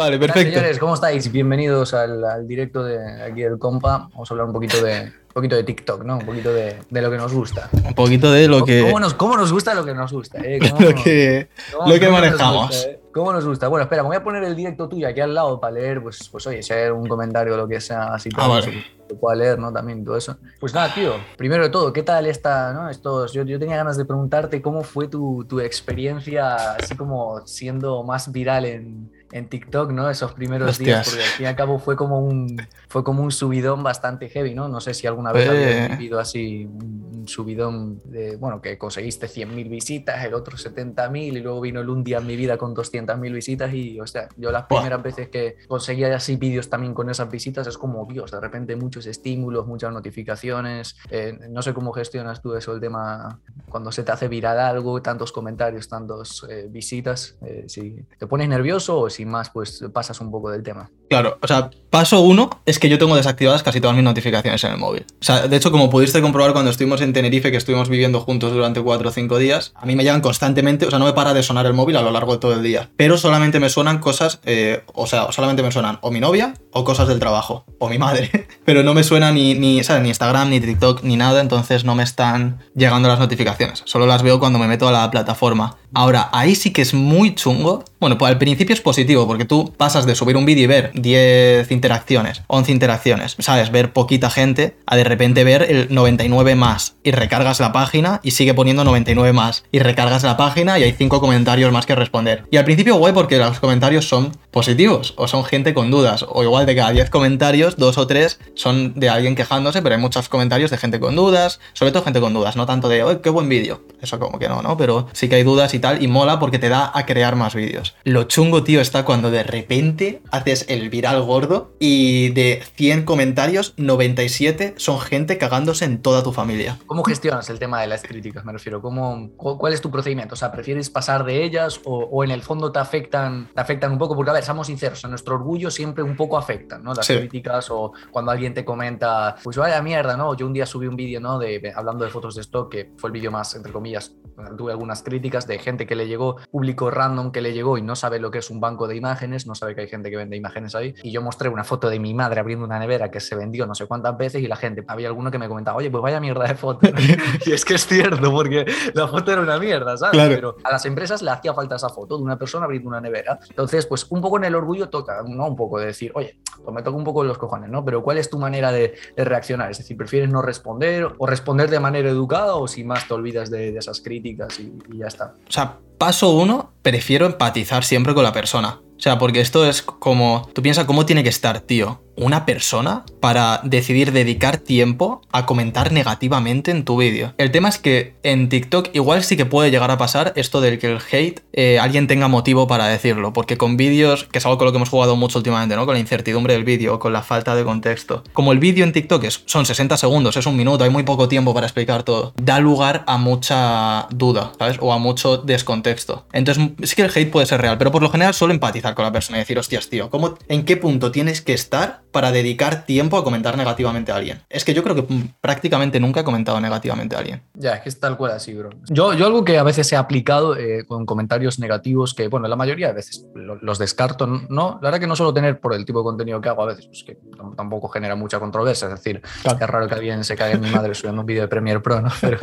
Vale, 0.00 0.18
perfecto. 0.18 0.54
señores, 0.54 0.78
¿cómo 0.78 0.94
estáis? 0.94 1.30
Bienvenidos 1.30 1.92
al, 1.92 2.48
directo 2.48 2.82
de 2.82 3.22
aquí 3.22 3.42
del 3.42 3.58
compa. 3.58 4.08
Vamos 4.10 4.30
a 4.30 4.32
hablar 4.32 4.46
un 4.46 4.54
poquito 4.54 4.82
de, 4.82 5.02
un 5.02 5.32
poquito 5.34 5.56
de 5.56 5.62
TikTok, 5.62 6.04
¿no? 6.04 6.16
Un 6.16 6.24
poquito 6.24 6.54
de, 6.54 6.78
lo 6.88 7.10
que 7.10 7.18
nos 7.18 7.34
gusta. 7.34 7.68
Un 7.84 7.92
poquito 7.92 8.32
de 8.32 8.48
lo 8.48 8.64
que. 8.64 8.80
¿Cómo 8.80 8.98
nos, 8.98 9.12
cómo 9.12 9.36
nos 9.36 9.52
gusta 9.52 9.74
lo 9.74 9.84
que 9.84 9.92
nos 9.92 10.10
gusta? 10.10 10.38
Eh? 10.42 10.58
lo 10.80 10.94
que, 10.94 11.48
lo 11.86 12.00
que 12.00 12.08
manejamos. 12.08 12.86
Eh? 12.86 12.98
¿Cómo 13.12 13.30
nos 13.30 13.44
gusta? 13.44 13.68
Bueno, 13.68 13.82
espera, 13.82 14.02
me 14.02 14.08
voy 14.08 14.16
a 14.16 14.24
poner 14.24 14.42
el 14.44 14.56
directo 14.56 14.88
tuyo 14.88 15.06
aquí 15.06 15.20
al 15.20 15.34
lado 15.34 15.60
para 15.60 15.74
leer, 15.74 16.02
pues, 16.02 16.30
pues 16.32 16.46
oye, 16.46 16.62
si 16.62 16.72
hay 16.72 16.88
un 16.88 17.06
comentario 17.06 17.52
o 17.52 17.58
lo 17.58 17.68
que 17.68 17.78
sea 17.78 18.14
así. 18.14 18.30
Ah, 18.38 18.48
vale. 18.48 18.82
Se 19.06 19.14
pueda 19.16 19.36
leer, 19.36 19.58
¿no? 19.58 19.70
También 19.70 20.02
todo 20.02 20.16
eso. 20.16 20.38
Pues 20.60 20.72
nada, 20.72 20.94
tío, 20.94 21.12
primero 21.36 21.62
de 21.62 21.68
todo, 21.68 21.92
¿qué 21.92 22.02
tal 22.02 22.24
está, 22.24 22.72
no? 22.72 22.88
Estos, 22.88 23.34
yo, 23.34 23.42
yo 23.42 23.58
tenía 23.58 23.76
ganas 23.76 23.98
de 23.98 24.06
preguntarte 24.06 24.62
cómo 24.62 24.82
fue 24.82 25.08
tu, 25.08 25.44
tu 25.46 25.60
experiencia 25.60 26.54
así 26.76 26.96
como 26.96 27.46
siendo 27.46 28.02
más 28.02 28.32
viral 28.32 28.64
en, 28.64 29.10
en 29.32 29.48
TikTok, 29.48 29.90
¿no? 29.92 30.10
Esos 30.10 30.32
primeros 30.32 30.78
días, 30.78 31.08
porque 31.08 31.22
al 31.22 31.30
fin 31.30 31.44
y 31.44 31.48
al 31.48 31.56
cabo 31.56 31.78
fue 31.78 31.96
como 31.96 32.20
un 32.20 32.60
fue 32.88 33.04
como 33.04 33.22
un 33.22 33.30
subidón 33.30 33.82
bastante 33.82 34.28
heavy, 34.28 34.54
¿no? 34.54 34.68
No 34.68 34.80
sé 34.80 34.94
si 34.94 35.06
alguna 35.06 35.32
vez 35.32 35.48
habías 35.48 35.90
vivido 35.90 36.18
así 36.18 36.66
un, 36.66 37.10
subidón 37.26 38.00
de, 38.04 38.36
bueno, 38.36 38.60
que 38.60 38.78
conseguiste 38.78 39.26
100.000 39.26 39.68
visitas, 39.68 40.24
el 40.24 40.34
otro 40.34 40.56
70.000 40.56 41.18
y 41.18 41.40
luego 41.40 41.60
vino 41.60 41.80
el 41.80 41.88
un 41.88 42.02
día 42.02 42.18
en 42.18 42.26
mi 42.26 42.34
vida 42.34 42.56
con 42.56 42.74
200.000 42.74 43.32
visitas 43.32 43.72
y, 43.74 44.00
o 44.00 44.06
sea, 44.06 44.28
yo 44.36 44.50
las 44.50 44.64
primeras 44.64 45.02
veces 45.02 45.28
que 45.28 45.56
conseguía 45.68 46.14
así 46.16 46.36
vídeos 46.36 46.68
también 46.68 46.94
con 46.94 47.10
esas 47.10 47.30
visitas 47.30 47.66
es 47.66 47.76
como, 47.76 48.06
Dios, 48.06 48.30
de 48.30 48.40
repente 48.40 48.74
muchos 48.74 49.06
estímulos, 49.06 49.66
muchas 49.66 49.92
notificaciones, 49.92 50.96
eh, 51.10 51.38
no 51.50 51.62
sé 51.62 51.74
cómo 51.74 51.92
gestionas 51.92 52.40
tú 52.40 52.54
eso, 52.54 52.72
el 52.72 52.80
tema 52.80 53.38
cuando 53.68 53.92
se 53.92 54.02
te 54.02 54.12
hace 54.12 54.28
viral 54.28 54.58
algo, 54.58 55.00
tantos 55.02 55.30
comentarios, 55.32 55.88
tantos 55.88 56.46
eh, 56.48 56.66
visitas, 56.68 57.36
eh, 57.42 57.64
si 57.68 58.04
te 58.18 58.26
pones 58.26 58.48
nervioso 58.48 58.98
o 58.98 59.10
si 59.10 59.19
más 59.24 59.50
pues 59.50 59.84
pasas 59.92 60.20
un 60.20 60.30
poco 60.30 60.50
del 60.50 60.62
tema. 60.62 60.90
Claro, 61.08 61.38
o 61.42 61.46
sea, 61.48 61.70
paso 61.90 62.20
uno 62.20 62.50
es 62.66 62.78
que 62.78 62.88
yo 62.88 62.96
tengo 62.96 63.16
desactivadas 63.16 63.64
casi 63.64 63.80
todas 63.80 63.96
mis 63.96 64.04
notificaciones 64.04 64.62
en 64.62 64.72
el 64.72 64.78
móvil. 64.78 65.04
O 65.20 65.24
sea, 65.24 65.48
de 65.48 65.56
hecho, 65.56 65.72
como 65.72 65.90
pudiste 65.90 66.22
comprobar 66.22 66.52
cuando 66.52 66.70
estuvimos 66.70 67.00
en 67.00 67.12
Tenerife, 67.12 67.50
que 67.50 67.56
estuvimos 67.56 67.88
viviendo 67.88 68.20
juntos 68.20 68.52
durante 68.52 68.80
4 68.80 69.08
o 69.08 69.12
5 69.12 69.38
días, 69.38 69.72
a 69.74 69.86
mí 69.86 69.96
me 69.96 70.04
llegan 70.04 70.20
constantemente, 70.20 70.86
o 70.86 70.90
sea, 70.90 71.00
no 71.00 71.06
me 71.06 71.12
para 71.12 71.34
de 71.34 71.42
sonar 71.42 71.66
el 71.66 71.74
móvil 71.74 71.96
a 71.96 72.02
lo 72.02 72.12
largo 72.12 72.34
de 72.34 72.38
todo 72.38 72.52
el 72.52 72.62
día. 72.62 72.90
Pero 72.96 73.18
solamente 73.18 73.58
me 73.58 73.70
suenan 73.70 73.98
cosas, 73.98 74.40
eh, 74.44 74.84
o 74.94 75.08
sea, 75.08 75.32
solamente 75.32 75.64
me 75.64 75.72
suenan 75.72 75.98
o 76.02 76.12
mi 76.12 76.20
novia 76.20 76.54
o 76.72 76.84
cosas 76.84 77.08
del 77.08 77.18
trabajo, 77.18 77.64
o 77.78 77.88
mi 77.88 77.98
madre. 77.98 78.30
Pero 78.64 78.84
no 78.84 78.94
me 78.94 79.02
suena 79.02 79.32
ni, 79.32 79.54
ni, 79.54 79.82
¿sabes? 79.82 80.02
ni 80.02 80.10
Instagram, 80.10 80.50
ni 80.50 80.60
TikTok, 80.60 81.02
ni 81.02 81.16
nada, 81.16 81.40
entonces 81.40 81.84
no 81.84 81.96
me 81.96 82.04
están 82.04 82.60
llegando 82.76 83.08
las 83.08 83.18
notificaciones. 83.18 83.82
Solo 83.84 84.06
las 84.06 84.22
veo 84.22 84.38
cuando 84.38 84.60
me 84.60 84.68
meto 84.68 84.86
a 84.86 84.92
la 84.92 85.10
plataforma. 85.10 85.76
Ahora, 85.92 86.28
ahí 86.32 86.54
sí 86.54 86.72
que 86.72 86.82
es 86.82 86.94
muy 86.94 87.34
chungo. 87.34 87.84
Bueno, 87.98 88.16
pues 88.16 88.30
al 88.30 88.38
principio 88.38 88.74
es 88.74 88.80
positivo, 88.80 89.09
porque 89.26 89.44
tú 89.44 89.72
pasas 89.76 90.06
de 90.06 90.14
subir 90.14 90.36
un 90.36 90.44
vídeo 90.44 90.64
y 90.64 90.66
ver 90.66 90.90
10 90.94 91.70
interacciones, 91.70 92.42
11 92.46 92.72
interacciones, 92.72 93.36
¿sabes? 93.38 93.70
Ver 93.70 93.92
poquita 93.92 94.30
gente, 94.30 94.76
a 94.86 94.96
de 94.96 95.04
repente 95.04 95.44
ver 95.44 95.66
el 95.68 95.88
99 95.90 96.54
más 96.54 96.94
y 97.02 97.10
recargas 97.10 97.60
la 97.60 97.72
página 97.72 98.20
y 98.22 98.32
sigue 98.32 98.54
poniendo 98.54 98.84
99 98.84 99.32
más 99.32 99.64
y 99.72 99.78
recargas 99.80 100.22
la 100.22 100.36
página 100.36 100.78
y 100.78 100.84
hay 100.84 100.92
5 100.92 101.20
comentarios 101.20 101.72
más 101.72 101.86
que 101.86 101.94
responder. 101.94 102.44
Y 102.50 102.56
al 102.56 102.64
principio 102.64 102.96
guay 102.96 103.12
porque 103.12 103.38
los 103.38 103.60
comentarios 103.60 104.08
son 104.08 104.32
positivos 104.50 105.14
o 105.16 105.28
son 105.28 105.44
gente 105.44 105.74
con 105.74 105.90
dudas, 105.90 106.24
o 106.28 106.42
igual 106.42 106.66
de 106.66 106.76
cada 106.76 106.90
10 106.90 107.10
comentarios, 107.10 107.76
2 107.76 107.98
o 107.98 108.06
3 108.06 108.40
son 108.54 108.94
de 108.94 109.08
alguien 109.08 109.34
quejándose, 109.34 109.82
pero 109.82 109.94
hay 109.94 110.00
muchos 110.00 110.28
comentarios 110.28 110.70
de 110.70 110.78
gente 110.78 111.00
con 111.00 111.16
dudas, 111.16 111.60
sobre 111.72 111.92
todo 111.92 112.02
gente 112.02 112.20
con 112.20 112.34
dudas, 112.34 112.56
no 112.56 112.66
tanto 112.66 112.88
de, 112.88 113.02
¡ay, 113.02 113.18
qué 113.22 113.30
buen 113.30 113.48
vídeo! 113.48 113.82
Eso 114.00 114.18
como 114.18 114.38
que 114.38 114.48
no, 114.48 114.62
¿no? 114.62 114.76
Pero 114.76 115.08
sí 115.12 115.28
que 115.28 115.36
hay 115.36 115.42
dudas 115.42 115.74
y 115.74 115.78
tal, 115.78 116.02
y 116.02 116.08
mola 116.08 116.38
porque 116.38 116.58
te 116.58 116.68
da 116.68 116.90
a 116.94 117.06
crear 117.06 117.36
más 117.36 117.54
vídeos. 117.54 117.94
Lo 118.04 118.24
chungo, 118.24 118.62
tío, 118.62 118.80
está 118.80 119.04
cuando 119.04 119.30
de 119.30 119.42
repente 119.42 120.22
haces 120.30 120.64
el 120.68 120.88
viral 120.90 121.22
gordo 121.22 121.72
y 121.78 122.30
de 122.30 122.62
100 122.76 123.04
comentarios, 123.04 123.74
97 123.76 124.74
son 124.76 125.00
gente 125.00 125.38
cagándose 125.38 125.84
en 125.84 126.00
toda 126.02 126.22
tu 126.22 126.32
familia. 126.32 126.78
¿Cómo 126.86 127.04
gestionas 127.04 127.50
el 127.50 127.58
tema 127.58 127.80
de 127.80 127.86
las 127.86 128.02
críticas? 128.02 128.44
Me 128.44 128.52
refiero, 128.52 128.80
¿cómo, 128.80 129.30
¿cuál 129.36 129.72
es 129.72 129.80
tu 129.80 129.90
procedimiento? 129.90 130.34
O 130.34 130.36
sea, 130.36 130.52
¿prefieres 130.52 130.90
pasar 130.90 131.24
de 131.24 131.44
ellas 131.44 131.80
o, 131.84 132.24
en 132.24 132.30
el 132.30 132.42
fondo 132.42 132.72
te 132.72 132.78
afectan, 132.78 133.48
te 133.54 133.60
afectan 133.60 133.92
un 133.92 133.98
poco? 133.98 134.16
Porque, 134.16 134.30
a 134.30 134.34
ver, 134.34 134.39
seamos 134.42 134.66
sinceros, 134.66 135.02
en 135.04 135.10
nuestro 135.10 135.34
orgullo 135.34 135.70
siempre 135.70 136.02
un 136.02 136.16
poco 136.16 136.36
afectan, 136.38 136.82
¿no? 136.82 136.94
Las 136.94 137.06
críticas 137.06 137.70
o 137.70 137.92
cuando 138.10 138.30
alguien 138.30 138.54
te 138.54 138.64
comenta, 138.64 139.36
pues 139.42 139.56
vaya 139.56 139.80
mierda, 139.82 140.16
¿no? 140.16 140.34
Yo 140.34 140.46
un 140.46 140.52
día 140.52 140.66
subí 140.66 140.86
un 140.86 140.96
vídeo, 140.96 141.20
¿no? 141.20 141.38
De, 141.38 141.72
hablando 141.74 142.04
de 142.04 142.10
fotos 142.10 142.34
de 142.34 142.42
stock, 142.42 142.70
que 142.70 142.92
fue 142.96 143.08
el 143.08 143.12
vídeo 143.12 143.30
más, 143.30 143.54
entre 143.54 143.72
comillas, 143.72 144.14
tuve 144.56 144.72
algunas 144.72 145.02
críticas 145.02 145.46
de 145.46 145.58
gente 145.58 145.86
que 145.86 145.94
le 145.94 146.06
llegó, 146.06 146.36
público 146.50 146.90
random 146.90 147.32
que 147.32 147.40
le 147.40 147.52
llegó 147.52 147.78
y 147.78 147.82
no 147.82 147.96
sabe 147.96 148.18
lo 148.18 148.30
que 148.30 148.38
es 148.38 148.50
un 148.50 148.60
banco 148.60 148.88
de 148.88 148.96
imágenes, 148.96 149.46
no 149.46 149.54
sabe 149.54 149.74
que 149.74 149.82
hay 149.82 149.88
gente 149.88 150.10
que 150.10 150.16
vende 150.16 150.36
imágenes 150.36 150.74
ahí. 150.74 150.94
Y 151.02 151.10
yo 151.10 151.22
mostré 151.22 151.48
una 151.48 151.64
foto 151.64 151.88
de 151.88 151.98
mi 151.98 152.14
madre 152.14 152.40
abriendo 152.40 152.64
una 152.64 152.78
nevera 152.78 153.10
que 153.10 153.20
se 153.20 153.34
vendió 153.36 153.66
no 153.66 153.74
sé 153.74 153.86
cuántas 153.86 154.16
veces 154.16 154.42
y 154.42 154.46
la 154.46 154.56
gente, 154.56 154.84
había 154.86 155.08
alguno 155.08 155.30
que 155.30 155.38
me 155.38 155.48
comentaba, 155.48 155.76
oye, 155.76 155.90
pues 155.90 156.02
vaya 156.02 156.20
mierda 156.20 156.46
de 156.46 156.54
foto. 156.54 156.88
y 157.46 157.52
es 157.52 157.64
que 157.64 157.74
es 157.74 157.86
cierto, 157.86 158.30
porque 158.30 158.64
la 158.94 159.08
foto 159.08 159.32
era 159.32 159.40
una 159.40 159.58
mierda, 159.58 159.96
¿sabes? 159.96 160.28
Pero 160.28 160.56
a 160.62 160.72
las 160.72 160.84
empresas 160.86 161.22
le 161.22 161.30
hacía 161.30 161.54
falta 161.54 161.76
esa 161.76 161.88
foto 161.88 162.16
de 162.16 162.22
una 162.22 162.38
persona 162.38 162.64
abriendo 162.64 162.88
una 162.88 163.00
nevera. 163.00 163.38
Entonces, 163.48 163.86
pues 163.86 164.06
un 164.10 164.20
poco 164.20 164.29
en 164.36 164.44
el 164.44 164.54
orgullo 164.54 164.88
toca, 164.88 165.22
¿no? 165.26 165.46
Un 165.46 165.56
poco 165.56 165.78
de 165.78 165.86
decir, 165.86 166.12
oye, 166.14 166.38
pues 166.62 166.74
me 166.74 166.82
toca 166.82 166.96
un 166.96 167.04
poco 167.04 167.24
los 167.24 167.38
cojones, 167.38 167.70
¿no? 167.70 167.84
Pero 167.84 168.02
¿cuál 168.02 168.18
es 168.18 168.30
tu 168.30 168.38
manera 168.38 168.72
de, 168.72 168.94
reaccionar? 169.16 169.70
Es 169.70 169.78
decir, 169.78 169.96
¿prefieres 169.96 170.30
no 170.30 170.42
responder 170.42 171.08
o 171.18 171.26
responder 171.26 171.70
de 171.70 171.80
manera 171.80 172.08
educada 172.08 172.54
o 172.54 172.68
si 172.68 172.84
más 172.84 173.06
te 173.06 173.14
olvidas 173.14 173.50
de, 173.50 173.76
esas 173.76 174.00
críticas 174.00 174.58
y, 174.60 174.78
y 174.92 174.98
ya 174.98 175.06
está? 175.06 175.34
O 175.48 175.52
sea, 175.52 175.78
paso 175.98 176.30
uno, 176.30 176.72
prefiero 176.82 177.26
empatizar 177.26 177.84
siempre 177.84 178.14
con 178.14 178.24
la 178.24 178.32
persona. 178.32 178.80
O 179.00 179.02
sea, 179.02 179.18
porque 179.18 179.40
esto 179.40 179.64
es 179.64 179.80
como, 179.80 180.50
tú 180.52 180.60
piensas 180.60 180.84
cómo 180.84 181.06
tiene 181.06 181.22
que 181.22 181.30
estar, 181.30 181.60
tío, 181.60 182.02
una 182.20 182.46
persona 182.46 183.04
para 183.20 183.60
decidir 183.64 184.12
dedicar 184.12 184.58
tiempo 184.58 185.22
a 185.32 185.46
comentar 185.46 185.92
negativamente 185.92 186.70
en 186.70 186.84
tu 186.84 186.96
vídeo. 186.96 187.34
El 187.38 187.50
tema 187.50 187.68
es 187.68 187.78
que 187.78 188.14
en 188.22 188.48
TikTok 188.48 188.90
igual 188.92 189.24
sí 189.24 189.36
que 189.36 189.46
puede 189.46 189.70
llegar 189.70 189.90
a 189.90 189.98
pasar 189.98 190.32
esto 190.36 190.60
del 190.60 190.78
que 190.78 190.92
el 190.92 190.98
hate 191.10 191.42
eh, 191.52 191.78
alguien 191.78 192.06
tenga 192.06 192.28
motivo 192.28 192.66
para 192.66 192.86
decirlo, 192.86 193.32
porque 193.32 193.56
con 193.56 193.76
vídeos, 193.76 194.24
que 194.24 194.38
es 194.38 194.46
algo 194.46 194.58
con 194.58 194.66
lo 194.66 194.72
que 194.72 194.76
hemos 194.76 194.88
jugado 194.88 195.16
mucho 195.16 195.38
últimamente, 195.38 195.76
¿no? 195.76 195.86
Con 195.86 195.94
la 195.94 196.00
incertidumbre 196.00 196.54
del 196.54 196.64
vídeo, 196.64 196.98
con 196.98 197.12
la 197.12 197.22
falta 197.22 197.54
de 197.54 197.64
contexto. 197.64 198.22
Como 198.32 198.52
el 198.52 198.58
vídeo 198.58 198.84
en 198.84 198.92
TikTok 198.92 199.24
es, 199.24 199.42
son 199.46 199.66
60 199.66 199.96
segundos, 199.96 200.36
es 200.36 200.46
un 200.46 200.56
minuto, 200.56 200.84
hay 200.84 200.90
muy 200.90 201.02
poco 201.02 201.28
tiempo 201.28 201.54
para 201.54 201.66
explicar 201.66 202.02
todo, 202.02 202.32
da 202.40 202.60
lugar 202.60 203.04
a 203.06 203.16
mucha 203.18 204.06
duda, 204.10 204.52
¿sabes? 204.58 204.76
O 204.80 204.92
a 204.92 204.98
mucho 204.98 205.38
descontexto. 205.38 206.26
Entonces 206.32 206.70
sí 206.82 206.94
que 206.94 207.02
el 207.02 207.10
hate 207.14 207.30
puede 207.30 207.46
ser 207.46 207.60
real, 207.60 207.78
pero 207.78 207.90
por 207.90 208.02
lo 208.02 208.10
general 208.10 208.34
suelo 208.34 208.52
empatizar 208.52 208.94
con 208.94 209.04
la 209.04 209.12
persona 209.12 209.38
y 209.38 209.40
decir, 209.40 209.58
hostias, 209.58 209.88
tío, 209.88 210.10
¿cómo, 210.10 210.36
¿en 210.48 210.64
qué 210.64 210.76
punto 210.76 211.10
tienes 211.10 211.40
que 211.40 211.52
estar 211.52 212.02
para 212.12 212.32
dedicar 212.32 212.86
tiempo 212.86 213.16
a 213.16 213.24
comentar 213.24 213.56
negativamente 213.56 214.12
a 214.12 214.16
alguien? 214.16 214.40
Es 214.48 214.64
que 214.64 214.74
yo 214.74 214.82
creo 214.82 214.94
que 214.94 215.06
prácticamente 215.40 216.00
nunca 216.00 216.20
he 216.20 216.24
comentado 216.24 216.60
negativamente 216.60 217.16
a 217.16 217.20
alguien. 217.20 217.42
Ya, 217.54 217.74
es 217.74 217.82
que 217.82 217.88
es 217.88 218.00
tal 218.00 218.16
cual 218.16 218.32
así, 218.32 218.54
bro. 218.54 218.70
Yo, 218.88 219.14
yo 219.14 219.26
algo 219.26 219.44
que 219.44 219.58
a 219.58 219.62
veces 219.62 219.92
he 219.92 219.96
aplicado 219.96 220.56
eh, 220.56 220.84
con 220.86 221.06
comentarios 221.06 221.58
negativos, 221.58 222.14
que 222.14 222.28
bueno, 222.28 222.48
la 222.48 222.56
mayoría 222.56 222.88
de 222.88 222.94
veces 222.94 223.26
los 223.34 223.78
descarto, 223.78 224.26
¿no? 224.26 224.78
La 224.82 224.88
verdad 224.88 225.00
que 225.00 225.06
no 225.06 225.16
suelo 225.16 225.32
tener 225.32 225.60
por 225.60 225.74
el 225.74 225.84
tipo 225.84 226.00
de 226.00 226.04
contenido 226.04 226.40
que 226.40 226.48
hago 226.48 226.62
a 226.62 226.66
veces, 226.66 226.86
pues 226.86 227.04
que 227.04 227.18
tampoco 227.56 227.88
genera 227.88 228.16
mucha 228.16 228.38
controversia, 228.38 228.88
es 228.88 228.94
decir, 228.94 229.22
es 229.44 229.68
raro 229.68 229.88
que 229.88 229.94
alguien 229.94 230.24
se 230.24 230.36
caiga 230.36 230.54
en 230.54 230.60
mi 230.60 230.70
madre 230.70 230.94
subiendo 230.94 231.20
un 231.20 231.26
vídeo 231.26 231.42
de 231.42 231.48
Premiere 231.48 231.80
Pro, 231.80 232.00
¿no? 232.00 232.10
Pero 232.20 232.38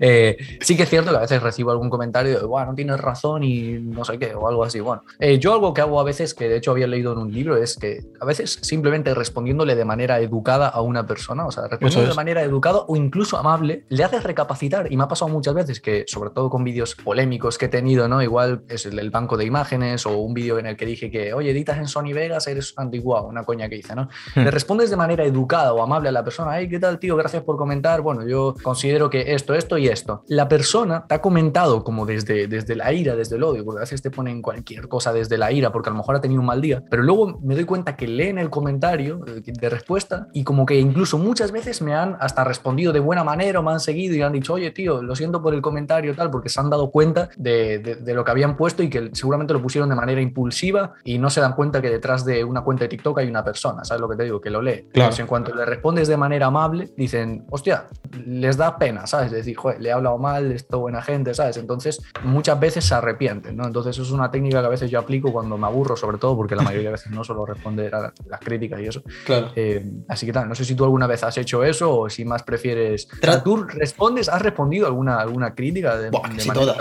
eh, 0.00 0.36
sí 0.60 0.76
que 0.76 0.84
es 0.84 0.90
cierto 0.90 1.10
que 1.10 1.16
a 1.16 1.20
veces 1.20 1.42
recibo 1.42 1.70
algún 1.70 1.90
comentario 1.90 2.38
de, 2.38 2.46
bueno, 2.46 2.68
no 2.68 2.74
tienes 2.74 3.00
razón 3.00 3.42
y 3.44 3.72
no 3.72 4.04
sé 4.04 4.18
qué, 4.18 4.34
o 4.34 4.48
algo 4.48 4.64
así. 4.64 4.80
Bueno, 4.80 5.02
eh, 5.18 5.38
yo 5.38 5.52
algo 5.52 5.72
que 5.74 5.80
hago 5.80 6.00
a 6.00 6.04
veces, 6.04 6.34
que 6.34 6.48
de 6.48 6.56
hecho 6.56 6.70
había 6.70 6.86
leído 6.86 7.12
en 7.12 7.18
un 7.18 7.32
libro, 7.32 7.56
es 7.56 7.76
que 7.76 8.00
a 8.20 8.24
veces 8.24 8.58
simplemente 8.62 9.05
respondiéndole 9.14 9.74
de 9.74 9.84
manera 9.84 10.20
educada 10.20 10.68
a 10.68 10.80
una 10.80 11.06
persona, 11.06 11.46
o 11.46 11.50
sea, 11.50 11.68
respondiendo 11.68 12.10
de 12.10 12.14
manera 12.14 12.42
educada 12.42 12.80
o 12.86 12.96
incluso 12.96 13.36
amable, 13.36 13.84
le 13.88 14.04
haces 14.04 14.22
recapacitar. 14.22 14.90
Y 14.92 14.96
me 14.96 15.04
ha 15.04 15.08
pasado 15.08 15.30
muchas 15.30 15.54
veces 15.54 15.80
que, 15.80 16.04
sobre 16.06 16.30
todo 16.30 16.50
con 16.50 16.64
vídeos 16.64 16.94
polémicos 16.94 17.58
que 17.58 17.66
he 17.66 17.68
tenido, 17.68 18.08
¿no? 18.08 18.22
Igual 18.22 18.62
es 18.68 18.86
el, 18.86 19.10
banco 19.10 19.36
de 19.36 19.44
imágenes 19.44 20.04
o 20.04 20.18
un 20.18 20.34
vídeo 20.34 20.58
en 20.58 20.66
el 20.66 20.76
que 20.76 20.84
dije 20.84 21.10
que, 21.10 21.32
oye, 21.32 21.50
editas 21.50 21.78
en 21.78 21.86
Sony 21.86 22.12
Vegas, 22.12 22.46
eres 22.48 22.74
antiguo, 22.76 23.22
una 23.22 23.44
coña 23.44 23.68
que 23.68 23.76
hice, 23.76 23.94
¿no? 23.94 24.08
Hmm. 24.34 24.40
Le 24.40 24.50
respondes 24.50 24.90
de 24.90 24.96
manera 24.96 25.24
educada 25.24 25.72
o 25.72 25.82
amable 25.82 26.08
a 26.08 26.12
la 26.12 26.24
persona, 26.24 26.58
hey, 26.58 26.68
¿qué 26.68 26.78
tal, 26.78 26.98
tío? 26.98 27.16
Gracias 27.16 27.44
por 27.44 27.56
comentar. 27.56 28.00
Bueno, 28.00 28.26
yo 28.26 28.54
considero 28.62 29.08
que 29.08 29.34
esto, 29.34 29.54
esto 29.54 29.78
y 29.78 29.88
esto. 29.88 30.24
La 30.26 30.48
persona 30.48 31.06
te 31.06 31.14
ha 31.14 31.20
comentado 31.20 31.84
como 31.84 32.04
desde, 32.04 32.48
desde 32.48 32.74
la 32.74 32.92
ira, 32.92 33.14
desde 33.14 33.36
el 33.36 33.44
odio, 33.44 33.64
porque 33.64 33.78
a 33.78 33.82
veces 33.82 34.02
te 34.02 34.10
ponen 34.10 34.42
cualquier 34.42 34.88
cosa 34.88 35.12
desde 35.12 35.38
la 35.38 35.52
ira, 35.52 35.72
porque 35.72 35.88
a 35.88 35.92
lo 35.92 35.98
mejor 35.98 36.16
ha 36.16 36.20
tenido 36.20 36.40
un 36.40 36.46
mal 36.46 36.60
día, 36.60 36.82
pero 36.90 37.02
luego 37.02 37.38
me 37.42 37.54
doy 37.54 37.64
cuenta 37.64 37.96
que 37.96 38.08
leen 38.08 38.38
el 38.38 38.50
comentario 38.50 38.95
eh, 39.00 39.42
de 39.44 39.68
respuesta 39.68 40.28
y 40.32 40.44
como 40.44 40.66
que 40.66 40.78
incluso 40.78 41.18
muchas 41.18 41.52
veces 41.52 41.82
me 41.82 41.94
han 41.94 42.16
hasta 42.20 42.44
respondido 42.44 42.92
de 42.92 43.00
buena 43.00 43.24
manera 43.24 43.60
o 43.60 43.62
me 43.62 43.72
han 43.72 43.80
seguido 43.80 44.14
y 44.14 44.22
han 44.22 44.32
dicho, 44.32 44.54
oye 44.54 44.70
tío, 44.70 45.02
lo 45.02 45.14
siento 45.16 45.42
por 45.42 45.54
el 45.54 45.62
comentario 45.62 46.14
tal, 46.14 46.30
porque 46.30 46.48
se 46.48 46.60
han 46.60 46.70
dado 46.70 46.90
cuenta 46.90 47.28
de, 47.36 47.78
de, 47.78 48.14
lo 48.14 48.24
que 48.24 48.30
habían 48.30 48.56
puesto 48.56 48.82
y 48.82 48.88
que 48.88 49.10
seguramente 49.12 49.52
lo 49.52 49.62
pusieron 49.62 49.88
de 49.88 49.94
manera 49.94 50.20
impulsiva 50.20 50.94
y 51.04 51.18
no 51.18 51.30
se 51.30 51.40
dan 51.40 51.54
cuenta 51.54 51.80
que 51.82 51.90
detrás 51.90 52.24
de 52.24 52.44
una 52.44 52.62
cuenta 52.62 52.84
de 52.84 52.88
TikTok 52.88 53.18
hay 53.18 53.28
una 53.28 53.44
persona, 53.44 53.84
¿sabes 53.84 54.00
lo 54.00 54.08
que 54.08 54.16
te 54.16 54.24
digo? 54.24 54.40
Que 54.40 54.50
lo 54.50 54.62
lee. 54.62 54.88
Claro. 54.92 55.14
en 55.16 55.26
cuanto 55.26 55.54
le 55.54 55.64
respondes 55.64 56.08
de 56.08 56.16
manera 56.16 56.46
amable, 56.46 56.90
dicen, 56.96 57.46
hostia, 57.50 57.86
les 58.26 58.56
da 58.56 58.78
pena, 58.78 59.06
¿sabes? 59.06 59.30
Decir, 59.30 59.56
joder, 59.56 59.80
le 59.80 59.88
he 59.88 59.92
hablado 59.92 60.18
mal, 60.18 60.52
esto 60.52 60.80
buena 60.80 61.02
gente, 61.02 61.34
¿sabes? 61.34 61.56
Entonces 61.56 62.00
muchas 62.24 62.58
veces 62.58 62.84
se 62.84 62.94
arrepienten, 62.94 63.56
¿no? 63.56 63.66
Entonces 63.66 63.96
eso 63.96 64.02
es 64.02 64.10
una 64.10 64.30
técnica 64.30 64.60
que 64.60 64.66
a 64.66 64.70
veces 64.70 64.90
yo 64.90 64.98
aplico 64.98 65.32
cuando 65.32 65.58
me 65.58 65.66
aburro, 65.66 65.96
sobre 65.96 66.18
todo 66.18 66.36
porque 66.36 66.56
la 66.56 66.62
mayoría 66.62 66.88
de 66.88 66.92
veces 66.92 67.12
no 67.12 67.24
solo 67.24 67.44
responder 67.46 67.94
a 67.94 68.12
las 68.26 68.40
críticas 68.40 68.80
y 68.80 68.85
eso. 68.90 69.02
Claro. 69.24 69.52
Eh, 69.56 69.84
así 70.08 70.26
que 70.26 70.32
tal, 70.32 70.48
no 70.48 70.54
sé 70.54 70.64
si 70.64 70.74
tú 70.74 70.84
alguna 70.84 71.06
vez 71.06 71.22
has 71.22 71.36
hecho 71.38 71.64
eso 71.64 71.98
o 71.98 72.10
si 72.10 72.24
más 72.24 72.42
prefieres... 72.42 73.08
¿Tú 73.44 73.64
respondes, 73.64 74.28
has 74.28 74.42
respondido 74.42 74.86
alguna, 74.86 75.20
alguna 75.20 75.54
crítica? 75.54 75.96
De, 75.96 76.10
casi 76.10 76.50
todas. 76.50 76.78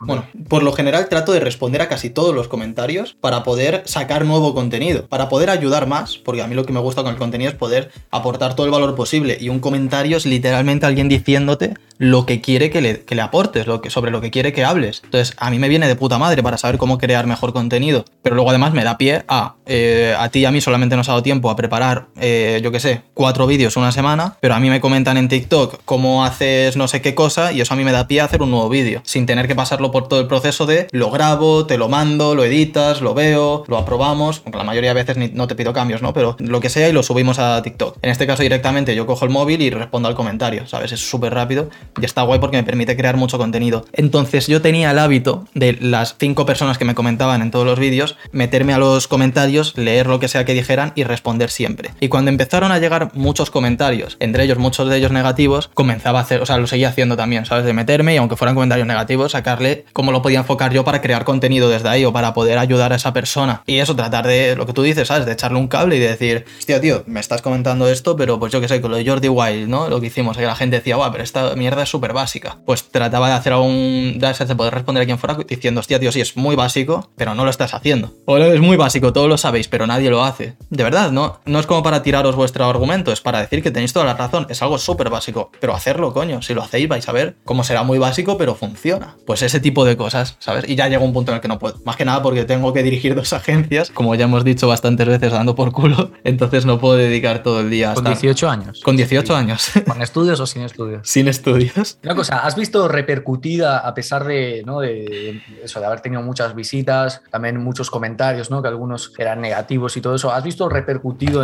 Bueno, 0.00 0.26
por 0.48 0.62
lo 0.62 0.72
general 0.72 1.08
trato 1.08 1.32
de 1.32 1.40
responder 1.40 1.82
a 1.82 1.88
casi 1.88 2.10
todos 2.10 2.34
los 2.34 2.48
comentarios 2.48 3.16
para 3.20 3.42
poder 3.42 3.82
sacar 3.86 4.24
nuevo 4.24 4.54
contenido, 4.54 5.06
para 5.06 5.28
poder 5.28 5.50
ayudar 5.50 5.86
más, 5.86 6.18
porque 6.18 6.42
a 6.42 6.46
mí 6.46 6.54
lo 6.54 6.64
que 6.64 6.72
me 6.72 6.80
gusta 6.80 7.02
con 7.02 7.12
el 7.12 7.18
contenido 7.18 7.50
es 7.50 7.56
poder 7.56 7.90
aportar 8.10 8.54
todo 8.54 8.66
el 8.66 8.72
valor 8.72 8.94
posible 8.94 9.36
y 9.40 9.48
un 9.48 9.60
comentario 9.60 10.16
es 10.16 10.26
literalmente 10.26 10.86
alguien 10.86 11.08
diciéndote 11.08 11.74
lo 11.98 12.26
que 12.26 12.40
quiere 12.40 12.70
que 12.70 12.80
le, 12.80 13.00
que 13.00 13.14
le 13.14 13.22
aportes, 13.22 13.66
lo 13.66 13.80
que, 13.80 13.90
sobre 13.90 14.10
lo 14.10 14.20
que 14.20 14.30
quiere 14.30 14.52
que 14.52 14.64
hables. 14.64 15.02
Entonces, 15.04 15.34
a 15.38 15.50
mí 15.50 15.58
me 15.58 15.68
viene 15.68 15.88
de 15.88 15.96
puta 15.96 16.18
madre 16.18 16.42
para 16.42 16.56
saber 16.56 16.78
cómo 16.78 16.96
crear 16.96 17.26
mejor 17.26 17.52
contenido, 17.52 18.04
pero 18.22 18.36
luego 18.36 18.50
además 18.50 18.72
me 18.72 18.84
da 18.84 18.96
pie 18.96 19.24
a, 19.28 19.56
eh, 19.66 20.14
a 20.16 20.28
ti 20.28 20.40
y 20.40 20.44
a 20.44 20.52
mí 20.52 20.60
solamente 20.60 20.96
nos 20.96 21.08
ha 21.08 21.12
dado 21.12 21.22
tiempo 21.22 21.37
a 21.48 21.56
preparar, 21.56 22.08
eh, 22.20 22.60
yo 22.62 22.72
qué 22.72 22.80
sé, 22.80 23.02
cuatro 23.14 23.46
vídeos 23.46 23.76
una 23.76 23.92
semana, 23.92 24.36
pero 24.40 24.54
a 24.54 24.60
mí 24.60 24.70
me 24.70 24.80
comentan 24.80 25.16
en 25.16 25.28
TikTok 25.28 25.80
cómo 25.84 26.24
haces 26.24 26.76
no 26.76 26.88
sé 26.88 27.00
qué 27.00 27.14
cosa 27.14 27.52
y 27.52 27.60
eso 27.60 27.74
a 27.74 27.76
mí 27.76 27.84
me 27.84 27.92
da 27.92 28.08
pie 28.08 28.20
a 28.20 28.24
hacer 28.24 28.42
un 28.42 28.50
nuevo 28.50 28.68
vídeo, 28.68 29.00
sin 29.04 29.26
tener 29.26 29.46
que 29.46 29.54
pasarlo 29.54 29.90
por 29.90 30.08
todo 30.08 30.20
el 30.20 30.26
proceso 30.26 30.66
de 30.66 30.88
lo 30.90 31.10
grabo, 31.10 31.66
te 31.66 31.78
lo 31.78 31.88
mando, 31.88 32.34
lo 32.34 32.44
editas, 32.44 33.00
lo 33.00 33.14
veo, 33.14 33.64
lo 33.68 33.78
aprobamos, 33.78 34.42
aunque 34.44 34.58
la 34.58 34.64
mayoría 34.64 34.94
de 34.94 35.04
veces 35.04 35.32
no 35.34 35.46
te 35.46 35.54
pido 35.54 35.72
cambios, 35.72 36.02
¿no? 36.02 36.12
Pero 36.12 36.36
lo 36.38 36.60
que 36.60 36.68
sea 36.68 36.88
y 36.88 36.92
lo 36.92 37.02
subimos 37.02 37.38
a 37.38 37.62
TikTok. 37.62 37.98
En 38.02 38.10
este 38.10 38.26
caso 38.26 38.42
directamente 38.42 38.94
yo 38.94 39.06
cojo 39.06 39.24
el 39.24 39.30
móvil 39.30 39.62
y 39.62 39.70
respondo 39.70 40.08
al 40.08 40.14
comentario, 40.14 40.66
¿sabes? 40.66 40.92
Es 40.92 41.08
súper 41.08 41.34
rápido 41.34 41.70
y 42.00 42.04
está 42.04 42.22
guay 42.22 42.40
porque 42.40 42.56
me 42.56 42.64
permite 42.64 42.96
crear 42.96 43.16
mucho 43.16 43.38
contenido. 43.38 43.84
Entonces 43.92 44.46
yo 44.46 44.60
tenía 44.60 44.90
el 44.90 44.98
hábito 44.98 45.46
de 45.54 45.78
las 45.80 46.16
cinco 46.18 46.46
personas 46.46 46.78
que 46.78 46.84
me 46.84 46.94
comentaban 46.94 47.42
en 47.42 47.50
todos 47.50 47.66
los 47.66 47.78
vídeos, 47.78 48.16
meterme 48.32 48.72
a 48.72 48.78
los 48.78 49.08
comentarios, 49.08 49.76
leer 49.76 50.06
lo 50.06 50.18
que 50.18 50.28
sea 50.28 50.44
que 50.44 50.54
dijeran 50.54 50.92
y 50.94 51.04
responder 51.04 51.27
siempre. 51.48 51.90
Y 52.00 52.08
cuando 52.08 52.30
empezaron 52.30 52.72
a 52.72 52.78
llegar 52.78 53.10
muchos 53.14 53.50
comentarios, 53.50 54.16
entre 54.20 54.44
ellos 54.44 54.58
muchos 54.58 54.88
de 54.88 54.96
ellos 54.96 55.12
negativos, 55.12 55.68
comenzaba 55.74 56.18
a 56.20 56.22
hacer, 56.22 56.40
o 56.40 56.46
sea, 56.46 56.58
lo 56.58 56.66
seguía 56.66 56.88
haciendo 56.88 57.16
también, 57.16 57.44
¿sabes? 57.44 57.64
De 57.64 57.72
meterme 57.72 58.14
y 58.14 58.16
aunque 58.16 58.36
fueran 58.36 58.54
comentarios 58.54 58.86
negativos, 58.86 59.32
sacarle 59.32 59.84
cómo 59.92 60.10
lo 60.12 60.22
podía 60.22 60.38
enfocar 60.38 60.72
yo 60.72 60.84
para 60.84 61.00
crear 61.00 61.24
contenido 61.24 61.68
desde 61.68 61.88
ahí 61.88 62.04
o 62.04 62.12
para 62.12 62.34
poder 62.34 62.58
ayudar 62.58 62.92
a 62.92 62.96
esa 62.96 63.12
persona. 63.12 63.62
Y 63.66 63.78
eso, 63.78 63.94
tratar 63.94 64.26
de 64.26 64.56
lo 64.56 64.66
que 64.66 64.72
tú 64.72 64.82
dices, 64.82 65.08
¿sabes? 65.08 65.26
De 65.26 65.32
echarle 65.32 65.58
un 65.58 65.68
cable 65.68 65.96
y 65.96 65.98
de 66.00 66.08
decir, 66.08 66.44
hostia, 66.58 66.80
tío, 66.80 67.04
me 67.06 67.20
estás 67.20 67.42
comentando 67.42 67.88
esto, 67.88 68.16
pero 68.16 68.38
pues 68.38 68.52
yo 68.52 68.60
que 68.60 68.68
sé, 68.68 68.80
con 68.80 68.90
lo 68.90 68.96
de 68.96 69.06
Jordi 69.06 69.28
Wild, 69.28 69.68
¿no? 69.68 69.88
Lo 69.88 70.00
que 70.00 70.06
hicimos, 70.06 70.36
que 70.36 70.44
la 70.44 70.56
gente 70.56 70.76
decía, 70.76 70.96
guau, 70.96 71.12
pero 71.12 71.22
esta 71.22 71.54
mierda 71.56 71.82
es 71.82 71.88
súper 71.88 72.12
básica. 72.12 72.56
Pues 72.64 72.90
trataba 72.90 73.28
de 73.28 73.34
hacer 73.34 73.52
algún, 73.52 74.18
de 74.18 74.54
poder 74.54 74.74
responder 74.74 75.02
a 75.02 75.06
quien 75.06 75.18
fuera 75.18 75.36
diciendo, 75.46 75.80
hostia, 75.80 76.00
tío, 76.00 76.12
sí, 76.12 76.20
es 76.20 76.36
muy 76.36 76.56
básico, 76.56 77.10
pero 77.16 77.34
no 77.34 77.44
lo 77.44 77.50
estás 77.50 77.74
haciendo. 77.74 78.14
O 78.24 78.38
es 78.38 78.60
muy 78.60 78.76
básico, 78.76 79.12
todos 79.12 79.28
lo 79.28 79.36
sabéis, 79.36 79.68
pero 79.68 79.86
nadie 79.86 80.10
lo 80.10 80.24
hace. 80.24 80.54
De 80.70 80.84
verdad, 80.84 81.12
no, 81.18 81.40
no 81.46 81.58
es 81.58 81.66
como 81.66 81.82
para 81.82 82.00
tiraros 82.02 82.36
vuestro 82.36 82.64
argumento, 82.64 83.10
es 83.10 83.20
para 83.20 83.40
decir 83.40 83.60
que 83.60 83.72
tenéis 83.72 83.92
toda 83.92 84.06
la 84.06 84.14
razón. 84.14 84.46
Es 84.50 84.62
algo 84.62 84.78
súper 84.78 85.10
básico, 85.10 85.50
pero 85.58 85.74
hacerlo, 85.74 86.12
coño. 86.12 86.42
Si 86.42 86.54
lo 86.54 86.62
hacéis, 86.62 86.88
vais 86.88 87.08
a 87.08 87.12
ver 87.12 87.34
cómo 87.44 87.64
será 87.64 87.82
muy 87.82 87.98
básico, 87.98 88.38
pero 88.38 88.54
funciona. 88.54 89.16
Pues 89.26 89.42
ese 89.42 89.58
tipo 89.58 89.84
de 89.84 89.96
cosas, 89.96 90.36
¿sabes? 90.38 90.68
Y 90.68 90.76
ya 90.76 90.86
llega 90.86 91.02
un 91.02 91.12
punto 91.12 91.32
en 91.32 91.36
el 91.36 91.40
que 91.40 91.48
no 91.48 91.58
puedo. 91.58 91.74
Más 91.84 91.96
que 91.96 92.04
nada 92.04 92.22
porque 92.22 92.44
tengo 92.44 92.72
que 92.72 92.84
dirigir 92.84 93.16
dos 93.16 93.32
agencias, 93.40 93.90
como 93.90 94.14
ya 94.14 94.26
hemos 94.26 94.44
dicho 94.44 94.68
bastantes 94.68 95.08
veces 95.08 95.32
dando 95.32 95.56
por 95.56 95.72
culo, 95.72 96.12
entonces 96.22 96.64
no 96.66 96.78
puedo 96.78 96.94
dedicar 96.94 97.42
todo 97.42 97.60
el 97.60 97.70
día 97.70 97.90
a 97.90 97.94
Con 97.94 98.04
18 98.04 98.48
años. 98.48 98.80
Con 98.84 98.96
18 98.96 99.34
años. 99.34 99.72
¿Con 99.88 100.00
estudios 100.00 100.38
o 100.38 100.46
sin 100.46 100.62
estudios? 100.62 101.08
Sin 101.08 101.26
estudios. 101.26 101.98
Una 102.04 102.14
cosa, 102.14 102.38
¿has 102.38 102.54
visto 102.54 102.86
repercutida 102.86 103.78
a 103.78 103.92
pesar 103.92 104.24
de, 104.24 104.62
¿no? 104.64 104.78
de 104.78 105.42
eso, 105.64 105.80
de 105.80 105.86
haber 105.86 106.00
tenido 106.00 106.22
muchas 106.22 106.54
visitas, 106.54 107.22
también 107.32 107.60
muchos 107.60 107.90
comentarios, 107.90 108.52
¿no? 108.52 108.62
Que 108.62 108.68
algunos 108.68 109.12
eran 109.18 109.40
negativos 109.40 109.96
y 109.96 110.00
todo 110.00 110.14
eso. 110.14 110.32
¿Has 110.32 110.44
visto 110.44 110.68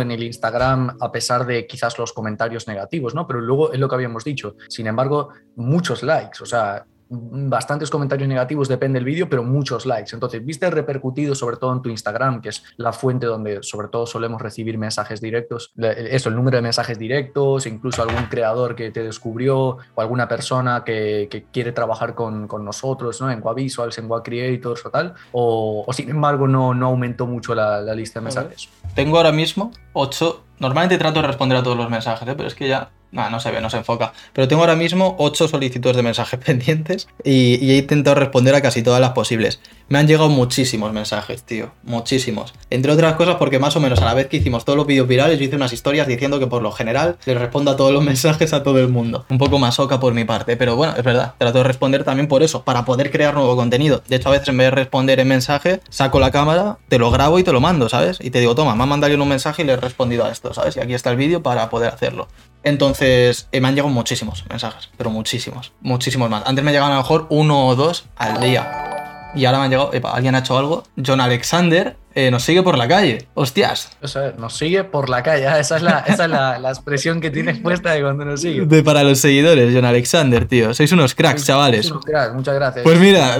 en 0.01 0.11
el 0.11 0.23
Instagram 0.23 0.97
a 0.99 1.11
pesar 1.11 1.45
de 1.45 1.65
quizás 1.65 1.97
los 1.97 2.13
comentarios 2.13 2.67
negativos, 2.67 3.15
¿no? 3.15 3.25
Pero 3.27 3.41
luego 3.41 3.71
es 3.71 3.79
lo 3.79 3.87
que 3.87 3.95
habíamos 3.95 4.23
dicho. 4.23 4.55
Sin 4.67 4.87
embargo, 4.87 5.29
muchos 5.55 6.03
likes, 6.03 6.41
o 6.41 6.45
sea, 6.45 6.85
bastantes 7.09 7.89
comentarios 7.89 8.27
negativos, 8.27 8.67
depende 8.67 8.97
del 8.99 9.05
vídeo, 9.05 9.29
pero 9.29 9.43
muchos 9.43 9.85
likes. 9.85 10.11
Entonces, 10.13 10.43
viste 10.45 10.69
repercutido 10.69 11.35
sobre 11.35 11.57
todo 11.57 11.73
en 11.73 11.81
tu 11.81 11.89
Instagram, 11.89 12.41
que 12.41 12.49
es 12.49 12.63
la 12.77 12.93
fuente 12.93 13.27
donde 13.27 13.61
sobre 13.63 13.87
todo 13.89 14.05
solemos 14.05 14.41
recibir 14.41 14.77
mensajes 14.77 15.21
directos. 15.21 15.71
Eso, 15.77 16.29
el 16.29 16.35
número 16.35 16.57
de 16.57 16.61
mensajes 16.61 16.97
directos, 16.97 17.65
incluso 17.67 18.01
algún 18.01 18.25
creador 18.25 18.75
que 18.75 18.91
te 18.91 19.03
descubrió 19.03 19.77
o 19.95 20.01
alguna 20.01 20.27
persona 20.27 20.83
que, 20.83 21.27
que 21.29 21.43
quiere 21.43 21.71
trabajar 21.71 22.15
con, 22.15 22.47
con, 22.47 22.65
nosotros, 22.65 23.21
¿no? 23.21 23.29
En 23.29 23.41
Guavisuals, 23.41 23.97
en 23.99 24.09
Creators 24.09 24.85
o 24.85 24.89
tal. 24.89 25.13
O, 25.31 25.85
sin 25.91 26.09
embargo, 26.09 26.47
no, 26.47 26.73
no 26.73 26.87
aumentó 26.87 27.27
mucho 27.27 27.53
la, 27.53 27.81
la 27.81 27.93
lista 27.93 28.19
de 28.19 28.25
mensajes. 28.25 28.69
Tengo 28.95 29.17
ahora 29.17 29.31
mismo 29.31 29.71
8. 29.93 30.43
Normalmente 30.59 30.97
trato 30.97 31.21
de 31.21 31.27
responder 31.27 31.57
a 31.57 31.63
todos 31.63 31.77
los 31.77 31.89
mensajes, 31.89 32.27
¿eh? 32.27 32.33
pero 32.35 32.47
es 32.47 32.55
que 32.55 32.67
ya 32.67 32.89
no, 33.15 33.29
no 33.29 33.39
se 33.39 33.49
ve, 33.49 33.61
no 33.61 33.69
se 33.69 33.77
enfoca. 33.77 34.13
Pero 34.33 34.47
tengo 34.47 34.61
ahora 34.61 34.75
mismo 34.75 35.15
8 35.17 35.47
solicitudes 35.47 35.95
de 35.95 36.03
mensajes 36.03 36.39
pendientes 36.45 37.07
y, 37.23 37.71
he 37.71 37.77
intentado 37.77 38.15
responder 38.15 38.53
a 38.55 38.61
casi 38.61 38.83
todas 38.83 39.01
las 39.01 39.11
posibles. 39.11 39.59
Me 39.87 39.99
han 39.99 40.07
llegado 40.07 40.29
muchísimos 40.29 40.91
mensajes, 40.93 41.43
tío. 41.43 41.71
Muchísimos. 41.83 42.53
Entre 42.69 42.91
otras 42.91 43.13
cosas 43.13 43.35
porque 43.35 43.59
más 43.59 43.75
o 43.75 43.79
menos 43.79 44.01
a 44.01 44.05
la 44.05 44.13
vez 44.13 44.27
que 44.27 44.37
hicimos 44.37 44.65
todos 44.65 44.77
los 44.77 44.87
vídeos 44.87 45.07
virales, 45.07 45.39
yo 45.39 45.45
hice 45.45 45.55
unas 45.55 45.73
historias 45.73 46.07
diciendo 46.07 46.39
que 46.39 46.47
por 46.47 46.61
lo 46.61 46.71
general 46.71 47.17
les 47.25 47.37
respondo 47.37 47.71
a 47.71 47.75
todos 47.75 47.93
los 47.93 48.03
mensajes 48.03 48.53
a 48.53 48.63
todo 48.63 48.79
el 48.79 48.89
mundo. 48.89 49.25
Un 49.29 49.37
poco 49.37 49.59
más 49.59 49.79
oca 49.79 49.99
por 49.99 50.13
mi 50.13 50.25
parte, 50.25 50.57
pero 50.57 50.75
bueno, 50.75 50.95
es 50.97 51.03
verdad. 51.03 51.35
Trato 51.37 51.59
de 51.59 51.63
responder 51.63 52.03
también 52.03 52.27
por 52.27 52.43
eso, 52.43 52.63
para 52.63 52.83
poder 52.83 53.11
crear 53.11 53.33
nuevo 53.33 53.55
contenido. 53.55 54.03
De 54.07 54.17
hecho, 54.17 54.29
a 54.29 54.33
veces 54.33 54.49
en 54.49 54.57
vez 54.57 54.67
de 54.67 54.71
responder 54.71 55.19
en 55.19 55.27
mensaje, 55.27 55.79
saco 55.89 56.19
la 56.19 56.31
cámara, 56.31 56.77
te 56.89 56.99
lo 56.99 57.11
grabo 57.11 57.39
y 57.39 57.43
te 57.43 57.51
lo 57.51 57.61
mando, 57.61 57.87
¿sabes? 57.87 58.17
Y 58.21 58.31
te 58.31 58.39
digo, 58.39 58.55
toma, 58.55 58.75
me 58.75 58.83
han 58.83 58.89
mandado 58.89 59.05
un 59.23 59.29
mensaje 59.29 59.61
y 59.61 59.65
le 59.65 59.73
he 59.73 59.77
respondido 59.77 60.25
a 60.25 60.31
esto, 60.31 60.53
¿sabes? 60.53 60.75
Y 60.75 60.79
aquí 60.79 60.93
está 60.93 61.11
el 61.11 61.17
vídeo 61.17 61.43
para 61.43 61.69
poder 61.69 61.93
hacerlo. 61.93 62.27
Entonces, 62.65 63.47
eh, 63.51 63.61
me 63.61 63.67
han 63.67 63.75
llegado 63.75 63.93
muchísimos 63.93 64.43
mensajes, 64.49 64.89
pero 64.97 65.11
muchísimos, 65.11 65.71
muchísimos 65.81 66.31
más. 66.31 66.43
Antes 66.47 66.65
me 66.65 66.71
llegaban 66.71 66.91
a 66.91 66.95
lo 66.95 67.01
mejor 67.01 67.27
uno 67.29 67.67
o 67.67 67.75
dos 67.75 68.07
al 68.15 68.41
día. 68.41 69.31
Y 69.35 69.45
ahora 69.45 69.59
me 69.59 69.65
han 69.65 69.69
llegado, 69.69 69.93
epa, 69.93 70.11
alguien 70.11 70.33
ha 70.33 70.39
hecho 70.39 70.57
algo. 70.57 70.83
John 71.05 71.21
Alexander 71.21 71.95
eh, 72.17 72.31
nos 72.31 72.43
sigue 72.43 72.63
por 72.63 72.77
la 72.77 72.87
calle. 72.87 73.27
Hostias. 73.33 73.89
nos 74.37 74.57
sigue 74.57 74.85
por 74.85 75.09
la 75.09 75.21
calle. 75.21 75.47
Ah, 75.47 75.59
esa 75.59 75.75
es, 75.75 75.81
la, 75.81 75.99
esa 76.07 76.23
es 76.23 76.29
la, 76.29 76.57
la, 76.59 76.69
expresión 76.69 77.19
que 77.19 77.29
tienes 77.29 77.59
puesta 77.59 77.91
de 77.91 78.01
cuando 78.01 78.23
nos 78.23 78.39
sigue. 78.39 78.65
De 78.65 78.83
para 78.83 79.03
los 79.03 79.19
seguidores, 79.19 79.73
John 79.75 79.83
Alexander, 79.83 80.45
tío. 80.45 80.73
Sois 80.73 80.89
unos 80.93 81.13
cracks, 81.13 81.45
chavales. 81.45 81.91
Unos 81.91 82.05
cracks, 82.05 82.33
muchas 82.33 82.55
gracias. 82.55 82.83
Pues 82.83 82.99
mira, 83.01 83.37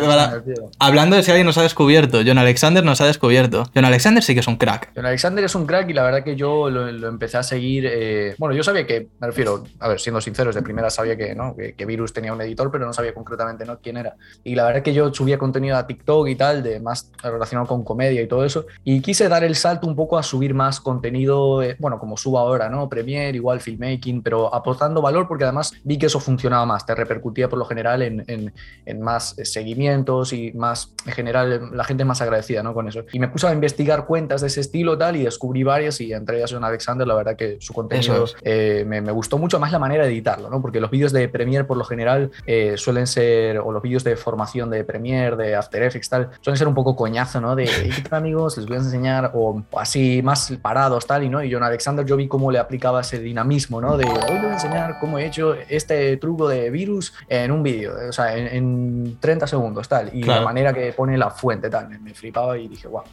hablando 0.77 1.15
de 1.15 1.23
si 1.23 1.31
alguien 1.31 1.47
nos 1.47 1.57
ha 1.57 1.61
descubierto, 1.61 2.19
John 2.25 2.37
Alexander 2.37 2.83
nos 2.83 2.99
ha 2.99 3.05
descubierto. 3.05 3.63
John 3.73 3.85
Alexander 3.85 4.21
sí 4.21 4.33
que 4.33 4.41
es 4.41 4.47
un 4.47 4.57
crack. 4.57 4.91
John 4.93 5.05
Alexander 5.05 5.45
es 5.45 5.55
un 5.55 5.65
crack 5.65 5.89
y 5.89 5.93
la 5.93 6.03
verdad 6.03 6.25
que 6.25 6.35
yo 6.35 6.69
lo, 6.69 7.07
empecé 7.07 7.37
a 7.37 7.43
seguir. 7.43 7.85
Eh, 7.87 8.35
bueno, 8.37 8.53
yo 8.53 8.63
sabía 8.63 8.85
que, 8.85 9.07
me 9.21 9.27
refiero, 9.27 9.63
a 9.79 9.87
ver, 9.87 10.01
siendo 10.01 10.19
sinceros, 10.19 10.53
de 10.53 10.61
primera 10.61 10.89
sabía 10.89 11.15
que, 11.15 11.33
¿no? 11.33 11.55
que, 11.55 11.85
Virus 11.85 12.11
tenía 12.11 12.33
un 12.33 12.41
editor, 12.41 12.69
pero 12.71 12.85
no 12.85 12.91
sabía 12.91 13.13
concretamente 13.13 13.63
¿no? 13.63 13.79
quién 13.79 13.95
era. 13.95 14.15
Y 14.43 14.55
la 14.55 14.65
verdad 14.65 14.81
que 14.81 14.93
yo 14.93 15.13
subía 15.13 15.37
contenido 15.37 15.77
a 15.77 15.87
TikTok 15.87 16.27
y 16.27 16.35
tal, 16.35 16.61
de 16.61 16.81
más 16.81 17.09
relacionado 17.23 17.67
con 17.67 17.85
comedia 17.85 18.21
y 18.21 18.27
todo 18.27 18.43
eso. 18.43 18.64
Y 18.83 19.01
quise 19.01 19.29
dar 19.29 19.43
el 19.43 19.55
salto 19.55 19.87
un 19.87 19.95
poco 19.95 20.17
a 20.17 20.23
subir 20.23 20.53
más 20.53 20.79
contenido, 20.79 21.61
eh, 21.61 21.75
bueno, 21.79 21.99
como 21.99 22.17
subo 22.17 22.39
ahora, 22.39 22.69
¿no? 22.69 22.89
Premiere, 22.89 23.37
igual 23.37 23.61
filmmaking, 23.61 24.21
pero 24.21 24.53
aportando 24.53 25.01
valor 25.01 25.27
porque 25.27 25.43
además 25.43 25.73
vi 25.83 25.97
que 25.97 26.07
eso 26.07 26.19
funcionaba 26.19 26.65
más, 26.65 26.85
te 26.85 26.95
repercutía 26.95 27.49
por 27.49 27.59
lo 27.59 27.65
general 27.65 28.01
en, 28.01 28.23
en, 28.27 28.53
en 28.85 29.01
más 29.01 29.37
eh, 29.37 29.45
seguimientos 29.45 30.33
y 30.33 30.51
más, 30.53 30.93
en 31.05 31.13
general, 31.13 31.71
la 31.73 31.83
gente 31.83 32.05
más 32.05 32.21
agradecida, 32.21 32.63
¿no? 32.63 32.73
Con 32.73 32.87
eso. 32.87 33.03
Y 33.11 33.19
me 33.19 33.27
puse 33.27 33.47
a 33.47 33.53
investigar 33.53 34.05
cuentas 34.05 34.41
de 34.41 34.47
ese 34.47 34.61
estilo 34.61 34.97
tal 34.97 35.15
y 35.15 35.23
descubrí 35.23 35.63
varias 35.63 36.01
y 36.01 36.13
entre 36.13 36.37
ellas 36.37 36.51
John 36.51 36.63
Alexander, 36.63 37.07
la 37.07 37.15
verdad 37.15 37.35
que 37.35 37.57
su 37.59 37.73
contenido 37.73 38.25
eh, 38.41 38.83
me, 38.87 39.01
me, 39.01 39.11
gustó 39.11 39.37
mucho 39.37 39.59
más 39.59 39.71
la 39.71 39.79
manera 39.79 40.03
de 40.05 40.11
editarlo, 40.11 40.49
¿no? 40.49 40.61
Porque 40.61 40.79
los 40.79 40.91
vídeos 40.91 41.11
de 41.11 41.29
Premiere 41.29 41.63
por 41.63 41.77
lo 41.77 41.85
general 41.85 42.31
suelen 42.75 43.07
ser, 43.07 43.59
o 43.59 43.71
los 43.71 43.81
vídeos 43.81 44.03
de 44.03 44.15
formación 44.15 44.69
de 44.69 44.83
Premiere, 44.83 45.35
de 45.35 45.55
After 45.55 45.81
Effects, 45.83 46.09
tal, 46.09 46.29
suelen 46.41 46.57
ser 46.57 46.67
un 46.67 46.73
poco 46.73 46.95
coñazo, 46.95 47.41
¿no? 47.41 47.55
De, 47.55 47.69
amigos, 48.11 48.54
les 48.57 48.65
voy 48.65 48.77
a 48.77 48.79
enseñar, 48.79 49.31
o, 49.33 49.63
así 49.77 50.21
más 50.23 50.53
parados, 50.61 51.05
tal, 51.05 51.23
y 51.23 51.29
no. 51.29 51.43
Y 51.43 51.51
John 51.51 51.63
Alexander, 51.63 52.05
yo 52.05 52.15
vi 52.15 52.27
cómo 52.27 52.51
le 52.51 52.59
aplicaba 52.59 53.01
ese 53.01 53.19
dinamismo, 53.19 53.81
¿no? 53.81 53.97
De 53.97 54.05
hoy 54.05 54.37
voy 54.39 54.49
a 54.49 54.53
enseñar 54.53 54.99
cómo 54.99 55.19
he 55.19 55.25
hecho 55.25 55.55
este 55.69 56.17
truco 56.17 56.47
de 56.47 56.69
virus 56.69 57.13
en 57.27 57.51
un 57.51 57.63
vídeo, 57.63 57.93
o 58.09 58.11
sea, 58.11 58.35
en, 58.35 59.17
30 59.19 59.47
segundos, 59.47 59.87
tal. 59.87 60.11
Y 60.13 60.23
la 60.23 60.41
manera 60.41 60.73
que 60.73 60.91
pone 60.93 61.17
la 61.17 61.29
fuente, 61.29 61.69
tal. 61.69 61.89
Me, 61.99 62.13
flipaba 62.13 62.57
y 62.57 62.67
dije, 62.67 62.87
wow. 62.87 63.03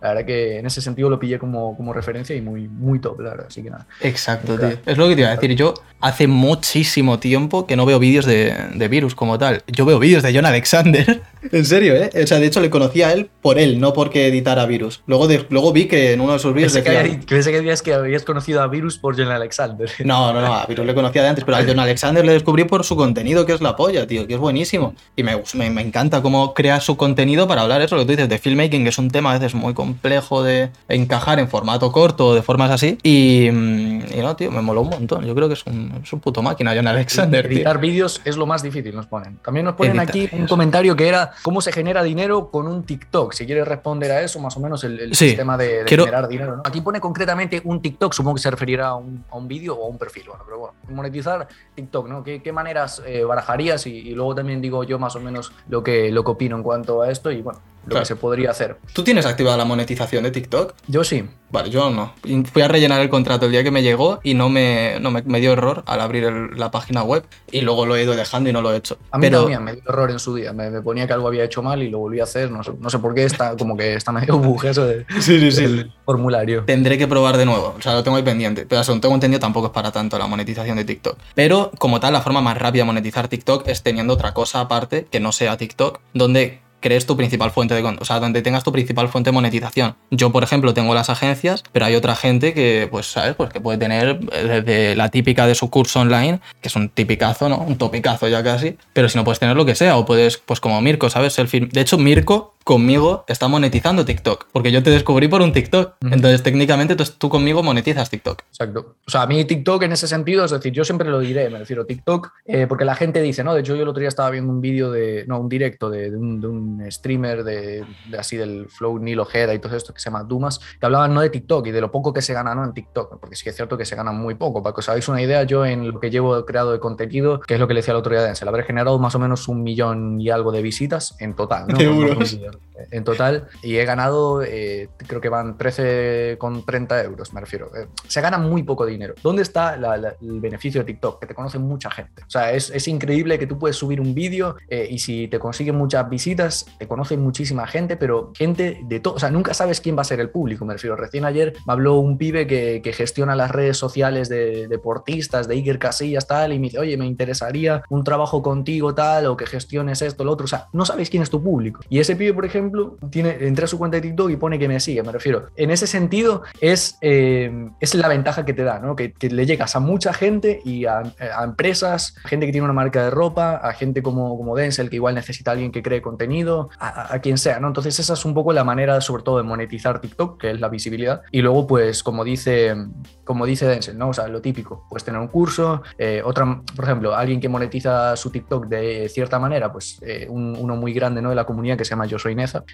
La 0.00 0.08
verdad 0.08 0.24
que 0.24 0.58
en 0.58 0.66
ese 0.66 0.80
sentido 0.80 1.10
lo 1.10 1.18
pillé 1.18 1.38
como, 1.38 1.76
como 1.76 1.92
referencia 1.92 2.34
y 2.34 2.40
muy, 2.40 2.68
muy 2.68 3.00
top, 3.00 3.20
la 3.20 3.30
verdad. 3.30 3.46
Así 3.48 3.62
que 3.62 3.70
nada. 3.70 3.86
Exacto, 4.00 4.58
tío. 4.58 4.78
Es 4.86 4.96
lo 4.96 5.08
que 5.08 5.14
te 5.14 5.20
iba 5.20 5.30
a 5.30 5.36
decir. 5.36 5.54
Yo 5.54 5.74
hace 6.00 6.26
muchísimo 6.26 7.18
tiempo 7.18 7.66
que 7.66 7.76
no 7.76 7.84
veo 7.84 7.98
vídeos 7.98 8.24
de, 8.24 8.54
de 8.74 8.88
virus 8.88 9.14
como 9.14 9.38
tal. 9.38 9.62
Yo 9.66 9.84
veo 9.84 9.98
vídeos 9.98 10.22
de 10.22 10.34
John 10.34 10.46
Alexander. 10.46 11.22
en 11.52 11.64
serio, 11.64 11.94
¿eh? 11.94 12.10
O 12.22 12.26
sea, 12.26 12.38
de 12.38 12.46
hecho 12.46 12.60
le 12.60 12.70
conocí 12.70 13.02
a 13.02 13.12
él 13.12 13.28
por 13.42 13.58
él, 13.58 13.80
no 13.80 13.92
porque 13.92 14.28
editara 14.28 14.66
virus. 14.66 14.89
Luego, 15.06 15.28
de, 15.28 15.46
luego 15.50 15.72
vi 15.72 15.86
que 15.86 16.12
en 16.12 16.20
uno 16.20 16.34
de 16.34 16.38
sus 16.38 16.54
vídeos 16.54 16.72
decía... 16.72 17.02
Que, 17.02 17.20
pensé 17.26 17.50
que 17.50 17.58
decías 17.58 17.82
que 17.82 17.94
habías 17.94 18.24
conocido 18.24 18.62
a 18.62 18.66
virus 18.66 18.98
por 18.98 19.16
John 19.16 19.30
Alexander. 19.30 19.90
No, 20.10 20.32
no, 20.32 20.40
no, 20.40 20.54
a 20.54 20.66
virus 20.66 20.86
le 20.86 20.94
conocía 20.94 21.22
de 21.22 21.28
antes, 21.28 21.44
pero 21.44 21.56
a 21.56 21.62
John 21.64 21.78
Alexander 21.78 22.24
le 22.24 22.32
descubrí 22.32 22.64
por 22.64 22.84
su 22.84 22.96
contenido, 22.96 23.46
que 23.46 23.52
es 23.52 23.60
la 23.60 23.76
polla, 23.76 24.06
tío, 24.06 24.26
que 24.26 24.34
es 24.34 24.40
buenísimo. 24.40 24.94
Y 25.14 25.22
me, 25.22 25.40
me, 25.54 25.70
me 25.70 25.82
encanta 25.82 26.20
cómo 26.20 26.52
crea 26.52 26.80
su 26.80 26.96
contenido 26.96 27.46
para 27.46 27.62
hablar 27.62 27.80
eso, 27.82 27.94
lo 27.94 28.02
que 28.02 28.06
tú 28.06 28.12
dices, 28.12 28.28
de 28.28 28.38
filmmaking, 28.38 28.82
que 28.82 28.88
es 28.88 28.98
un 28.98 29.10
tema 29.10 29.30
a 29.30 29.38
veces 29.38 29.54
muy 29.54 29.74
complejo 29.74 30.42
de 30.42 30.70
encajar 30.88 31.38
en 31.38 31.48
formato 31.48 31.92
corto, 31.92 32.34
de 32.34 32.42
formas 32.42 32.70
así. 32.70 32.98
Y, 33.02 33.48
mm, 33.50 34.00
y 34.14 34.20
no, 34.20 34.34
tío, 34.36 34.50
me 34.50 34.62
moló 34.62 34.82
un 34.82 34.90
montón. 34.90 35.24
Yo 35.24 35.34
creo 35.34 35.48
que 35.48 35.54
es 35.54 35.64
un, 35.66 36.00
es 36.02 36.12
un 36.12 36.20
puto 36.20 36.42
máquina, 36.42 36.72
John 36.74 36.86
Alexander. 36.86 37.46
Editar 37.46 37.78
vídeos 37.78 38.20
es 38.24 38.36
lo 38.36 38.46
más 38.46 38.62
difícil, 38.62 38.94
nos 38.94 39.06
ponen. 39.06 39.38
También 39.44 39.64
nos 39.64 39.74
ponen 39.74 40.00
aquí 40.00 40.28
un 40.32 40.46
comentario 40.46 40.96
que 40.96 41.08
era 41.08 41.32
cómo 41.42 41.60
se 41.60 41.72
genera 41.72 42.02
dinero 42.02 42.50
con 42.50 42.66
un 42.66 42.84
TikTok. 42.84 43.32
Si 43.32 43.46
quieres 43.46 43.66
responder 43.66 44.10
a 44.12 44.22
eso, 44.22 44.40
más 44.40 44.56
o 44.56 44.60
menos 44.60 44.79
el, 44.84 45.14
sistema 45.14 45.56
de, 45.56 45.84
generar 45.86 46.28
dinero. 46.28 46.62
Aquí 46.64 46.80
pone 46.80 47.00
concretamente 47.00 47.60
un 47.64 47.80
TikTok, 47.80 48.12
supongo 48.12 48.36
que 48.36 48.42
se 48.42 48.50
referirá 48.50 48.88
a 48.88 48.94
un, 48.96 49.24
a 49.30 49.36
un 49.36 49.48
vídeo 49.48 49.74
o 49.74 49.86
a 49.86 49.88
un 49.88 49.98
perfil. 49.98 50.24
Bueno, 50.28 50.44
pero 50.44 50.58
bueno, 50.58 50.74
monetizar 50.88 51.48
TikTok, 51.74 52.08
¿no? 52.08 52.22
¿Qué, 52.22 52.42
qué 52.42 52.52
maneras 52.52 53.02
eh, 53.06 53.24
barajarías? 53.24 53.86
Y, 53.86 53.90
y, 53.90 54.14
luego 54.14 54.34
también 54.34 54.60
digo 54.60 54.84
yo 54.84 54.98
más 54.98 55.16
o 55.16 55.20
menos 55.20 55.52
lo 55.68 55.82
que, 55.82 56.10
lo 56.10 56.24
que 56.24 56.30
opino 56.30 56.56
en 56.56 56.62
cuanto 56.62 57.02
a 57.02 57.10
esto. 57.10 57.30
Y 57.30 57.42
bueno, 57.42 57.60
lo 57.86 57.98
que 57.98 58.04
se 58.04 58.16
podría 58.16 58.50
hacer. 58.50 58.76
¿Tú 58.92 59.02
tienes 59.04 59.26
activada 59.26 59.56
la 59.56 59.64
monetización 59.64 60.24
de 60.24 60.30
TikTok? 60.30 60.74
Yo 60.86 61.04
sí. 61.04 61.28
Vale, 61.50 61.70
yo 61.70 61.90
no. 61.90 62.12
Fui 62.52 62.62
a 62.62 62.68
rellenar 62.68 63.00
el 63.00 63.10
contrato 63.10 63.46
el 63.46 63.52
día 63.52 63.64
que 63.64 63.70
me 63.70 63.82
llegó 63.82 64.20
y 64.22 64.34
no 64.34 64.48
me, 64.48 64.98
no 65.00 65.10
me, 65.10 65.40
dio 65.40 65.52
error 65.52 65.82
al 65.86 66.00
abrir 66.00 66.30
la 66.56 66.70
página 66.70 67.02
web 67.02 67.24
y 67.50 67.62
luego 67.62 67.86
lo 67.86 67.96
he 67.96 68.04
ido 68.04 68.14
dejando 68.14 68.50
y 68.50 68.52
no 68.52 68.62
lo 68.62 68.72
he 68.72 68.76
hecho. 68.76 68.98
A 69.10 69.18
mí 69.18 69.30
también 69.30 69.64
me 69.64 69.72
dio 69.72 69.82
error 69.88 70.10
en 70.10 70.20
su 70.20 70.34
día. 70.34 70.52
Me, 70.52 70.80
ponía 70.80 71.06
que 71.06 71.12
algo 71.12 71.26
había 71.26 71.44
hecho 71.44 71.62
mal 71.62 71.82
y 71.82 71.90
lo 71.90 71.98
volví 71.98 72.20
a 72.20 72.24
hacer. 72.24 72.50
No 72.50 72.62
sé, 72.62 72.72
no 72.78 72.88
sé 72.88 72.98
por 73.00 73.14
qué 73.14 73.24
está 73.24 73.56
como 73.56 73.76
que 73.76 73.94
está 73.94 74.12
medio 74.12 74.38
bug 74.38 74.64
eso 74.64 74.86
de, 74.86 75.04
sí, 75.20 75.40
sí, 75.40 75.50
sí. 75.50 75.92
formulario. 76.04 76.64
Tendré 76.64 76.96
que 76.98 77.08
probar 77.08 77.36
de 77.36 77.46
nuevo. 77.46 77.74
O 77.76 77.82
sea, 77.82 77.94
lo 77.94 78.04
tengo 78.04 78.16
ahí 78.16 78.22
pendiente. 78.22 78.64
Pero 78.66 78.84
según 78.84 79.00
tengo 79.00 79.14
entendido 79.14 79.40
tampoco 79.40 79.66
es 79.66 79.72
para 79.72 79.90
tanto 79.90 80.18
la 80.18 80.28
monetización 80.28 80.76
de 80.76 80.84
TikTok. 80.84 81.18
Pero 81.34 81.72
como 81.78 81.98
tal, 81.98 82.12
la 82.12 82.20
forma 82.20 82.40
más 82.40 82.56
rápida 82.58 82.82
de 82.82 82.86
monetizar 82.86 83.26
TikTok 83.26 83.66
es 83.66 83.82
teniendo 83.82 84.14
otra 84.14 84.34
cosa 84.34 84.60
aparte 84.60 85.06
que 85.10 85.18
no 85.18 85.32
sea 85.32 85.56
TikTok, 85.56 86.00
donde 86.14 86.60
crees 86.80 87.06
tu 87.06 87.16
principal 87.16 87.50
fuente 87.50 87.74
de 87.74 87.80
o 87.82 88.04
sea, 88.04 88.20
donde 88.20 88.42
tengas 88.42 88.64
tu 88.64 88.72
principal 88.72 89.08
fuente 89.08 89.28
de 89.28 89.32
monetización. 89.32 89.96
Yo, 90.10 90.32
por 90.32 90.42
ejemplo, 90.42 90.74
tengo 90.74 90.94
las 90.94 91.10
agencias, 91.10 91.62
pero 91.72 91.86
hay 91.86 91.94
otra 91.94 92.16
gente 92.16 92.54
que, 92.54 92.88
pues, 92.90 93.06
¿sabes? 93.06 93.34
Pues 93.34 93.50
que 93.50 93.60
puede 93.60 93.78
tener 93.78 94.20
eh, 94.32 94.62
desde 94.64 94.96
la 94.96 95.08
típica 95.08 95.46
de 95.46 95.54
su 95.54 95.70
curso 95.70 96.00
online, 96.00 96.40
que 96.60 96.68
es 96.68 96.76
un 96.76 96.88
tipicazo, 96.88 97.48
¿no? 97.48 97.58
Un 97.58 97.76
topicazo 97.76 98.28
ya 98.28 98.42
casi, 98.42 98.76
pero 98.92 99.08
si 99.08 99.16
no 99.16 99.24
puedes 99.24 99.38
tener 99.38 99.56
lo 99.56 99.64
que 99.64 99.74
sea, 99.74 99.96
o 99.96 100.04
puedes, 100.04 100.38
pues 100.38 100.60
como 100.60 100.80
Mirko, 100.80 101.10
¿sabes? 101.10 101.38
El. 101.38 101.48
De 101.50 101.80
hecho, 101.80 101.98
Mirko 101.98 102.54
conmigo 102.64 103.24
está 103.26 103.48
monetizando 103.48 104.04
TikTok, 104.04 104.46
porque 104.52 104.70
yo 104.70 104.82
te 104.82 104.90
descubrí 104.90 105.28
por 105.28 105.42
un 105.42 105.52
TikTok. 105.52 105.94
Entonces, 106.02 106.42
técnicamente, 106.42 106.96
tú, 106.96 107.28
conmigo 107.28 107.62
monetizas 107.62 108.10
TikTok. 108.10 108.42
Exacto. 108.48 108.96
O 109.06 109.10
sea, 109.10 109.22
a 109.22 109.26
mí 109.26 109.44
TikTok 109.44 109.82
en 109.82 109.92
ese 109.92 110.06
sentido, 110.06 110.44
es 110.44 110.50
decir, 110.50 110.72
yo 110.72 110.84
siempre 110.84 111.08
lo 111.08 111.20
diré, 111.20 111.48
me 111.50 111.58
refiero 111.58 111.82
a 111.82 111.86
TikTok, 111.86 112.32
eh, 112.44 112.66
porque 112.68 112.84
la 112.84 112.94
gente 112.94 113.22
dice, 113.22 113.42
¿no? 113.42 113.54
De 113.54 113.60
hecho, 113.60 113.74
yo 113.74 113.82
el 113.82 113.88
otro 113.88 114.00
día 114.00 114.08
estaba 114.08 114.30
viendo 114.30 114.52
un 114.52 114.60
vídeo 114.60 114.90
de, 114.90 115.24
no, 115.26 115.40
un 115.40 115.48
directo 115.48 115.90
de, 115.90 116.14
un, 116.14 116.84
streamer 116.90 117.44
de, 117.44 117.84
así 118.18 118.36
del 118.36 118.68
Flow 118.68 118.98
Nilo 118.98 119.22
Ojeda 119.22 119.54
y 119.54 119.58
todo 119.58 119.76
esto 119.76 119.92
que 119.92 120.00
se 120.00 120.10
llama 120.10 120.24
Dumas, 120.24 120.58
que 120.58 120.86
hablaban 120.86 121.14
no 121.14 121.20
de 121.20 121.30
TikTok 121.30 121.66
y 121.66 121.70
de 121.70 121.80
lo 121.80 121.90
poco 121.90 122.12
que 122.12 122.22
se 122.22 122.34
gana 122.34 122.54
¿no? 122.54 122.64
en 122.64 122.72
TikTok, 122.72 123.18
porque 123.18 123.36
sí 123.36 123.44
que 123.44 123.50
es 123.50 123.56
cierto 123.56 123.76
que 123.76 123.84
se 123.84 123.96
gana 123.96 124.12
muy 124.12 124.34
poco. 124.34 124.62
Para 124.62 124.74
que 124.74 124.80
os 124.80 124.88
hagáis 124.88 125.08
una 125.08 125.22
idea, 125.22 125.42
yo 125.44 125.64
en 125.64 125.90
lo 125.90 126.00
que 126.00 126.10
llevo 126.10 126.44
creado 126.44 126.72
de 126.72 126.80
contenido, 126.80 127.40
que 127.40 127.54
es 127.54 127.60
lo 127.60 127.66
que 127.66 127.74
le 127.74 127.80
decía 127.80 127.92
el 127.92 127.98
otro 127.98 128.12
día 128.12 128.20
a 128.20 128.24
Denzel, 128.24 128.48
habré 128.48 128.64
generado 128.64 128.98
más 128.98 129.14
o 129.14 129.18
menos 129.18 129.48
un 129.48 129.62
millón 129.62 130.20
y 130.20 130.30
algo 130.30 130.52
de 130.52 130.62
visitas 130.62 131.16
en 131.20 131.34
total. 131.34 131.66
¿no? 131.68 131.78
en 132.90 133.04
total 133.04 133.48
y 133.62 133.76
he 133.76 133.84
ganado, 133.84 134.42
eh, 134.42 134.88
creo 135.06 135.20
que 135.20 135.28
van 135.28 135.58
13,30 135.58 137.04
euros, 137.04 137.32
me 137.32 137.40
refiero. 137.40 137.70
Eh, 137.76 137.88
se 138.06 138.20
gana 138.20 138.38
muy 138.38 138.62
poco 138.62 138.86
dinero. 138.86 139.14
¿Dónde 139.22 139.42
está 139.42 139.74
el 139.74 140.40
beneficio 140.40 140.80
de 140.80 140.86
TikTok? 140.86 141.20
Que 141.20 141.26
te 141.26 141.34
conoce 141.34 141.58
mucha 141.58 141.90
gente. 141.90 142.22
O 142.22 142.30
sea, 142.30 142.52
es, 142.52 142.70
es 142.70 142.88
increíble 142.88 143.38
que 143.38 143.46
tú 143.46 143.58
puedes 143.58 143.76
subir 143.76 144.00
un 144.00 144.14
vídeo 144.14 144.56
eh, 144.68 144.88
y 144.90 144.98
si 144.98 145.28
te 145.28 145.38
consiguen 145.38 145.76
muchas 145.76 146.08
visitas, 146.08 146.66
te 146.78 146.86
conoce 146.86 147.16
muchísima 147.16 147.66
gente, 147.66 147.96
pero 147.96 148.32
gente 148.34 148.80
de 148.84 149.00
todo, 149.00 149.14
o 149.14 149.18
sea, 149.18 149.30
nunca 149.30 149.54
sabes 149.54 149.80
quién 149.80 149.96
va 149.96 150.02
a 150.02 150.04
ser 150.04 150.20
el 150.20 150.30
público, 150.30 150.64
me 150.64 150.74
refiero. 150.74 150.96
Recién 150.96 151.24
ayer 151.24 151.54
me 151.66 151.72
habló 151.72 151.96
un 151.96 152.18
pibe 152.18 152.46
que, 152.46 152.80
que 152.82 152.92
gestiona 152.92 153.36
las 153.36 153.50
redes 153.50 153.76
sociales 153.76 154.28
de 154.28 154.68
deportistas, 154.68 155.48
de 155.48 155.54
Iker 155.54 155.78
Casillas, 155.78 156.26
tal, 156.26 156.52
y 156.52 156.58
me 156.58 156.66
dice, 156.66 156.78
oye, 156.78 156.96
me 156.96 157.06
interesaría 157.06 157.82
un 157.88 158.04
trabajo 158.04 158.42
contigo, 158.42 158.94
tal, 158.94 159.26
o 159.26 159.36
que 159.36 159.46
gestiones 159.46 160.02
esto, 160.02 160.24
lo 160.24 160.32
otro. 160.32 160.44
O 160.44 160.48
sea, 160.48 160.68
no 160.72 160.84
sabes 160.84 161.10
quién 161.10 161.22
es 161.22 161.30
tu 161.30 161.42
público. 161.42 161.80
Y 161.88 161.98
ese 161.98 162.16
pibe, 162.16 162.32
por 162.40 162.46
ejemplo, 162.46 162.96
tiene, 163.10 163.36
entra 163.40 163.66
a 163.66 163.68
su 163.68 163.76
cuenta 163.76 163.98
de 163.98 164.00
TikTok 164.00 164.30
y 164.30 164.36
pone 164.36 164.58
que 164.58 164.66
me 164.66 164.80
sigue, 164.80 165.02
me 165.02 165.12
refiero. 165.12 165.48
En 165.56 165.70
ese 165.70 165.86
sentido, 165.86 166.42
es, 166.62 166.96
eh, 167.02 167.68
es 167.80 167.94
la 167.94 168.08
ventaja 168.08 168.46
que 168.46 168.54
te 168.54 168.64
da, 168.64 168.78
¿no? 168.78 168.96
Que, 168.96 169.12
le 169.20 169.44
llegas 169.44 169.76
a 169.76 169.80
mucha 169.80 170.14
gente 170.14 170.62
y 170.64 170.86
a, 170.86 171.02
empresas, 171.44 172.16
a 172.24 172.28
gente 172.28 172.46
que 172.46 172.52
tiene 172.52 172.64
una 172.64 172.72
marca 172.72 173.04
de 173.04 173.10
ropa, 173.10 173.56
a 173.56 173.74
gente 173.74 174.02
como, 174.02 174.38
como 174.38 174.56
Denzel, 174.56 174.88
que 174.88 174.96
igual 174.96 175.16
necesita 175.16 175.50
a 175.50 175.52
alguien 175.52 175.70
que 175.70 175.82
cree 175.82 176.00
contenido, 176.00 176.70
a, 176.78 177.18
quien 177.18 177.36
sea, 177.36 177.60
¿no? 177.60 177.66
Entonces, 177.66 177.98
esa 177.98 178.14
es 178.14 178.24
un 178.24 178.32
poco 178.32 178.54
la 178.54 178.64
manera, 178.64 179.02
sobre 179.02 179.22
todo, 179.22 179.36
de 179.36 179.42
monetizar 179.42 180.00
TikTok, 180.00 180.40
que 180.40 180.52
es 180.52 180.60
la 180.60 180.70
visibilidad. 180.70 181.20
Y 181.30 181.42
luego, 181.42 181.66
pues, 181.66 182.02
como 182.02 182.24
dice, 182.24 182.74
como 183.22 183.44
dice 183.44 183.66
Denzel, 183.66 183.98
¿no? 183.98 184.08
O 184.08 184.14
sea, 184.14 184.28
lo 184.28 184.40
típico, 184.40 184.86
puedes 184.88 185.04
tener 185.04 185.20
un 185.20 185.28
curso, 185.28 185.82
eh, 185.98 186.22
otra, 186.24 186.62
por 186.74 186.86
ejemplo, 186.86 187.14
alguien 187.14 187.38
que 187.38 187.50
monetiza 187.50 188.16
su 188.16 188.30
TikTok 188.30 188.66
de 188.66 189.10
cierta 189.10 189.38
manera, 189.38 189.70
pues, 189.70 189.98
eh, 190.00 190.26
uno 190.30 190.76
muy 190.76 190.94
grande, 190.94 191.20
¿no? 191.20 191.28
De 191.28 191.36
la 191.36 191.44
comunidad 191.44 191.76
que 191.76 191.84
se 191.84 191.90
llama 191.90 192.06
Yo 192.06 192.18
Soy 192.18 192.29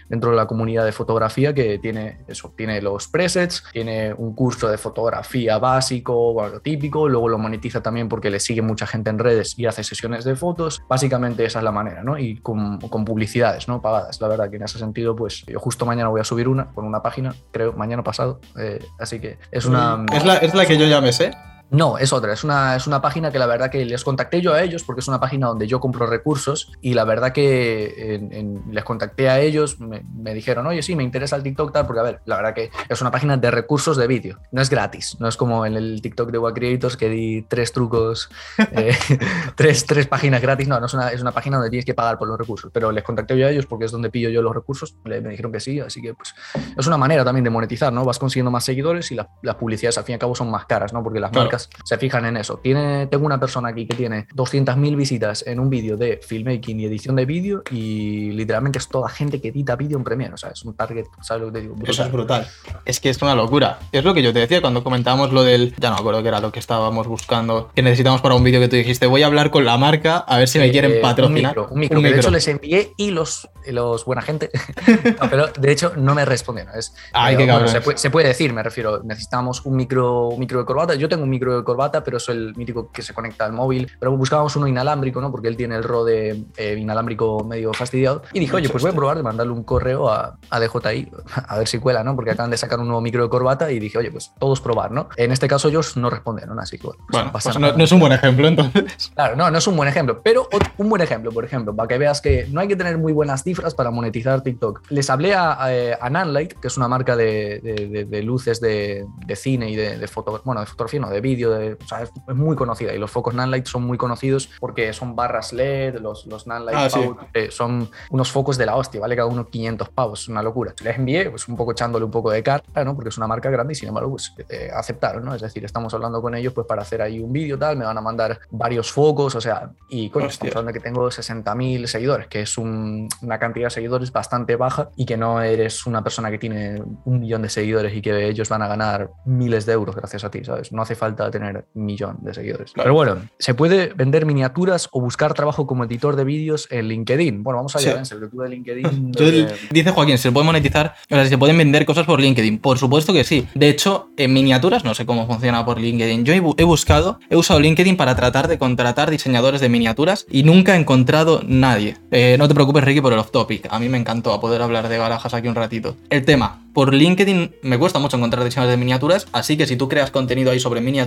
Dentro 0.08 0.30
de 0.30 0.36
la 0.36 0.46
comunidad 0.46 0.84
de 0.84 0.92
fotografía 0.92 1.54
que 1.54 1.78
tiene 1.78 2.18
eso, 2.28 2.52
tiene 2.56 2.80
los 2.80 3.08
presets, 3.08 3.64
tiene 3.72 4.12
un 4.14 4.34
curso 4.34 4.68
de 4.68 4.78
fotografía 4.78 5.58
básico, 5.58 6.32
bueno, 6.32 6.60
típico, 6.60 7.08
luego 7.08 7.28
lo 7.28 7.38
monetiza 7.38 7.82
también 7.82 8.08
porque 8.08 8.30
le 8.30 8.40
sigue 8.40 8.62
mucha 8.62 8.86
gente 8.86 9.10
en 9.10 9.18
redes 9.18 9.58
y 9.58 9.66
hace 9.66 9.84
sesiones 9.84 10.24
de 10.24 10.36
fotos. 10.36 10.82
Básicamente 10.88 11.44
esa 11.44 11.58
es 11.60 11.64
la 11.64 11.72
manera, 11.72 12.02
¿no? 12.02 12.18
Y 12.18 12.38
con, 12.38 12.78
con 12.78 13.04
publicidades, 13.04 13.68
¿no? 13.68 13.80
Pagadas. 13.80 14.20
La 14.20 14.28
verdad 14.28 14.50
que 14.50 14.56
en 14.56 14.62
ese 14.62 14.78
sentido, 14.78 15.16
pues 15.16 15.44
yo 15.46 15.58
justo 15.60 15.86
mañana 15.86 16.08
voy 16.08 16.20
a 16.20 16.24
subir 16.24 16.48
una 16.48 16.66
con 16.72 16.84
una 16.84 17.02
página, 17.02 17.34
creo, 17.52 17.72
mañana 17.72 18.02
pasado. 18.02 18.40
Eh, 18.58 18.84
así 18.98 19.20
que 19.20 19.38
es 19.50 19.64
una... 19.66 20.04
Es 20.12 20.24
la, 20.24 20.36
es 20.36 20.54
la 20.54 20.66
que 20.66 20.78
yo 20.78 20.86
ya 20.86 21.00
me 21.00 21.12
sé. 21.12 21.32
No, 21.70 21.98
es 21.98 22.12
otra, 22.12 22.32
es 22.32 22.44
una, 22.44 22.76
es 22.76 22.86
una 22.86 23.02
página 23.02 23.32
que 23.32 23.40
la 23.40 23.46
verdad 23.46 23.70
que 23.70 23.84
les 23.84 24.04
contacté 24.04 24.40
yo 24.40 24.54
a 24.54 24.62
ellos 24.62 24.84
porque 24.84 25.00
es 25.00 25.08
una 25.08 25.18
página 25.18 25.48
donde 25.48 25.66
yo 25.66 25.80
compro 25.80 26.06
recursos 26.06 26.72
y 26.80 26.94
la 26.94 27.04
verdad 27.04 27.32
que 27.32 28.60
les 28.70 28.84
contacté 28.84 29.28
a 29.28 29.40
ellos, 29.40 29.80
me, 29.80 30.34
dijeron, 30.34 30.66
oye, 30.66 30.82
sí, 30.82 30.94
me 30.94 31.02
interesa 31.02 31.34
el 31.34 31.42
TikTok 31.42 31.72
tal, 31.72 31.86
porque 31.86 32.00
a 32.00 32.04
ver, 32.04 32.20
la 32.24 32.36
verdad 32.36 32.54
que 32.54 32.70
es 32.88 33.00
una 33.00 33.10
página 33.10 33.36
de 33.36 33.50
recursos 33.50 33.96
de 33.96 34.06
vídeo, 34.06 34.38
no 34.52 34.62
es 34.62 34.70
gratis, 34.70 35.16
no 35.18 35.26
es 35.26 35.36
como 35.36 35.66
en 35.66 35.74
el 35.74 36.00
TikTok 36.00 36.30
de 36.30 36.38
What 36.38 36.54
Creators 36.54 36.96
que 36.96 37.08
di 37.08 37.42
tres 37.42 37.72
trucos, 37.72 38.30
eh, 38.72 38.96
tres, 39.56 39.86
tres, 39.86 40.06
páginas 40.06 40.40
gratis, 40.40 40.68
no, 40.68 40.78
no 40.78 40.86
es 40.86 40.94
una, 40.94 41.08
es 41.08 41.20
una 41.20 41.32
página 41.32 41.56
donde 41.56 41.70
tienes 41.70 41.84
que 41.84 41.94
pagar 41.94 42.16
por 42.16 42.28
los 42.28 42.38
recursos, 42.38 42.70
pero 42.72 42.92
les 42.92 43.02
contacté 43.02 43.36
yo 43.36 43.44
a 43.44 43.50
ellos 43.50 43.66
porque 43.66 43.86
es 43.86 43.90
donde 43.90 44.08
pillo 44.10 44.28
yo 44.30 44.40
los 44.40 44.54
recursos, 44.54 44.94
me 45.04 45.20
dijeron 45.20 45.50
que 45.50 45.58
sí, 45.58 45.80
así 45.80 46.00
que 46.00 46.14
pues 46.14 46.32
es 46.78 46.86
una 46.86 46.96
manera 46.96 47.24
también 47.24 47.42
de 47.42 47.50
monetizar, 47.50 47.92
¿no? 47.92 48.04
Vas 48.04 48.20
consiguiendo 48.20 48.52
más 48.52 48.64
seguidores 48.64 49.10
y 49.10 49.16
las 49.16 49.54
publicidades 49.56 49.98
al 49.98 50.04
fin 50.04 50.12
y 50.12 50.14
al 50.14 50.20
cabo 50.20 50.36
son 50.36 50.48
más 50.48 50.66
caras, 50.66 50.92
¿no? 50.92 51.02
Porque 51.02 51.18
las 51.18 51.32
marcas 51.32 51.55
se 51.58 51.98
fijan 51.98 52.24
en 52.26 52.36
eso. 52.36 52.58
Tiene, 52.62 53.06
tengo 53.06 53.26
una 53.26 53.40
persona 53.40 53.68
aquí 53.68 53.86
que 53.86 53.96
tiene 53.96 54.26
200.000 54.28 54.96
visitas 54.96 55.46
en 55.46 55.60
un 55.60 55.70
vídeo 55.70 55.96
de 55.96 56.20
filmmaking 56.22 56.80
y 56.80 56.84
edición 56.86 57.16
de 57.16 57.26
vídeo 57.26 57.62
y 57.70 58.32
literalmente 58.32 58.78
es 58.78 58.88
toda 58.88 59.08
gente 59.08 59.40
que 59.40 59.48
edita 59.48 59.76
vídeo 59.76 59.98
en 59.98 60.04
Premiere. 60.04 60.34
O 60.34 60.36
sea, 60.36 60.50
es 60.50 60.64
un 60.64 60.74
target, 60.74 61.06
¿sabes 61.22 61.42
lo 61.42 61.48
que 61.48 61.58
te 61.58 61.60
digo? 61.62 61.74
Eso 61.84 62.04
es 62.04 62.12
brutal. 62.12 62.46
Es 62.84 63.00
que 63.00 63.10
es 63.10 63.20
una 63.22 63.34
locura. 63.34 63.78
Es 63.92 64.04
lo 64.04 64.14
que 64.14 64.22
yo 64.22 64.32
te 64.32 64.40
decía 64.40 64.60
cuando 64.60 64.82
comentábamos 64.82 65.32
lo 65.32 65.42
del. 65.42 65.74
Ya 65.78 65.90
no 65.90 65.96
me 65.96 66.00
acuerdo 66.00 66.22
que 66.22 66.28
era 66.28 66.40
lo 66.40 66.52
que 66.52 66.58
estábamos 66.58 67.06
buscando, 67.06 67.70
que 67.74 67.82
necesitamos 67.82 68.20
para 68.20 68.34
un 68.34 68.44
vídeo 68.44 68.60
que 68.60 68.68
tú 68.68 68.76
dijiste. 68.76 69.06
Voy 69.06 69.22
a 69.22 69.26
hablar 69.26 69.50
con 69.50 69.64
la 69.64 69.76
marca 69.76 70.18
a 70.18 70.38
ver 70.38 70.48
si 70.48 70.58
me 70.58 70.70
quieren 70.70 71.00
patrocinar. 71.00 71.58
Un 71.70 71.80
micro, 71.80 72.00
De 72.00 72.16
hecho, 72.16 72.30
les 72.30 72.46
envié 72.48 72.92
y 72.96 73.10
los, 73.10 73.48
los 73.66 74.04
buena 74.04 74.22
gente. 74.22 74.50
pero 75.30 75.48
de 75.48 75.72
hecho, 75.72 75.92
no 75.96 76.14
me 76.14 76.24
respondieron. 76.24 76.74
Es, 76.76 76.94
Ay, 77.12 77.36
qué 77.36 77.46
se, 77.66 77.80
puede, 77.80 77.98
se, 77.98 78.10
puede, 78.10 78.28
decir, 78.28 78.52
me 78.52 78.62
refiero. 78.62 79.02
Necesitamos 79.02 79.64
un 79.64 79.76
micro, 79.76 80.28
un 80.28 80.40
micro 80.40 80.60
de 80.60 80.64
corbata. 80.64 80.94
Yo 80.94 81.08
tengo 81.08 81.24
un 81.24 81.30
micro 81.30 81.45
micro 81.46 81.58
de 81.58 81.64
corbata, 81.64 82.02
pero 82.02 82.16
es 82.16 82.28
el 82.28 82.54
mítico 82.56 82.90
que 82.90 83.02
se 83.02 83.14
conecta 83.14 83.44
al 83.44 83.52
móvil. 83.52 83.90
Pero 84.00 84.16
buscábamos 84.16 84.56
uno 84.56 84.66
inalámbrico, 84.66 85.20
¿no? 85.20 85.30
Porque 85.30 85.48
él 85.48 85.56
tiene 85.56 85.76
el 85.76 85.84
rode 85.84 86.44
eh, 86.56 86.76
inalámbrico 86.78 87.44
medio 87.44 87.72
fastidiado. 87.72 88.22
Y 88.32 88.40
dije, 88.40 88.56
oye, 88.56 88.68
pues 88.68 88.82
voy 88.82 88.90
a 88.92 88.94
probar 88.94 89.16
de 89.16 89.22
mandarle 89.22 89.52
un 89.52 89.62
correo 89.62 90.08
a, 90.08 90.38
a 90.50 90.60
DJI, 90.60 91.10
a 91.48 91.58
ver 91.58 91.68
si 91.68 91.78
cuela, 91.78 92.02
¿no? 92.02 92.14
Porque 92.16 92.32
acaban 92.32 92.50
de 92.50 92.56
sacar 92.56 92.80
un 92.80 92.86
nuevo 92.86 93.00
micro 93.00 93.22
de 93.22 93.28
corbata 93.28 93.70
y 93.70 93.78
dije, 93.78 93.98
oye, 93.98 94.10
pues 94.10 94.32
todos 94.38 94.60
probar, 94.60 94.90
¿no? 94.90 95.08
En 95.16 95.30
este 95.32 95.46
caso 95.48 95.68
ellos 95.68 95.96
no 95.96 96.10
respondieron, 96.10 96.58
así 96.58 96.78
que 96.78 96.86
bueno, 97.10 97.30
pues 97.32 97.44
Bueno, 97.44 97.60
no 97.60 97.72
pues 97.74 97.84
es 97.84 97.92
un 97.92 98.00
buen 98.00 98.12
ejemplo 98.12 98.48
entonces. 98.48 99.12
Claro, 99.14 99.36
no, 99.36 99.50
no 99.50 99.58
es 99.58 99.66
un 99.66 99.76
buen 99.76 99.88
ejemplo, 99.88 100.20
pero 100.22 100.48
un 100.78 100.88
buen 100.88 101.02
ejemplo, 101.02 101.30
por 101.32 101.44
ejemplo, 101.44 101.74
para 101.74 101.86
que 101.88 101.98
veas 101.98 102.20
que 102.20 102.46
no 102.50 102.60
hay 102.60 102.68
que 102.68 102.76
tener 102.76 102.98
muy 102.98 103.12
buenas 103.12 103.42
cifras 103.44 103.74
para 103.74 103.90
monetizar 103.90 104.42
TikTok. 104.42 104.82
Les 104.90 105.08
hablé 105.10 105.34
a, 105.34 105.58
a 106.00 106.10
Nanlite, 106.10 106.56
que 106.60 106.68
es 106.68 106.76
una 106.76 106.88
marca 106.88 107.16
de, 107.16 107.60
de- 107.62 107.86
de- 107.88 108.04
de 108.06 108.22
luces 108.22 108.60
de, 108.60 109.04
de 109.26 109.36
cine 109.36 109.70
y 109.70 109.76
de, 109.76 109.98
de 109.98 110.08
foto, 110.08 110.40
bueno, 110.44 110.60
de 110.60 110.66
fotografía, 110.66 111.00
no, 111.00 111.10
de 111.10 111.20
vídeo, 111.20 111.35
de, 111.36 111.74
o 111.74 111.86
sea, 111.86 112.02
es, 112.02 112.10
es 112.28 112.34
muy 112.34 112.56
conocida 112.56 112.92
y 112.94 112.98
los 112.98 113.10
focos 113.10 113.34
Nanlite 113.34 113.68
son 113.70 113.84
muy 113.84 113.98
conocidos 113.98 114.48
porque 114.60 114.92
son 114.92 115.14
barras 115.16 115.52
LED, 115.52 115.96
los, 116.00 116.26
los 116.26 116.46
Nanlite 116.46 116.76
Ah, 116.76 116.90
sí. 116.90 117.00
Eh, 117.34 117.50
son 117.50 117.88
unos 118.10 118.30
focos 118.30 118.56
de 118.58 118.66
la 118.66 118.76
hostia, 118.76 119.00
vale 119.00 119.16
cada 119.16 119.28
uno 119.28 119.46
500 119.48 119.88
pavos, 119.90 120.22
es 120.22 120.28
una 120.28 120.42
locura. 120.42 120.74
Les 120.82 120.96
envié, 120.96 121.30
pues 121.30 121.46
un 121.48 121.56
poco 121.56 121.72
echándole 121.72 122.04
un 122.04 122.10
poco 122.10 122.30
de 122.30 122.42
cara, 122.42 122.62
¿no? 122.84 122.94
Porque 122.94 123.08
es 123.10 123.16
una 123.18 123.26
marca 123.26 123.50
grande 123.50 123.72
y 123.72 123.76
sin 123.76 123.88
embargo, 123.88 124.10
pues 124.10 124.34
eh, 124.48 124.70
aceptaron, 124.74 125.24
¿no? 125.24 125.34
Es 125.34 125.42
decir, 125.42 125.64
estamos 125.64 125.92
hablando 125.94 126.20
con 126.22 126.34
ellos 126.34 126.52
pues 126.52 126.66
para 126.66 126.82
hacer 126.82 127.02
ahí 127.02 127.20
un 127.20 127.32
vídeo 127.32 127.58
tal, 127.58 127.76
me 127.76 127.84
van 127.84 127.96
a 127.98 128.00
mandar 128.00 128.38
varios 128.50 128.90
focos, 128.90 129.34
o 129.34 129.40
sea, 129.40 129.70
y 129.88 130.10
coño, 130.10 130.26
Hostia. 130.26 130.48
estamos 130.48 130.56
hablando 130.56 130.72
de 130.72 130.78
que 130.78 130.84
tengo 130.84 131.10
60.000 131.10 131.86
seguidores, 131.86 132.26
que 132.28 132.42
es 132.42 132.56
un- 132.58 133.08
una 133.22 133.38
cantidad 133.38 133.66
de 133.66 133.70
seguidores 133.70 134.12
bastante 134.12 134.56
baja 134.56 134.90
y 134.96 135.04
que 135.06 135.16
no 135.16 135.40
eres 135.42 135.86
una 135.86 136.02
persona 136.02 136.30
que 136.30 136.38
tiene 136.38 136.82
un 137.04 137.20
millón 137.20 137.42
de 137.42 137.48
seguidores 137.48 137.94
y 137.94 138.00
que 138.02 138.28
ellos 138.28 138.48
van 138.48 138.62
a 138.62 138.68
ganar 138.68 139.10
miles 139.24 139.66
de 139.66 139.72
euros 139.72 139.94
gracias 139.96 140.24
a 140.24 140.30
ti, 140.30 140.44
¿sabes? 140.44 140.72
No 140.72 140.82
hace 140.82 140.94
falta 140.94 141.25
tener 141.30 141.64
un 141.74 141.84
millón 141.86 142.18
de 142.20 142.34
seguidores. 142.34 142.72
Claro. 142.72 142.84
Pero 142.86 142.94
bueno, 142.94 143.16
se 143.38 143.54
puede 143.54 143.92
vender 143.94 144.26
miniaturas 144.26 144.88
o 144.92 145.00
buscar 145.00 145.34
trabajo 145.34 145.66
como 145.66 145.84
editor 145.84 146.16
de 146.16 146.24
vídeos 146.24 146.68
en 146.70 146.88
LinkedIn. 146.88 147.42
Bueno, 147.42 147.58
vamos 147.58 147.76
allá, 147.76 148.04
Sí. 148.04 148.14
¿eh? 148.14 148.18
de 148.18 148.48
LinkedIn. 148.48 149.12
Dice 149.70 149.90
Joaquín, 149.90 150.18
¿se 150.18 150.32
puede 150.32 150.46
monetizar? 150.46 150.94
O 151.10 151.14
sea, 151.14 151.26
¿se 151.26 151.38
pueden 151.38 151.56
vender 151.58 151.84
cosas 151.86 152.06
por 152.06 152.20
LinkedIn? 152.20 152.58
Por 152.58 152.78
supuesto 152.78 153.12
que 153.12 153.24
sí. 153.24 153.46
De 153.54 153.68
hecho, 153.68 154.10
en 154.16 154.32
miniaturas 154.32 154.84
no 154.84 154.94
sé 154.94 155.06
cómo 155.06 155.26
funciona 155.26 155.64
por 155.64 155.80
LinkedIn. 155.80 156.24
Yo 156.24 156.32
he, 156.34 156.42
bu- 156.42 156.54
he 156.58 156.64
buscado, 156.64 157.18
he 157.30 157.36
usado 157.36 157.60
LinkedIn 157.60 157.96
para 157.96 158.14
tratar 158.16 158.48
de 158.48 158.58
contratar 158.58 159.10
diseñadores 159.10 159.60
de 159.60 159.68
miniaturas 159.68 160.26
y 160.30 160.42
nunca 160.42 160.76
he 160.76 160.80
encontrado 160.80 161.42
nadie. 161.46 161.96
Eh, 162.10 162.36
no 162.38 162.48
te 162.48 162.54
preocupes, 162.54 162.84
Ricky, 162.84 163.00
por 163.00 163.12
el 163.12 163.18
off 163.18 163.30
topic. 163.30 163.66
A 163.70 163.78
mí 163.78 163.88
me 163.88 163.98
encantó 163.98 164.32
a 164.32 164.40
poder 164.40 164.62
hablar 164.62 164.88
de 164.88 164.98
barajas 164.98 165.34
aquí 165.34 165.48
un 165.48 165.54
ratito. 165.54 165.96
El 166.10 166.24
tema, 166.24 166.62
por 166.72 166.92
LinkedIn 166.92 167.54
me 167.62 167.78
cuesta 167.78 167.98
mucho 167.98 168.16
encontrar 168.16 168.44
diseñadores 168.44 168.78
de 168.78 168.84
miniaturas, 168.84 169.26
así 169.32 169.56
que 169.56 169.66
si 169.66 169.76
tú 169.76 169.88
creas 169.88 170.10
contenido 170.10 170.50
ahí 170.50 170.60
sobre 170.60 170.80
miniaturas, 170.80 171.06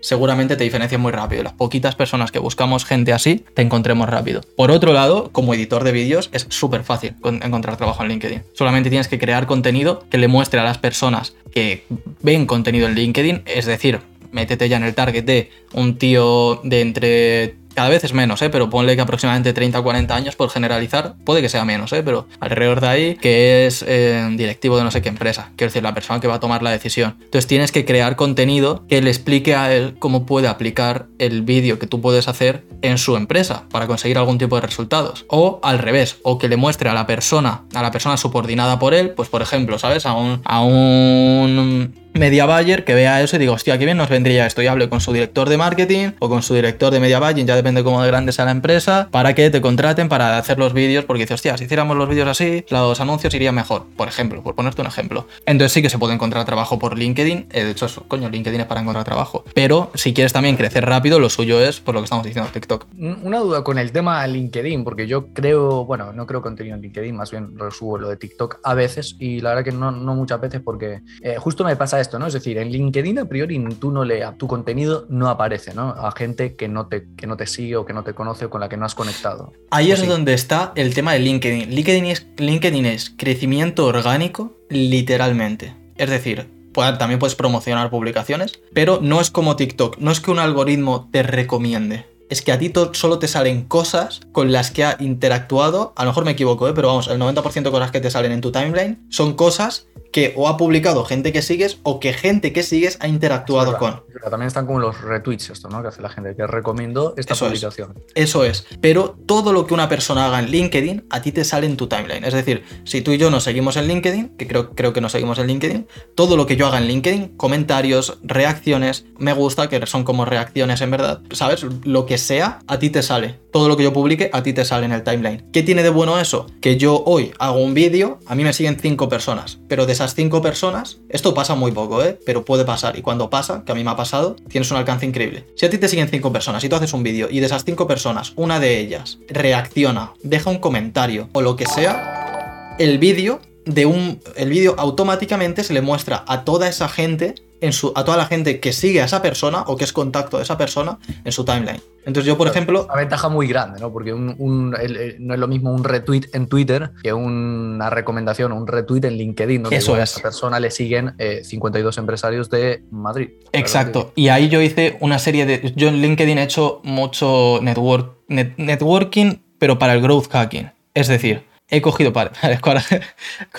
seguramente 0.00 0.56
te 0.56 0.64
diferencias 0.64 1.00
muy 1.00 1.12
rápido. 1.12 1.42
Las 1.42 1.52
poquitas 1.52 1.94
personas 1.94 2.30
que 2.32 2.38
buscamos 2.38 2.84
gente 2.84 3.12
así, 3.12 3.44
te 3.54 3.62
encontremos 3.62 4.08
rápido. 4.08 4.40
Por 4.56 4.70
otro 4.70 4.92
lado, 4.92 5.30
como 5.32 5.54
editor 5.54 5.84
de 5.84 5.92
vídeos, 5.92 6.30
es 6.32 6.46
súper 6.48 6.82
fácil 6.84 7.14
con- 7.20 7.42
encontrar 7.42 7.76
trabajo 7.76 8.02
en 8.02 8.08
LinkedIn. 8.08 8.42
Solamente 8.54 8.90
tienes 8.90 9.08
que 9.08 9.18
crear 9.18 9.46
contenido 9.46 10.04
que 10.10 10.18
le 10.18 10.28
muestre 10.28 10.60
a 10.60 10.64
las 10.64 10.78
personas 10.78 11.34
que 11.52 11.84
ven 12.22 12.46
contenido 12.46 12.86
en 12.88 12.94
LinkedIn, 12.94 13.42
es 13.46 13.66
decir, 13.66 14.00
métete 14.32 14.68
ya 14.68 14.76
en 14.76 14.84
el 14.84 14.94
target 14.94 15.24
de 15.24 15.50
un 15.74 15.98
tío 15.98 16.60
de 16.62 16.80
entre 16.80 17.54
cada 17.74 17.88
vez 17.88 18.04
es 18.04 18.12
menos, 18.12 18.42
¿eh? 18.42 18.50
pero 18.50 18.70
ponle 18.70 18.96
que 18.96 19.02
aproximadamente 19.02 19.52
30 19.52 19.80
o 19.80 19.82
40 19.82 20.14
años 20.14 20.36
por 20.36 20.50
generalizar, 20.50 21.14
puede 21.24 21.42
que 21.42 21.48
sea 21.48 21.64
menos, 21.64 21.92
¿eh? 21.92 22.02
pero 22.02 22.26
alrededor 22.40 22.80
de 22.80 22.88
ahí, 22.88 23.14
que 23.16 23.66
es 23.66 23.84
eh, 23.86 24.26
directivo 24.32 24.76
de 24.76 24.84
no 24.84 24.90
sé 24.90 25.02
qué 25.02 25.08
empresa, 25.08 25.50
quiero 25.56 25.70
decir, 25.70 25.82
la 25.82 25.94
persona 25.94 26.20
que 26.20 26.28
va 26.28 26.34
a 26.34 26.40
tomar 26.40 26.62
la 26.62 26.70
decisión. 26.70 27.16
Entonces 27.20 27.46
tienes 27.46 27.72
que 27.72 27.84
crear 27.84 28.16
contenido 28.16 28.84
que 28.88 29.00
le 29.02 29.10
explique 29.10 29.54
a 29.54 29.74
él 29.74 29.96
cómo 29.98 30.26
puede 30.26 30.48
aplicar 30.48 31.06
el 31.18 31.42
vídeo 31.42 31.78
que 31.78 31.86
tú 31.86 32.00
puedes 32.00 32.28
hacer 32.28 32.64
en 32.82 32.98
su 32.98 33.16
empresa 33.16 33.64
para 33.70 33.86
conseguir 33.86 34.18
algún 34.18 34.38
tipo 34.38 34.56
de 34.56 34.62
resultados. 34.62 35.24
O 35.28 35.60
al 35.62 35.78
revés, 35.78 36.18
o 36.22 36.38
que 36.38 36.48
le 36.48 36.56
muestre 36.56 36.88
a 36.88 36.94
la 36.94 37.06
persona, 37.06 37.62
a 37.74 37.82
la 37.82 37.90
persona 37.90 38.16
subordinada 38.16 38.78
por 38.78 38.94
él, 38.94 39.10
pues 39.10 39.28
por 39.28 39.42
ejemplo, 39.42 39.78
¿sabes? 39.78 40.06
A 40.06 40.14
un, 40.14 40.40
a 40.44 40.62
un 40.62 41.94
media 42.14 42.46
buyer 42.46 42.84
que 42.84 42.94
vea 42.94 43.20
eso 43.22 43.36
y 43.36 43.38
diga, 43.38 43.52
hostia, 43.52 43.78
qué 43.78 43.84
bien 43.84 43.96
nos 43.96 44.08
vendría 44.08 44.46
esto. 44.46 44.62
Y 44.62 44.66
hable 44.66 44.88
con 44.88 45.00
su 45.00 45.12
director 45.12 45.48
de 45.48 45.56
marketing 45.56 46.10
o 46.18 46.28
con 46.28 46.42
su 46.42 46.54
director 46.54 46.92
de 46.92 47.00
media 47.00 47.18
buying, 47.18 47.46
ya 47.46 47.56
depende 47.56 47.84
cómo 47.84 48.02
de 48.02 48.08
grande 48.08 48.32
sea 48.32 48.44
la 48.44 48.50
empresa, 48.50 49.08
para 49.10 49.34
que 49.34 49.50
te 49.50 49.60
contraten 49.60 50.08
para 50.08 50.38
hacer 50.38 50.58
los 50.58 50.72
vídeos, 50.72 51.04
porque 51.04 51.22
dice, 51.22 51.34
hostia, 51.34 51.56
si 51.56 51.64
hiciéramos 51.64 51.96
los 51.96 52.08
vídeos 52.08 52.28
así, 52.28 52.64
los 52.70 53.00
anuncios 53.00 53.32
irían 53.34 53.54
mejor, 53.54 53.86
por 53.96 54.08
ejemplo, 54.08 54.42
por 54.42 54.54
ponerte 54.54 54.80
un 54.80 54.88
ejemplo. 54.88 55.26
Entonces 55.46 55.72
sí 55.72 55.82
que 55.82 55.90
se 55.90 55.98
puede 55.98 56.14
encontrar 56.14 56.44
trabajo 56.44 56.78
por 56.78 56.98
LinkedIn, 56.98 57.46
eh, 57.50 57.64
de 57.64 57.70
hecho, 57.70 57.86
coño, 58.08 58.28
LinkedIn 58.28 58.60
es 58.60 58.66
para 58.66 58.80
encontrar 58.80 59.04
trabajo. 59.04 59.44
Pero 59.54 59.90
si 59.94 60.12
quieres 60.12 60.32
también 60.32 60.56
crecer 60.56 60.84
rápido, 60.84 61.18
lo 61.18 61.30
suyo 61.30 61.60
es, 61.60 61.80
por 61.80 61.94
lo 61.94 62.00
que 62.00 62.04
estamos 62.04 62.24
diciendo, 62.24 62.50
TikTok. 62.52 62.86
Una 63.22 63.38
duda 63.38 63.64
con 63.64 63.78
el 63.78 63.92
tema 63.92 64.26
LinkedIn, 64.26 64.84
porque 64.84 65.06
yo 65.06 65.28
creo, 65.32 65.84
bueno, 65.84 66.12
no 66.12 66.26
creo 66.26 66.42
contenido 66.42 66.76
en 66.76 66.82
LinkedIn, 66.82 67.14
más 67.14 67.30
bien 67.30 67.52
lo 67.54 67.70
subo 67.70 67.98
lo 67.98 68.08
de 68.08 68.16
TikTok 68.16 68.58
a 68.62 68.74
veces 68.74 69.16
y 69.18 69.40
la 69.40 69.50
verdad 69.50 69.64
que 69.64 69.72
no, 69.72 69.90
no 69.90 70.14
muchas 70.14 70.40
veces 70.40 70.60
porque 70.64 71.02
eh, 71.22 71.36
justo 71.38 71.64
me 71.64 71.76
pasa 71.76 71.99
esto, 72.00 72.18
¿no? 72.18 72.26
Es 72.26 72.32
decir, 72.32 72.58
en 72.58 72.70
LinkedIn 72.70 73.18
a 73.18 73.24
priori 73.26 73.62
tú 73.78 73.90
no 73.90 74.04
le, 74.04 74.24
tu 74.38 74.46
contenido 74.46 75.06
no 75.08 75.28
aparece, 75.28 75.74
¿no? 75.74 75.90
A 75.90 76.12
gente 76.12 76.54
que 76.56 76.68
no 76.68 76.86
te, 76.86 77.06
que 77.16 77.26
no 77.26 77.36
te 77.36 77.46
sigue 77.46 77.76
o 77.76 77.84
que 77.84 77.92
no 77.92 78.02
te 78.04 78.14
conoce 78.14 78.46
o 78.46 78.50
con 78.50 78.60
la 78.60 78.68
que 78.68 78.76
no 78.76 78.86
has 78.86 78.94
conectado. 78.94 79.52
Ahí 79.70 79.90
¿O 79.90 79.94
es 79.94 80.00
sí? 80.00 80.06
donde 80.06 80.34
está 80.34 80.72
el 80.76 80.94
tema 80.94 81.12
de 81.12 81.20
LinkedIn. 81.20 81.70
LinkedIn 81.70 82.06
es, 82.06 82.26
LinkedIn 82.36 82.86
es 82.86 83.10
crecimiento 83.16 83.86
orgánico, 83.86 84.56
literalmente. 84.68 85.74
Es 85.96 86.10
decir, 86.10 86.48
también 86.72 87.18
puedes 87.18 87.34
promocionar 87.34 87.90
publicaciones, 87.90 88.60
pero 88.72 89.00
no 89.02 89.20
es 89.20 89.30
como 89.30 89.56
TikTok. 89.56 89.98
No 89.98 90.10
es 90.10 90.20
que 90.20 90.30
un 90.30 90.38
algoritmo 90.38 91.08
te 91.10 91.22
recomiende. 91.22 92.06
Es 92.30 92.42
que 92.42 92.52
a 92.52 92.58
ti 92.58 92.72
solo 92.92 93.18
te 93.18 93.26
salen 93.26 93.64
cosas 93.64 94.20
con 94.30 94.52
las 94.52 94.70
que 94.70 94.84
ha 94.84 94.96
interactuado. 95.00 95.92
A 95.96 96.04
lo 96.04 96.10
mejor 96.10 96.24
me 96.24 96.30
equivoco, 96.30 96.68
¿eh? 96.68 96.72
pero 96.74 96.86
vamos, 96.86 97.08
el 97.08 97.18
90% 97.18 97.62
de 97.62 97.70
cosas 97.72 97.90
que 97.90 98.00
te 98.00 98.08
salen 98.08 98.30
en 98.30 98.40
tu 98.40 98.52
timeline 98.52 99.04
son 99.10 99.34
cosas 99.34 99.88
que 100.12 100.34
o 100.36 100.48
ha 100.48 100.56
publicado 100.56 101.04
gente 101.04 101.32
que 101.32 101.42
sigues 101.42 101.78
o 101.82 102.00
que 102.00 102.12
gente 102.12 102.52
que 102.52 102.62
sigues 102.62 102.98
ha 103.00 103.08
interactuado 103.08 103.78
con. 103.78 104.02
También 104.28 104.48
están 104.48 104.66
como 104.66 104.78
los 104.78 105.00
retweets 105.00 105.50
esto, 105.50 105.68
¿no? 105.68 105.82
Que 105.82 105.88
hace 105.88 106.02
la 106.02 106.08
gente 106.08 106.34
que 106.34 106.46
recomiendo 106.46 107.14
esta 107.16 107.34
Eso 107.34 107.46
es. 107.46 107.50
publicación. 107.50 107.94
Eso 108.14 108.44
es. 108.44 108.66
Pero 108.80 109.16
todo 109.26 109.52
lo 109.52 109.66
que 109.66 109.74
una 109.74 109.88
persona 109.88 110.26
haga 110.26 110.40
en 110.40 110.50
LinkedIn, 110.50 111.06
a 111.10 111.22
ti 111.22 111.32
te 111.32 111.44
sale 111.44 111.66
en 111.66 111.76
tu 111.76 111.86
timeline. 111.86 112.24
Es 112.24 112.34
decir, 112.34 112.64
si 112.84 113.02
tú 113.02 113.12
y 113.12 113.18
yo 113.18 113.30
nos 113.30 113.44
seguimos 113.44 113.76
en 113.76 113.86
LinkedIn, 113.86 114.36
que 114.36 114.46
creo, 114.46 114.70
creo 114.74 114.92
que 114.92 115.00
nos 115.00 115.12
seguimos 115.12 115.38
en 115.38 115.46
LinkedIn, 115.46 115.86
todo 116.14 116.36
lo 116.36 116.46
que 116.46 116.56
yo 116.56 116.66
haga 116.66 116.78
en 116.78 116.86
LinkedIn, 116.86 117.36
comentarios, 117.36 118.18
reacciones, 118.22 119.04
me 119.18 119.32
gusta, 119.32 119.68
que 119.68 119.84
son 119.86 120.04
como 120.04 120.24
reacciones 120.24 120.80
en 120.80 120.90
verdad, 120.90 121.20
¿sabes? 121.32 121.64
Lo 121.84 122.06
que 122.06 122.18
sea, 122.18 122.60
a 122.66 122.78
ti 122.78 122.90
te 122.90 123.02
sale. 123.02 123.38
Todo 123.52 123.68
lo 123.68 123.76
que 123.76 123.82
yo 123.82 123.92
publique, 123.92 124.30
a 124.32 124.42
ti 124.42 124.52
te 124.52 124.64
sale 124.64 124.86
en 124.86 124.92
el 124.92 125.02
timeline. 125.02 125.44
¿Qué 125.52 125.62
tiene 125.62 125.82
de 125.82 125.90
bueno 125.90 126.18
eso? 126.20 126.46
Que 126.60 126.76
yo 126.76 127.02
hoy 127.04 127.32
hago 127.38 127.58
un 127.58 127.74
vídeo, 127.74 128.18
a 128.26 128.34
mí 128.34 128.44
me 128.44 128.52
siguen 128.52 128.78
cinco 128.80 129.08
personas, 129.08 129.58
pero 129.68 129.86
de 129.86 129.92
esas 129.92 130.14
cinco 130.14 130.40
personas, 130.40 130.98
esto 131.08 131.34
pasa 131.34 131.54
muy 131.54 131.72
poco, 131.72 132.02
¿eh? 132.02 132.18
Pero 132.24 132.44
puede 132.44 132.64
pasar. 132.64 132.98
Y 132.98 133.02
cuando 133.02 133.30
pasa, 133.30 133.64
que 133.64 133.72
a 133.72 133.74
mí 133.74 133.82
me 133.82 133.90
ha 133.90 133.96
pasado, 133.96 134.36
tienes 134.48 134.70
un 134.70 134.76
alcance 134.76 135.06
increíble. 135.06 135.46
Si 135.56 135.66
a 135.66 135.70
ti 135.70 135.78
te 135.78 135.88
siguen 135.88 136.08
cinco 136.08 136.32
personas 136.32 136.62
y 136.62 136.68
tú 136.68 136.76
haces 136.76 136.92
un 136.92 137.02
vídeo 137.02 137.28
y 137.30 137.40
de 137.40 137.46
esas 137.46 137.64
cinco 137.64 137.86
personas, 137.86 138.32
una 138.36 138.60
de 138.60 138.78
ellas 138.78 139.18
reacciona, 139.28 140.12
deja 140.22 140.50
un 140.50 140.58
comentario 140.58 141.28
o 141.32 141.42
lo 141.42 141.56
que 141.56 141.66
sea, 141.66 142.76
el 142.78 142.98
vídeo 142.98 143.40
de 143.66 143.86
un 143.86 144.20
el 144.36 144.48
vídeo 144.48 144.74
automáticamente 144.78 145.64
se 145.64 145.74
le 145.74 145.80
muestra 145.82 146.24
a 146.26 146.44
toda 146.44 146.68
esa 146.68 146.88
gente 146.88 147.34
en 147.60 147.72
su 147.72 147.92
a 147.94 148.04
toda 148.04 148.16
la 148.16 148.26
gente 148.26 148.60
que 148.60 148.72
sigue 148.72 149.02
a 149.02 149.04
esa 149.04 149.20
persona 149.22 149.62
o 149.66 149.76
que 149.76 149.84
es 149.84 149.92
contacto 149.92 150.36
de 150.38 150.42
esa 150.44 150.56
persona 150.58 150.98
en 151.24 151.32
su 151.32 151.44
timeline. 151.44 151.80
Entonces 152.06 152.24
yo, 152.26 152.38
por 152.38 152.46
ejemplo, 152.48 152.84
Una 152.86 152.96
ventaja 152.96 153.28
muy 153.28 153.46
grande, 153.46 153.78
¿no? 153.78 153.92
Porque 153.92 154.14
un- 154.14 154.34
un- 154.38 154.74
el- 154.80 154.96
el- 154.96 155.16
no 155.26 155.34
es 155.34 155.40
lo 155.40 155.46
mismo 155.46 155.70
un 155.70 155.84
retweet 155.84 156.22
en 156.32 156.46
Twitter 156.46 156.92
que 157.02 157.12
una 157.12 157.90
recomendación 157.90 158.52
o 158.52 158.56
un 158.56 158.66
retweet 158.66 159.04
en 159.04 159.14
LinkedIn, 159.18 159.62
donde 159.64 159.76
Eso 159.76 159.90
igual 159.90 160.00
a 160.00 160.04
es. 160.04 160.12
esa 160.12 160.22
persona 160.22 160.58
le 160.60 160.70
siguen 160.70 161.12
eh, 161.18 161.42
52 161.44 161.98
empresarios 161.98 162.48
de 162.48 162.82
Madrid. 162.90 163.30
Exacto. 163.52 164.12
Y 164.16 164.28
ahí 164.28 164.48
yo 164.48 164.62
hice 164.62 164.96
una 165.00 165.18
serie 165.18 165.44
de. 165.44 165.72
Yo 165.76 165.88
en 165.88 166.00
LinkedIn 166.00 166.38
he 166.38 166.42
hecho 166.44 166.80
mucho 166.84 167.60
network, 167.62 168.16
net- 168.28 168.54
networking, 168.56 169.34
pero 169.58 169.78
para 169.78 169.92
el 169.94 170.00
growth 170.00 170.28
hacking. 170.30 170.70
Es 170.94 171.08
decir, 171.08 171.44
he 171.68 171.82
cogido 171.82 172.12
para. 172.14 172.32
Cuando, 172.62 172.82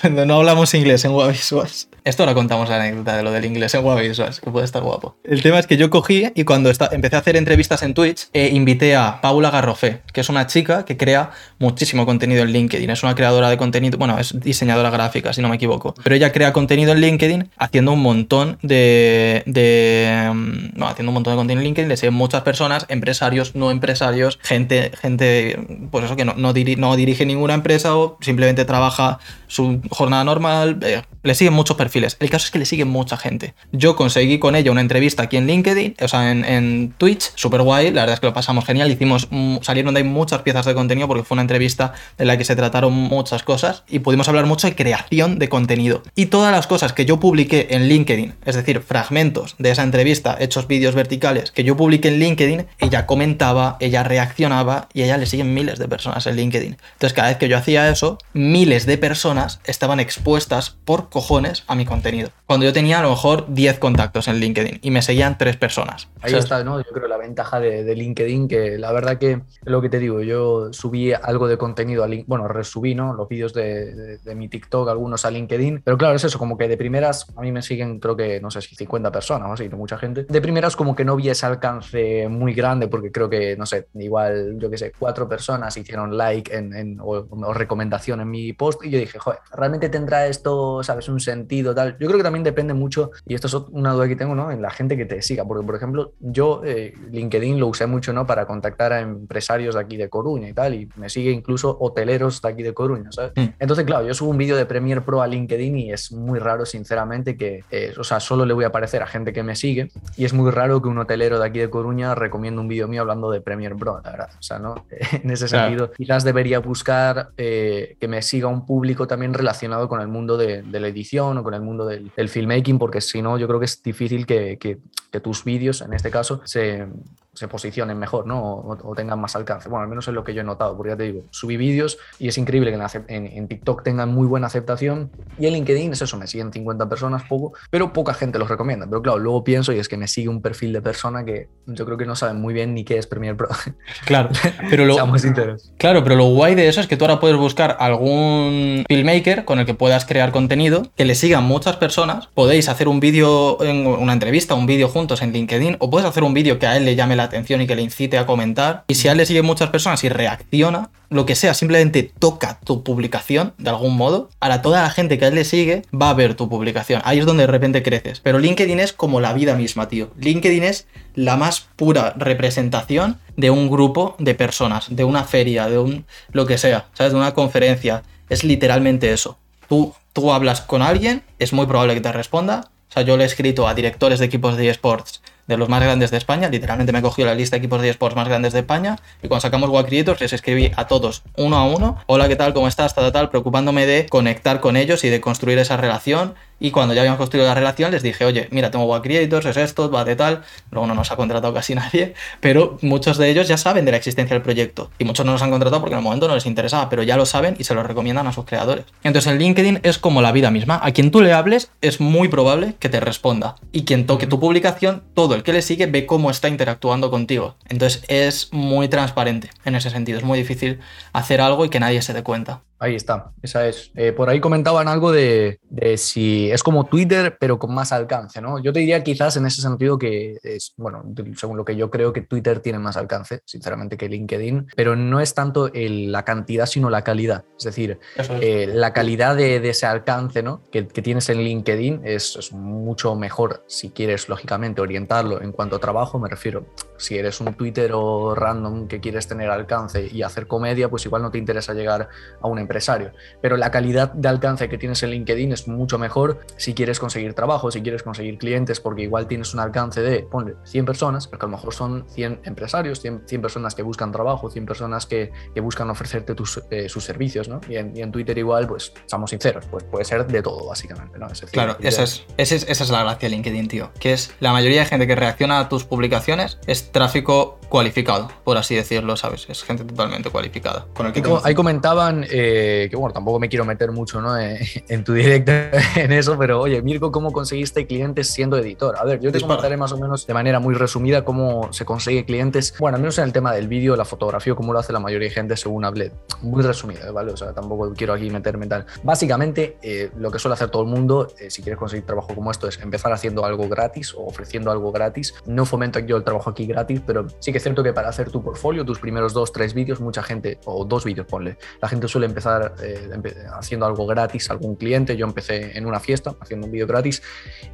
cuando 0.02 0.26
no 0.26 0.36
hablamos 0.38 0.74
inglés 0.74 1.06
en 1.06 1.12
Wavisuas. 1.12 1.90
Esto 2.04 2.24
ahora 2.24 2.34
contamos 2.34 2.68
la 2.68 2.78
anécdota 2.78 3.16
de 3.16 3.22
lo 3.22 3.32
del 3.32 3.46
inglés 3.46 3.76
en 3.76 3.86
Wavisuas, 3.86 4.40
que 4.40 4.50
puede 4.50 4.66
estar 4.66 4.82
guapo. 4.82 5.16
El 5.24 5.44
tema 5.44 5.60
es 5.60 5.68
que 5.68 5.78
yo 5.78 5.92
cogí 5.92 6.32
y 6.34 6.46
cuando 6.46 6.72
empecé 6.92 7.16
a 7.16 7.20
hacer 7.20 7.36
entrevistas 7.36 7.84
en 7.84 7.94
Twitch, 7.94 8.28
eh, 8.34 8.50
invité 8.54 8.96
a 8.96 9.22
Paula 9.22 9.52
Garrofé, 9.52 10.02
que 10.12 10.22
es 10.22 10.30
una 10.30 10.48
chica 10.48 10.84
que 10.84 10.98
crea 10.98 11.30
muchísimo 11.60 12.08
contenido 12.08 12.42
en 12.42 12.54
LinkedIn. 12.54 12.90
Es 12.90 13.04
una 13.04 13.14
creadora 13.14 13.52
de 13.52 13.58
contenido, 13.58 14.00
bueno, 14.00 14.18
es 14.18 14.40
diseñadora 14.40 14.90
gráfica, 14.90 15.32
si 15.32 15.44
no 15.44 15.50
me 15.50 15.58
equivoco. 15.58 15.94
Pero 16.04 16.16
ella 16.16 16.32
crea 16.32 16.52
contenido 16.54 16.92
en 16.92 17.02
LinkedIn 17.02 17.52
haciendo 17.58 17.92
un 17.92 18.02
montón 18.02 18.58
de. 18.64 19.44
de 19.46 20.32
mm, 20.34 20.80
no, 20.80 20.88
haciendo 20.88 21.12
un 21.12 21.14
montón 21.14 21.34
de 21.34 21.38
contenido 21.38 21.62
en 21.62 21.66
LinkedIn. 21.66 21.88
Le 21.88 21.98
siguen 21.98 22.16
muchas 22.16 22.42
personas, 22.42 22.88
empresarios, 22.90 23.54
no 23.54 23.70
empresarios, 23.70 24.40
gente, 24.42 24.92
gente, 25.00 25.60
pues 25.92 26.06
eso, 26.06 26.16
que 26.16 26.26
no, 26.26 26.34
no 26.34 26.54
dirige 26.54 27.28
ninguna 27.28 27.54
empresa 27.54 27.96
o 27.96 28.18
simplemente 28.22 28.66
trabaja 28.66 29.20
su 29.46 29.82
jornada 29.92 30.24
normal. 30.24 30.80
eh, 30.82 31.04
le 31.24 31.36
siguen 31.36 31.54
muchos 31.54 31.78
perfiles 31.78 31.91
El 32.20 32.30
caso 32.30 32.46
es 32.46 32.52
que 32.52 32.60
le 32.60 32.66
sigue 32.66 32.86
mucha 32.86 33.18
gente. 33.18 33.54
Yo 33.72 33.96
conseguí 33.96 34.40
con 34.40 34.56
ella 34.56 34.72
una 34.72 34.82
entrevista 34.82 35.24
aquí 35.24 35.38
en 35.38 35.48
LinkedIn, 35.48 35.96
o 36.02 36.08
sea, 36.08 36.32
en, 36.32 36.94
Twitch, 36.98 37.32
súper 37.36 37.62
guay, 37.62 37.92
la 37.92 38.02
verdad 38.02 38.14
es 38.16 38.20
que 38.20 38.28
lo 38.28 38.34
pasamos 38.34 38.66
genial, 38.66 38.92
hicimos, 38.92 39.28
salieron 39.62 39.94
de 39.94 40.00
ahí 40.00 40.04
muchas 40.04 40.42
piezas 40.42 40.66
de 40.66 40.74
contenido 40.74 41.08
porque 41.08 41.24
fue 41.24 41.36
una 41.36 41.42
entrevista 41.42 41.94
en 42.18 42.28
la 42.28 42.38
que 42.38 42.46
se 42.46 42.56
trataron 42.56 42.94
muchas 42.94 43.44
cosas 43.44 43.84
y 43.88 44.00
pudimos 44.00 44.28
hablar 44.28 44.46
mucho 44.46 44.68
de 44.68 44.76
creación 44.76 45.40
de 45.40 45.50
contenido. 45.50 46.04
Y 46.16 46.28
todas 46.28 46.52
las 46.52 46.68
cosas 46.68 46.94
que 46.94 47.06
yo 47.06 47.20
publiqué 47.20 47.68
en 47.72 47.88
LinkedIn, 47.88 48.36
es 48.46 48.56
decir, 48.56 48.82
fragmentos 48.82 49.56
de 49.58 49.72
esa 49.72 49.84
entrevista, 49.84 50.38
hechos 50.40 50.68
vídeos 50.68 50.96
verticales 50.96 51.52
que 51.52 51.64
yo 51.64 51.76
publiqué 51.76 52.10
en 52.10 52.20
LinkedIn, 52.20 52.66
ella 52.80 53.06
comentaba, 53.06 53.78
ella 53.80 54.04
reaccionaba 54.04 54.90
y 54.94 55.04
ella 55.04 55.18
le 55.18 55.26
siguen 55.26 55.54
miles 55.54 55.80
de 55.80 55.88
personas 55.88 56.26
en 56.28 56.36
LinkedIn. 56.36 56.78
Entonces 56.94 57.14
cada 57.14 57.30
vez 57.30 57.38
que 57.38 57.48
yo 57.48 57.58
hacía 57.58 57.90
eso, 57.90 58.18
miles 58.34 58.86
de 58.86 58.98
personas 58.98 59.60
estaban 59.66 60.00
expuestas 60.00 60.72
por 60.86 61.10
cojones 61.10 61.64
a 61.68 61.76
mi 61.76 61.81
contenido. 61.86 62.30
Cuando 62.46 62.66
yo 62.66 62.74
tenía 62.74 63.00
a 63.00 63.02
lo 63.02 63.10
mejor 63.10 63.46
10 63.54 63.80
contactos 63.80 64.28
en 64.28 64.38
LinkedIn 64.38 64.80
y 64.82 64.92
me 64.92 65.02
seguían 65.02 65.38
3 65.38 65.58
personas. 65.58 66.08
Ahí 66.22 66.34
está, 66.34 66.64
¿no? 66.64 66.80
Yo 66.80 66.92
creo 66.94 67.08
la 67.08 67.18
ventaja 67.18 67.60
de, 67.60 67.96
LinkedIn, 67.96 68.48
que 68.48 68.78
la 68.78 68.92
verdad 68.92 69.18
que 69.18 69.42
lo 69.64 69.82
que 69.82 69.90
te 69.90 70.00
digo, 70.00 70.22
yo 70.22 70.72
subí 70.72 71.14
algo 71.14 71.48
de 71.48 71.58
contenido 71.58 72.04
a 72.04 72.08
LinkedIn, 72.08 72.28
bueno, 72.28 72.48
resubí, 72.48 72.96
¿no? 72.96 73.14
Los 73.14 73.28
vídeos 73.28 73.54
de, 73.54 74.20
mi 74.36 74.48
TikTok, 74.48 74.90
algunos 74.90 75.26
a 75.26 75.32
LinkedIn, 75.32 75.82
pero 75.84 75.98
claro, 75.98 76.16
es 76.16 76.24
eso, 76.24 76.40
como 76.40 76.58
que 76.58 76.68
de 76.68 76.78
primeras, 76.78 77.28
a 77.36 77.42
mí 77.42 77.52
me 77.52 77.62
siguen 77.62 78.00
creo 78.00 78.16
que, 78.16 78.40
no 78.40 78.50
sé 78.50 78.62
si 78.62 78.76
50 78.76 79.12
personas 79.12 79.50
o 79.50 79.54
así, 79.54 79.70
mucha 79.70 79.98
gente. 79.98 80.24
De 80.24 80.42
primeras 80.42 80.76
como 80.76 80.96
que 80.96 81.06
no 81.06 81.16
vi 81.16 81.30
ese 81.30 81.46
alcance 81.46 82.28
muy 82.30 82.54
grande, 82.54 82.88
porque 82.88 83.12
creo 83.12 83.30
que, 83.30 83.56
no 83.58 83.66
sé, 83.66 83.88
igual, 83.96 84.58
yo 84.60 84.70
qué 84.70 84.78
sé, 84.78 84.92
cuatro 84.98 85.28
personas 85.28 85.76
hicieron 85.78 86.18
like 86.18 86.56
en, 86.56 86.98
o, 87.02 87.54
recomendación 87.54 88.22
en 88.22 88.30
mi 88.30 88.54
post 88.54 88.84
y 88.84 88.90
yo 88.90 89.00
dije, 89.00 89.20
joder, 89.20 89.40
¿realmente 89.54 89.90
tendrá 89.90 90.28
esto, 90.28 90.84
sabes, 90.84 91.10
un 91.10 91.20
sentido 91.20 91.71
tal? 91.76 91.98
Yo 92.00 92.08
creo 92.08 92.18
que 92.18 92.24
también 92.24 92.44
depende 92.44 92.74
mucho, 92.74 93.12
y 93.26 93.36
esto 93.36 93.48
es 93.48 93.54
una 93.72 93.94
duda 93.94 94.08
que 94.08 94.16
tengo, 94.16 94.36
¿no? 94.36 94.52
En 94.52 94.62
la 94.62 94.72
gente 94.72 94.98
que 94.98 95.06
te 95.06 95.22
siga, 95.22 95.46
porque 95.46 95.66
por 95.66 95.76
ejemplo, 95.76 96.14
yo 96.20 96.62
eh, 96.66 96.94
LinkedIn 97.12 97.60
lo 97.60 97.68
usé 97.68 97.88
mucho, 97.88 98.14
¿no? 98.14 98.26
Para 98.26 98.46
contactar 98.46 98.94
a 98.94 99.02
empresarios 99.02 99.76
de 99.76 99.82
aquí 99.82 99.98
de 99.98 100.10
Coruña 100.10 100.50
y 100.50 100.54
tal, 100.54 100.74
y 100.74 100.90
me 100.96 101.10
sigue 101.10 101.32
incluso 101.32 101.78
hoteleros 101.80 102.42
de 102.42 102.50
aquí 102.50 102.64
de 102.64 102.74
Coruña, 102.74 103.12
¿sabes? 103.12 103.32
Mm. 103.36 103.54
Entonces, 103.60 103.86
claro, 103.86 104.06
yo 104.06 104.14
subo 104.14 104.30
un 104.30 104.38
vídeo 104.38 104.56
de 104.56 104.66
Premiere 104.66 105.02
Pro 105.02 105.22
a 105.22 105.28
LinkedIn 105.28 105.78
y 105.78 105.92
es 105.92 106.12
muy 106.12 106.40
raro, 106.40 106.66
sinceramente, 106.66 107.38
que, 107.38 107.64
eh, 107.72 107.94
o 107.98 108.04
sea, 108.04 108.20
solo 108.20 108.46
le 108.46 108.54
voy 108.54 108.64
a 108.64 108.68
aparecer 108.68 109.02
a 109.02 109.08
gente 109.08 109.34
que 109.34 109.44
me 109.44 109.56
sigue 109.56 109.92
y 110.18 110.26
es 110.26 110.34
muy 110.34 110.52
raro 110.52 110.82
que 110.82 110.88
un 110.88 110.98
hotelero 110.98 111.40
de 111.40 111.48
aquí 111.48 111.60
de 111.60 111.70
Coruña 111.70 112.16
recomiende 112.16 112.62
un 112.62 112.68
vídeo 112.68 112.88
mío 112.88 113.02
hablando 113.02 113.32
de 113.32 113.42
Premiere 113.42 113.76
Pro, 113.76 114.02
la 114.04 114.12
verdad. 114.12 114.30
O 114.40 114.42
sea, 114.42 114.60
¿no? 114.60 114.86
en 115.12 115.30
ese 115.30 115.48
sentido, 115.48 115.92
quizás 115.92 116.24
debería 116.24 116.60
buscar 116.60 117.30
eh, 117.38 117.98
que 118.00 118.08
me 118.08 118.22
siga 118.22 118.48
un 118.48 118.66
público 118.66 119.08
también 119.08 119.34
relacionado 119.34 119.88
con 119.88 120.02
el 120.02 120.08
mundo 120.08 120.38
de, 120.38 120.64
la 120.64 120.88
edición 120.88 121.38
o 121.38 121.44
con 121.44 121.54
el 121.54 121.61
mundo 121.62 121.86
del, 121.86 122.12
filmmaking, 122.30 122.80
porque 122.80 123.02
si 123.02 123.22
no, 123.22 123.38
yo 123.38 123.48
creo 123.48 123.60
que 123.60 123.66
es 123.66 123.82
difícil 123.82 124.26
que, 124.26 124.58
que 124.58 125.20
tus 125.20 125.44
vídeos, 125.44 125.82
en 125.82 125.94
este 125.94 126.10
caso, 126.10 126.42
se, 126.46 126.88
se 127.34 127.48
posicionen 127.48 127.98
mejor, 127.98 128.28
¿no? 128.28 128.42
O, 128.84 128.94
tengan 128.96 129.20
más 129.20 129.36
alcance. 129.38 129.70
Bueno, 129.70 129.84
al 129.84 129.90
menos 129.90 130.08
es 130.08 130.14
lo 130.14 130.24
que 130.24 130.34
yo 130.34 130.42
he 130.42 130.44
notado, 130.44 130.76
porque 130.76 130.92
ya 130.92 130.98
te 130.98 131.04
digo, 131.04 131.24
subí 131.32 131.56
vídeos 131.56 131.98
y 132.20 132.28
es 132.28 132.38
increíble 132.38 132.72
que 132.72 133.00
en, 133.08 133.48
TikTok 133.48 133.84
tengan 133.84 134.14
muy 134.14 134.28
buena 134.28 134.48
aceptación 134.48 135.10
y 135.40 135.48
en 135.48 135.54
LinkedIn 135.54 135.94
es 135.94 136.02
eso, 136.02 136.18
me 136.18 136.28
siguen 136.28 136.52
50 136.52 136.90
personas, 136.90 137.24
poco, 137.24 137.54
pero 137.70 137.94
poca 137.94 138.14
gente 138.14 138.38
los 138.38 138.50
recomienda. 138.50 138.86
Pero 138.86 139.02
claro, 139.02 139.20
luego 139.20 139.44
pienso 139.44 139.72
y 139.72 139.80
es 139.80 139.88
que 139.88 139.96
me 139.96 140.08
sigue 140.08 140.28
un 140.28 140.42
perfil 140.42 140.74
de 140.74 140.82
persona 140.82 141.24
que 141.24 141.48
yo 141.68 141.86
creo 141.86 141.98
que 141.98 142.06
no 142.06 142.16
saben 142.16 142.42
muy 142.42 142.54
bien 142.54 142.74
ni 142.74 142.84
qué 142.84 142.98
es 142.98 143.08
Premiere 143.08 143.36
Pro. 143.36 143.48
Claro, 144.06 144.30
pero 144.70 144.86
lo, 144.86 144.96
claro, 145.78 146.04
pero 146.04 146.16
lo 146.16 146.26
guay 146.26 146.56
de 146.56 146.68
eso 146.68 146.82
es 146.82 146.88
que 146.88 146.98
tú 146.98 147.06
ahora 147.06 147.20
puedes 147.20 147.38
buscar 147.38 147.78
algún 147.80 148.84
filmmaker 148.88 149.46
con 149.46 149.60
el 149.60 149.66
que 149.66 149.74
puedas 149.74 150.06
crear 150.06 150.32
contenido, 150.32 150.84
que 150.96 151.06
le 151.06 151.16
sigan 151.16 151.44
muchas 151.44 151.78
personas, 151.78 152.28
podéis 152.34 152.68
hacer 152.68 152.88
un 152.88 153.00
vídeo, 153.00 153.62
en 153.64 153.86
una 153.88 154.14
entrevista, 154.14 154.56
un 154.56 154.66
vídeo 154.66 154.90
juntos 154.90 155.22
en 155.22 155.32
LinkedIn, 155.32 155.78
o 155.80 155.90
puedes 155.90 156.08
hacer 156.08 156.24
un 156.24 156.34
vídeo 156.34 156.60
que 156.60 156.68
a 156.68 156.78
él 156.78 156.86
le 156.86 156.96
llame 156.96 157.16
la 157.16 157.21
atención 157.24 157.62
y 157.62 157.68
que 157.68 157.76
le 157.76 157.82
incite 157.82 158.18
a 158.18 158.26
comentar. 158.26 158.84
Y 158.88 158.96
si 158.96 159.08
a 159.08 159.12
él 159.12 159.18
le 159.18 159.26
siguen 159.26 159.46
muchas 159.46 159.70
personas 159.70 160.04
y 160.04 160.10
reacciona, 160.10 160.90
lo 161.12 161.26
que 161.26 161.36
sea, 161.36 161.54
simplemente 161.54 162.12
toca 162.20 162.60
tu 162.64 162.84
publicación 162.84 163.54
de 163.58 163.70
algún 163.70 163.98
modo, 163.98 164.30
ahora 164.40 164.62
toda 164.62 164.82
la 164.82 164.90
gente 164.90 165.20
que 165.20 165.26
a 165.26 165.28
él 165.28 165.36
le 165.36 165.44
sigue 165.44 165.84
va 165.94 166.10
a 166.10 166.14
ver 166.14 166.36
tu 166.36 166.48
publicación. 166.48 167.02
Ahí 167.04 167.20
es 167.20 167.26
donde 167.26 167.44
de 167.44 167.48
repente 167.48 167.84
creces. 167.84 168.22
Pero 168.22 168.40
LinkedIn 168.40 168.80
es 168.80 168.94
como 168.94 169.20
la 169.20 169.34
vida 169.34 169.56
misma, 169.56 169.90
tío. 169.90 170.12
LinkedIn 170.18 170.64
es 170.64 170.88
la 171.14 171.36
más 171.36 171.68
pura 171.76 172.14
representación 172.16 173.20
de 173.36 173.50
un 173.50 173.70
grupo 173.70 174.16
de 174.20 174.36
personas, 174.36 174.88
de 174.96 175.04
una 175.04 175.26
feria, 175.26 175.68
de 175.68 175.80
un 175.80 176.06
lo 176.32 176.46
que 176.46 176.58
sea, 176.58 176.88
¿sabes? 176.94 177.12
De 177.12 177.20
una 177.20 177.34
conferencia. 177.34 178.04
Es 178.30 178.46
literalmente 178.46 179.12
eso. 179.12 179.38
Tú, 179.68 179.94
tú 180.14 180.32
hablas 180.32 180.62
con 180.62 180.82
alguien, 180.82 181.24
es 181.40 181.52
muy 181.52 181.66
probable 181.66 181.94
que 181.94 182.02
te 182.02 182.12
responda. 182.14 182.70
O 182.90 182.94
sea, 182.94 183.04
yo 183.04 183.18
le 183.18 183.24
he 183.24 183.28
escrito 183.28 183.68
a 183.68 183.74
directores 183.74 184.20
de 184.20 184.26
equipos 184.26 184.56
de 184.56 184.70
esports 184.70 185.22
de 185.48 185.58
los 185.58 185.70
más 185.70 185.82
grandes 185.82 186.12
de 186.12 186.18
España. 186.18 186.50
Literalmente 186.50 186.92
me 186.92 187.00
cogido 187.02 187.28
la 187.28 187.36
lista 187.36 187.56
de 187.56 187.60
equipos 187.60 187.82
de 187.82 187.90
esports 187.90 188.16
más 188.16 188.28
grandes 188.28 188.54
de 188.54 188.60
España 188.60 188.98
y 189.22 189.28
cuando 189.28 189.42
sacamos 189.42 189.70
Creators 189.86 190.22
les 190.22 190.34
escribí 190.34 190.72
a 190.76 190.88
todos 190.88 191.24
uno 191.38 191.58
a 191.58 191.66
uno. 191.66 191.98
Hola, 192.08 192.28
¿qué 192.28 192.36
tal? 192.36 192.54
¿Cómo 192.54 192.68
estás? 192.68 192.96
Tal, 192.96 193.12
tal, 193.12 193.30
preocupándome 193.30 193.86
de 193.86 194.08
conectar 194.08 194.60
con 194.60 194.78
ellos 194.78 195.04
y 195.04 195.10
de 195.10 195.22
construir 195.22 195.58
esa 195.58 195.78
relación 195.78 196.36
y 196.62 196.70
cuando 196.70 196.94
ya 196.94 197.02
habíamos 197.02 197.18
construido 197.18 197.48
la 197.48 197.56
relación, 197.56 197.92
les 197.92 198.04
dije, 198.04 198.24
oye, 198.24 198.48
mira, 198.52 198.70
tengo 198.70 198.86
Web 198.86 199.02
Creators, 199.02 199.48
es 199.48 199.58
esto, 199.58 199.90
va 199.90 200.06
de 200.06 200.16
tal. 200.16 200.44
Luego 200.70 200.86
no 200.86 200.94
nos 200.94 201.12
ha 201.12 201.16
contratado 201.16 201.54
casi 201.56 201.74
nadie, 201.76 202.14
pero 202.40 202.78
muchos 202.82 203.18
de 203.18 203.30
ellos 203.30 203.48
ya 203.48 203.58
saben 203.58 203.84
de 203.84 203.92
la 203.92 203.98
existencia 203.98 204.36
del 204.36 204.44
proyecto. 204.44 204.92
Y 205.00 205.04
muchos 205.04 205.26
no 205.26 205.32
nos 205.32 205.42
han 205.42 205.50
contratado 205.50 205.82
porque 205.82 205.96
en 205.96 205.98
el 205.98 206.04
momento 206.04 206.28
no 206.28 206.36
les 206.36 206.46
interesaba, 206.46 206.88
pero 206.88 207.02
ya 207.02 207.18
lo 207.18 207.26
saben 207.26 207.56
y 207.58 207.64
se 207.64 207.74
lo 207.74 207.82
recomiendan 207.82 208.28
a 208.28 208.32
sus 208.32 208.46
creadores. 208.46 208.86
Entonces, 209.04 209.32
el 209.32 209.40
LinkedIn 209.40 209.80
es 209.82 209.98
como 209.98 210.22
la 210.22 210.32
vida 210.32 210.52
misma. 210.52 210.80
A 210.84 210.92
quien 210.92 211.10
tú 211.10 211.22
le 211.22 211.34
hables, 211.34 211.72
es 211.82 212.00
muy 212.00 212.28
probable 212.28 212.76
que 212.80 212.90
te 212.90 213.00
responda. 213.00 213.56
Y 213.72 213.84
quien 213.84 214.06
toque 214.06 214.28
tu 214.28 214.40
publicación, 214.40 215.02
todo 215.16 215.34
el 215.34 215.42
que 215.42 215.54
le 215.54 215.64
sigue 215.64 215.88
ve 215.88 216.06
cómo 216.06 216.30
está 216.30 216.48
interactuando 216.48 217.10
contigo. 217.10 217.56
Entonces, 217.70 218.04
es 218.08 218.50
muy 218.54 218.88
transparente 218.88 219.50
en 219.66 219.74
ese 219.74 219.90
sentido. 219.90 220.20
Es 220.20 220.24
muy 220.24 220.38
difícil 220.38 220.80
hacer 221.12 221.42
algo 221.42 221.66
y 221.66 221.70
que 221.70 221.80
nadie 221.80 222.04
se 222.04 222.14
dé 222.14 222.22
cuenta. 222.22 222.62
Ahí 222.82 222.96
está, 222.96 223.32
esa 223.44 223.68
es. 223.68 223.92
Eh, 223.94 224.12
por 224.12 224.28
ahí 224.28 224.40
comentaban 224.40 224.88
algo 224.88 225.12
de, 225.12 225.60
si 225.98 226.50
es 226.50 226.64
como 226.64 226.86
Twitter, 226.88 227.38
pero 227.40 227.60
con 227.60 227.76
más 227.76 227.92
alcance, 227.92 228.42
¿no? 228.42 228.58
Yo 228.58 228.74
te 228.74 228.80
diría 228.80 229.04
quizás 229.04 229.38
en 229.38 229.46
ese 229.46 229.62
sentido 229.62 230.00
que 230.00 230.40
es, 230.42 230.74
bueno, 230.78 231.04
según 231.36 231.58
lo 231.58 231.64
que 231.64 231.76
yo 231.76 231.92
creo 231.92 232.12
que 232.12 232.22
Twitter 232.22 232.60
tiene 232.60 232.80
más 232.80 232.98
alcance, 232.98 233.44
sinceramente, 233.46 233.98
que 233.98 234.10
LinkedIn, 234.10 234.70
pero 234.76 234.96
no 234.96 235.20
es 235.20 235.36
tanto 235.36 235.70
la 235.72 236.26
cantidad, 236.26 236.66
sino 236.66 236.90
la 236.90 237.04
calidad. 237.04 237.46
Es 237.56 237.66
decir, 237.66 238.00
eh, 238.42 238.68
la 238.74 238.94
calidad 238.94 239.36
de, 239.36 239.58
ese 239.58 239.86
alcance, 239.86 240.42
¿no? 240.42 240.64
Que, 240.72 240.82
tienes 240.82 241.30
en 241.30 241.38
LinkedIn 241.44 242.02
es, 242.04 242.36
es, 242.36 242.52
mucho 242.52 243.14
mejor 243.14 243.64
si 243.68 243.92
quieres, 243.92 244.28
lógicamente, 244.28 244.82
orientarlo 244.82 245.40
en 245.40 245.52
cuanto 245.52 245.76
a 245.76 245.80
trabajo, 245.80 246.18
me 246.18 246.30
refiero. 246.30 246.66
Si 247.02 247.18
eres 247.18 247.42
un 247.42 247.54
Twitter 247.54 247.92
o 247.94 248.36
random 248.36 248.88
que 248.88 249.00
quieres 249.00 249.28
tener 249.28 249.50
alcance 249.50 250.08
y 250.12 250.22
hacer 250.22 250.48
comedia, 250.48 250.90
pues 250.90 251.06
igual 251.06 251.22
no 251.22 251.32
te 251.32 251.38
interesa 251.38 251.74
llegar 251.74 252.10
a 252.42 252.48
empresa 252.60 252.62
empresario. 252.62 253.12
Pero 253.42 253.58
la 253.58 253.72
calidad 253.72 254.14
de 254.14 254.30
alcance 254.30 254.70
que 254.70 254.78
tienes 254.78 255.04
en 255.04 255.10
LinkedIn 255.12 255.52
es 255.52 255.68
mucho 255.68 255.98
mejor 255.98 256.40
si 256.58 256.74
quieres 256.74 257.00
conseguir 257.00 257.34
trabajo, 257.34 257.72
si 257.72 257.82
quieres 257.82 258.04
conseguir 258.04 258.38
clientes, 258.38 258.80
porque 258.80 259.04
igual 259.04 259.28
tienes 259.28 259.54
un 259.54 259.60
alcance 259.60 260.02
de, 260.02 260.24
ponle, 260.24 260.56
100 260.64 260.86
personas, 260.86 261.28
porque 261.28 261.46
a 261.46 261.50
lo 261.50 261.58
mejor 261.58 261.74
son 261.74 262.06
100 262.10 262.42
empresarios, 262.46 263.02
100, 263.02 263.24
100 263.28 263.42
personas 263.42 263.76
que 263.76 263.84
buscan 263.84 264.12
trabajo, 264.12 264.50
100 264.50 264.66
personas 264.66 265.06
que, 265.06 265.32
que 265.54 265.62
buscan 265.62 265.90
ofrecerte 265.90 266.36
tus, 266.36 266.62
eh, 266.70 266.88
sus 266.88 267.04
servicios, 267.04 267.48
¿no? 267.48 267.62
Y 267.68 267.76
en, 267.76 267.96
y 267.96 268.02
en, 268.02 268.12
Twitter 268.12 268.38
igual, 268.38 268.68
pues, 268.68 268.94
seamos 269.06 269.30
sinceros, 269.30 269.66
pues 269.68 269.84
puede 269.86 270.06
ser 270.06 270.28
de 270.28 270.42
todo, 270.42 270.68
básicamente, 270.68 271.18
¿no? 271.18 271.28
claro, 271.52 271.78
esa 271.82 272.04
es, 272.04 272.26
esa, 272.38 272.56
es, 272.56 272.70
esa 272.70 272.84
es 272.84 272.90
la 272.90 273.04
gracia 273.04 273.30
de 273.30 273.36
LinkedIn, 273.36 273.68
tío, 273.68 273.92
que 274.00 274.14
es 274.14 274.34
la 274.40 274.52
mayoría 274.52 274.82
de 274.82 274.86
gente 274.86 275.08
que 275.08 275.16
reacciona 275.16 275.60
a 275.60 275.70
tus 275.70 275.86
publicaciones 275.86 276.60
es 276.68 276.91
tráfico 276.92 277.58
cualificado, 277.72 278.30
por 278.44 278.58
así 278.58 278.76
decirlo, 278.76 279.16
¿sabes? 279.16 279.48
Es 279.50 279.64
gente 279.64 279.86
totalmente 279.86 280.30
cualificada. 280.30 280.88
Con 280.94 281.08
el 281.08 281.14
que 281.14 281.24
ahí 281.44 281.56
comentaban... 281.56 282.26
Eh, 282.30 282.88
que, 282.90 282.98
bueno, 282.98 283.14
tampoco 283.14 283.40
me 283.40 283.48
quiero 283.48 283.64
meter 283.64 283.94
mucho 283.94 284.20
¿no? 284.20 284.38
en, 284.38 285.04
tu 285.06 285.14
directo 285.14 285.52
en 285.96 286.12
eso, 286.12 286.38
pero 286.38 286.60
oye, 286.60 286.82
Mirko, 286.82 287.14
¿cómo 287.14 287.32
conseguiste 287.32 287.88
clientes 287.88 288.28
siendo 288.28 288.58
editor? 288.58 288.98
A 288.98 289.06
ver, 289.06 289.22
yo 289.22 289.32
te 289.32 289.40
comentaré 289.40 289.78
más 289.78 289.94
o 289.94 289.98
menos 289.98 290.28
de 290.28 290.34
manera 290.34 290.60
muy 290.60 290.76
resumida 290.76 291.24
cómo 291.24 291.72
se 291.72 291.86
consigue 291.86 292.26
clientes, 292.26 292.76
bueno, 292.78 292.98
al 292.98 293.02
menos 293.02 293.18
en 293.20 293.24
el 293.24 293.32
tema 293.32 293.54
del 293.54 293.70
vídeo, 293.70 293.96
la 293.96 294.04
fotografía, 294.04 294.54
cómo 294.54 294.74
lo 294.74 294.80
hace 294.80 294.92
la 294.92 295.00
mayoría 295.00 295.30
de 295.30 295.34
gente 295.34 295.56
según 295.56 295.86
hablé. 295.86 296.12
Muy 296.42 296.62
resumida, 296.62 297.10
¿vale? 297.12 297.32
O 297.32 297.38
sea, 297.38 297.54
tampoco 297.54 297.94
quiero 297.94 298.14
aquí 298.14 298.30
meterme 298.30 298.68
tal. 298.68 298.86
Básicamente, 299.02 299.78
eh, 299.82 300.12
lo 300.18 300.30
que 300.30 300.40
suele 300.40 300.56
hacer 300.56 300.70
todo 300.70 300.82
el 300.82 300.90
mundo, 300.90 301.30
eh, 301.40 301.50
si 301.50 301.62
quieres 301.62 301.80
conseguir 301.80 302.06
trabajo 302.06 302.36
como 302.36 302.52
esto, 302.52 302.68
es 302.68 302.80
empezar 302.80 303.14
haciendo 303.14 303.46
algo 303.46 303.70
gratis 303.70 304.14
o 304.14 304.26
ofreciendo 304.26 304.72
algo 304.72 304.92
gratis. 304.92 305.34
No 305.46 305.66
fomento 305.66 306.00
yo 306.00 306.18
el 306.18 306.26
trabajo 306.26 306.50
aquí 306.50 306.66
gratis 306.66 306.81
gratis, 306.82 307.02
pero 307.06 307.28
sí 307.40 307.52
que 307.52 307.58
es 307.58 307.64
cierto 307.64 307.84
que 307.84 307.94
para 307.94 308.10
hacer 308.10 308.32
tu 308.32 308.42
portfolio, 308.42 308.84
tus 308.84 309.00
primeros 309.00 309.34
dos, 309.34 309.52
tres 309.52 309.74
vídeos, 309.74 310.02
mucha 310.02 310.24
gente, 310.24 310.60
o 310.66 310.84
dos 310.86 311.06
vídeos, 311.06 311.28
ponle, 311.28 311.58
la 311.82 311.88
gente 311.88 312.08
suele 312.08 312.26
empezar 312.26 312.74
eh, 312.82 313.10
haciendo 313.54 313.86
algo 313.86 314.06
gratis 314.08 314.50
a 314.50 314.54
algún 314.54 314.76
cliente. 314.76 315.16
Yo 315.16 315.26
empecé 315.26 315.78
en 315.78 315.86
una 315.86 316.00
fiesta 316.00 316.36
haciendo 316.40 316.66
un 316.66 316.72
vídeo 316.72 316.88
gratis 316.88 317.22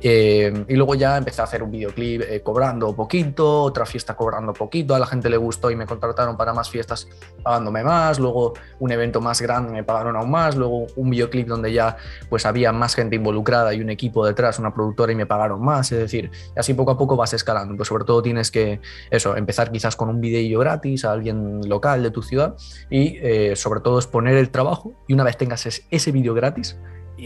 eh, 0.02 0.66
y 0.68 0.76
luego 0.76 0.96
ya 0.96 1.18
empecé 1.18 1.42
a 1.42 1.46
hacer 1.46 1.64
un 1.64 1.72
videoclip 1.72 2.22
eh, 2.22 2.42
cobrando 2.42 2.96
poquito, 2.96 3.64
otra 3.64 3.86
fiesta 3.86 4.16
cobrando 4.16 4.54
poquito, 4.54 4.96
a 4.96 5.00
la 5.00 5.06
gente 5.06 5.30
le 5.30 5.38
gustó 5.38 5.72
y 5.72 5.76
me 5.76 5.86
contrataron 5.86 6.36
para 6.36 6.54
más 6.54 6.70
fiestas 6.70 7.08
pagándome 7.44 7.84
más, 7.84 8.20
luego 8.20 8.54
un 8.80 8.92
evento 8.92 9.22
más 9.22 9.42
grande 9.42 9.72
me 9.72 9.84
pagaron 9.84 10.16
aún 10.16 10.32
más, 10.32 10.56
luego 10.56 10.88
un 10.96 11.10
videoclip 11.10 11.48
donde 11.48 11.72
ya 11.72 11.98
pues 12.30 12.46
había 12.46 12.72
más 12.72 12.96
gente 12.96 13.16
involucrada 13.16 13.74
y 13.74 13.82
un 13.82 13.90
equipo 13.90 14.26
detrás, 14.26 14.60
una 14.60 14.74
productora 14.74 15.12
y 15.12 15.16
me 15.16 15.26
pagaron 15.26 15.64
más, 15.64 15.92
es 15.92 16.00
decir, 16.00 16.32
así 16.56 16.74
poco 16.74 16.92
a 16.92 16.98
poco 16.98 17.16
vas 17.16 17.34
escalando, 17.34 17.76
pues 17.76 17.88
sobre 17.88 18.04
todo 18.04 18.22
tienes 18.22 18.52
que 18.52 18.80
eso, 19.10 19.36
empezar 19.36 19.72
quizás 19.72 19.96
con 19.96 20.10
un 20.10 20.22
video 20.22 20.60
gratis 20.60 21.06
a 21.06 21.12
alguien 21.12 21.62
local 21.68 22.04
de 22.04 22.12
tu 22.12 22.22
ciudad 22.22 22.56
y 22.90 23.18
eh, 23.22 23.56
sobre 23.56 23.82
todo 23.82 23.98
exponer 23.98 24.36
el 24.38 24.50
trabajo 24.50 24.94
y 25.08 25.14
una 25.14 25.24
vez 25.24 25.38
tengas 25.38 25.68
ese 25.90 26.12
vídeo 26.12 26.34
gratis, 26.34 26.78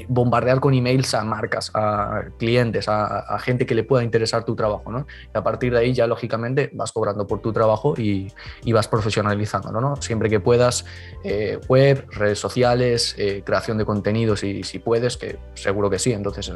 bombardear 0.08 0.60
con 0.60 0.74
emails 0.74 1.14
a 1.14 1.24
marcas, 1.24 1.72
a 1.74 2.24
clientes, 2.38 2.88
a, 2.88 3.38
gente 3.40 3.66
que 3.66 3.76
le 3.76 3.84
pueda 3.84 4.04
interesar 4.04 4.46
tu 4.46 4.56
trabajo, 4.56 4.92
¿no? 4.92 5.06
A 5.34 5.44
partir 5.44 5.74
de 5.74 5.80
ahí 5.80 5.94
ya 5.94 6.08
lógicamente 6.08 6.70
vas 6.74 6.92
cobrando 6.92 7.28
por 7.28 7.42
tu 7.42 7.52
trabajo 7.52 7.96
y, 7.98 8.32
vas 8.72 8.88
profesionalizándolo, 8.88 9.82
¿no? 9.82 9.96
Siempre 9.98 10.30
que 10.30 10.40
puedas, 10.40 10.86
eh, 11.24 11.60
web, 11.68 12.06
redes 12.12 12.40
sociales, 12.40 13.16
eh, 13.18 13.44
creación 13.46 13.78
de 13.78 13.86
contenidos 13.86 14.44
y 14.44 14.64
si 14.64 14.80
puedes, 14.80 15.18
que 15.18 15.38
seguro 15.56 15.90
que 15.90 16.00
sí, 16.00 16.14
entonces 16.14 16.52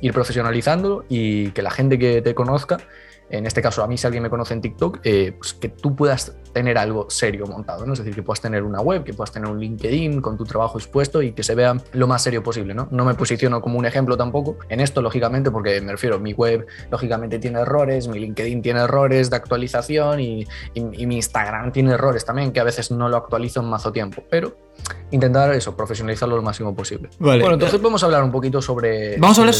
ir 0.00 0.12
profesionalizándolo 0.12 1.04
y 1.08 1.50
que 1.50 1.62
la 1.62 1.70
gente 1.70 1.98
que 1.98 2.22
te 2.22 2.34
conozca 2.34 2.78
en 3.30 3.46
este 3.46 3.62
caso 3.62 3.82
a 3.82 3.86
mí 3.86 3.96
si 3.96 4.06
alguien 4.06 4.22
me 4.22 4.30
conoce 4.30 4.54
en 4.54 4.60
TikTok, 4.60 5.00
eh, 5.04 5.32
pues 5.38 5.54
que 5.54 5.68
tú 5.68 5.96
puedas 5.96 6.36
tener 6.52 6.78
algo 6.78 7.10
serio 7.10 7.46
montado, 7.46 7.84
¿no? 7.84 7.92
Es 7.92 7.98
decir, 7.98 8.14
que 8.14 8.22
puedas 8.22 8.40
tener 8.40 8.62
una 8.62 8.80
web, 8.80 9.04
que 9.04 9.12
puedas 9.12 9.32
tener 9.32 9.50
un 9.50 9.58
LinkedIn 9.58 10.20
con 10.20 10.36
tu 10.36 10.44
trabajo 10.44 10.78
expuesto 10.78 11.20
y 11.20 11.32
que 11.32 11.42
se 11.42 11.54
vea 11.54 11.76
lo 11.92 12.06
más 12.06 12.22
serio 12.22 12.42
posible, 12.42 12.74
¿no? 12.74 12.88
No 12.90 13.04
me 13.04 13.14
posiciono 13.14 13.60
como 13.60 13.78
un 13.78 13.86
ejemplo 13.86 14.16
tampoco 14.16 14.58
en 14.68 14.80
esto, 14.80 15.02
lógicamente, 15.02 15.50
porque 15.50 15.80
me 15.80 15.92
refiero, 15.92 16.18
mi 16.20 16.32
web 16.32 16.66
lógicamente 16.90 17.38
tiene 17.38 17.60
errores, 17.60 18.08
mi 18.08 18.20
LinkedIn 18.20 18.62
tiene 18.62 18.80
errores 18.80 19.30
de 19.30 19.36
actualización 19.36 20.20
y, 20.20 20.46
mi 20.74 21.16
Instagram 21.16 21.72
tiene 21.72 21.92
errores 21.92 22.24
también, 22.24 22.52
que 22.52 22.60
a 22.60 22.64
veces 22.64 22.90
no 22.90 23.08
lo 23.08 23.16
actualizo 23.16 23.60
en 23.60 23.66
mazo 23.66 23.92
tiempo, 23.92 24.22
pero 24.30 24.56
intentar 25.10 25.52
eso, 25.54 25.76
profesionalizarlo 25.76 26.36
lo 26.36 26.42
máximo 26.42 26.74
posible. 26.74 27.10
Bueno, 27.18 27.52
entonces 27.52 27.80
vamos 27.80 28.02
a 28.02 28.06
hablar 28.06 28.24
un 28.24 28.32
poquito 28.32 28.60
sobre... 28.60 29.16
Vamos 29.18 29.38
a 29.38 29.42
hablar 29.42 29.54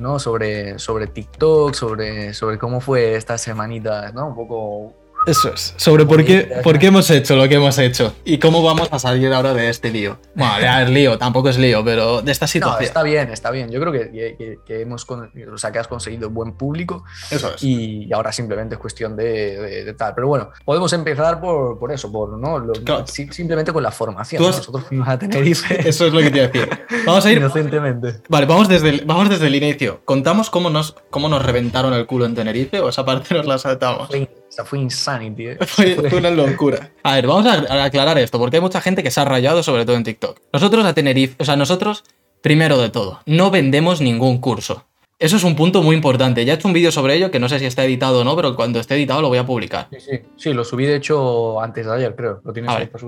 ¿no? 0.00 0.18
sobre, 0.18 0.78
sobre 0.78 1.06
TikTok, 1.06 1.74
sobre, 1.74 2.34
sobre 2.34 2.58
cómo 2.58 2.80
fue 2.80 3.14
esta 3.14 3.38
semanita, 3.38 4.12
¿no? 4.12 4.28
Un 4.28 4.34
poco 4.34 4.94
eso 5.26 5.52
es, 5.52 5.74
sobre 5.76 6.06
por 6.06 6.24
qué, 6.24 6.60
por 6.62 6.78
qué 6.78 6.86
hemos 6.86 7.10
hecho 7.10 7.36
lo 7.36 7.48
que 7.48 7.56
hemos 7.56 7.78
hecho 7.78 8.14
y 8.24 8.38
cómo 8.38 8.62
vamos 8.62 8.88
a 8.90 8.98
salir 8.98 9.32
ahora 9.32 9.52
de 9.52 9.68
este 9.68 9.90
lío. 9.90 10.18
Bueno, 10.34 10.60
ya 10.60 10.82
es 10.82 10.90
lío, 10.90 11.18
tampoco 11.18 11.50
es 11.50 11.58
lío, 11.58 11.84
pero 11.84 12.22
de 12.22 12.32
esta 12.32 12.46
situación. 12.46 12.80
No, 12.80 12.86
está 12.86 13.02
bien, 13.02 13.30
está 13.30 13.50
bien. 13.50 13.70
Yo 13.70 13.80
creo 13.80 13.92
que, 13.92 14.58
que, 14.64 14.80
hemos, 14.80 15.06
o 15.08 15.58
sea, 15.58 15.72
que 15.72 15.78
has 15.78 15.88
conseguido 15.88 16.30
buen 16.30 16.52
público. 16.52 17.04
Eso 17.30 17.54
es. 17.54 17.62
Y 17.62 18.12
ahora 18.12 18.32
simplemente 18.32 18.76
es 18.76 18.80
cuestión 18.80 19.16
de, 19.16 19.94
tal. 19.96 20.14
Pero 20.14 20.28
bueno, 20.28 20.50
podemos 20.64 20.92
empezar 20.92 21.40
por, 21.40 21.78
por 21.78 21.92
eso, 21.92 22.10
por 22.10 22.38
¿no? 22.38 22.72
simplemente 23.06 23.72
con 23.72 23.82
la 23.82 23.90
formación. 23.90 24.42
Nosotros 24.42 24.84
fuimos 24.86 25.08
a 25.08 25.18
Tenerife. 25.18 25.88
Eso 25.88 26.06
es 26.06 26.12
lo 26.12 26.20
que 26.20 26.30
te 26.30 26.38
iba 26.38 26.46
a 26.46 26.48
decir. 26.48 26.86
Vamos 27.06 27.26
a 27.26 27.32
ir. 27.32 27.38
Inocentemente. 27.38 28.22
Vale, 28.28 28.46
vamos 28.46 28.68
desde 28.68 28.88
el, 28.88 29.04
vamos 29.04 29.28
desde 29.28 29.46
el 29.46 29.54
inicio. 29.54 30.02
¿Contamos 30.04 30.50
cómo 30.50 30.70
nos, 30.70 30.96
cómo 31.10 31.28
nos 31.28 31.44
reventaron 31.44 31.92
el 31.92 32.06
culo 32.06 32.24
en 32.24 32.34
Tenerife 32.34 32.80
o 32.80 32.88
esa 32.88 33.04
parte 33.04 33.34
nos 33.34 33.46
la 33.46 33.58
saltamos? 33.58 34.08
O 34.50 34.52
sea, 34.52 34.64
fue 34.64 34.80
insanity, 34.80 35.46
¿eh? 35.46 35.58
fue, 35.66 35.96
una 36.12 36.30
locura. 36.30 36.90
A 37.04 37.14
ver, 37.14 37.26
vamos 37.28 37.46
a 37.46 37.84
aclarar 37.84 38.18
esto, 38.18 38.38
porque 38.38 38.56
hay 38.56 38.60
mucha 38.60 38.80
gente 38.80 39.04
que 39.04 39.12
se 39.12 39.20
ha 39.20 39.24
rayado, 39.24 39.62
sobre 39.62 39.84
todo 39.84 39.94
en 39.94 40.02
TikTok. 40.02 40.40
Nosotros 40.52 40.84
a 40.84 40.92
Tenerife, 40.92 41.36
o 41.38 41.44
sea, 41.44 41.54
nosotros, 41.54 42.02
primero 42.40 42.76
de 42.78 42.88
todo, 42.88 43.20
no 43.26 43.52
vendemos 43.52 44.00
ningún 44.00 44.38
curso. 44.38 44.86
Eso 45.20 45.36
es 45.36 45.44
un 45.44 45.54
punto 45.54 45.82
muy 45.82 45.94
importante. 45.94 46.44
Ya 46.44 46.54
he 46.54 46.56
hecho 46.56 46.66
un 46.66 46.74
vídeo 46.74 46.90
sobre 46.90 47.14
ello, 47.14 47.30
que 47.30 47.38
no 47.38 47.48
sé 47.48 47.60
si 47.60 47.66
está 47.66 47.84
editado 47.84 48.22
o 48.22 48.24
no, 48.24 48.34
pero 48.34 48.56
cuando 48.56 48.80
esté 48.80 48.94
editado 48.96 49.22
lo 49.22 49.28
voy 49.28 49.38
a 49.38 49.46
publicar. 49.46 49.86
Sí, 49.92 50.00
sí, 50.00 50.20
sí 50.36 50.52
lo 50.52 50.64
subí 50.64 50.84
de 50.84 50.96
hecho 50.96 51.60
antes 51.60 51.86
de 51.86 51.92
ayer, 51.92 52.16
creo. 52.16 52.40
Lo 52.42 52.52
tienes 52.52 52.72
ahí 52.72 52.86
para 52.86 53.06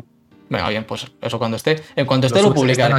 Venga, 0.48 0.68
bien, 0.68 0.84
pues 0.84 1.06
eso 1.22 1.38
cuando 1.38 1.56
esté. 1.56 1.82
En 1.96 2.04
cuanto 2.04 2.26
esté 2.26 2.42
lo, 2.42 2.50
lo 2.50 2.54
publicaré. 2.54 2.94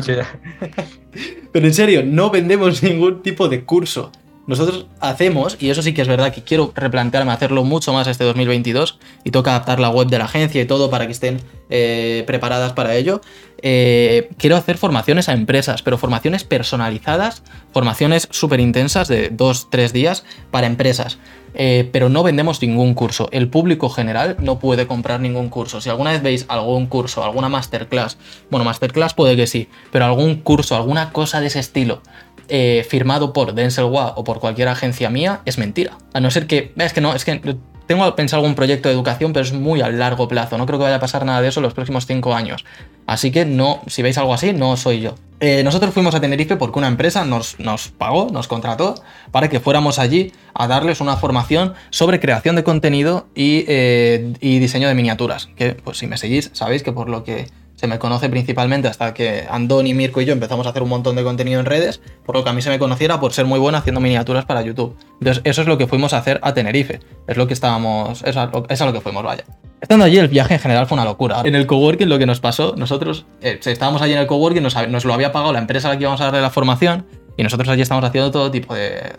pero 1.51 1.67
en 1.67 1.73
serio, 1.73 2.01
no 2.03 2.31
vendemos 2.31 2.81
ningún 2.81 3.21
tipo 3.21 3.47
de 3.47 3.63
curso. 3.63 4.11
Nosotros 4.45 4.87
hacemos, 4.99 5.55
y 5.59 5.69
eso 5.69 5.81
sí 5.81 5.93
que 5.93 6.01
es 6.01 6.07
verdad 6.07 6.33
que 6.33 6.43
quiero 6.43 6.73
replantearme 6.75 7.31
hacerlo 7.31 7.63
mucho 7.63 7.93
más 7.93 8.07
este 8.07 8.25
2022, 8.25 8.99
y 9.23 9.31
toca 9.31 9.51
adaptar 9.51 9.79
la 9.79 9.89
web 9.89 10.07
de 10.07 10.17
la 10.17 10.25
agencia 10.25 10.61
y 10.61 10.65
todo 10.65 10.89
para 10.89 11.05
que 11.05 11.13
estén 11.13 11.39
eh, 11.69 12.23
preparadas 12.27 12.73
para 12.73 12.95
ello. 12.95 13.21
Eh, 13.61 14.29
quiero 14.37 14.57
hacer 14.57 14.77
formaciones 14.77 15.29
a 15.29 15.33
empresas, 15.33 15.81
pero 15.81 15.97
formaciones 15.97 16.43
personalizadas, 16.43 17.43
formaciones 17.71 18.27
súper 18.31 18.59
intensas 18.59 19.07
de 19.07 19.29
dos, 19.29 19.69
tres 19.69 19.93
días 19.93 20.25
para 20.51 20.67
empresas. 20.67 21.17
Eh, 21.55 21.87
pero 21.91 22.09
no 22.09 22.23
vendemos 22.23 22.61
ningún 22.61 22.93
curso. 22.93 23.29
El 23.31 23.47
público 23.47 23.89
general 23.89 24.37
no 24.39 24.59
puede 24.59 24.87
comprar 24.87 25.19
ningún 25.19 25.49
curso. 25.49 25.81
Si 25.81 25.89
alguna 25.89 26.11
vez 26.11 26.23
veis 26.23 26.45
algún 26.47 26.87
curso, 26.87 27.23
alguna 27.23 27.47
masterclass, 27.47 28.17
bueno, 28.49 28.65
masterclass 28.65 29.13
puede 29.13 29.35
que 29.35 29.47
sí, 29.47 29.69
pero 29.91 30.05
algún 30.05 30.37
curso, 30.37 30.75
alguna 30.75 31.11
cosa 31.11 31.41
de 31.41 31.47
ese 31.47 31.59
estilo, 31.59 32.01
eh, 32.49 32.85
firmado 32.89 33.33
por 33.33 33.53
Denzel 33.53 33.85
Wa 33.85 34.13
o 34.15 34.23
por 34.23 34.39
cualquier 34.39 34.67
agencia 34.67 35.09
mía 35.09 35.41
es 35.45 35.57
mentira. 35.57 35.97
A 36.13 36.19
no 36.19 36.31
ser 36.31 36.47
que. 36.47 36.73
Es 36.77 36.93
que 36.93 37.01
no, 37.01 37.13
es 37.15 37.25
que 37.25 37.41
tengo 37.85 38.15
pensado 38.15 38.41
algún 38.41 38.55
proyecto 38.55 38.89
de 38.89 38.95
educación, 38.95 39.33
pero 39.33 39.43
es 39.43 39.53
muy 39.53 39.81
a 39.81 39.89
largo 39.89 40.27
plazo. 40.27 40.57
No 40.57 40.65
creo 40.65 40.79
que 40.79 40.83
vaya 40.83 40.97
a 40.97 40.99
pasar 40.99 41.25
nada 41.25 41.41
de 41.41 41.49
eso 41.49 41.59
en 41.59 41.63
los 41.63 41.73
próximos 41.73 42.05
cinco 42.05 42.33
años. 42.33 42.65
Así 43.05 43.31
que 43.31 43.45
no, 43.45 43.81
si 43.87 44.01
veis 44.01 44.17
algo 44.17 44.33
así, 44.33 44.53
no 44.53 44.77
soy 44.77 45.01
yo. 45.01 45.15
Eh, 45.39 45.61
nosotros 45.63 45.93
fuimos 45.93 46.15
a 46.15 46.21
Tenerife 46.21 46.55
porque 46.55 46.79
una 46.79 46.87
empresa 46.87 47.25
nos, 47.25 47.59
nos, 47.59 47.89
pagó, 47.89 48.29
nos 48.31 48.47
contrató 48.47 48.95
para 49.31 49.49
que 49.49 49.59
fuéramos 49.59 49.99
allí 49.99 50.31
a 50.53 50.67
darles 50.67 51.01
una 51.01 51.17
formación 51.17 51.73
sobre 51.89 52.21
creación 52.21 52.55
de 52.55 52.63
contenido 52.63 53.27
y, 53.35 53.65
eh, 53.67 54.33
y 54.39 54.59
diseño 54.59 54.87
de 54.87 54.95
miniaturas. 54.95 55.49
Que, 55.57 55.73
pues 55.73 55.97
si 55.97 56.07
me 56.07 56.17
seguís, 56.17 56.49
sabéis 56.53 56.81
que 56.81 56.93
por 56.93 57.09
lo 57.09 57.25
que 57.25 57.47
se 57.75 57.87
me 57.87 57.99
conoce 57.99 58.29
principalmente 58.29 58.87
hasta 58.87 59.13
que 59.13 59.45
Andoni, 59.49 59.93
Mirko 59.93 60.21
y 60.21 60.25
yo 60.25 60.33
empezamos 60.33 60.65
a 60.67 60.69
hacer 60.69 60.83
un 60.83 60.89
montón 60.89 61.15
de 61.15 61.23
contenido 61.23 61.59
en 61.59 61.65
redes, 61.65 62.01
por 62.25 62.35
lo 62.35 62.43
que 62.43 62.49
a 62.49 62.53
mí 62.53 62.61
se 62.61 62.69
me 62.69 62.79
conociera 62.79 63.19
por 63.19 63.33
ser 63.33 63.45
muy 63.45 63.59
bueno 63.59 63.77
haciendo 63.77 63.99
miniaturas 63.99 64.45
para 64.45 64.61
YouTube. 64.61 64.95
Entonces, 65.19 65.41
eso 65.43 65.61
es 65.61 65.67
lo 65.67 65.77
que 65.77 65.87
fuimos 65.87 66.13
a 66.13 66.19
hacer 66.19 66.39
a 66.43 66.53
Tenerife. 66.53 66.99
Es 67.27 67.37
lo 67.37 67.47
que 67.47 67.53
estábamos. 67.53 68.23
Es 68.23 68.37
a 68.37 68.45
lo, 68.47 68.65
es 68.69 68.79
lo 68.79 68.93
que 68.93 69.01
fuimos, 69.01 69.23
vaya. 69.23 69.43
Estando 69.81 70.05
allí, 70.05 70.17
el 70.17 70.29
viaje 70.29 70.53
en 70.53 70.59
general 70.59 70.87
fue 70.87 70.95
una 70.95 71.03
locura. 71.03 71.41
En 71.43 71.55
el 71.55 71.67
coworking, 71.67 72.07
lo 72.07 72.17
que 72.17 72.25
nos 72.25 72.39
pasó, 72.39 72.73
nosotros 72.77 73.25
eh, 73.41 73.59
estábamos 73.65 74.01
allí 74.01 74.13
en 74.13 74.19
el 74.19 74.27
coworking, 74.27 74.63
nos, 74.63 74.75
nos 74.87 75.03
lo 75.03 75.13
había 75.13 75.33
pagado 75.33 75.51
la 75.51 75.59
empresa 75.59 75.89
a 75.89 75.91
la 75.91 75.97
que 75.97 76.03
íbamos 76.03 76.21
a 76.21 76.25
darle 76.25 76.41
la 76.41 76.49
formación. 76.49 77.05
Y 77.35 77.43
nosotros 77.43 77.67
allí 77.67 77.81
estábamos 77.81 78.07
haciendo 78.07 78.31
todo 78.31 78.51
tipo 78.51 78.75
de, 78.75 79.13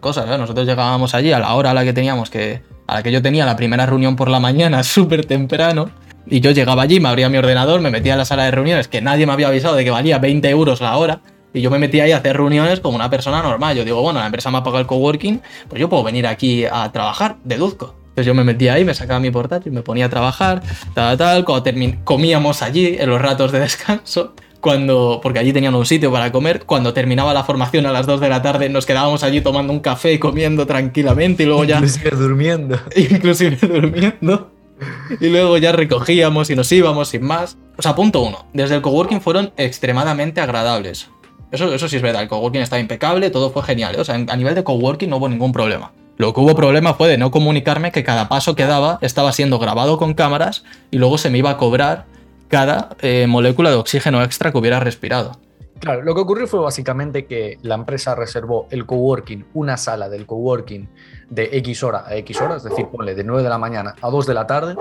cosas. 0.00 0.26
Nosotros 0.38 0.66
llegábamos 0.66 1.14
allí 1.14 1.32
a 1.32 1.38
la 1.38 1.54
hora 1.54 1.70
a 1.70 1.74
la 1.74 1.84
que 1.84 1.92
teníamos 1.92 2.28
que. 2.28 2.62
a 2.86 2.94
la 2.96 3.02
que 3.02 3.12
yo 3.12 3.22
tenía 3.22 3.46
la 3.46 3.56
primera 3.56 3.86
reunión 3.86 4.16
por 4.16 4.28
la 4.28 4.40
mañana, 4.40 4.82
súper 4.82 5.24
temprano. 5.24 5.90
Y 6.26 6.40
yo 6.40 6.50
llegaba 6.50 6.82
allí, 6.82 7.00
me 7.00 7.08
abría 7.08 7.28
mi 7.28 7.38
ordenador, 7.38 7.80
me 7.80 7.90
metía 7.90 8.12
en 8.12 8.18
la 8.18 8.24
sala 8.24 8.44
de 8.44 8.50
reuniones, 8.50 8.88
que 8.88 9.00
nadie 9.00 9.26
me 9.26 9.32
había 9.32 9.48
avisado 9.48 9.74
de 9.74 9.84
que 9.84 9.90
valía 9.90 10.18
20 10.18 10.48
euros 10.48 10.80
la 10.80 10.96
hora. 10.96 11.20
Y 11.52 11.60
yo 11.60 11.70
me 11.70 11.78
metía 11.78 12.04
ahí 12.04 12.12
a 12.12 12.18
hacer 12.18 12.36
reuniones 12.36 12.78
como 12.80 12.96
una 12.96 13.10
persona 13.10 13.42
normal. 13.42 13.76
Yo 13.76 13.84
digo, 13.84 14.00
bueno, 14.02 14.20
la 14.20 14.26
empresa 14.26 14.50
me 14.50 14.58
ha 14.58 14.62
pagado 14.62 14.80
el 14.80 14.86
coworking, 14.86 15.40
pues 15.68 15.80
yo 15.80 15.88
puedo 15.88 16.04
venir 16.04 16.26
aquí 16.26 16.64
a 16.64 16.90
trabajar, 16.92 17.36
deduzco. 17.44 17.96
Entonces 18.10 18.26
yo 18.26 18.34
me 18.34 18.44
metía 18.44 18.74
ahí, 18.74 18.84
me 18.84 18.94
sacaba 18.94 19.18
mi 19.18 19.30
portátil, 19.30 19.72
me 19.72 19.82
ponía 19.82 20.06
a 20.06 20.08
trabajar, 20.08 20.62
tal, 20.94 21.16
tal. 21.16 21.44
Cuando 21.44 21.74
comíamos 22.04 22.62
allí 22.62 22.96
en 22.98 23.08
los 23.08 23.20
ratos 23.20 23.50
de 23.50 23.60
descanso 23.60 24.34
cuando, 24.60 25.20
porque 25.22 25.38
allí 25.38 25.52
tenían 25.52 25.74
un 25.74 25.86
sitio 25.86 26.12
para 26.12 26.30
comer, 26.30 26.64
cuando 26.66 26.92
terminaba 26.92 27.32
la 27.32 27.44
formación 27.44 27.86
a 27.86 27.92
las 27.92 28.06
2 28.06 28.20
de 28.20 28.28
la 28.28 28.42
tarde 28.42 28.68
nos 28.68 28.84
quedábamos 28.84 29.22
allí 29.22 29.40
tomando 29.40 29.72
un 29.72 29.80
café 29.80 30.12
y 30.12 30.18
comiendo 30.18 30.66
tranquilamente 30.66 31.44
y 31.44 31.46
luego 31.46 31.64
ya... 31.64 31.76
Inclusive 31.76 32.10
durmiendo. 32.10 32.78
Inclusive 32.94 33.56
durmiendo 33.66 34.50
y 35.20 35.28
luego 35.28 35.58
ya 35.58 35.72
recogíamos 35.72 36.50
y 36.50 36.56
nos 36.56 36.70
íbamos 36.72 37.08
sin 37.08 37.24
más. 37.24 37.58
O 37.76 37.82
sea, 37.82 37.94
punto 37.94 38.20
uno. 38.20 38.46
Desde 38.52 38.76
el 38.76 38.82
coworking 38.82 39.20
fueron 39.20 39.52
extremadamente 39.56 40.40
agradables. 40.40 41.08
Eso, 41.50 41.72
eso 41.72 41.88
sí 41.88 41.96
es 41.96 42.02
verdad, 42.02 42.22
el 42.22 42.28
coworking 42.28 42.62
estaba 42.62 42.80
impecable, 42.80 43.30
todo 43.30 43.50
fue 43.50 43.62
genial. 43.62 43.96
¿eh? 43.96 44.00
O 44.00 44.04
sea, 44.04 44.14
a 44.14 44.36
nivel 44.36 44.54
de 44.54 44.64
coworking 44.64 45.10
no 45.10 45.16
hubo 45.16 45.28
ningún 45.28 45.52
problema. 45.52 45.92
Lo 46.16 46.34
que 46.34 46.40
hubo 46.40 46.54
problema 46.54 46.94
fue 46.94 47.08
de 47.08 47.16
no 47.16 47.30
comunicarme 47.30 47.92
que 47.92 48.04
cada 48.04 48.28
paso 48.28 48.54
que 48.54 48.66
daba 48.66 48.98
estaba 49.00 49.32
siendo 49.32 49.58
grabado 49.58 49.96
con 49.96 50.14
cámaras 50.14 50.64
y 50.90 50.98
luego 50.98 51.16
se 51.16 51.30
me 51.30 51.38
iba 51.38 51.50
a 51.50 51.56
cobrar 51.56 52.04
cada 52.48 52.90
eh, 53.00 53.26
molécula 53.26 53.70
de 53.70 53.76
oxígeno 53.76 54.22
extra 54.22 54.52
que 54.52 54.58
hubiera 54.58 54.80
respirado. 54.80 55.40
Claro, 55.80 56.02
lo 56.02 56.14
que 56.14 56.20
ocurrió 56.20 56.46
fue 56.46 56.60
básicamente 56.60 57.24
que 57.24 57.58
la 57.62 57.74
empresa 57.74 58.14
reservó 58.14 58.66
el 58.70 58.84
coworking, 58.84 59.46
una 59.54 59.78
sala 59.78 60.10
del 60.10 60.26
coworking 60.26 60.90
de 61.30 61.48
X 61.52 61.82
hora 61.82 62.04
a 62.06 62.16
X 62.16 62.38
hora, 62.42 62.56
es 62.56 62.64
decir, 62.64 62.86
ponle 62.88 63.14
de 63.14 63.24
9 63.24 63.42
de 63.42 63.48
la 63.48 63.56
mañana 63.56 63.94
a 64.02 64.10
2 64.10 64.26
de 64.26 64.34
la 64.34 64.46
tarde, 64.46 64.76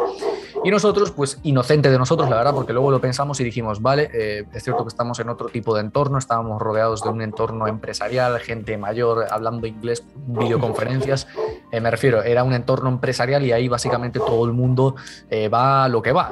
Y 0.62 0.72
nosotros, 0.72 1.12
pues 1.12 1.40
inocente 1.44 1.90
de 1.90 1.98
nosotros, 1.98 2.30
la 2.30 2.36
verdad, 2.36 2.54
porque 2.54 2.74
luego 2.74 2.92
lo 2.92 3.00
pensamos 3.00 3.40
y 3.40 3.46
dijimos, 3.46 3.82
vale, 3.82 4.10
eh, 4.14 4.46
es 4.52 4.62
cierto 4.62 4.84
que 4.84 4.90
estamos 4.90 5.18
en 5.20 5.30
otro 5.30 5.48
tipo 5.48 5.74
de 5.74 5.80
entorno, 5.80 6.18
estábamos 6.18 6.62
rodeados 6.62 7.02
de 7.02 7.08
un 7.08 7.22
entorno 7.22 7.66
empresarial, 7.66 8.38
gente 8.40 8.78
mayor 8.78 9.28
hablando 9.32 9.68
inglés, 9.68 10.04
videoconferencias, 10.28 11.28
eh, 11.72 11.80
me 11.80 11.90
refiero, 11.90 12.24
era 12.24 12.44
un 12.44 12.52
entorno 12.52 12.90
empresarial 12.90 13.46
y 13.46 13.54
ahí 13.54 13.70
básicamente 13.70 14.20
todo 14.20 14.44
el 14.44 14.52
mundo 14.52 14.96
eh, 15.30 15.48
va 15.48 15.86
a 15.86 15.88
lo 15.88 16.02
que 16.02 16.12
va, 16.12 16.30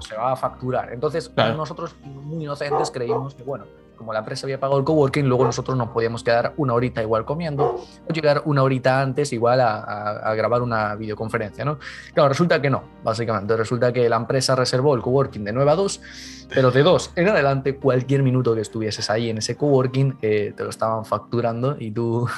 se 0.00 0.16
va 0.16 0.32
a 0.32 0.36
facturar. 0.36 0.92
Entonces, 0.92 1.32
nosotros 1.56 1.96
muy 2.04 2.44
inocentes 2.44 2.90
creímos 2.90 3.34
que, 3.34 3.42
bueno, 3.42 3.64
como 3.96 4.12
la 4.12 4.20
empresa 4.20 4.46
había 4.46 4.60
pagado 4.60 4.78
el 4.78 4.84
coworking, 4.84 5.26
luego 5.26 5.44
nosotros 5.44 5.76
nos 5.76 5.88
podíamos 5.88 6.22
quedar 6.22 6.52
una 6.56 6.74
horita 6.74 7.02
igual 7.02 7.24
comiendo 7.24 7.84
o 8.08 8.12
llegar 8.12 8.42
una 8.44 8.62
horita 8.62 9.00
antes 9.00 9.32
igual 9.32 9.60
a, 9.60 10.34
grabar 10.36 10.62
una 10.62 10.94
videoconferencia, 10.94 11.64
¿no? 11.64 11.78
Claro, 12.14 12.28
resulta 12.28 12.60
que 12.60 12.68
no, 12.68 12.82
básicamente. 13.02 13.56
Resulta 13.56 13.92
que 13.92 14.08
la 14.08 14.16
empresa 14.16 14.54
reservó 14.54 14.94
el 14.94 15.02
coworking 15.02 15.44
de 15.44 15.52
9 15.52 15.70
a 15.70 15.74
2, 15.74 16.00
pero 16.54 16.70
de 16.70 16.82
2 16.82 17.12
en 17.16 17.28
adelante, 17.28 17.76
cualquier 17.76 18.22
minuto 18.22 18.54
que 18.54 18.60
estuvieses 18.60 19.08
ahí 19.10 19.30
en 19.30 19.38
ese 19.38 19.56
coworking, 19.56 20.18
eh, 20.22 20.52
te 20.56 20.62
lo 20.62 20.70
estaban 20.70 21.04
facturando 21.04 21.76
y 21.78 21.90
tú, 21.90 22.28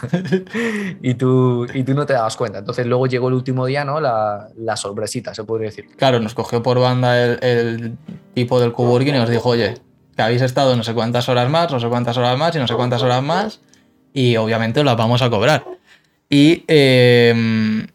y, 1.02 1.14
tú, 1.14 1.66
y 1.74 1.82
tú 1.82 1.94
no 1.94 2.06
te 2.06 2.12
dabas 2.12 2.36
cuenta. 2.36 2.58
Entonces 2.58 2.86
luego 2.86 3.06
llegó 3.06 3.28
el 3.28 3.34
último 3.34 3.66
día, 3.66 3.84
¿no? 3.84 4.00
La, 4.00 4.48
la 4.56 4.76
sorpresita, 4.76 5.34
se 5.34 5.44
podría 5.44 5.70
decir. 5.70 5.88
Claro, 5.96 6.20
nos 6.20 6.34
cogió 6.34 6.62
por 6.62 6.78
banda 6.78 7.20
el, 7.22 7.38
el 7.42 7.98
tipo 8.34 8.60
del 8.60 8.72
coworking 8.72 9.14
y 9.14 9.18
nos 9.18 9.28
dijo, 9.28 9.48
oye, 9.48 9.74
que 10.18 10.22
habéis 10.22 10.42
estado 10.42 10.74
no 10.74 10.82
sé 10.82 10.94
cuántas 10.94 11.28
horas 11.28 11.48
más, 11.48 11.70
no 11.70 11.78
sé 11.78 11.86
cuántas 11.86 12.16
horas 12.16 12.36
más 12.36 12.52
y 12.56 12.58
no 12.58 12.66
sé 12.66 12.74
cuántas 12.74 13.04
horas 13.04 13.22
más, 13.22 13.60
y 14.12 14.36
obviamente 14.36 14.82
las 14.82 14.96
vamos 14.96 15.22
a 15.22 15.30
cobrar. 15.30 15.64
Y, 16.28 16.64
eh, 16.66 17.86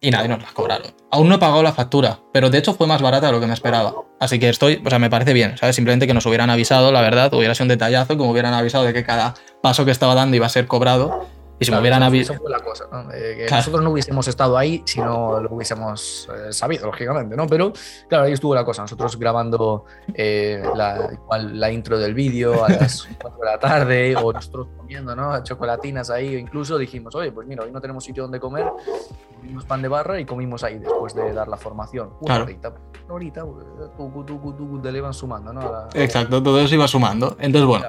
y 0.00 0.10
nadie 0.10 0.28
nos 0.28 0.40
las 0.40 0.52
cobraron. 0.52 0.94
Aún 1.10 1.28
no 1.28 1.34
he 1.34 1.38
pagado 1.38 1.62
la 1.62 1.74
factura, 1.74 2.20
pero 2.32 2.48
de 2.48 2.56
hecho 2.56 2.72
fue 2.72 2.86
más 2.86 3.02
barata 3.02 3.26
de 3.26 3.32
lo 3.34 3.40
que 3.40 3.46
me 3.46 3.52
esperaba. 3.52 3.92
Así 4.18 4.38
que 4.38 4.48
estoy, 4.48 4.80
o 4.82 4.88
sea, 4.88 4.98
me 4.98 5.10
parece 5.10 5.34
bien, 5.34 5.58
¿sabes? 5.58 5.76
Simplemente 5.76 6.06
que 6.06 6.14
nos 6.14 6.24
hubieran 6.24 6.48
avisado, 6.48 6.90
la 6.90 7.02
verdad, 7.02 7.34
hubiera 7.34 7.54
sido 7.54 7.64
un 7.64 7.68
detallazo, 7.68 8.16
me 8.16 8.22
hubieran 8.24 8.54
avisado 8.54 8.84
de 8.84 8.94
que 8.94 9.04
cada 9.04 9.34
paso 9.62 9.84
que 9.84 9.90
estaba 9.90 10.14
dando 10.14 10.36
iba 10.36 10.46
a 10.46 10.48
ser 10.48 10.68
cobrado 10.68 11.26
y 11.58 11.64
si 11.64 11.70
me 11.70 11.80
hubieran 11.80 12.02
avisado. 12.02 12.34
Eso 12.34 12.42
fue 12.42 12.50
la 12.50 12.60
cosa, 12.60 12.84
¿no? 12.90 13.08
que 13.10 13.46
nosotros 13.50 13.82
no 13.82 13.90
hubiésemos 13.90 14.28
estado 14.28 14.56
ahí 14.56 14.82
si 14.84 15.00
no 15.00 15.40
lo 15.40 15.50
hubiésemos 15.50 16.28
eh, 16.34 16.52
sabido, 16.52 16.86
lógicamente, 16.86 17.36
¿no? 17.36 17.46
Pero 17.46 17.72
claro, 18.08 18.24
ahí 18.24 18.32
estuvo 18.32 18.54
la 18.54 18.64
cosa. 18.64 18.82
Nosotros 18.82 19.18
grabando 19.18 19.84
eh, 20.14 20.62
la, 20.74 21.10
la, 21.38 21.70
intro 21.70 21.98
del 21.98 22.14
vídeo 22.14 22.64
a 22.64 22.68
las 22.68 23.08
4 23.20 23.40
de 23.40 23.46
la 23.46 23.58
tarde, 23.58 24.16
o 24.16 24.32
nosotros 24.32 24.68
comiendo, 24.76 25.14
¿no? 25.16 25.42
Chocolatinas 25.42 26.10
ahí, 26.10 26.36
o 26.36 26.38
incluso 26.38 26.78
dijimos, 26.78 27.14
oye, 27.14 27.32
pues 27.32 27.46
mira, 27.46 27.64
hoy 27.64 27.72
no 27.72 27.80
tenemos 27.80 28.04
sitio 28.04 28.22
donde 28.22 28.40
comer, 28.40 28.66
comimos 29.38 29.64
pan 29.64 29.82
de 29.82 29.88
barra 29.88 30.20
y 30.20 30.24
comimos 30.24 30.64
ahí 30.64 30.78
después 30.78 31.14
de 31.14 31.32
dar 31.32 31.48
la 31.48 31.56
formación. 31.56 32.10
Una 32.20 32.42
horita, 32.42 32.72
una 33.04 33.14
horita, 33.14 33.42
tú, 33.96 34.24
tú, 34.26 34.54
tú, 34.56 34.80
te 34.80 34.92
le 34.92 34.98
iban 34.98 35.14
sumando, 35.14 35.52
¿no? 35.52 35.88
Exacto, 35.94 36.42
todo 36.42 36.60
eso 36.60 36.74
iba 36.74 36.88
sumando. 36.88 37.36
Entonces, 37.38 37.66
bueno 37.66 37.86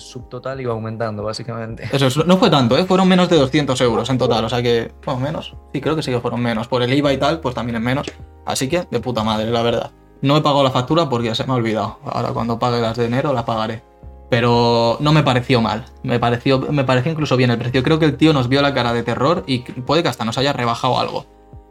subtotal 0.00 0.60
iba 0.60 0.72
aumentando, 0.72 1.22
básicamente. 1.22 1.88
Eso 1.92 2.24
no 2.24 2.36
fue 2.36 2.50
tanto, 2.50 2.76
¿eh? 2.76 2.84
fueron 2.84 3.08
menos 3.08 3.28
de 3.28 3.36
200 3.36 3.80
euros 3.82 4.08
en 4.10 4.18
total, 4.18 4.44
o 4.44 4.48
sea 4.48 4.62
que, 4.62 4.92
bueno, 5.04 5.20
menos. 5.20 5.54
Sí, 5.72 5.80
creo 5.80 5.94
que 5.94 6.02
sí 6.02 6.10
que 6.10 6.20
fueron 6.20 6.40
menos. 6.40 6.66
Por 6.66 6.82
el 6.82 6.92
IVA 6.92 7.12
y 7.12 7.18
tal, 7.18 7.40
pues 7.40 7.54
también 7.54 7.76
es 7.76 7.82
menos. 7.82 8.10
Así 8.44 8.68
que, 8.68 8.86
de 8.90 9.00
puta 9.00 9.22
madre, 9.22 9.50
la 9.50 9.62
verdad. 9.62 9.92
No 10.22 10.36
he 10.36 10.42
pagado 10.42 10.64
la 10.64 10.70
factura 10.70 11.08
porque 11.08 11.34
se 11.34 11.44
me 11.44 11.52
ha 11.52 11.56
olvidado. 11.56 11.98
Ahora 12.04 12.30
cuando 12.32 12.58
pague 12.58 12.80
las 12.80 12.96
de 12.96 13.06
enero 13.06 13.32
las 13.32 13.44
pagaré. 13.44 13.82
Pero 14.30 14.96
no 15.00 15.12
me 15.12 15.22
pareció 15.22 15.60
mal. 15.60 15.84
Me 16.02 16.18
pareció, 16.18 16.60
me 16.60 16.84
pareció 16.84 17.12
incluso 17.12 17.36
bien 17.36 17.50
el 17.50 17.58
precio. 17.58 17.82
Creo 17.82 17.98
que 17.98 18.06
el 18.06 18.16
tío 18.16 18.32
nos 18.32 18.48
vio 18.48 18.62
la 18.62 18.72
cara 18.72 18.92
de 18.92 19.02
terror 19.02 19.42
y 19.46 19.60
puede 19.60 20.02
que 20.02 20.08
hasta 20.08 20.24
nos 20.24 20.38
haya 20.38 20.52
rebajado 20.52 20.98
algo. 20.98 21.26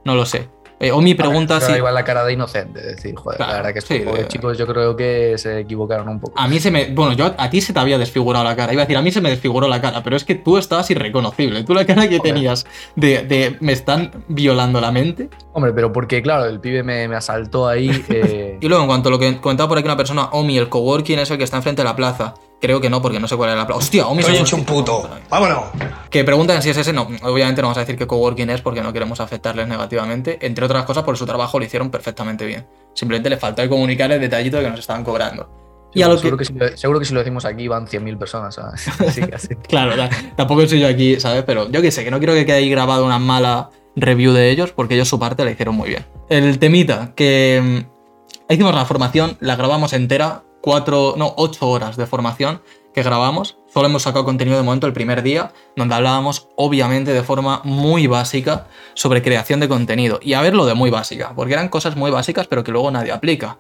No 0.06 0.16
lo 0.16 0.26
sé. 0.26 0.50
Eh, 0.82 0.92
o 0.92 1.02
mi 1.02 1.14
pregunta 1.14 1.60
si. 1.60 1.74
igual 1.74 1.94
la 1.94 2.06
cara 2.06 2.24
de 2.24 2.32
inocente, 2.32 2.80
decir, 2.80 3.14
joder, 3.14 3.38
la 3.42 3.48
verdad 3.48 3.74
que 3.74 3.80
estos 3.80 4.28
chicos 4.30 4.58
yo 4.58 4.66
creo 4.66 4.96
que 4.96 5.38
se 5.38 5.60
equivocaron 5.60 6.08
un 6.08 6.22
poco. 6.22 6.40
A 6.40 6.48
mí 6.48 6.60
se 6.62 6.72
me. 6.72 6.86
Bueno, 6.94 7.12
yo 7.14 7.34
a 7.38 7.50
ti 7.50 7.60
se 7.60 7.74
te 7.74 7.80
había 7.80 7.98
desfigurado 7.98 8.46
la 8.46 8.56
cara. 8.56 8.72
Iba 8.72 8.84
a 8.84 8.86
decir, 8.86 8.96
a 8.96 9.02
mí 9.02 9.12
se 9.12 9.20
me 9.20 9.30
desfiguró 9.30 9.68
la 9.68 9.82
cara, 9.82 10.02
pero 10.04 10.16
es 10.16 10.24
que 10.24 10.36
tú 10.36 10.58
estabas 10.58 10.90
irreconocible. 10.90 11.66
Tú 11.66 11.74
la 11.74 11.86
cara 11.86 12.08
que 12.08 12.22
tenías 12.22 12.66
de, 12.96 13.24
de, 13.24 13.58
me 13.60 13.74
están 13.74 14.24
violando 14.30 14.80
la 14.80 14.94
mente. 14.94 15.30
Hombre, 15.52 15.74
pero 15.74 15.92
porque, 15.92 16.22
claro, 16.22 16.46
el 16.46 16.62
pibe 16.62 16.82
me, 16.82 17.10
me 17.10 17.16
asaltó 17.18 17.68
ahí. 17.68 17.90
Eh. 18.12 18.58
y 18.60 18.68
luego, 18.68 18.84
en 18.84 18.88
cuanto 18.88 19.10
a 19.10 19.12
lo 19.12 19.20
que 19.20 19.40
comentaba 19.40 19.70
por 19.70 19.78
aquí 19.78 19.86
una 19.86 19.96
persona, 19.96 20.30
Omi, 20.32 20.58
el 20.58 20.68
coworking 20.68 21.20
es 21.20 21.30
el 21.30 21.38
que 21.38 21.44
está 21.44 21.58
enfrente 21.58 21.82
de 21.82 21.88
la 21.88 21.96
plaza. 21.96 22.34
Creo 22.62 22.82
que 22.82 22.90
no, 22.90 23.02
porque 23.02 23.20
no 23.20 23.28
sé 23.28 23.38
cuál 23.38 23.52
era 23.52 23.60
la 23.60 23.66
plaza. 23.66 23.80
¡Hostia! 23.80 24.08
Omi 24.08 24.22
Soy 24.22 24.36
hecho 24.36 24.58
un 24.58 24.66
puto. 24.66 25.10
¡Vámonos! 25.30 25.66
Que 26.10 26.24
preguntan 26.26 26.62
si 26.62 26.70
es 26.70 26.78
ese. 26.78 26.92
No, 26.92 27.04
obviamente 27.24 27.62
no 27.62 27.68
vamos 27.68 27.78
a 27.78 27.82
decir 27.82 27.98
que 27.98 28.06
coworking 28.06 28.50
es 28.50 28.62
porque 28.62 28.82
no 28.82 28.92
queremos 28.92 29.22
afectarles 29.22 29.68
negativamente. 29.68 30.38
Entre 30.42 30.66
otras 30.66 30.84
cosas, 30.84 31.04
por 31.04 31.18
su 31.18 31.26
trabajo 31.26 31.58
lo 31.58 31.66
hicieron 31.66 31.90
perfectamente 31.90 32.46
bien. 32.46 32.68
Simplemente 32.94 33.30
le 33.30 33.38
faltó 33.38 33.68
comunicar 33.70 34.12
el 34.12 34.20
detallito 34.20 34.58
de 34.58 34.64
que 34.64 34.70
nos 34.72 34.80
estaban 34.80 35.06
cobrando. 35.06 35.50
y 35.94 36.02
a 36.02 36.18
seguro, 36.18 36.36
que... 36.36 36.46
si 36.46 36.54
lo, 36.54 36.78
seguro 36.78 37.00
que 37.00 37.06
si 37.06 37.14
lo 37.14 37.20
decimos 37.20 37.46
aquí 37.46 37.70
van 37.70 37.88
100.000 37.88 38.18
personas. 38.18 38.60
claro, 39.70 40.10
tampoco 40.36 40.68
soy 40.68 40.82
yo 40.82 40.88
aquí, 40.88 41.18
¿sabes? 41.20 41.44
Pero 41.46 41.72
yo 41.72 41.82
qué 41.82 41.92
sé, 41.92 42.04
que 42.04 42.12
no 42.12 42.18
quiero 42.18 42.34
que 42.34 42.46
quede 42.46 42.58
ahí 42.58 42.70
grabado 42.70 43.06
una 43.06 43.20
mala 43.20 43.70
review 43.96 44.34
de 44.34 44.50
ellos 44.50 44.72
porque 44.72 44.96
ellos 44.96 45.08
su 45.08 45.18
parte 45.18 45.46
la 45.46 45.52
hicieron 45.52 45.76
muy 45.76 45.90
bien. 45.90 46.06
El 46.30 46.60
temita, 46.60 47.14
que 47.16 47.86
mm, 47.88 48.54
hicimos 48.54 48.76
la 48.76 48.86
formación, 48.86 49.38
la 49.40 49.56
grabamos 49.56 49.94
entera, 49.94 50.44
cuatro, 50.62 51.16
no, 51.18 51.34
ocho 51.38 51.70
horas 51.70 51.98
de 51.98 52.06
formación 52.06 52.62
que 52.94 53.04
grabamos. 53.04 53.58
Solo 53.72 53.88
hemos 53.88 54.04
sacado 54.04 54.26
contenido 54.26 54.58
de 54.58 54.64
momento 54.64 54.88
el 54.88 54.94
primer 54.94 55.22
día, 55.22 55.52
donde 55.76 55.96
hablábamos 55.96 56.48
obviamente 56.56 57.14
de 57.14 57.24
forma 57.24 57.62
muy 57.64 58.08
básica 58.08 58.68
sobre 58.96 59.22
creación 59.22 59.60
de 59.60 59.70
contenido. 59.70 60.20
Y 60.22 60.34
a 60.34 60.42
ver 60.42 60.56
lo 60.56 60.66
de 60.66 60.74
muy 60.74 60.90
básica, 60.90 61.34
porque 61.36 61.54
eran 61.54 61.70
cosas 61.70 61.96
muy 61.96 62.12
básicas 62.12 62.48
pero 62.48 62.64
que 62.64 62.72
luego 62.72 62.90
nadie 62.92 63.12
aplica. 63.12 63.58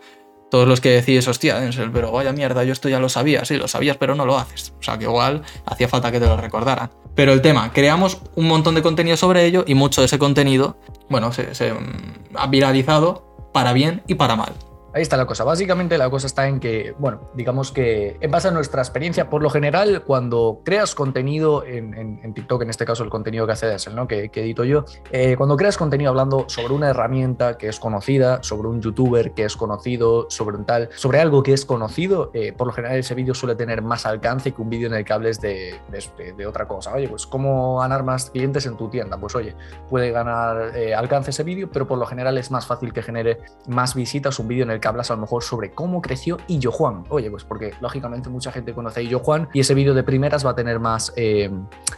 Todos 0.49 0.67
los 0.67 0.81
que 0.81 0.89
decís, 0.89 1.27
hostia, 1.27 1.59
Denzel, 1.59 1.91
pero 1.91 2.12
vaya 2.12 2.33
mierda, 2.33 2.63
yo 2.63 2.73
esto 2.73 2.89
ya 2.89 2.99
lo 2.99 3.07
sabía, 3.07 3.45
sí, 3.45 3.55
lo 3.57 3.67
sabías, 3.67 3.97
pero 3.97 4.15
no 4.15 4.25
lo 4.25 4.35
haces. 4.35 4.73
O 4.79 4.83
sea, 4.83 4.97
que 4.97 5.03
igual 5.03 5.43
hacía 5.67 5.88
falta 5.88 6.12
que 6.12 6.19
te 6.19 6.25
lo 6.25 6.38
recordaran. 6.38 6.89
Pero 7.13 7.33
el 7.33 7.43
tema, 7.43 7.71
creamos 7.71 8.17
un 8.35 8.47
montón 8.47 8.73
de 8.73 8.81
contenido 8.81 9.15
sobre 9.15 9.45
ello 9.45 9.63
y 9.67 9.75
mucho 9.75 10.01
de 10.01 10.05
ese 10.05 10.17
contenido, 10.17 10.77
bueno, 11.07 11.31
se, 11.33 11.53
se 11.53 11.71
ha 12.33 12.47
viralizado 12.47 13.29
para 13.53 13.73
bien 13.73 14.01
y 14.07 14.15
para 14.15 14.35
mal. 14.35 14.53
Ahí 14.93 15.04
está 15.04 15.17
la 15.17 15.25
cosa. 15.25 15.43
Básicamente 15.43 15.97
la 15.97 16.10
cosa 16.10 16.25
está 16.25 16.47
en 16.47 16.60
que, 16.60 16.95
bueno, 16.97 17.30
digamos 17.36 17.71
que 17.71 18.17
en 18.19 18.32
base 18.32 18.47
a 18.47 18.52
nuestra 18.52 18.82
experiencia, 18.82 19.30
por 19.30 19.43
lo 19.43 19.49
general, 19.49 20.04
cuando 20.06 20.62
creas 20.65 20.95
contenido 20.95 21.63
en, 21.63 22.34
TikTok, 22.34 22.63
en 22.63 22.69
este 22.69 22.86
caso 22.86 23.04
el 23.04 23.10
contenido 23.10 23.45
que 23.45 23.54
hace 23.54 23.67
Denzel, 23.67 23.95
¿no? 23.95 24.08
que, 24.08 24.32
edito 24.34 24.63
yo, 24.63 24.86
eh, 25.12 25.36
cuando 25.38 25.58
creas 25.58 25.78
contenido 25.78 26.10
hablando 26.10 26.45
sobre 26.47 26.73
una 26.73 26.89
herramienta 26.89 27.58
que 27.58 27.67
es 27.67 27.80
conocida, 27.80 28.41
sobre 28.41 28.67
un 28.67 28.82
youtuber 28.82 29.34
que 29.34 29.45
es 29.45 29.56
conocido, 29.56 30.28
sobre 30.30 30.58
un 30.58 30.65
tal, 30.65 30.89
sobre 30.95 31.19
algo 31.19 31.43
que 31.43 31.54
es 31.54 31.65
conocido, 31.65 32.32
eh, 32.34 32.54
por 32.54 32.67
lo 32.67 32.73
general 32.73 32.97
ese 32.97 33.13
vídeo 33.13 33.34
suele 33.34 33.56
tener 33.56 33.82
más 33.82 34.06
alcance 34.06 34.54
que 34.54 34.62
un 34.62 34.69
vídeo 34.69 34.88
en 34.88 34.95
el 34.95 35.06
que 35.06 35.13
hables 35.13 35.39
de, 35.39 35.75
de, 36.38 36.45
otra 36.47 36.67
cosa. 36.67 36.93
Oye, 36.93 37.08
pues 37.08 37.28
cómo 37.28 37.80
ganar 37.80 38.04
más 38.04 38.32
clientes 38.32 38.65
en 38.65 38.75
tu 38.75 38.89
tienda. 38.89 39.17
Pues 39.17 39.36
oye, 39.36 39.56
puede 39.89 40.12
ganar 40.12 40.75
eh, 40.75 40.95
alcance 40.95 41.30
ese 41.30 41.43
vídeo, 41.43 41.69
pero 41.71 41.88
por 41.88 41.97
lo 41.97 42.06
general 42.06 42.38
es 42.38 42.49
más 42.49 42.65
fácil 42.65 42.93
que 42.93 43.02
genere 43.02 43.39
más 43.67 43.93
visitas 43.93 44.39
un 44.39 44.47
vídeo 44.47 44.63
en 44.63 44.71
el 44.71 44.78
que 44.79 44.87
hablas 44.87 45.11
a 45.11 45.15
lo 45.15 45.21
mejor 45.21 45.43
sobre 45.43 45.71
cómo 45.71 46.01
creció 46.01 46.37
Illo 46.47 46.71
Juan. 46.71 47.03
Oye, 47.09 47.29
pues 47.29 47.43
porque 47.43 47.73
lógicamente 47.81 48.29
mucha 48.29 48.51
gente 48.51 48.73
conoce 48.73 48.99
a 48.99 49.03
Illo 49.03 49.19
Juan 49.19 49.49
y 49.53 49.59
ese 49.59 49.73
vídeo 49.73 49.93
de 49.93 50.03
primeras 50.03 50.45
va 50.45 50.51
a 50.51 50.55
tener 50.55 50.79
más, 50.79 51.13
eh, 51.15 51.49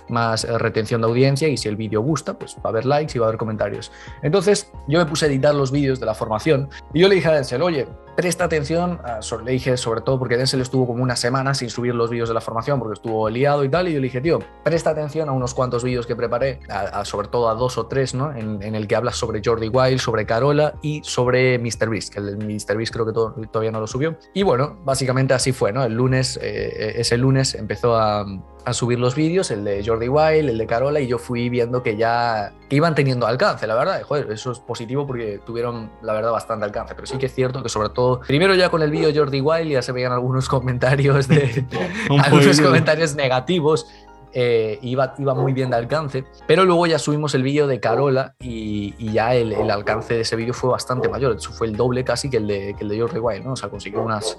más 0.10 0.44
eh, 0.44 0.58
retención 0.58 1.02
de 1.02 1.08
audiencia 1.08 1.48
y 1.48 1.58
si 1.58 1.68
el 1.68 1.76
vídeo 1.76 2.02
gusta, 2.02 2.34
pues 2.38 2.56
va 2.58 2.62
a 2.66 2.70
haber 2.70 2.86
likes 2.86 3.14
y 3.16 3.20
va 3.20 3.26
a 3.26 3.30
haber 3.30 3.38
comentarios. 3.38 3.92
Entonces 4.22 4.72
yo 4.88 5.00
me 5.00 5.06
puse 5.06 5.26
a 5.26 5.30
editar 5.30 5.54
los 5.54 5.72
vídeos 5.72 6.00
de 6.00 6.06
la 6.06 6.14
formación 6.14 6.70
y 6.94 7.02
yo 7.02 7.08
le 7.08 7.16
dije 7.16 7.28
a 7.28 7.34
Denzel, 7.34 7.62
oye, 7.62 7.88
presta 8.22 8.44
atención, 8.44 9.00
le 9.44 9.52
dije 9.52 9.78
sobre 9.78 10.02
todo 10.02 10.20
porque 10.20 10.38
Denzel 10.38 10.62
estuvo 10.62 10.86
como 10.86 11.02
una 11.02 11.16
semana 11.16 11.56
sin 11.56 11.72
subir 11.72 11.96
los 11.96 12.12
vídeos 12.12 12.30
de 12.30 12.36
la 12.36 12.42
formación 12.42 12.78
porque 12.78 12.94
estuvo 12.94 13.28
liado 13.32 13.64
y 13.64 13.70
tal, 13.70 13.88
y 13.88 13.94
yo 13.94 14.00
le 14.00 14.04
dije, 14.04 14.22
tío, 14.22 14.38
presta 14.64 14.92
atención 14.92 15.28
a 15.28 15.32
unos 15.32 15.56
cuantos 15.56 15.84
vídeos 15.84 16.06
que 16.06 16.16
preparé, 16.16 16.60
sobre 17.04 17.30
todo 17.30 17.50
a 17.50 17.56
dos 17.56 17.80
o 17.80 17.88
tres, 17.88 18.14
¿no? 18.14 18.32
En, 18.32 18.62
el 18.62 18.88
que 18.88 18.96
hablas 18.96 19.16
sobre 19.16 19.42
Jordi 19.44 19.70
Wild, 19.70 20.00
sobre 20.00 20.28
Carola 20.28 20.76
y 20.84 21.02
sobre 21.04 21.58
Mr. 21.58 21.90
Beast, 21.90 22.14
que 22.14 22.20
el 22.20 22.38
Mr. 22.38 22.78
Beast 22.78 22.94
creo 22.94 23.08
que 23.08 23.48
todavía 23.48 23.72
no 23.72 23.80
lo 23.80 23.88
subió. 23.88 24.16
Y 24.36 24.44
bueno, 24.44 24.78
básicamente 24.86 25.34
así 25.34 25.52
fue, 25.52 25.74
¿no? 25.74 25.84
El 25.84 25.96
lunes, 25.96 26.40
eh, 26.44 26.94
ese 26.98 27.18
lunes 27.18 27.56
empezó 27.56 27.96
a, 27.96 28.24
a 28.66 28.74
subir 28.74 29.00
los 29.00 29.16
vídeos, 29.16 29.52
el 29.52 29.64
de 29.64 29.84
Jordi 29.86 30.08
Wild, 30.08 30.50
el 30.50 30.58
de 30.58 30.68
Carola, 30.68 31.00
y 31.00 31.08
yo 31.08 31.18
fui 31.18 31.50
viendo 31.50 31.84
que 31.84 31.98
ya 31.98 32.54
que 32.70 32.76
iban 32.76 32.96
teniendo 32.96 33.28
alcance, 33.28 33.68
la 33.68 33.76
verdad. 33.76 34.02
Joder, 34.04 34.32
eso 34.32 34.52
es 34.52 34.60
positivo 34.60 35.06
porque 35.06 35.40
tuvieron, 35.46 35.92
la 36.02 36.14
verdad, 36.14 36.32
bastante 36.32 36.66
alcance. 36.66 36.96
Pero 36.96 37.08
sí 37.08 37.18
que 37.18 37.26
es 37.26 37.34
cierto 37.34 37.62
que, 37.64 37.70
sobre 37.70 37.90
todo, 37.90 38.22
primero 38.22 38.56
ya 38.56 38.70
con 38.70 38.82
el 38.82 38.92
vídeo 38.92 39.12
Jordi 39.14 39.42
Wild 39.42 39.72
ya 39.72 39.82
se 39.82 39.92
veían 39.92 40.12
algunos 40.12 40.48
comentarios 40.50 41.28
de 41.28 41.66
algunos 42.24 42.62
comentarios 42.62 43.16
negativos 43.16 43.88
eh, 44.34 44.80
iba, 44.82 45.14
iba 45.18 45.34
muy 45.34 45.52
bien 45.54 45.70
de 45.70 45.76
alcance, 45.76 46.24
pero 46.48 46.64
luego 46.64 46.88
ya 46.88 46.98
subimos 47.00 47.36
el 47.36 47.44
vídeo 47.44 47.68
de 47.68 47.80
Carola 47.80 48.36
y, 48.40 48.96
y 48.98 49.12
ya 49.12 49.36
el, 49.36 49.52
el, 49.52 49.70
alcance 49.70 50.14
de 50.14 50.22
ese 50.22 50.36
vídeo 50.36 50.54
fue 50.54 50.70
bastante 50.70 51.10
mayor, 51.10 51.36
eso 51.36 51.52
fue 51.52 51.68
el 51.68 51.76
doble 51.76 52.04
casi 52.04 52.30
que 52.30 52.38
el 52.38 52.48
de, 52.48 52.76
que 52.78 52.84
el 52.84 52.90
de 52.90 53.02
Jordi 53.02 53.20
Wild, 53.20 53.44
¿no? 53.44 53.54
O 53.54 53.56
sea, 53.56 53.70
consiguió 53.70 54.02
unas, 54.02 54.38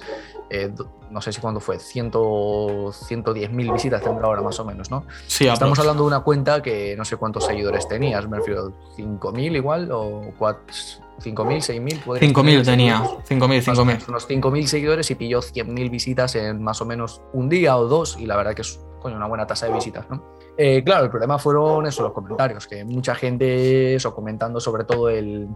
eh, 0.48 0.72
no 1.11 1.20
sé 1.20 1.33
si 1.33 1.40
cuándo 1.40 1.61
fue, 1.61 1.78
110 1.78 3.50
mil 3.52 3.72
visitas 3.72 4.02
tendrá 4.02 4.26
ahora 4.26 4.40
más 4.40 4.59
o 4.61 4.64
menos, 4.64 4.90
¿no? 4.90 5.05
Sí, 5.26 5.46
Estamos 5.46 5.78
hablando 5.78 6.05
de 6.05 6.09
una 6.09 6.20
cuenta 6.20 6.62
que 6.62 6.96
no 6.96 7.05
sé 7.05 7.16
cuántos 7.16 7.44
seguidores 7.44 7.87
tenías, 7.87 8.26
me 8.28 8.38
refiero, 8.38 8.72
5.000 8.96 9.57
igual 9.57 9.90
o 9.92 10.33
4... 10.38 10.62
5.000, 11.22 12.02
6.000. 12.05 12.33
5.000 12.33 12.64
tenía, 12.64 13.00
5.000, 13.00 13.62
5.000. 13.62 14.09
Unos 14.09 14.28
5.000 14.28 14.66
seguidores 14.66 15.11
y 15.11 15.14
pilló 15.14 15.40
100.000 15.40 15.90
visitas 15.90 16.35
en 16.35 16.61
más 16.61 16.81
o 16.81 16.85
menos 16.85 17.20
un 17.33 17.48
día 17.48 17.76
o 17.76 17.87
dos 17.87 18.16
y 18.18 18.26
la 18.26 18.37
verdad 18.37 18.55
que 18.55 18.62
es 18.62 18.81
coño, 19.03 19.17
una 19.17 19.27
buena 19.27 19.47
tasa 19.47 19.67
de 19.67 19.73
visitas, 19.73 20.09
¿no? 20.09 20.37
Eh, 20.57 20.83
claro, 20.85 21.05
el 21.05 21.11
problema 21.11 21.38
fueron 21.38 21.87
eso, 21.87 22.03
los 22.03 22.12
comentarios, 22.12 22.67
que 22.67 22.85
mucha 22.85 23.15
gente, 23.15 23.95
eso, 23.95 24.15
comentando 24.15 24.61
sobre 24.61 24.85
todo 24.85 25.09
el, 25.09 25.49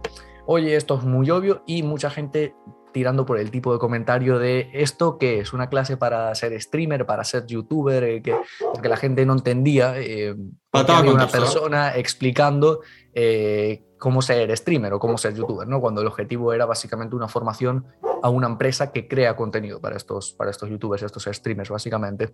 oye, 0.45 0.75
esto 0.75 0.95
es 0.95 1.03
muy 1.03 1.29
obvio 1.29 1.63
y 1.65 1.83
mucha 1.83 2.09
gente 2.09 2.55
tirando 2.97 3.27
por 3.27 3.37
el 3.37 3.51
tipo 3.51 3.71
de 3.73 3.77
comentario 3.77 4.39
de 4.39 4.71
esto 4.73 5.19
que 5.19 5.39
es 5.39 5.53
una 5.53 5.69
clase 5.69 5.97
para 5.97 6.33
ser 6.33 6.59
streamer, 6.59 7.05
para 7.05 7.23
ser 7.23 7.45
youtuber, 7.45 8.03
eh, 8.03 8.21
que, 8.23 8.35
porque 8.73 8.89
la 8.89 8.97
gente 8.97 9.23
no 9.23 9.33
entendía. 9.33 9.93
Eh, 9.97 10.35
había 10.71 11.11
una 11.11 11.27
persona 11.27 11.95
explicando 11.95 12.81
eh, 13.13 13.83
cómo 13.99 14.23
ser 14.23 14.55
streamer 14.57 14.93
o 14.93 14.99
cómo 14.99 15.17
ser 15.17 15.35
youtuber, 15.35 15.67
¿no? 15.67 15.79
Cuando 15.79 16.01
el 16.01 16.07
objetivo 16.07 16.53
era 16.53 16.65
básicamente 16.65 17.15
una 17.15 17.27
formación 17.27 17.85
a 18.23 18.29
una 18.29 18.47
empresa 18.47 18.91
que 18.91 19.07
crea 19.07 19.35
contenido 19.35 19.79
para 19.79 19.95
estos, 19.95 20.33
para 20.33 20.49
estos 20.49 20.69
youtubers, 20.69 21.03
estos 21.03 21.25
streamers, 21.25 21.69
básicamente. 21.69 22.33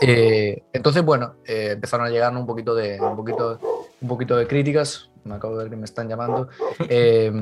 Eh, 0.00 0.62
entonces, 0.72 1.04
bueno, 1.04 1.36
eh, 1.44 1.70
empezaron 1.72 2.06
a 2.06 2.10
llegar 2.10 2.36
un 2.36 2.46
poquito 2.46 2.74
de, 2.74 3.00
un 3.00 3.16
poquito, 3.16 3.58
un 4.00 4.08
poquito 4.08 4.36
de 4.36 4.46
críticas. 4.46 5.10
Me 5.26 5.34
acabo 5.34 5.56
de 5.56 5.64
ver 5.64 5.70
que 5.70 5.76
me 5.76 5.84
están 5.84 6.08
llamando. 6.08 6.48
Eh, 6.88 7.32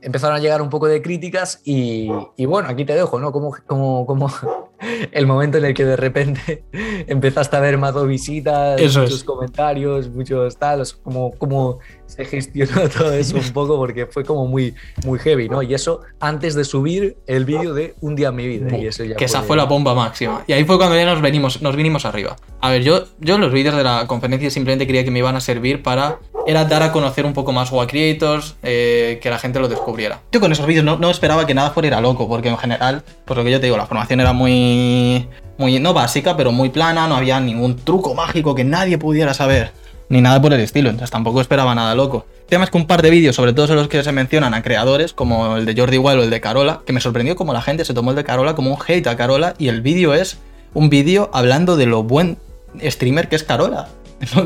empezaron 0.00 0.36
a 0.36 0.40
llegar 0.40 0.62
un 0.62 0.70
poco 0.70 0.86
de 0.86 1.02
críticas 1.02 1.60
y, 1.64 2.08
y 2.36 2.46
bueno, 2.46 2.68
aquí 2.68 2.84
te 2.84 2.94
dejo, 2.94 3.18
¿no? 3.18 3.32
Como, 3.32 3.56
como, 3.66 4.06
como 4.06 4.30
el 5.12 5.26
momento 5.26 5.58
en 5.58 5.64
el 5.64 5.74
que 5.74 5.84
de 5.84 5.96
repente 5.96 6.64
empezaste 7.06 7.56
a 7.56 7.60
ver 7.60 7.78
más 7.78 7.94
visitas, 8.06 8.80
Eso 8.80 9.00
muchos 9.00 9.18
es. 9.18 9.24
comentarios, 9.24 10.08
muchos 10.10 10.56
tal, 10.56 10.82
como, 11.02 11.32
como 11.32 11.78
se 12.06 12.24
gestionó 12.24 12.88
todo 12.96 13.12
eso 13.12 13.36
un 13.36 13.50
poco 13.52 13.76
porque 13.76 14.06
fue 14.06 14.24
como 14.24 14.46
muy, 14.46 14.74
muy 15.04 15.18
heavy, 15.18 15.48
¿no? 15.48 15.62
Y 15.62 15.74
eso 15.74 16.00
antes 16.20 16.54
de 16.54 16.64
subir 16.64 17.16
el 17.26 17.44
vídeo 17.44 17.74
de 17.74 17.94
Un 18.00 18.14
día 18.14 18.28
en 18.28 18.36
mi 18.36 18.46
vida. 18.46 18.76
Y 18.76 18.86
eso 18.86 19.04
ya 19.04 19.16
que 19.16 19.24
esa 19.24 19.42
fue 19.42 19.56
la 19.56 19.64
bomba 19.64 19.94
máxima. 19.94 20.44
Y 20.46 20.52
ahí 20.52 20.64
fue 20.64 20.76
cuando 20.76 20.96
ya 20.96 21.06
nos 21.06 21.22
venimos, 21.22 21.62
nos 21.62 21.76
vinimos 21.76 22.04
arriba. 22.04 22.36
A 22.60 22.70
ver, 22.70 22.82
yo, 22.82 23.04
yo 23.20 23.38
los 23.38 23.52
vídeos 23.52 23.74
de 23.74 23.84
la 23.84 24.06
conferencia 24.06 24.50
simplemente 24.50 24.86
creía 24.86 25.04
que 25.04 25.10
me 25.10 25.20
iban 25.20 25.36
a 25.36 25.40
servir 25.40 25.82
para. 25.82 26.18
Era 26.46 26.64
dar 26.66 26.82
a 26.82 26.92
conocer 26.92 27.24
un 27.24 27.32
poco 27.32 27.52
más 27.52 27.70
WoW 27.70 27.86
Creators, 27.86 28.56
eh, 28.62 29.18
que 29.22 29.30
la 29.30 29.38
gente 29.38 29.60
lo 29.60 29.68
descubriera. 29.68 30.20
Yo 30.30 30.40
con 30.40 30.52
esos 30.52 30.66
vídeos 30.66 30.84
no, 30.84 30.98
no 30.98 31.10
esperaba 31.10 31.46
que 31.46 31.54
nada 31.54 31.70
fuera 31.70 32.00
loco, 32.00 32.28
porque 32.28 32.50
en 32.50 32.58
general, 32.58 33.02
pues 33.24 33.36
lo 33.38 33.44
que 33.44 33.50
yo 33.50 33.60
te 33.60 33.66
digo, 33.66 33.78
la 33.78 33.86
formación 33.86 34.20
era 34.20 34.32
muy. 34.32 35.26
muy 35.56 35.80
no 35.80 35.94
básica, 35.94 36.36
pero 36.36 36.52
muy 36.52 36.68
plana, 36.68 37.08
no 37.08 37.16
había 37.16 37.40
ningún 37.40 37.76
truco 37.76 38.14
mágico 38.14 38.54
que 38.54 38.64
nadie 38.64 38.98
pudiera 38.98 39.32
saber. 39.32 39.72
Ni 40.10 40.20
nada 40.20 40.40
por 40.42 40.52
el 40.52 40.60
estilo, 40.60 40.90
entonces 40.90 41.10
tampoco 41.10 41.40
esperaba 41.40 41.74
nada 41.74 41.94
loco. 41.94 42.26
El 42.40 42.46
tema 42.46 42.64
es 42.64 42.70
que 42.70 42.76
un 42.76 42.86
par 42.86 43.00
de 43.00 43.08
vídeos, 43.08 43.34
sobre 43.34 43.54
todo 43.54 43.74
los 43.74 43.88
que 43.88 44.02
se 44.02 44.12
mencionan 44.12 44.52
a 44.52 44.62
creadores, 44.62 45.14
como 45.14 45.56
el 45.56 45.64
de 45.64 45.74
Jordi 45.74 45.96
Wild 45.96 46.20
o 46.20 46.22
el 46.24 46.30
de 46.30 46.42
Carola, 46.42 46.82
que 46.84 46.92
me 46.92 47.00
sorprendió 47.00 47.36
como 47.36 47.54
la 47.54 47.62
gente 47.62 47.86
se 47.86 47.94
tomó 47.94 48.10
el 48.10 48.16
de 48.16 48.24
Carola 48.24 48.54
como 48.54 48.70
un 48.70 48.78
hate 48.86 49.06
a 49.06 49.16
Carola, 49.16 49.54
y 49.58 49.68
el 49.68 49.80
vídeo 49.80 50.12
es 50.12 50.36
un 50.74 50.90
vídeo 50.90 51.30
hablando 51.32 51.76
de 51.76 51.86
lo 51.86 52.02
buen 52.02 52.36
streamer 52.82 53.28
que 53.28 53.36
es 53.36 53.44
Carola, 53.44 53.88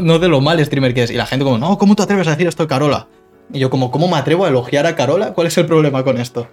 no, 0.00 0.18
de 0.18 0.28
lo 0.28 0.40
mal 0.40 0.64
streamer 0.64 0.94
que 0.94 1.04
es. 1.04 1.10
Y 1.10 1.14
la 1.14 1.26
gente 1.26 1.44
como, 1.44 1.58
no, 1.58 1.78
¿cómo 1.78 1.96
te 1.96 2.02
atreves 2.02 2.26
a 2.28 2.32
decir 2.32 2.46
esto 2.46 2.64
de 2.64 2.68
Carola? 2.68 3.06
Y 3.52 3.58
yo 3.58 3.70
como, 3.70 3.90
¿cómo 3.90 4.08
me 4.08 4.16
atrevo 4.16 4.44
a 4.44 4.48
elogiar 4.48 4.86
a 4.86 4.94
Carola? 4.94 5.32
¿Cuál 5.32 5.46
es 5.46 5.58
el 5.58 5.66
problema 5.66 6.04
con 6.04 6.18
esto? 6.18 6.48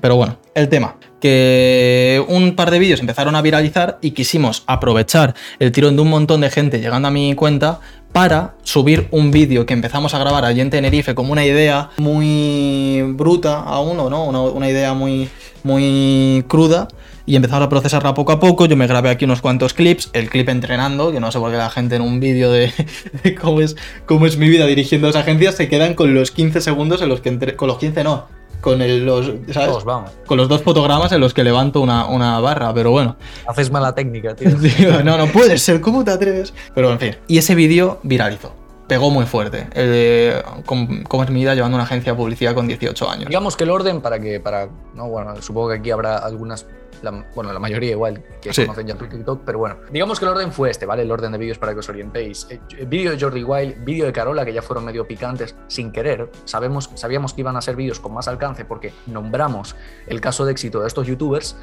Pero 0.00 0.16
bueno, 0.16 0.38
el 0.54 0.68
tema, 0.68 0.96
que 1.20 2.24
un 2.28 2.54
par 2.54 2.70
de 2.70 2.78
vídeos 2.78 3.00
empezaron 3.00 3.34
a 3.34 3.42
viralizar 3.42 3.98
y 4.00 4.12
quisimos 4.12 4.62
aprovechar 4.66 5.34
el 5.58 5.72
tirón 5.72 5.96
de 5.96 6.02
un 6.02 6.08
montón 6.08 6.40
de 6.40 6.50
gente 6.50 6.80
llegando 6.80 7.08
a 7.08 7.10
mi 7.10 7.34
cuenta 7.34 7.80
para 8.12 8.54
subir 8.62 9.08
un 9.10 9.30
vídeo 9.30 9.66
que 9.66 9.74
empezamos 9.74 10.14
a 10.14 10.18
grabar 10.18 10.44
allí 10.44 10.60
en 10.60 10.70
Tenerife 10.70 11.14
como 11.14 11.32
una 11.32 11.44
idea 11.44 11.90
muy 11.98 13.02
bruta 13.14 13.60
aún, 13.60 13.98
¿o 14.00 14.08
no? 14.08 14.24
Una, 14.24 14.40
una 14.42 14.68
idea 14.68 14.94
muy, 14.94 15.28
muy 15.64 16.44
cruda 16.48 16.88
y 17.26 17.36
empezamos 17.36 17.66
a 17.66 17.68
procesarla 17.68 18.14
poco 18.14 18.32
a 18.32 18.40
poco. 18.40 18.66
Yo 18.66 18.76
me 18.76 18.86
grabé 18.86 19.10
aquí 19.10 19.24
unos 19.24 19.40
cuantos 19.40 19.74
clips, 19.74 20.10
el 20.12 20.30
clip 20.30 20.48
entrenando, 20.48 21.12
que 21.12 21.20
no 21.20 21.30
sé 21.32 21.38
por 21.38 21.50
qué 21.50 21.56
la 21.56 21.70
gente 21.70 21.96
en 21.96 22.02
un 22.02 22.20
vídeo 22.20 22.50
de, 22.50 22.72
de 23.22 23.34
cómo, 23.34 23.60
es, 23.60 23.76
cómo 24.06 24.26
es 24.26 24.36
mi 24.36 24.48
vida 24.48 24.66
dirigiendo 24.66 25.08
esa 25.08 25.20
agencia 25.20 25.52
se 25.52 25.68
quedan 25.68 25.94
con 25.94 26.14
los 26.14 26.30
15 26.30 26.60
segundos 26.60 27.02
en 27.02 27.08
los 27.08 27.20
que 27.20 27.28
entre, 27.28 27.56
con 27.56 27.68
los 27.68 27.78
15 27.78 28.04
no, 28.04 28.26
con 28.60 28.82
el, 28.82 29.04
los, 29.04 29.26
¿sabes? 29.52 29.68
Todos, 29.68 29.84
vamos. 29.84 30.10
Con 30.26 30.36
los 30.36 30.48
dos 30.48 30.62
fotogramas 30.62 31.12
en 31.12 31.20
los 31.20 31.34
que 31.34 31.44
levanto 31.44 31.80
una, 31.80 32.06
una 32.06 32.40
barra, 32.40 32.72
pero 32.74 32.90
bueno. 32.90 33.16
Haces 33.46 33.70
mala 33.70 33.94
técnica, 33.94 34.34
tío. 34.34 34.50
Tío, 34.60 35.02
no, 35.02 35.16
no 35.16 35.26
puede 35.26 35.58
ser, 35.58 35.80
¿cómo 35.80 36.04
te 36.04 36.10
atreves? 36.10 36.52
Pero 36.74 36.92
en 36.92 36.98
fin. 36.98 37.16
Y 37.26 37.38
ese 37.38 37.54
vídeo 37.54 38.00
viralizó. 38.02 38.59
Pegó 38.90 39.08
muy 39.08 39.24
fuerte. 39.24 39.68
El 39.72 39.90
de 39.92 40.42
cómo, 40.66 40.88
cómo 41.08 41.22
es 41.22 41.30
mi 41.30 41.38
vida 41.40 41.54
llevando 41.54 41.76
una 41.76 41.84
agencia 41.84 42.10
de 42.12 42.16
publicidad 42.18 42.56
con 42.56 42.66
18 42.66 43.08
años. 43.08 43.28
Digamos 43.28 43.56
que 43.56 43.62
el 43.62 43.70
orden 43.70 44.00
para 44.00 44.18
que, 44.18 44.40
para, 44.40 44.68
no, 44.94 45.08
bueno, 45.08 45.40
supongo 45.40 45.68
que 45.68 45.74
aquí 45.76 45.92
habrá 45.92 46.18
algunas, 46.18 46.66
la- 47.00 47.24
bueno, 47.36 47.52
la 47.52 47.60
mayoría 47.60 47.92
igual 47.92 48.20
que 48.42 48.52
Sí. 48.52 48.62
conocen 48.66 48.88
ya 48.88 48.96
tu 48.96 49.06
TikTok, 49.06 49.42
pero 49.46 49.58
bueno, 49.60 49.76
digamos 49.92 50.18
que 50.18 50.24
el 50.24 50.32
orden 50.32 50.50
fue 50.50 50.70
este, 50.70 50.86
¿vale? 50.86 51.02
El 51.02 51.10
orden 51.12 51.30
de 51.30 51.38
vídeos 51.38 51.56
para 51.58 51.72
que 51.72 51.78
os 51.78 51.88
orientéis. 51.88 52.48
Eh, 52.50 52.58
Vídeo 52.84 53.12
de 53.12 53.20
Jordi 53.20 53.44
Wild, 53.44 53.84
vídeo 53.84 54.06
de 54.06 54.12
Carola, 54.12 54.44
que 54.44 54.52
ya 54.52 54.60
fueron 54.60 54.84
medio 54.84 55.06
picantes 55.06 55.54
sin 55.68 55.92
querer. 55.92 56.28
Sabemos, 56.44 56.90
sabíamos 56.96 57.32
que 57.32 57.42
iban 57.42 57.56
a 57.56 57.60
ser 57.62 57.76
vídeos 57.76 58.00
con 58.00 58.12
más 58.12 58.26
alcance 58.26 58.64
porque 58.64 58.92
nombramos 59.06 59.76
el 60.08 60.20
caso 60.20 60.44
de 60.44 60.50
éxito 60.50 60.80
de 60.80 60.88
estos 60.88 61.06
youtubers, 61.06 61.56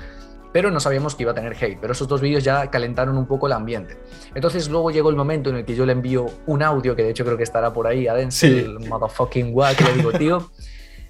pero 0.54 0.72
no 0.72 0.80
sabíamos 0.80 1.16
que 1.16 1.24
iba 1.24 1.32
a 1.32 1.36
tener 1.36 1.54
hate. 1.54 1.78
Pero 1.80 1.94
esos 1.94 2.08
dos 2.08 2.22
vídeos 2.22 2.44
ya 2.44 2.70
calentaron 2.70 3.18
un 3.18 3.26
poco 3.28 3.48
el 3.48 3.54
ambiente. 3.54 3.98
Entonces 4.36 4.70
luego 4.70 4.92
llegó 4.92 5.10
el 5.10 5.16
momento 5.16 5.50
en 5.50 5.58
el 5.58 5.66
que 5.66 5.76
yo 5.76 5.86
le 5.86 5.94
envío 5.94 6.26
un 6.46 6.64
audio, 6.64 6.96
que 6.96 7.04
de 7.04 7.10
hecho 7.12 7.26
creo 7.26 7.38
que 7.38 7.44
estará 7.44 7.74
por 7.74 7.88
ahí 7.88 8.08
adentro, 8.08 8.32
Sí. 8.32 8.48
el 8.48 8.80
motherfucking 8.88 9.56
que 9.78 9.84
le 9.84 9.94
digo, 9.94 10.12
tío, 10.14 10.52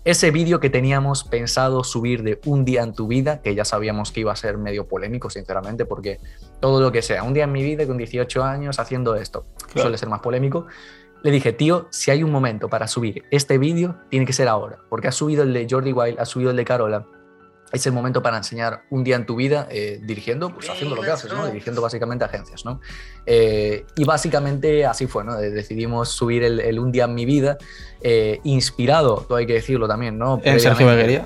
ese 0.03 0.31
vídeo 0.31 0.61
que 0.61 0.69
teníamos 0.69 1.25
pensado 1.25 1.83
subir 1.83 2.23
de 2.23 2.39
un 2.45 2.63
día 2.63 2.81
en 2.81 2.93
tu 2.93 3.07
vida, 3.07 3.41
que 3.41 3.53
ya 3.55 3.65
sabíamos 3.65 4.11
que 4.13 4.21
iba 4.21 4.31
a 4.31 4.35
ser 4.37 4.57
medio 4.57 4.87
polémico, 4.87 5.29
sinceramente, 5.29 5.83
porque 5.85 6.19
todo 6.61 6.79
lo 6.79 6.91
que 6.93 7.01
sea, 7.01 7.23
un 7.23 7.33
día 7.33 7.43
en 7.43 7.51
mi 7.51 7.61
vida 7.61 7.85
con 7.85 7.97
18 7.97 8.41
años 8.43 8.79
haciendo 8.79 9.15
esto, 9.17 9.45
Claro. 9.67 9.81
suele 9.81 9.97
ser 9.97 10.07
más 10.07 10.21
polémico. 10.21 10.65
Le 11.23 11.31
dije, 11.31 11.51
tío, 11.51 11.87
si 11.89 12.11
hay 12.11 12.23
un 12.23 12.31
momento 12.31 12.69
para 12.69 12.87
subir 12.87 13.23
este 13.31 13.57
vídeo, 13.57 13.97
tiene 14.09 14.25
que 14.25 14.31
ser 14.33 14.47
ahora, 14.47 14.77
porque 14.89 15.09
has 15.09 15.15
subido 15.15 15.43
el 15.43 15.51
de 15.51 15.67
Jordi 15.69 15.91
Wild, 15.91 16.19
has 16.19 16.29
subido 16.29 16.51
el 16.51 16.55
de 16.57 16.63
Carola, 16.63 17.05
es 17.73 17.85
el 17.85 17.91
momento 17.93 18.21
para 18.21 18.37
enseñar 18.37 18.83
un 18.89 19.03
día 19.03 19.15
en 19.17 19.25
tu 19.25 19.35
vida 19.35 19.67
eh, 19.69 19.99
dirigiendo, 20.01 20.53
pues 20.53 20.69
haciendo 20.69 20.95
lo 20.95 21.01
que 21.01 21.11
haces, 21.11 21.31
¿no? 21.33 21.47
Dirigiendo 21.47 21.81
básicamente 21.81 22.23
agencias, 22.23 22.63
¿no? 22.65 22.79
Eh, 23.25 23.85
y 23.97 24.03
básicamente 24.05 24.85
así 24.85 25.05
fue, 25.07 25.23
¿no? 25.23 25.35
De- 25.37 25.51
Decidimos 25.51 26.09
subir 26.09 26.43
el, 26.43 26.59
el 26.61 26.79
un 26.79 26.91
día 26.91 27.03
en 27.05 27.13
mi 27.13 27.25
vida, 27.25 27.57
eh, 28.01 28.39
inspirado, 28.43 29.25
todo 29.27 29.37
hay 29.37 29.45
que 29.45 29.53
decirlo 29.53 29.87
también, 29.87 30.17
¿no? 30.17 30.39
En 30.43 30.59
Sergio 30.59 30.87
Beguería. 30.87 31.23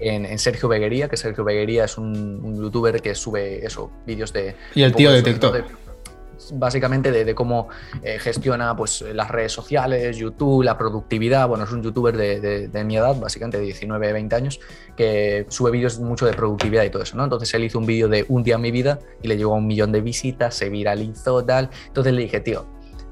En, 0.00 0.26
en 0.26 0.38
Sergio 0.40 0.68
Beguería, 0.68 1.08
que 1.08 1.16
Sergio 1.16 1.44
Beguería 1.44 1.84
es 1.84 1.96
un, 1.96 2.40
un 2.42 2.56
youtuber 2.60 3.00
que 3.00 3.14
sube 3.14 3.64
eso, 3.64 3.90
vídeos 4.04 4.32
de... 4.32 4.56
Y 4.74 4.82
el 4.82 4.94
tío 4.94 5.12
de 5.12 5.22
TikTok. 5.22 5.54
de- 5.54 5.64
básicamente 6.52 7.10
de, 7.10 7.34
cómo 7.34 7.68
eh, 8.02 8.18
gestiona 8.18 8.76
pues, 8.76 9.02
las 9.12 9.30
redes 9.30 9.52
sociales, 9.52 10.16
YouTube, 10.16 10.62
la 10.62 10.76
productividad. 10.76 11.48
Bueno, 11.48 11.64
es 11.64 11.72
un 11.72 11.82
youtuber 11.82 12.16
de, 12.16 12.68
de- 12.68 12.84
mi 12.84 12.96
edad, 12.96 13.18
básicamente 13.18 13.58
de 13.58 13.64
19, 13.64 14.12
20 14.12 14.36
años, 14.36 14.60
que 14.96 15.46
sube 15.48 15.70
vídeos 15.70 15.98
mucho 15.98 16.26
de 16.26 16.34
productividad 16.34 16.84
y 16.84 16.90
todo 16.90 17.02
eso, 17.02 17.16
¿no? 17.16 17.24
Entonces 17.24 17.52
él 17.54 17.64
hizo 17.64 17.78
un 17.78 17.86
vídeo 17.86 18.08
de 18.08 18.26
un 18.28 18.42
día 18.42 18.56
en 18.56 18.60
mi 18.60 18.70
vida 18.70 18.98
y 19.22 19.28
le 19.28 19.36
llegó 19.36 19.54
a 19.54 19.56
un 19.56 19.66
millón 19.66 19.90
de 19.92 20.02
visitas, 20.02 20.54
se 20.54 20.68
viralizó, 20.68 21.44
tal. 21.44 21.70
Entonces 21.86 22.12
le 22.12 22.22
dije, 22.22 22.40
tío, 22.40 22.66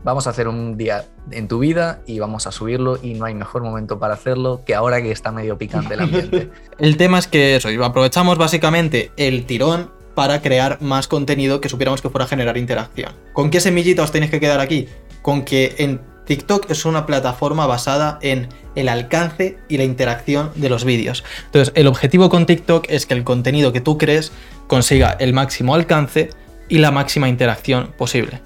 vamos 0.04 0.26
a 0.26 0.30
hacer 0.30 0.48
un 0.48 0.76
día 0.76 1.06
en 1.30 1.48
tu 1.48 1.58
vida 1.60 2.00
y 2.06 2.18
vamos 2.18 2.46
a 2.46 2.52
subirlo 2.52 2.98
y 3.02 3.14
no 3.14 3.24
hay 3.24 3.34
mejor 3.34 3.62
momento 3.62 3.98
para 3.98 4.14
hacerlo 4.14 4.62
que 4.66 4.74
ahora 4.74 5.00
que 5.00 5.12
está 5.12 5.30
medio 5.32 5.56
picante 5.56 5.94
el 5.94 6.00
ambiente. 6.00 6.50
El 6.78 6.96
tema 6.96 7.18
es 7.18 7.26
que 7.28 7.56
eso, 7.56 7.68
aprovechamos 7.84 8.38
básicamente 8.38 9.12
el 9.16 9.46
tirón 9.46 9.90
para 10.14 10.42
crear 10.42 10.80
más 10.80 11.08
contenido 11.08 11.60
que 11.60 11.68
supiéramos 11.68 12.02
que 12.02 12.10
fuera 12.10 12.24
a 12.24 12.28
generar 12.28 12.56
interacción. 12.56 13.12
¿Con 13.32 13.50
qué 13.50 13.60
semillita 13.60 14.02
os 14.02 14.12
tenéis 14.12 14.30
que 14.30 14.40
quedar 14.40 14.60
aquí? 14.60 14.88
Con 15.22 15.44
que 15.44 15.74
en 15.78 16.00
TikTok 16.26 16.70
es 16.70 16.84
una 16.84 17.06
plataforma 17.06 17.66
basada 17.66 18.18
en 18.22 18.48
el 18.74 18.88
alcance 18.88 19.58
y 19.68 19.76
la 19.76 19.84
interacción 19.84 20.50
de 20.54 20.68
los 20.68 20.84
vídeos. 20.84 21.24
Entonces, 21.46 21.72
el 21.76 21.86
objetivo 21.86 22.28
con 22.28 22.46
TikTok 22.46 22.86
es 22.88 23.06
que 23.06 23.14
el 23.14 23.24
contenido 23.24 23.72
que 23.72 23.80
tú 23.80 23.98
crees 23.98 24.32
consiga 24.66 25.16
el 25.18 25.32
máximo 25.32 25.74
alcance 25.74 26.30
y 26.68 26.78
la 26.78 26.90
máxima 26.90 27.28
interacción 27.28 27.92
posible. 27.98 28.40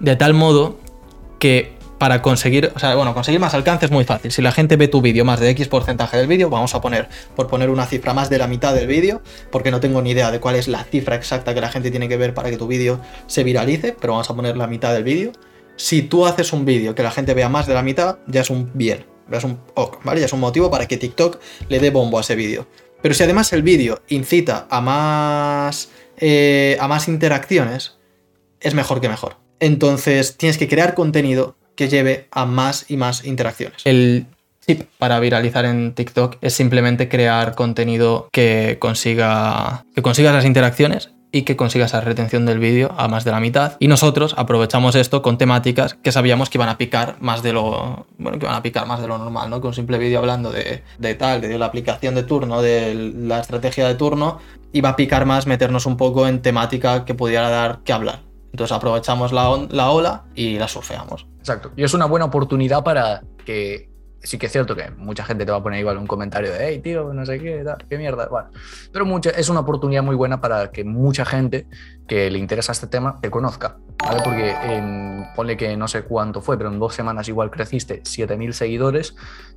De 0.00 0.16
tal 0.16 0.34
modo 0.34 0.78
que 1.38 1.72
para 2.04 2.20
conseguir, 2.20 2.70
o 2.74 2.78
sea, 2.78 2.94
bueno, 2.96 3.14
conseguir 3.14 3.40
más 3.40 3.54
alcance 3.54 3.86
es 3.86 3.90
muy 3.90 4.04
fácil. 4.04 4.30
Si 4.30 4.42
la 4.42 4.52
gente 4.52 4.76
ve 4.76 4.88
tu 4.88 5.00
vídeo 5.00 5.24
más 5.24 5.40
de 5.40 5.48
X 5.48 5.68
porcentaje 5.68 6.18
del 6.18 6.26
vídeo, 6.26 6.50
vamos 6.50 6.74
a 6.74 6.82
poner, 6.82 7.08
por 7.34 7.46
poner 7.46 7.70
una 7.70 7.86
cifra 7.86 8.12
más 8.12 8.28
de 8.28 8.36
la 8.36 8.46
mitad 8.46 8.74
del 8.74 8.86
vídeo, 8.86 9.22
porque 9.50 9.70
no 9.70 9.80
tengo 9.80 10.02
ni 10.02 10.10
idea 10.10 10.30
de 10.30 10.38
cuál 10.38 10.56
es 10.56 10.68
la 10.68 10.84
cifra 10.84 11.16
exacta 11.16 11.54
que 11.54 11.62
la 11.62 11.70
gente 11.70 11.90
tiene 11.90 12.06
que 12.06 12.18
ver 12.18 12.34
para 12.34 12.50
que 12.50 12.58
tu 12.58 12.66
vídeo 12.66 13.00
se 13.26 13.42
viralice, 13.42 13.96
pero 13.98 14.12
vamos 14.12 14.28
a 14.28 14.36
poner 14.36 14.54
la 14.54 14.66
mitad 14.66 14.92
del 14.92 15.02
vídeo. 15.02 15.32
Si 15.76 16.02
tú 16.02 16.26
haces 16.26 16.52
un 16.52 16.66
vídeo 16.66 16.94
que 16.94 17.02
la 17.02 17.10
gente 17.10 17.32
vea 17.32 17.48
más 17.48 17.66
de 17.66 17.72
la 17.72 17.82
mitad, 17.82 18.18
ya 18.26 18.42
es 18.42 18.50
un 18.50 18.70
bien, 18.74 19.06
ya 19.30 19.38
es 19.38 19.44
un 19.44 19.58
ok, 19.72 20.04
¿vale? 20.04 20.20
Ya 20.20 20.26
es 20.26 20.32
un 20.34 20.40
motivo 20.40 20.70
para 20.70 20.86
que 20.86 20.98
TikTok 20.98 21.40
le 21.70 21.80
dé 21.80 21.88
bombo 21.88 22.18
a 22.18 22.20
ese 22.20 22.34
vídeo. 22.34 22.66
Pero 23.00 23.14
si 23.14 23.22
además 23.22 23.50
el 23.54 23.62
vídeo 23.62 24.02
incita 24.08 24.66
a 24.68 24.82
más, 24.82 25.88
eh, 26.18 26.76
a 26.78 26.86
más 26.86 27.08
interacciones, 27.08 27.96
es 28.60 28.74
mejor 28.74 29.00
que 29.00 29.08
mejor. 29.08 29.38
Entonces 29.58 30.36
tienes 30.36 30.58
que 30.58 30.68
crear 30.68 30.92
contenido 30.92 31.56
que 31.76 31.88
lleve 31.88 32.28
a 32.30 32.44
más 32.46 32.86
y 32.90 32.96
más 32.96 33.24
interacciones. 33.24 33.82
El 33.84 34.26
tip 34.64 34.82
para 34.98 35.20
viralizar 35.20 35.64
en 35.64 35.94
TikTok 35.94 36.36
es 36.40 36.54
simplemente 36.54 37.08
crear 37.08 37.54
contenido 37.54 38.28
que 38.32 38.78
consiga 38.80 39.84
que 39.94 40.02
consiga 40.02 40.32
las 40.32 40.44
interacciones 40.44 41.10
y 41.32 41.42
que 41.42 41.56
consiga 41.56 41.86
esa 41.86 42.00
retención 42.00 42.46
del 42.46 42.60
vídeo 42.60 42.94
a 42.96 43.08
más 43.08 43.24
de 43.24 43.32
la 43.32 43.40
mitad. 43.40 43.76
Y 43.80 43.88
nosotros 43.88 44.36
aprovechamos 44.38 44.94
esto 44.94 45.20
con 45.20 45.36
temáticas 45.36 45.94
que 45.94 46.12
sabíamos 46.12 46.48
que 46.48 46.58
iban 46.58 46.68
a 46.68 46.78
picar 46.78 47.16
más 47.18 47.42
de 47.42 47.52
lo. 47.52 48.06
Bueno, 48.18 48.38
que 48.38 48.46
iban 48.46 48.54
a 48.56 48.62
picar 48.62 48.86
más 48.86 49.00
de 49.00 49.08
lo 49.08 49.18
normal, 49.18 49.50
¿no? 49.50 49.60
Con 49.60 49.68
un 49.70 49.74
simple 49.74 49.98
vídeo 49.98 50.20
hablando 50.20 50.52
de, 50.52 50.84
de 50.96 51.14
tal, 51.16 51.40
de 51.40 51.58
la 51.58 51.66
aplicación 51.66 52.14
de 52.14 52.22
turno, 52.22 52.62
de 52.62 52.94
la 52.94 53.40
estrategia 53.40 53.88
de 53.88 53.96
turno, 53.96 54.38
iba 54.72 54.90
a 54.90 54.96
picar 54.96 55.26
más 55.26 55.48
meternos 55.48 55.86
un 55.86 55.96
poco 55.96 56.28
en 56.28 56.40
temática 56.40 57.04
que 57.04 57.14
pudiera 57.14 57.50
dar 57.50 57.80
que 57.84 57.92
hablar. 57.92 58.20
Entonces 58.52 58.74
aprovechamos 58.76 59.32
la, 59.32 59.50
on- 59.50 59.68
la 59.72 59.90
ola 59.90 60.22
y 60.36 60.56
la 60.58 60.68
surfeamos. 60.68 61.26
Exacto. 61.44 61.72
Y 61.76 61.84
es 61.84 61.92
una 61.92 62.06
buena 62.06 62.24
oportunidad 62.24 62.82
para 62.82 63.22
que. 63.44 63.90
Sí 64.22 64.38
que 64.38 64.46
es 64.46 64.52
cierto 64.52 64.74
que 64.74 64.90
mucha 64.92 65.22
gente 65.22 65.44
te 65.44 65.52
va 65.52 65.58
a 65.58 65.62
poner 65.62 65.80
igual 65.80 65.98
un 65.98 66.06
comentario 66.06 66.50
de, 66.50 66.56
hey, 66.58 66.78
tío, 66.78 67.12
no 67.12 67.26
sé 67.26 67.38
qué, 67.38 67.62
tal, 67.62 67.76
qué 67.86 67.98
mierda. 67.98 68.26
Bueno, 68.28 68.48
pero 68.90 69.04
mucha, 69.04 69.28
es 69.28 69.50
una 69.50 69.60
oportunidad 69.60 70.02
muy 70.02 70.16
buena 70.16 70.40
para 70.40 70.70
que 70.70 70.82
mucha 70.82 71.26
gente 71.26 71.66
que 72.06 72.30
le 72.30 72.38
interesa 72.38 72.72
este 72.72 72.86
tema 72.86 73.18
te 73.20 73.30
conozca. 73.30 73.76
¿vale? 74.04 74.20
Porque 74.22 74.50
en, 74.50 75.24
ponle 75.34 75.56
que 75.56 75.76
no 75.76 75.88
sé 75.88 76.02
cuánto 76.02 76.40
fue, 76.40 76.56
pero 76.56 76.70
en 76.70 76.78
dos 76.78 76.94
semanas 76.94 77.28
igual 77.28 77.50
creciste 77.50 78.02
7.000 78.02 78.52
seguidores. 78.52 79.16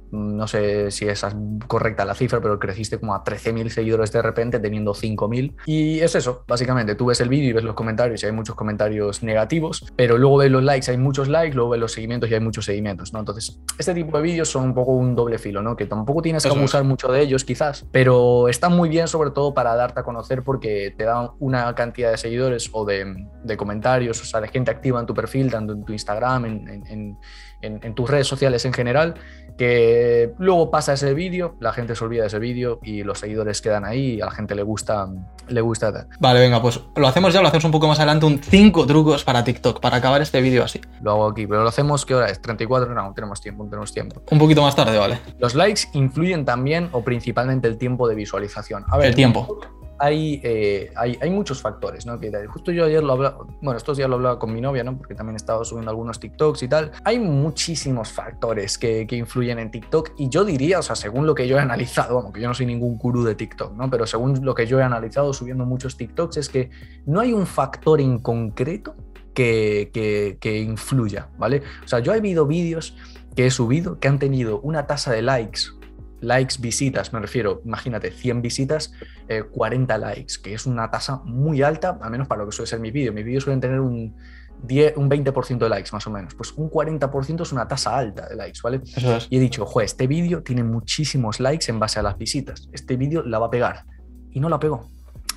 No 0.10 0.48
sé 0.48 0.90
si 0.92 1.06
esa 1.06 1.28
es 1.28 1.36
correcta 1.68 2.06
la 2.06 2.16
cifra, 2.16 2.40
pero 2.40 2.58
creciste 2.60 2.98
como 2.98 3.14
a 3.14 3.26
13.000 3.26 3.68
seguidores 3.68 4.12
de 4.14 4.22
repente 4.22 4.60
teniendo 4.60 4.94
5.000. 4.94 5.54
Y 5.66 6.00
es 6.00 6.16
eso, 6.16 6.46
básicamente. 6.48 6.96
Tú 6.96 7.08
ves 7.08 7.20
el 7.20 7.28
vídeo 7.28 7.50
y 7.50 7.54
ves 7.54 7.64
los 7.66 7.76
comentarios 7.76 8.24
y 8.24 8.26
hay 8.26 8.32
muchos 8.32 8.56
comentarios 8.56 9.22
negativos, 9.22 9.86
pero 9.98 10.18
luego 10.18 10.38
ves 10.38 10.52
los 10.52 10.64
likes, 10.64 10.90
hay 10.90 10.98
muchos 10.98 11.28
likes, 11.28 11.56
luego 11.56 11.72
ves 11.72 11.82
los 11.82 11.92
seguimientos 11.92 12.30
y 12.30 12.36
hay 12.36 12.40
muchos 12.40 12.64
seguimientos, 12.64 13.12
¿no? 13.12 13.20
Entonces, 13.20 13.60
este 13.78 13.94
tipo 13.94 14.16
de 14.16 14.24
vídeos 14.24 14.50
son 14.50 14.64
un 14.64 14.74
poco 14.74 14.94
un 14.94 15.14
doble 15.14 15.38
filo, 15.40 15.62
¿no? 15.62 15.76
Que 15.76 15.86
tampoco 15.86 16.22
tienes 16.22 16.44
que 16.44 16.50
abusar 16.50 16.86
mucho 16.86 17.12
de 17.12 17.22
ellos, 17.22 17.44
quizás, 17.44 17.86
pero 17.92 18.48
están 18.48 18.74
muy 18.78 18.88
bien 18.88 19.10
sobre 19.10 19.32
todo 19.32 19.54
para 19.54 19.76
darte 19.76 20.00
a 20.00 20.04
conocer 20.04 20.44
porque 20.44 20.94
te 20.98 21.04
dan 21.04 21.32
una 21.40 21.76
cantidad 21.76 22.12
de 22.12 22.18
seguidores 22.18 22.37
o 22.74 22.86
de, 22.86 23.28
de 23.44 23.58
comentarios, 23.58 24.22
o 24.22 24.26
sea, 24.26 24.42
de 24.42 24.48
gente 24.48 24.72
activa 24.72 25.00
en 25.00 25.06
tu 25.06 25.14
perfil, 25.14 25.52
tanto 25.52 25.74
en 25.74 25.84
tu 25.84 25.94
Instagram, 25.94 26.46
en, 26.46 26.68
en- 26.70 26.88
en- 26.88 27.18
en- 27.62 27.80
en 27.84 27.96
tus 27.96 28.08
redes 28.10 28.28
sociales 28.28 28.64
en 28.66 28.74
general, 28.74 29.16
que 29.58 30.32
luego 30.38 30.70
pasa 30.70 30.94
ese 30.94 31.14
vídeo, 31.16 31.56
la 31.60 31.74
gente 31.74 31.96
se 31.96 32.04
olvida 32.06 32.22
de 32.22 32.28
ese 32.28 32.38
vídeo 32.40 32.80
y 32.84 33.04
los 33.04 33.18
seguidores 33.20 33.62
quedan 33.62 33.84
ahí 33.84 34.16
y 34.16 34.22
a 34.22 34.26
la 34.26 34.32
gente 34.32 34.54
le 34.54 34.62
gusta, 34.62 35.08
le 35.48 35.62
gusta. 35.62 36.08
Vale, 36.20 36.40
venga, 36.40 36.62
pues 36.62 36.80
lo 36.96 37.08
hacemos 37.08 37.34
ya, 37.34 37.42
lo 37.42 37.48
hacemos 37.48 37.66
un 37.66 37.72
poco 37.72 37.88
más 37.88 37.98
adelante, 38.00 38.26
un 38.28 38.40
5 38.42 38.86
trucos 38.86 39.24
para 39.24 39.44
TikTok, 39.44 39.80
para 39.82 39.98
acabar 39.98 40.22
este 40.22 40.40
vídeo 40.42 40.64
así. 40.64 40.80
Lo 41.02 41.12
hago 41.12 41.28
aquí, 41.28 41.48
pero 41.48 41.64
lo 41.64 41.70
hacemos, 41.70 42.06
¿qué 42.06 42.14
hora 42.14 42.28
es? 42.30 42.40
34, 42.42 42.94
no, 42.94 43.12
tenemos 43.16 43.42
tiempo, 43.42 43.66
tenemos 43.68 43.92
tiempo. 43.92 44.22
Un 44.30 44.38
poquito 44.38 44.62
más 44.62 44.76
tarde, 44.76 44.98
vale. 44.98 45.20
Los 45.40 45.56
likes 45.56 45.82
influyen 45.94 46.46
también 46.46 46.90
o 46.92 47.04
principalmente 47.04 47.68
el 47.68 47.78
tiempo 47.80 48.08
de 48.08 48.14
visualización. 48.16 48.84
A 48.90 48.98
ver, 48.98 49.08
El 49.08 49.16
tiempo. 49.16 49.60
Hay, 50.00 50.42
eh, 50.44 50.92
hay, 50.96 51.18
hay 51.22 51.30
muchos 51.30 51.62
factores, 51.62 52.06
¿no? 52.06 52.20
Que 52.20 52.32
justo 52.48 52.72
yo 52.72 52.86
ayer 52.86 53.04
lo 53.04 53.14
hablaba, 53.14 53.46
bueno, 53.62 53.78
estos 53.78 53.98
días 53.98 54.10
lo 54.10 54.16
hablaba 54.16 54.40
con 54.40 54.54
mi 54.54 54.62
novia, 54.62 54.84
¿no? 54.84 54.98
Porque 54.98 55.16
también 55.16 55.36
he 55.36 55.38
estado 55.38 55.64
subiendo 55.66 55.90
algunos 55.92 56.20
TikToks 56.20 56.64
y 56.64 56.68
tal. 56.68 56.92
Hay 57.04 57.20
muchísimos 57.20 58.12
factores 58.12 58.78
que, 58.78 59.08
que 59.08 59.16
influyen 59.16 59.60
en 59.60 59.72
TikTok 59.72 60.12
y 60.18 60.30
yo 60.30 60.46
diría, 60.46 60.80
o 60.80 60.84
sea, 60.84 60.96
según 60.96 61.26
lo 61.26 61.36
que 61.36 61.48
yo 61.48 61.58
he 61.58 61.60
analizado, 61.60 62.16
vamos, 62.16 62.32
que 62.34 62.42
yo 62.42 62.48
no 62.48 62.54
soy 62.54 62.66
ningún 62.66 62.98
gurú 62.98 63.24
de 63.24 63.36
TikTok, 63.36 63.74
¿no? 63.74 63.90
Pero 63.90 64.06
según 64.06 64.44
lo 64.44 64.54
que 64.54 64.68
yo 64.68 64.80
he 64.80 64.84
analizado 64.84 65.34
subiendo 65.34 65.66
muchos 65.66 65.98
TikToks 65.98 66.38
es 66.38 66.50
que 66.50 66.70
no 67.06 67.20
hay 67.20 67.34
un 67.34 67.46
factor 67.46 68.02
en 68.02 68.20
concreto 68.20 68.96
que, 69.34 69.92
que, 69.94 70.38
que 70.40 70.60
influya, 70.60 71.30
¿vale? 71.38 71.62
O 71.84 71.88
sea, 71.88 72.00
yo 72.00 72.14
he 72.14 72.18
habido 72.18 72.48
vídeos 72.48 72.96
que 73.36 73.46
he 73.46 73.52
subido 73.52 74.00
que 74.00 74.08
han 74.08 74.18
tenido 74.18 74.60
una 74.62 74.88
tasa 74.88 75.12
de 75.12 75.22
likes 75.22 75.77
likes, 76.22 76.56
visitas, 76.60 77.14
me 77.14 77.20
refiero, 77.20 77.62
imagínate, 77.66 78.12
100 78.12 78.42
visitas, 78.42 78.94
eh, 79.28 79.44
40 79.44 79.98
likes, 79.98 80.36
que 80.42 80.54
es 80.54 80.66
una 80.66 80.90
tasa 80.90 81.22
muy 81.24 81.62
alta, 81.62 81.98
al 82.02 82.12
menos 82.12 82.28
para 82.28 82.42
lo 82.42 82.50
que 82.50 82.56
suele 82.56 82.68
ser 82.68 82.80
mi 82.80 82.92
vídeo. 82.92 83.14
Mis 83.14 83.26
vídeos 83.26 83.44
suelen 83.44 83.62
tener 83.62 83.80
un, 83.80 84.16
10, 84.64 84.98
un 84.98 85.10
20% 85.10 85.58
de 85.58 85.70
likes 85.70 85.90
más 85.92 86.08
o 86.08 86.10
menos. 86.10 86.34
Pues 86.36 86.52
un 86.54 86.70
40% 86.70 87.42
es 87.42 87.52
una 87.52 87.68
tasa 87.68 87.98
alta 87.98 88.28
de 88.28 88.36
likes, 88.36 88.60
¿vale? 88.64 88.82
Eso 88.84 89.18
es. 89.18 89.28
Y 89.30 89.38
he 89.38 89.40
dicho, 89.40 89.66
joder, 89.66 89.86
este 89.86 90.08
vídeo 90.08 90.44
tiene 90.44 90.64
muchísimos 90.64 91.40
likes 91.40 91.70
en 91.70 91.80
base 91.80 92.00
a 92.00 92.04
las 92.04 92.18
visitas. 92.18 92.70
Este 92.72 92.98
vídeo 92.98 93.24
la 93.24 93.40
va 93.40 93.48
a 93.48 93.52
pegar. 93.52 93.86
Y 94.32 94.40
no 94.40 94.50
la 94.50 94.60
pegó. 94.60 94.90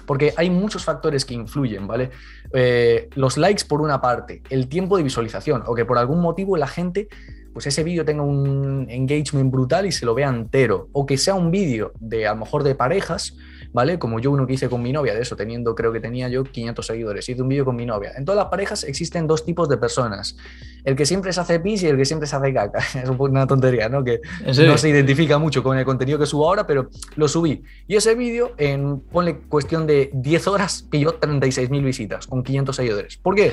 Porque 0.06 0.32
hay 0.36 0.50
muchos 0.50 0.84
factores 0.84 1.24
que 1.24 1.34
influyen, 1.34 1.86
¿vale? 1.86 2.10
Eh, 2.52 3.08
los 3.14 3.36
likes 3.36 3.64
por 3.64 3.80
una 3.80 4.00
parte, 4.00 4.42
el 4.50 4.68
tiempo 4.68 4.96
de 4.96 5.02
visualización, 5.02 5.62
o 5.66 5.74
que 5.74 5.84
por 5.84 5.98
algún 5.98 6.20
motivo 6.20 6.56
la 6.56 6.66
gente 6.66 7.08
pues 7.52 7.66
ese 7.66 7.82
vídeo 7.82 8.04
tenga 8.04 8.22
un 8.22 8.86
engagement 8.88 9.50
brutal 9.50 9.86
y 9.86 9.92
se 9.92 10.06
lo 10.06 10.14
vea 10.14 10.28
entero. 10.28 10.88
O 10.92 11.06
que 11.06 11.18
sea 11.18 11.34
un 11.34 11.50
vídeo 11.50 11.92
de 11.98 12.26
a 12.26 12.34
lo 12.34 12.40
mejor 12.40 12.62
de 12.62 12.74
parejas, 12.74 13.36
¿vale? 13.72 13.98
Como 13.98 14.20
yo 14.20 14.30
uno 14.30 14.46
que 14.46 14.54
hice 14.54 14.68
con 14.68 14.82
mi 14.82 14.92
novia, 14.92 15.14
de 15.14 15.22
eso, 15.22 15.36
teniendo, 15.36 15.74
creo 15.74 15.92
que 15.92 16.00
tenía 16.00 16.28
yo 16.28 16.44
500 16.44 16.86
seguidores. 16.86 17.28
Hice 17.28 17.42
un 17.42 17.48
vídeo 17.48 17.64
con 17.64 17.76
mi 17.76 17.86
novia. 17.86 18.12
En 18.16 18.24
todas 18.24 18.38
las 18.38 18.46
parejas 18.46 18.84
existen 18.84 19.26
dos 19.26 19.44
tipos 19.44 19.68
de 19.68 19.76
personas. 19.76 20.36
El 20.84 20.96
que 20.96 21.04
siempre 21.06 21.32
se 21.32 21.40
hace 21.40 21.60
pis 21.60 21.82
y 21.82 21.88
el 21.88 21.96
que 21.96 22.04
siempre 22.04 22.26
se 22.26 22.36
hace 22.36 22.52
caca. 22.52 22.78
Es 23.00 23.08
una 23.08 23.46
tontería, 23.46 23.88
¿no? 23.88 24.04
Que 24.04 24.20
no 24.46 24.78
se 24.78 24.88
identifica 24.88 25.38
mucho 25.38 25.62
con 25.62 25.76
el 25.76 25.84
contenido 25.84 26.18
que 26.18 26.26
subo 26.26 26.48
ahora, 26.48 26.66
pero 26.66 26.88
lo 27.16 27.28
subí. 27.28 27.62
Y 27.86 27.96
ese 27.96 28.14
vídeo, 28.14 28.52
en 28.58 29.00
ponle 29.00 29.38
cuestión 29.38 29.86
de 29.86 30.10
10 30.12 30.46
horas, 30.48 30.86
pilló 30.90 31.18
36.000 31.18 31.84
visitas 31.84 32.26
con 32.26 32.42
500 32.42 32.76
seguidores. 32.76 33.16
¿Por 33.16 33.34
qué? 33.34 33.52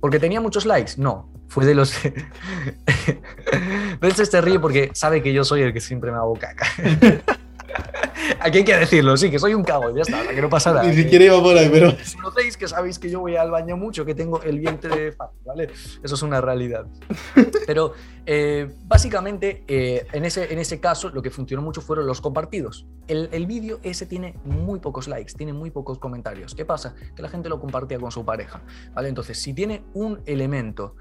¿Porque 0.00 0.18
tenía 0.18 0.40
muchos 0.40 0.64
likes? 0.66 0.92
No, 0.96 1.28
fue 1.48 1.66
de 1.66 1.74
los... 1.74 1.94
Benson 4.00 4.26
se 4.26 4.40
ríe 4.40 4.58
porque 4.58 4.90
sabe 4.94 5.22
que 5.22 5.32
yo 5.32 5.44
soy 5.44 5.62
el 5.62 5.72
que 5.72 5.80
siempre 5.80 6.10
me 6.10 6.16
hago 6.16 6.34
caca. 6.34 6.66
Aquí 8.40 8.58
hay 8.58 8.64
que 8.64 8.76
decirlo, 8.76 9.16
sí, 9.16 9.30
que 9.30 9.38
soy 9.38 9.54
un 9.54 9.64
cago, 9.64 9.94
ya 9.94 10.02
está, 10.02 10.26
que 10.28 10.40
no 10.40 10.48
pasa 10.48 10.72
nada. 10.72 10.86
Ni 10.86 10.94
siquiera 10.94 11.24
iba 11.26 11.42
por 11.42 11.56
ahí, 11.56 11.68
pero. 11.70 11.92
Si 12.04 12.16
conocéis 12.16 12.56
que 12.56 12.68
sabéis 12.68 12.98
que 12.98 13.10
yo 13.10 13.20
voy 13.20 13.36
al 13.36 13.50
baño 13.50 13.76
mucho, 13.76 14.04
que 14.04 14.14
tengo 14.14 14.42
el 14.42 14.58
vientre 14.58 15.12
fácil, 15.12 15.38
¿vale? 15.44 15.64
Eso 16.02 16.14
es 16.14 16.22
una 16.22 16.40
realidad. 16.40 16.86
Pero 17.66 17.92
eh, 18.26 18.68
básicamente, 18.84 19.64
eh, 19.68 20.06
en, 20.12 20.24
ese, 20.24 20.52
en 20.52 20.58
ese 20.58 20.80
caso, 20.80 21.10
lo 21.10 21.22
que 21.22 21.30
funcionó 21.30 21.62
mucho 21.62 21.80
fueron 21.80 22.06
los 22.06 22.20
compartidos. 22.20 22.86
El, 23.06 23.28
el 23.32 23.46
vídeo 23.46 23.80
ese 23.82 24.06
tiene 24.06 24.38
muy 24.44 24.80
pocos 24.80 25.08
likes, 25.08 25.34
tiene 25.34 25.52
muy 25.52 25.70
pocos 25.70 25.98
comentarios. 25.98 26.54
¿Qué 26.54 26.64
pasa? 26.64 26.94
Que 27.14 27.22
la 27.22 27.28
gente 27.28 27.48
lo 27.48 27.60
compartía 27.60 27.98
con 27.98 28.10
su 28.10 28.24
pareja, 28.24 28.62
¿vale? 28.94 29.08
Entonces, 29.08 29.40
si 29.40 29.54
tiene 29.54 29.84
un 29.94 30.20
elemento 30.26 30.96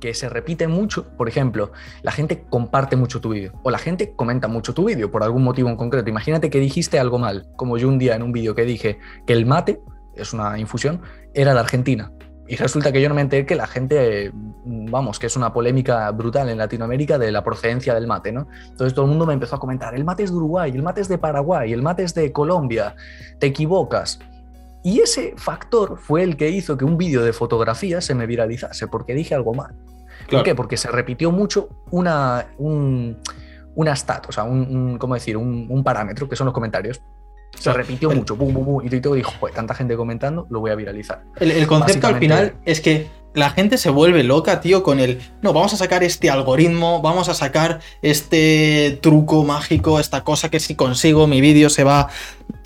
que 0.00 0.14
se 0.14 0.28
repite 0.28 0.66
mucho, 0.66 1.16
por 1.16 1.28
ejemplo, 1.28 1.72
la 2.02 2.10
gente 2.10 2.44
comparte 2.50 2.96
mucho 2.96 3.20
tu 3.20 3.30
vídeo 3.30 3.52
o 3.62 3.70
la 3.70 3.78
gente 3.78 4.14
comenta 4.16 4.48
mucho 4.48 4.74
tu 4.74 4.84
vídeo 4.86 5.10
por 5.10 5.22
algún 5.22 5.44
motivo 5.44 5.68
en 5.68 5.76
concreto. 5.76 6.10
Imagínate 6.10 6.50
que 6.50 6.58
dijiste 6.58 6.98
algo 6.98 7.18
mal, 7.18 7.46
como 7.56 7.78
yo 7.78 7.88
un 7.88 7.98
día 7.98 8.16
en 8.16 8.22
un 8.22 8.32
vídeo 8.32 8.54
que 8.54 8.64
dije 8.64 8.98
que 9.26 9.32
el 9.32 9.46
mate, 9.46 9.80
es 10.16 10.32
una 10.32 10.58
infusión, 10.58 11.00
era 11.34 11.54
de 11.54 11.60
Argentina. 11.60 12.12
Y 12.48 12.56
resulta 12.56 12.92
que 12.92 13.00
yo 13.00 13.08
no 13.08 13.14
me 13.14 13.20
enteré 13.20 13.46
que 13.46 13.54
la 13.54 13.66
gente, 13.66 14.32
vamos, 14.64 15.18
que 15.18 15.26
es 15.26 15.36
una 15.36 15.52
polémica 15.52 16.10
brutal 16.10 16.48
en 16.48 16.58
Latinoamérica 16.58 17.16
de 17.16 17.30
la 17.30 17.44
procedencia 17.44 17.94
del 17.94 18.06
mate, 18.08 18.32
¿no? 18.32 18.48
Entonces 18.68 18.94
todo 18.94 19.04
el 19.04 19.10
mundo 19.10 19.24
me 19.24 19.32
empezó 19.32 19.56
a 19.56 19.60
comentar, 19.60 19.94
el 19.94 20.04
mate 20.04 20.24
es 20.24 20.30
de 20.30 20.36
Uruguay, 20.36 20.72
el 20.74 20.82
mate 20.82 21.00
es 21.00 21.08
de 21.08 21.16
Paraguay, 21.16 21.72
el 21.72 21.82
mate 21.82 22.02
es 22.02 22.14
de 22.14 22.32
Colombia, 22.32 22.96
te 23.38 23.46
equivocas. 23.46 24.18
Y 24.84 25.00
ese 25.00 25.34
factor 25.36 25.98
fue 25.98 26.22
el 26.22 26.36
que 26.36 26.48
hizo 26.50 26.76
que 26.76 26.84
un 26.84 26.96
vídeo 26.98 27.22
de 27.22 27.32
fotografía 27.32 28.00
se 28.00 28.14
me 28.14 28.26
viralizase, 28.26 28.88
porque 28.88 29.14
dije 29.14 29.34
algo 29.34 29.54
mal. 29.54 29.74
¿Por 29.76 30.26
Claro. 30.28 30.44
qué? 30.44 30.54
Porque 30.54 30.76
se 30.76 30.88
repitió 30.90 31.30
mucho 31.30 31.68
una, 31.90 32.46
un, 32.58 33.16
una 33.74 33.94
stat, 33.96 34.28
o 34.28 34.32
sea, 34.32 34.44
un, 34.44 34.60
un- 34.76 34.98
¿cómo 34.98 35.14
decir? 35.14 35.36
Un, 35.36 35.66
un 35.70 35.84
parámetro, 35.84 36.28
que 36.28 36.36
son 36.36 36.46
los 36.46 36.54
comentarios. 36.54 37.00
Se 37.54 37.64
Claro. 37.64 37.78
repitió 37.78 38.10
El- 38.10 38.18
mucho, 38.18 38.36
pum, 38.36 38.52
pum, 38.52 38.64
pum, 38.64 38.82
y 38.84 39.00
todo 39.00 39.14
dijo, 39.14 39.32
joder, 39.38 39.54
tanta 39.54 39.74
gente 39.74 39.96
comentando, 39.96 40.46
lo 40.50 40.60
voy 40.60 40.70
a 40.70 40.74
viralizar. 40.74 41.22
El, 41.38 41.50
el 41.52 41.66
concepto 41.66 42.06
al 42.06 42.18
final 42.18 42.54
es 42.64 42.80
que 42.80 43.08
la 43.34 43.50
gente 43.50 43.78
se 43.78 43.90
vuelve 43.90 44.22
loca, 44.22 44.60
tío, 44.60 44.82
con 44.82 45.00
el. 45.00 45.20
No, 45.40 45.52
vamos 45.52 45.72
a 45.72 45.76
sacar 45.76 46.04
este 46.04 46.30
algoritmo, 46.30 47.00
vamos 47.00 47.28
a 47.28 47.34
sacar 47.34 47.80
este 48.02 48.98
truco 49.00 49.44
mágico, 49.44 49.98
esta 49.98 50.22
cosa 50.24 50.50
que 50.50 50.60
si 50.60 50.74
consigo 50.74 51.26
mi 51.26 51.40
vídeo 51.40 51.70
se 51.70 51.84
va. 51.84 52.08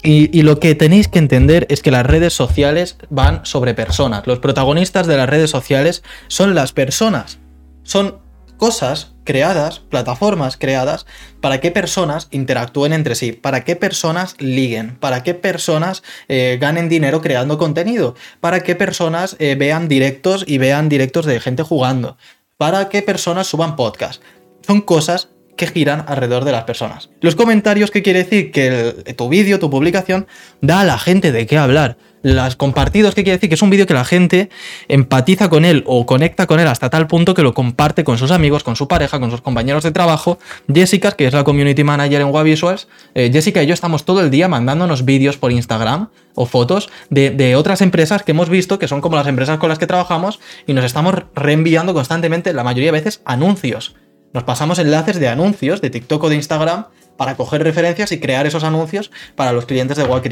Y, 0.02 0.36
y 0.36 0.42
lo 0.42 0.60
que 0.60 0.74
tenéis 0.74 1.08
que 1.08 1.18
entender 1.18 1.66
es 1.70 1.82
que 1.82 1.90
las 1.90 2.06
redes 2.06 2.32
sociales 2.32 2.96
van 3.10 3.44
sobre 3.44 3.74
personas. 3.74 4.26
Los 4.26 4.38
protagonistas 4.38 5.06
de 5.06 5.16
las 5.16 5.28
redes 5.28 5.50
sociales 5.50 6.02
son 6.28 6.54
las 6.54 6.72
personas. 6.72 7.38
Son 7.82 8.25
cosas 8.56 9.12
creadas, 9.24 9.80
plataformas 9.80 10.56
creadas, 10.56 11.06
para 11.40 11.60
que 11.60 11.70
personas 11.70 12.28
interactúen 12.30 12.92
entre 12.92 13.14
sí, 13.14 13.32
para 13.32 13.64
que 13.64 13.76
personas 13.76 14.36
liguen, 14.38 14.96
para 14.96 15.22
que 15.22 15.34
personas 15.34 16.02
eh, 16.28 16.58
ganen 16.60 16.88
dinero 16.88 17.20
creando 17.20 17.58
contenido, 17.58 18.14
para 18.40 18.60
que 18.60 18.74
personas 18.74 19.36
eh, 19.38 19.56
vean 19.58 19.88
directos 19.88 20.44
y 20.46 20.58
vean 20.58 20.88
directos 20.88 21.26
de 21.26 21.40
gente 21.40 21.62
jugando, 21.62 22.16
para 22.56 22.88
que 22.88 23.02
personas 23.02 23.48
suban 23.48 23.76
podcast. 23.76 24.22
Son 24.66 24.80
cosas 24.80 25.28
que 25.56 25.66
giran 25.66 26.04
alrededor 26.06 26.44
de 26.44 26.52
las 26.52 26.64
personas. 26.64 27.10
Los 27.20 27.34
comentarios, 27.34 27.90
¿qué 27.90 28.02
quiere 28.02 28.24
decir? 28.24 28.52
Que 28.52 29.14
tu 29.16 29.28
vídeo, 29.28 29.58
tu 29.58 29.70
publicación, 29.70 30.26
da 30.60 30.80
a 30.80 30.84
la 30.84 30.98
gente 30.98 31.32
de 31.32 31.46
qué 31.46 31.56
hablar. 31.56 31.96
Las 32.22 32.56
compartidos, 32.56 33.14
¿qué 33.14 33.22
quiere 33.22 33.36
decir? 33.36 33.48
Que 33.48 33.54
es 33.54 33.62
un 33.62 33.70
vídeo 33.70 33.86
que 33.86 33.94
la 33.94 34.04
gente 34.04 34.50
empatiza 34.88 35.48
con 35.48 35.64
él 35.64 35.84
o 35.86 36.06
conecta 36.06 36.46
con 36.46 36.60
él 36.60 36.66
hasta 36.66 36.90
tal 36.90 37.06
punto 37.06 37.34
que 37.34 37.42
lo 37.42 37.54
comparte 37.54 38.04
con 38.04 38.18
sus 38.18 38.30
amigos, 38.30 38.64
con 38.64 38.74
su 38.74 38.88
pareja, 38.88 39.20
con 39.20 39.30
sus 39.30 39.40
compañeros 39.40 39.84
de 39.84 39.92
trabajo. 39.92 40.38
Jessica, 40.72 41.12
que 41.12 41.26
es 41.26 41.34
la 41.34 41.44
community 41.44 41.84
manager 41.84 42.20
en 42.20 42.28
Wavisuals, 42.28 42.88
eh, 43.14 43.30
Jessica 43.32 43.62
y 43.62 43.66
yo 43.66 43.74
estamos 43.74 44.04
todo 44.04 44.20
el 44.20 44.30
día 44.30 44.48
mandándonos 44.48 45.04
vídeos 45.04 45.36
por 45.36 45.52
Instagram 45.52 46.08
o 46.34 46.46
fotos 46.46 46.90
de, 47.10 47.30
de, 47.30 47.56
otras 47.56 47.80
empresas 47.80 48.22
que 48.22 48.32
hemos 48.32 48.48
visto, 48.48 48.78
que 48.78 48.88
son 48.88 49.00
como 49.00 49.16
las 49.16 49.26
empresas 49.26 49.58
con 49.58 49.68
las 49.68 49.78
que 49.78 49.86
trabajamos, 49.86 50.40
y 50.66 50.72
nos 50.72 50.84
estamos 50.84 51.14
reenviando 51.34 51.94
constantemente, 51.94 52.52
la 52.52 52.64
mayoría 52.64 52.88
de 52.88 52.98
veces, 52.98 53.22
anuncios 53.24 53.94
nos 54.36 54.44
pasamos 54.44 54.78
enlaces 54.78 55.18
de 55.18 55.28
anuncios 55.28 55.80
de 55.80 55.88
TikTok 55.88 56.24
o 56.24 56.28
de 56.28 56.36
Instagram 56.36 56.84
para 57.16 57.36
coger 57.36 57.62
referencias 57.62 58.12
y 58.12 58.20
crear 58.20 58.46
esos 58.46 58.64
anuncios 58.64 59.10
para 59.34 59.52
los 59.52 59.66
clientes 59.66 59.96
de 59.96 60.04
Wall 60.04 60.22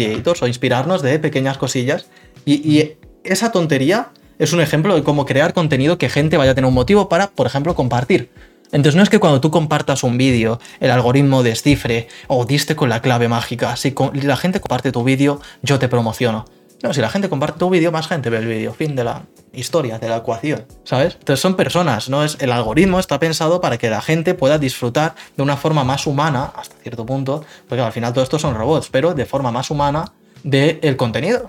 o 0.41 0.47
inspirarnos 0.47 1.03
de 1.03 1.18
pequeñas 1.18 1.59
cosillas. 1.59 2.07
Y, 2.45 2.93
esa 3.24 3.51
tontería 3.51 4.11
es 4.39 4.53
un 4.53 4.61
ejemplo 4.61 4.95
de 4.95 5.03
cómo 5.03 5.24
crear 5.24 5.55
contenido 5.55 5.97
que 5.97 6.11
gente 6.11 6.37
vaya 6.37 6.51
a 6.51 6.55
tener 6.55 6.68
un 6.68 6.74
motivo 6.74 7.09
para, 7.09 7.28
por 7.28 7.47
ejemplo, 7.47 7.74
compartir. 7.74 8.28
Entonces 8.70 8.97
no 8.97 9.03
es 9.03 9.09
que 9.09 9.18
cuando 9.18 9.41
tú 9.41 9.51
compartas 9.51 10.03
un 10.03 10.18
vídeo, 10.18 10.61
el 10.78 10.91
algoritmo 10.91 11.43
descifre 11.43 12.09
o 12.26 12.45
diste 12.45 12.76
con 12.76 12.91
la 12.91 13.01
clave 13.01 13.28
mágica. 13.28 13.76
Si 13.76 13.95
la 14.12 14.37
gente 14.37 14.61
comparte 14.61 14.93
tu 14.93 15.05
vídeo, 15.05 15.41
yo 15.62 15.78
te 15.78 15.89
promociono. 15.89 16.45
No, 16.83 16.93
si 16.93 17.01
la 17.01 17.09
gente 17.09 17.29
comparte 17.29 17.59
tu 17.59 17.70
vídeo, 17.70 17.91
más 17.93 18.09
gente 18.09 18.31
ve 18.31 18.39
el 18.39 18.47
vídeo. 18.47 18.75
Fin 18.75 18.95
de 18.95 19.05
la 19.05 19.22
historia, 19.53 19.99
de 19.99 20.09
la 20.09 20.18
ecuación, 20.18 20.66
¿sabes? 20.85 21.14
Entonces 21.14 21.41
son 21.41 21.55
personas, 21.55 22.09
no 22.09 22.25
es 22.25 22.37
el 22.41 22.51
algoritmo 22.53 22.99
está 22.99 23.18
pensado 23.18 23.61
para 23.61 23.79
que 23.79 23.89
la 23.89 24.03
gente 24.03 24.35
pueda 24.35 24.59
disfrutar 24.59 25.14
de 25.37 25.43
una 25.43 25.57
forma 25.57 25.85
más 25.85 26.07
humana, 26.07 26.53
hasta 26.57 26.77
cierto 26.77 27.07
punto, 27.07 27.45
porque 27.68 27.83
al 27.83 27.93
final 27.93 28.12
todo 28.12 28.25
esto 28.25 28.39
son 28.39 28.55
robots, 28.55 28.89
pero 28.91 29.14
de 29.14 29.25
forma 29.25 29.51
más 29.51 29.70
humana 29.70 30.12
del 30.43 30.97
contenido. 30.97 31.49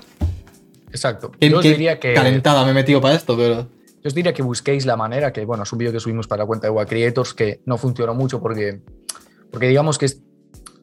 Exacto. 0.89 1.31
Yo 1.41 1.61
diría 1.61 1.99
que 1.99 2.13
calentada 2.13 2.63
me 2.63 2.71
he 2.71 2.73
metido 2.73 3.01
para 3.01 3.15
esto, 3.15 3.35
pero 3.35 3.67
yo 4.05 4.07
os 4.07 4.13
diría 4.13 4.33
que 4.33 4.43
busquéis 4.43 4.85
la 4.85 4.95
manera, 4.95 5.33
que 5.33 5.43
bueno, 5.45 5.63
es 5.63 5.73
un 5.73 5.79
vídeo 5.79 5.91
que 5.91 5.99
subimos 5.99 6.27
para 6.27 6.43
la 6.43 6.47
cuenta 6.47 6.67
de 6.67 6.71
Wa 6.71 6.85
Creators 6.85 7.33
que 7.33 7.61
no 7.65 7.77
funcionó 7.77 8.13
mucho 8.13 8.39
porque, 8.39 8.79
porque 9.51 9.67
digamos 9.67 9.97
que 9.97 10.07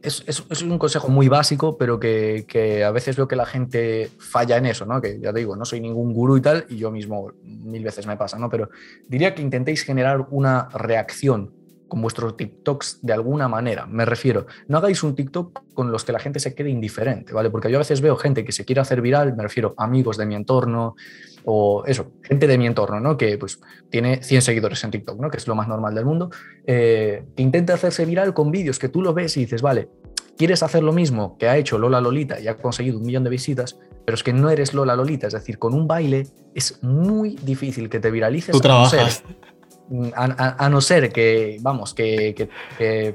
es, 0.03 0.63
un 0.63 0.79
consejo 0.79 1.09
muy 1.09 1.29
básico, 1.29 1.77
pero 1.79 2.01
que, 2.01 2.85
a 2.85 2.91
veces 2.91 3.17
veo 3.17 3.29
que 3.29 3.37
la 3.37 3.47
gente 3.47 4.11
falla 4.19 4.57
en 4.57 4.67
eso, 4.67 4.85
¿no? 4.85 5.01
Que 5.01 5.19
ya 5.21 5.33
te 5.33 5.39
digo, 5.39 5.57
no 5.57 5.65
soy 5.65 5.81
ningún 5.81 6.13
gurú 6.13 6.37
y 6.37 6.41
tal, 6.41 6.67
y 6.69 6.77
yo 6.77 6.91
mismo 6.91 7.33
mil 7.43 7.85
veces 7.85 8.07
me 8.07 8.17
pasa, 8.17 8.39
¿no? 8.39 8.51
Pero 8.51 8.71
diría 9.09 9.35
que 9.35 9.43
intentéis 9.43 9.83
generar 9.83 10.27
una 10.31 10.69
reacción 10.71 11.53
con 11.89 12.01
vuestros 12.01 12.37
TikToks 12.37 13.01
de 13.03 13.13
alguna 13.13 13.49
manera. 13.49 13.87
Me 13.87 14.05
refiero, 14.05 14.47
no 14.67 14.79
hagáis 14.79 15.03
un 15.03 15.15
TikTok 15.15 15.61
con 15.75 15.93
los 15.93 16.05
que 16.05 16.13
la 16.13 16.19
gente 16.19 16.41
se 16.41 16.55
quede 16.55 16.71
indiferente, 16.71 17.33
¿vale? 17.33 17.51
Porque 17.51 17.71
yo 17.71 17.77
a 17.77 17.81
veces 17.81 18.01
veo 18.01 18.17
gente 18.17 18.45
que 18.45 18.53
se 18.53 18.65
quiere 18.65 18.81
hacer 18.81 19.03
viral, 19.03 19.37
me 19.37 19.43
refiero 19.43 19.75
amigos 19.77 20.17
de 20.17 20.27
mi 20.27 20.35
entorno 20.35 20.97
o 21.45 21.85
eso, 21.87 22.13
gente 22.23 22.47
de 22.47 22.59
mi 22.59 22.67
entorno, 22.67 23.01
¿no? 23.01 23.17
Que 23.17 23.39
pues 23.39 23.61
tiene 23.91 24.23
100 24.23 24.43
seguidores 24.43 24.83
en 24.85 24.91
TikTok, 24.91 25.21
¿no? 25.21 25.31
Que 25.31 25.39
es 25.39 25.47
lo 25.47 25.55
más 25.55 25.69
normal 25.69 25.95
del 25.95 26.05
mundo, 26.05 26.31
eh, 26.67 27.25
que 27.37 27.43
intenta 27.43 27.75
hacerse 27.75 28.05
viral 28.05 28.35
con 28.35 28.51
vídeos 28.51 28.79
que 28.79 28.89
tú 28.89 29.03
lo 29.03 29.15
ves 29.15 29.37
y 29.37 29.41
dices, 29.41 29.63
vale, 29.63 29.89
quieres 30.37 30.63
hacer 30.63 30.83
lo 30.83 30.93
mismo 30.93 31.37
que 31.39 31.49
ha 31.49 31.57
hecho 31.57 31.79
Lola 31.79 32.01
Lolita 32.01 32.41
y 32.41 32.49
ha 32.49 32.57
conseguido 32.57 32.99
un 32.99 33.05
millón 33.05 33.25
de 33.25 33.31
visitas, 33.31 33.79
pero 34.05 34.15
es 34.15 34.23
que 34.23 34.33
no 34.33 34.51
eres 34.51 34.75
Lola 34.75 34.97
Lolita, 34.97 35.27
es 35.27 35.33
decir, 35.33 35.59
con 35.59 35.75
un 35.75 35.87
baile 35.87 36.27
es 36.55 36.83
muy 36.83 37.37
difícil 37.43 37.89
que 37.89 38.01
te 38.01 38.11
viralices. 38.11 38.53
Tú 38.53 38.61
trabajas. 38.61 39.23
A, 40.15 40.69
no 40.71 40.81
ser 40.81 41.13
que, 41.13 41.59
vamos, 41.61 41.93
que, 41.93 42.35
que, 42.79 43.15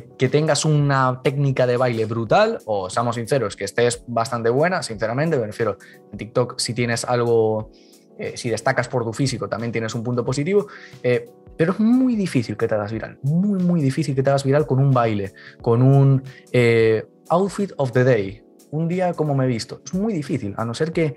tengas 0.00 0.64
una 0.64 1.20
técnica 1.22 1.66
de 1.66 1.76
baile 1.76 2.04
brutal, 2.06 2.58
o 2.66 2.90
seamos 2.90 3.16
sinceros, 3.16 3.56
que 3.56 3.64
estés 3.64 4.02
bastante 4.06 4.50
buena, 4.50 4.82
sinceramente, 4.82 5.38
me 5.38 5.46
refiero, 5.46 5.78
en 6.12 6.18
TikTok 6.18 6.58
si 6.58 6.74
tienes 6.74 7.04
algo, 7.04 7.70
eh, 8.18 8.34
si 8.36 8.50
destacas 8.50 8.88
por 8.88 9.04
tu 9.04 9.12
físico, 9.12 9.48
también 9.48 9.72
tienes 9.72 9.94
un 9.94 10.02
punto 10.02 10.24
positivo, 10.24 10.66
eh, 11.02 11.28
pero 11.56 11.72
es 11.72 11.80
muy 11.80 12.16
difícil 12.16 12.56
que 12.56 12.66
te 12.66 12.74
hagas 12.74 12.92
viral, 12.92 13.18
muy, 13.22 13.62
muy 13.62 13.80
difícil 13.80 14.14
que 14.14 14.22
te 14.22 14.30
hagas 14.30 14.44
viral 14.44 14.66
con 14.66 14.78
un 14.78 14.90
baile, 14.90 15.32
con 15.62 15.82
un 15.82 16.22
eh, 16.52 17.06
outfit 17.28 17.72
of 17.76 17.92
the 17.92 18.04
day, 18.04 18.42
un 18.70 18.88
día 18.88 19.12
como 19.12 19.34
me 19.34 19.44
he 19.44 19.48
visto. 19.48 19.80
Es 19.84 19.94
muy 19.94 20.12
difícil, 20.12 20.54
a 20.56 20.64
no 20.64 20.74
ser 20.74 20.92
que 20.92 21.14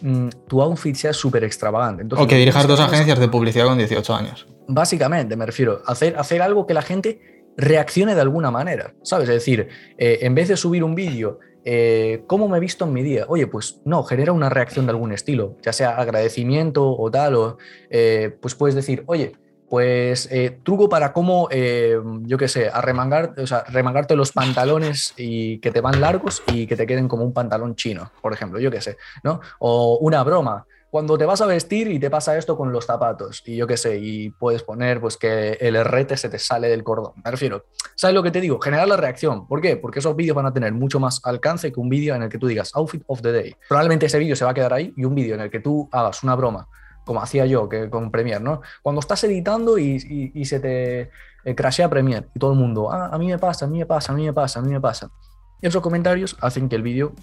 Mm, 0.00 0.28
tu 0.46 0.62
outfit 0.62 0.94
sea 0.94 1.12
súper 1.12 1.44
extravagante. 1.44 2.04
o 2.16 2.26
que 2.26 2.36
dirijas 2.36 2.66
dos 2.66 2.80
agencias 2.80 3.18
de 3.18 3.28
publicidad 3.28 3.66
con 3.66 3.78
18 3.78 4.14
años. 4.14 4.46
Básicamente, 4.68 5.36
me 5.36 5.46
refiero, 5.46 5.82
a 5.86 5.92
hacer, 5.92 6.16
hacer 6.18 6.42
algo 6.42 6.66
que 6.66 6.74
la 6.74 6.82
gente 6.82 7.37
reaccione 7.58 8.14
de 8.14 8.20
alguna 8.20 8.50
manera, 8.50 8.94
¿sabes? 9.02 9.28
Es 9.28 9.34
decir, 9.34 9.68
eh, 9.98 10.20
en 10.22 10.34
vez 10.34 10.48
de 10.48 10.56
subir 10.56 10.84
un 10.84 10.94
vídeo, 10.94 11.40
eh, 11.64 12.22
¿cómo 12.28 12.48
me 12.48 12.56
he 12.56 12.60
visto 12.60 12.84
en 12.84 12.92
mi 12.92 13.02
día? 13.02 13.26
Oye, 13.28 13.48
pues 13.48 13.82
no, 13.84 14.04
genera 14.04 14.32
una 14.32 14.48
reacción 14.48 14.86
de 14.86 14.90
algún 14.90 15.12
estilo, 15.12 15.56
ya 15.60 15.72
sea 15.72 15.96
agradecimiento 15.96 16.88
o 16.88 17.10
tal, 17.10 17.34
o 17.34 17.58
eh, 17.90 18.34
pues 18.40 18.54
puedes 18.54 18.76
decir, 18.76 19.02
oye, 19.06 19.32
pues 19.68 20.30
truco 20.62 20.88
para 20.88 21.12
cómo, 21.12 21.50
yo 21.50 22.38
qué 22.38 22.48
sé, 22.48 22.70
arremangar, 22.72 23.34
o 23.36 23.46
sea, 23.46 23.64
remangarte 23.64 24.16
los 24.16 24.32
pantalones 24.32 25.12
y 25.18 25.58
que 25.58 25.70
te 25.70 25.82
van 25.82 26.00
largos 26.00 26.42
y 26.46 26.66
que 26.66 26.74
te 26.74 26.86
queden 26.86 27.06
como 27.06 27.22
un 27.22 27.34
pantalón 27.34 27.76
chino, 27.76 28.10
por 28.22 28.32
ejemplo, 28.32 28.58
yo 28.60 28.70
qué 28.70 28.80
sé, 28.80 28.96
¿no? 29.22 29.40
O 29.58 29.98
una 30.00 30.24
broma, 30.24 30.64
cuando 30.90 31.18
te 31.18 31.26
vas 31.26 31.40
a 31.40 31.46
vestir 31.46 31.88
y 31.88 31.98
te 31.98 32.10
pasa 32.10 32.36
esto 32.36 32.56
con 32.56 32.72
los 32.72 32.86
zapatos 32.86 33.42
y 33.44 33.56
yo 33.56 33.66
qué 33.66 33.76
sé, 33.76 33.98
y 33.98 34.30
puedes 34.30 34.62
poner 34.62 35.00
pues 35.00 35.16
que 35.16 35.52
el 35.60 35.76
herrete 35.76 36.16
se 36.16 36.28
te 36.28 36.38
sale 36.38 36.68
del 36.68 36.82
cordón. 36.82 37.12
Me 37.22 37.30
refiero, 37.30 37.66
¿sabes 37.94 38.14
lo 38.14 38.22
que 38.22 38.30
te 38.30 38.40
digo? 38.40 38.58
Generar 38.60 38.88
la 38.88 38.96
reacción. 38.96 39.46
¿Por 39.46 39.60
qué? 39.60 39.76
Porque 39.76 39.98
esos 39.98 40.16
vídeos 40.16 40.34
van 40.34 40.46
a 40.46 40.52
tener 40.52 40.72
mucho 40.72 40.98
más 40.98 41.20
alcance 41.24 41.72
que 41.72 41.80
un 41.80 41.88
vídeo 41.88 42.14
en 42.14 42.22
el 42.22 42.28
que 42.28 42.38
tú 42.38 42.46
digas 42.46 42.74
outfit 42.74 43.02
of 43.06 43.20
the 43.20 43.32
day. 43.32 43.54
Probablemente 43.68 44.06
ese 44.06 44.18
vídeo 44.18 44.34
se 44.34 44.44
va 44.44 44.52
a 44.52 44.54
quedar 44.54 44.72
ahí 44.72 44.94
y 44.96 45.04
un 45.04 45.14
vídeo 45.14 45.34
en 45.34 45.42
el 45.42 45.50
que 45.50 45.60
tú 45.60 45.88
hagas 45.92 46.22
una 46.22 46.34
broma 46.34 46.68
como 47.04 47.22
hacía 47.22 47.46
yo 47.46 47.70
que 47.70 47.88
con 47.88 48.10
Premiere, 48.10 48.44
¿no? 48.44 48.60
Cuando 48.82 49.00
estás 49.00 49.24
editando 49.24 49.78
y, 49.78 49.98
se 50.44 50.60
te 50.60 51.10
eh, 51.42 51.54
crashea 51.54 51.88
Premiere 51.88 52.26
y 52.34 52.38
todo 52.38 52.52
el 52.52 52.58
mundo, 52.58 52.92
ah, 52.92 53.08
a 53.10 53.16
mí 53.16 53.28
me 53.28 53.38
pasa, 53.38 53.64
a 53.64 53.68
mí 53.68 53.78
me 53.78 53.86
pasa, 53.86 54.12
a 54.12 54.14
mí 54.14 54.26
me 54.26 54.32
pasa, 54.34 54.58
a 54.58 54.62
mí 54.62 54.70
me 54.70 54.80
pasa. 54.80 55.10
esos 55.62 55.80
comentarios 55.80 56.36
hacen 56.42 56.68
que 56.68 56.76
el 56.76 56.82
vídeo 56.82 57.14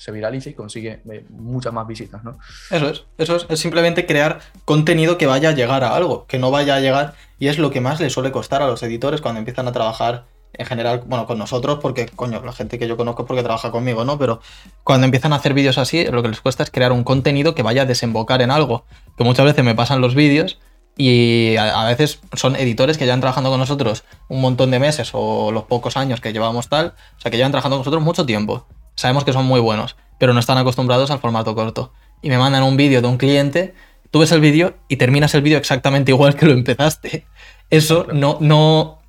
se 0.00 0.12
viralice 0.12 0.50
y 0.50 0.54
consigue 0.54 1.02
eh, 1.10 1.26
muchas 1.28 1.74
más 1.74 1.86
visitas, 1.86 2.24
¿no? 2.24 2.38
Eso 2.70 2.88
es, 2.88 3.04
eso 3.18 3.36
es, 3.36 3.46
es 3.50 3.60
simplemente 3.60 4.06
crear 4.06 4.40
contenido 4.64 5.18
que 5.18 5.26
vaya 5.26 5.50
a 5.50 5.52
llegar 5.52 5.84
a 5.84 5.94
algo, 5.94 6.26
que 6.26 6.38
no 6.38 6.50
vaya 6.50 6.76
a 6.76 6.80
llegar, 6.80 7.12
y 7.38 7.48
es 7.48 7.58
lo 7.58 7.70
que 7.70 7.82
más 7.82 8.00
le 8.00 8.08
suele 8.08 8.32
costar 8.32 8.62
a 8.62 8.66
los 8.66 8.82
editores 8.82 9.20
cuando 9.20 9.40
empiezan 9.40 9.68
a 9.68 9.72
trabajar 9.72 10.24
en 10.54 10.66
general, 10.66 11.02
bueno, 11.06 11.26
con 11.26 11.38
nosotros, 11.38 11.78
porque, 11.80 12.06
coño, 12.06 12.42
la 12.42 12.52
gente 12.52 12.78
que 12.78 12.88
yo 12.88 12.96
conozco 12.96 13.26
porque 13.26 13.42
trabaja 13.42 13.70
conmigo, 13.70 14.04
¿no? 14.04 14.18
Pero 14.18 14.40
cuando 14.84 15.04
empiezan 15.04 15.32
a 15.32 15.36
hacer 15.36 15.54
vídeos 15.54 15.78
así, 15.78 16.04
lo 16.06 16.22
que 16.22 16.28
les 16.28 16.40
cuesta 16.40 16.62
es 16.62 16.70
crear 16.70 16.92
un 16.92 17.04
contenido 17.04 17.54
que 17.54 17.62
vaya 17.62 17.82
a 17.82 17.86
desembocar 17.86 18.42
en 18.42 18.50
algo. 18.50 18.84
Que 19.16 19.24
muchas 19.24 19.44
veces 19.44 19.64
me 19.64 19.74
pasan 19.74 20.00
los 20.00 20.14
vídeos 20.14 20.58
y 20.96 21.56
a, 21.56 21.84
veces 21.84 22.20
son 22.34 22.56
editores 22.56 22.98
que 22.98 23.04
llevan 23.04 23.20
trabajando 23.20 23.50
con 23.50 23.60
nosotros 23.60 24.04
un 24.28 24.40
montón 24.40 24.70
de 24.70 24.78
meses 24.78 25.10
o 25.12 25.52
los 25.52 25.64
pocos 25.64 25.96
años 25.96 26.20
que 26.20 26.32
llevamos 26.32 26.68
tal, 26.68 26.94
o 27.16 27.20
sea, 27.20 27.30
que 27.30 27.36
llevan 27.36 27.52
trabajando 27.52 27.76
con 27.76 27.80
nosotros 27.80 28.02
mucho 28.02 28.26
tiempo. 28.26 28.66
Sabemos 28.94 29.24
que 29.24 29.32
son 29.32 29.46
muy 29.46 29.60
buenos, 29.60 29.96
pero 30.18 30.34
no 30.34 30.40
están 30.40 30.58
acostumbrados 30.58 31.10
al 31.10 31.18
formato 31.18 31.54
corto. 31.54 31.92
Y 32.22 32.28
me 32.28 32.38
mandan 32.38 32.62
un 32.62 32.76
vídeo 32.76 33.00
de 33.00 33.08
un 33.08 33.16
cliente, 33.16 33.74
tú 34.10 34.20
ves 34.20 34.32
el 34.32 34.40
vídeo 34.40 34.74
y 34.88 34.96
terminas 34.96 35.34
el 35.34 35.42
vídeo 35.42 35.58
exactamente 35.58 36.12
igual 36.12 36.36
que 36.36 36.46
lo 36.46 36.52
empezaste. 36.52 37.26
Eso 37.70 38.06
no, 38.12 38.38
no, 38.40 39.00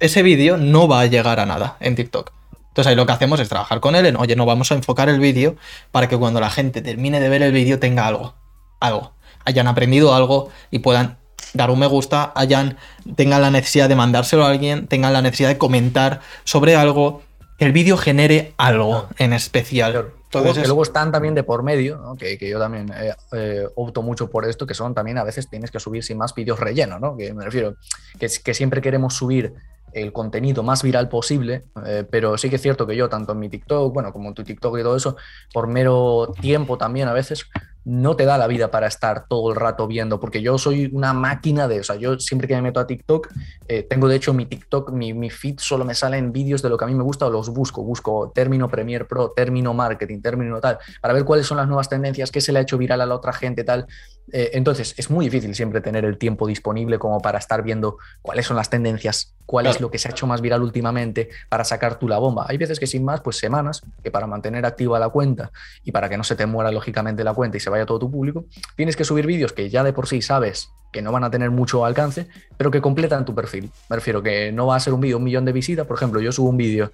ese 0.00 0.22
vídeo 0.22 0.56
no 0.56 0.88
va 0.88 1.00
a 1.00 1.06
llegar 1.06 1.40
a 1.40 1.46
nada 1.46 1.76
en 1.80 1.94
TikTok. 1.94 2.32
Entonces 2.68 2.90
ahí 2.90 2.96
lo 2.96 3.06
que 3.06 3.12
hacemos 3.12 3.38
es 3.38 3.48
trabajar 3.48 3.78
con 3.80 3.94
él 3.94 4.06
en, 4.06 4.16
oye, 4.16 4.34
no 4.34 4.46
vamos 4.46 4.72
a 4.72 4.74
enfocar 4.74 5.08
el 5.08 5.20
vídeo 5.20 5.54
para 5.92 6.08
que 6.08 6.16
cuando 6.16 6.40
la 6.40 6.50
gente 6.50 6.82
termine 6.82 7.20
de 7.20 7.28
ver 7.28 7.42
el 7.42 7.52
vídeo 7.52 7.78
tenga 7.78 8.06
algo, 8.06 8.34
algo, 8.80 9.12
hayan 9.44 9.68
aprendido 9.68 10.12
algo 10.12 10.50
y 10.72 10.80
puedan 10.80 11.18
dar 11.52 11.70
un 11.70 11.78
me 11.78 11.86
gusta, 11.86 12.32
hayan, 12.34 12.76
tengan 13.14 13.42
la 13.42 13.50
necesidad 13.50 13.88
de 13.88 13.94
mandárselo 13.94 14.44
a 14.44 14.50
alguien, 14.50 14.88
tengan 14.88 15.12
la 15.12 15.22
necesidad 15.22 15.50
de 15.50 15.58
comentar 15.58 16.20
sobre 16.42 16.74
algo, 16.74 17.22
el 17.58 17.72
vídeo 17.72 17.96
genere 17.96 18.54
algo 18.56 19.08
en 19.18 19.32
especial. 19.32 20.12
Entonces, 20.24 20.62
que 20.62 20.66
luego 20.66 20.82
están 20.82 21.12
también 21.12 21.34
de 21.34 21.44
por 21.44 21.62
medio, 21.62 22.16
que, 22.18 22.36
yo 22.38 22.58
también 22.58 22.92
eh, 22.92 23.14
eh, 23.32 23.68
opto 23.76 24.02
mucho 24.02 24.28
por 24.28 24.44
esto, 24.44 24.66
que 24.66 24.74
son 24.74 24.92
también 24.92 25.18
a 25.18 25.24
veces 25.24 25.48
tienes 25.48 25.70
que 25.70 25.78
subir 25.78 26.02
sin 26.02 26.18
más 26.18 26.34
vídeos 26.34 26.58
relleno, 26.58 26.98
¿no? 26.98 27.16
Que 27.16 27.32
me 27.32 27.44
refiero, 27.44 27.76
que, 28.18 28.28
que 28.42 28.54
siempre 28.54 28.80
queremos 28.80 29.14
subir 29.14 29.54
el 29.94 30.12
contenido 30.12 30.62
más 30.62 30.82
viral 30.82 31.08
posible, 31.08 31.64
eh, 31.86 32.04
pero 32.08 32.36
sí 32.36 32.50
que 32.50 32.56
es 32.56 32.62
cierto 32.62 32.86
que 32.86 32.96
yo, 32.96 33.08
tanto 33.08 33.32
en 33.32 33.38
mi 33.38 33.48
TikTok, 33.48 33.94
bueno, 33.94 34.12
como 34.12 34.28
en 34.28 34.34
tu 34.34 34.42
TikTok 34.42 34.78
y 34.78 34.82
todo 34.82 34.96
eso, 34.96 35.16
por 35.52 35.68
mero 35.68 36.32
tiempo 36.40 36.76
también 36.76 37.08
a 37.08 37.12
veces, 37.12 37.46
no 37.84 38.16
te 38.16 38.24
da 38.24 38.38
la 38.38 38.46
vida 38.46 38.70
para 38.70 38.86
estar 38.86 39.26
todo 39.28 39.50
el 39.50 39.56
rato 39.56 39.86
viendo, 39.86 40.18
porque 40.20 40.42
yo 40.42 40.58
soy 40.58 40.90
una 40.92 41.12
máquina 41.12 41.68
de, 41.68 41.80
o 41.80 41.84
sea, 41.84 41.96
yo 41.96 42.18
siempre 42.18 42.48
que 42.48 42.54
me 42.54 42.62
meto 42.62 42.80
a 42.80 42.86
TikTok, 42.86 43.28
eh, 43.68 43.82
tengo 43.82 44.08
de 44.08 44.16
hecho 44.16 44.32
mi 44.32 44.46
TikTok, 44.46 44.90
mi, 44.92 45.30
feed 45.30 45.58
solo 45.58 45.84
me 45.84 45.94
salen 45.94 46.32
vídeos 46.32 46.62
de 46.62 46.68
lo 46.68 46.78
que 46.78 46.84
a 46.84 46.88
mí 46.88 46.94
me 46.94 47.02
gusta 47.02 47.26
o 47.26 47.30
los 47.30 47.50
busco, 47.50 47.82
busco 47.82 48.32
término 48.34 48.68
Premiere 48.68 49.04
Pro, 49.04 49.30
término 49.30 49.74
marketing, 49.74 50.20
término 50.20 50.60
tal, 50.60 50.78
para 51.00 51.14
ver 51.14 51.24
cuáles 51.24 51.46
son 51.46 51.58
las 51.58 51.66
nuevas 51.66 51.88
tendencias, 51.88 52.30
qué 52.30 52.40
se 52.40 52.52
le 52.52 52.60
ha 52.60 52.62
hecho 52.62 52.78
viral 52.78 53.00
a 53.00 53.06
la 53.06 53.14
otra 53.14 53.32
gente, 53.32 53.64
tal. 53.64 53.86
Eh, 54.32 54.52
entonces, 54.54 54.94
es 54.96 55.10
muy 55.10 55.26
difícil 55.26 55.54
siempre 55.54 55.80
tener 55.80 56.04
el 56.04 56.16
tiempo 56.16 56.46
disponible 56.46 56.98
como 56.98 57.20
para 57.20 57.38
estar 57.38 57.62
viendo 57.62 57.98
cuáles 58.22 58.46
son 58.46 58.56
las 58.56 58.70
tendencias, 58.70 59.34
cuál 59.46 59.66
es 59.66 59.80
lo 59.80 59.90
que 59.90 59.98
se 59.98 60.08
ha 60.08 60.12
hecho 60.12 60.26
más 60.26 60.40
viral 60.40 60.62
últimamente 60.62 61.28
para 61.48 61.64
sacar 61.64 61.98
tú 61.98 62.08
la 62.08 62.18
bomba. 62.18 62.46
Hay 62.48 62.56
veces 62.56 62.80
que 62.80 62.86
sin 62.86 63.04
más, 63.04 63.20
pues 63.20 63.36
semanas, 63.36 63.82
que 64.02 64.10
para 64.10 64.26
mantener 64.26 64.64
activa 64.64 64.98
la 64.98 65.10
cuenta 65.10 65.50
y 65.84 65.92
para 65.92 66.08
que 66.08 66.16
no 66.16 66.24
se 66.24 66.36
te 66.36 66.46
muera 66.46 66.70
lógicamente 66.70 67.22
la 67.22 67.34
cuenta 67.34 67.56
y 67.58 67.60
se 67.60 67.70
vaya 67.70 67.84
todo 67.84 67.98
tu 67.98 68.10
público, 68.10 68.46
tienes 68.76 68.96
que 68.96 69.04
subir 69.04 69.26
vídeos 69.26 69.52
que 69.52 69.68
ya 69.68 69.84
de 69.84 69.92
por 69.92 70.06
sí 70.06 70.22
sabes 70.22 70.70
que 70.90 71.02
no 71.02 71.10
van 71.12 71.24
a 71.24 71.30
tener 71.30 71.50
mucho 71.50 71.84
alcance, 71.84 72.28
pero 72.56 72.70
que 72.70 72.80
completan 72.80 73.24
tu 73.24 73.34
perfil. 73.34 73.70
Me 73.90 73.96
refiero 73.96 74.22
que 74.22 74.52
no 74.52 74.68
va 74.68 74.76
a 74.76 74.80
ser 74.80 74.94
un 74.94 75.00
vídeo 75.00 75.18
un 75.18 75.24
millón 75.24 75.44
de 75.44 75.52
visitas. 75.52 75.86
Por 75.86 75.96
ejemplo, 75.96 76.20
yo 76.20 76.30
subo 76.30 76.48
un 76.48 76.56
vídeo, 76.56 76.92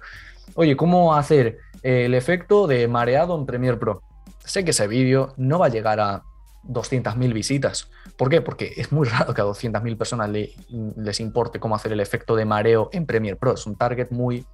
oye, 0.55 0.75
¿cómo 0.75 1.13
hacer 1.15 1.59
el 1.83 2.15
efecto 2.15 2.65
de 2.65 2.87
mareado 2.87 3.37
en 3.37 3.45
Premiere 3.45 3.77
Pro? 3.77 4.01
Sé 4.43 4.65
que 4.65 4.71
ese 4.71 4.87
vídeo 4.87 5.33
no 5.37 5.59
va 5.59 5.67
a 5.67 5.69
llegar 5.69 5.99
a 5.99 6.23
200.000 6.67 7.33
visitas. 7.33 7.89
¿Por 8.17 8.29
qué? 8.29 8.41
Porque 8.41 8.73
es 8.77 8.91
muy 8.91 9.07
raro 9.07 9.33
que 9.33 9.41
a 9.41 9.45
200.000 9.45 9.97
personas 9.97 10.29
les 10.29 11.19
importe 11.19 11.59
cómo 11.59 11.75
hacer 11.75 11.91
el 11.91 11.99
efecto 11.99 12.35
de 12.35 12.45
mareo 12.45 12.89
en 12.93 13.05
Premiere 13.05 13.37
Pro. 13.37 13.53
Es 13.53 13.65
un 13.65 13.75
target 13.75 14.11
muy... 14.11 14.45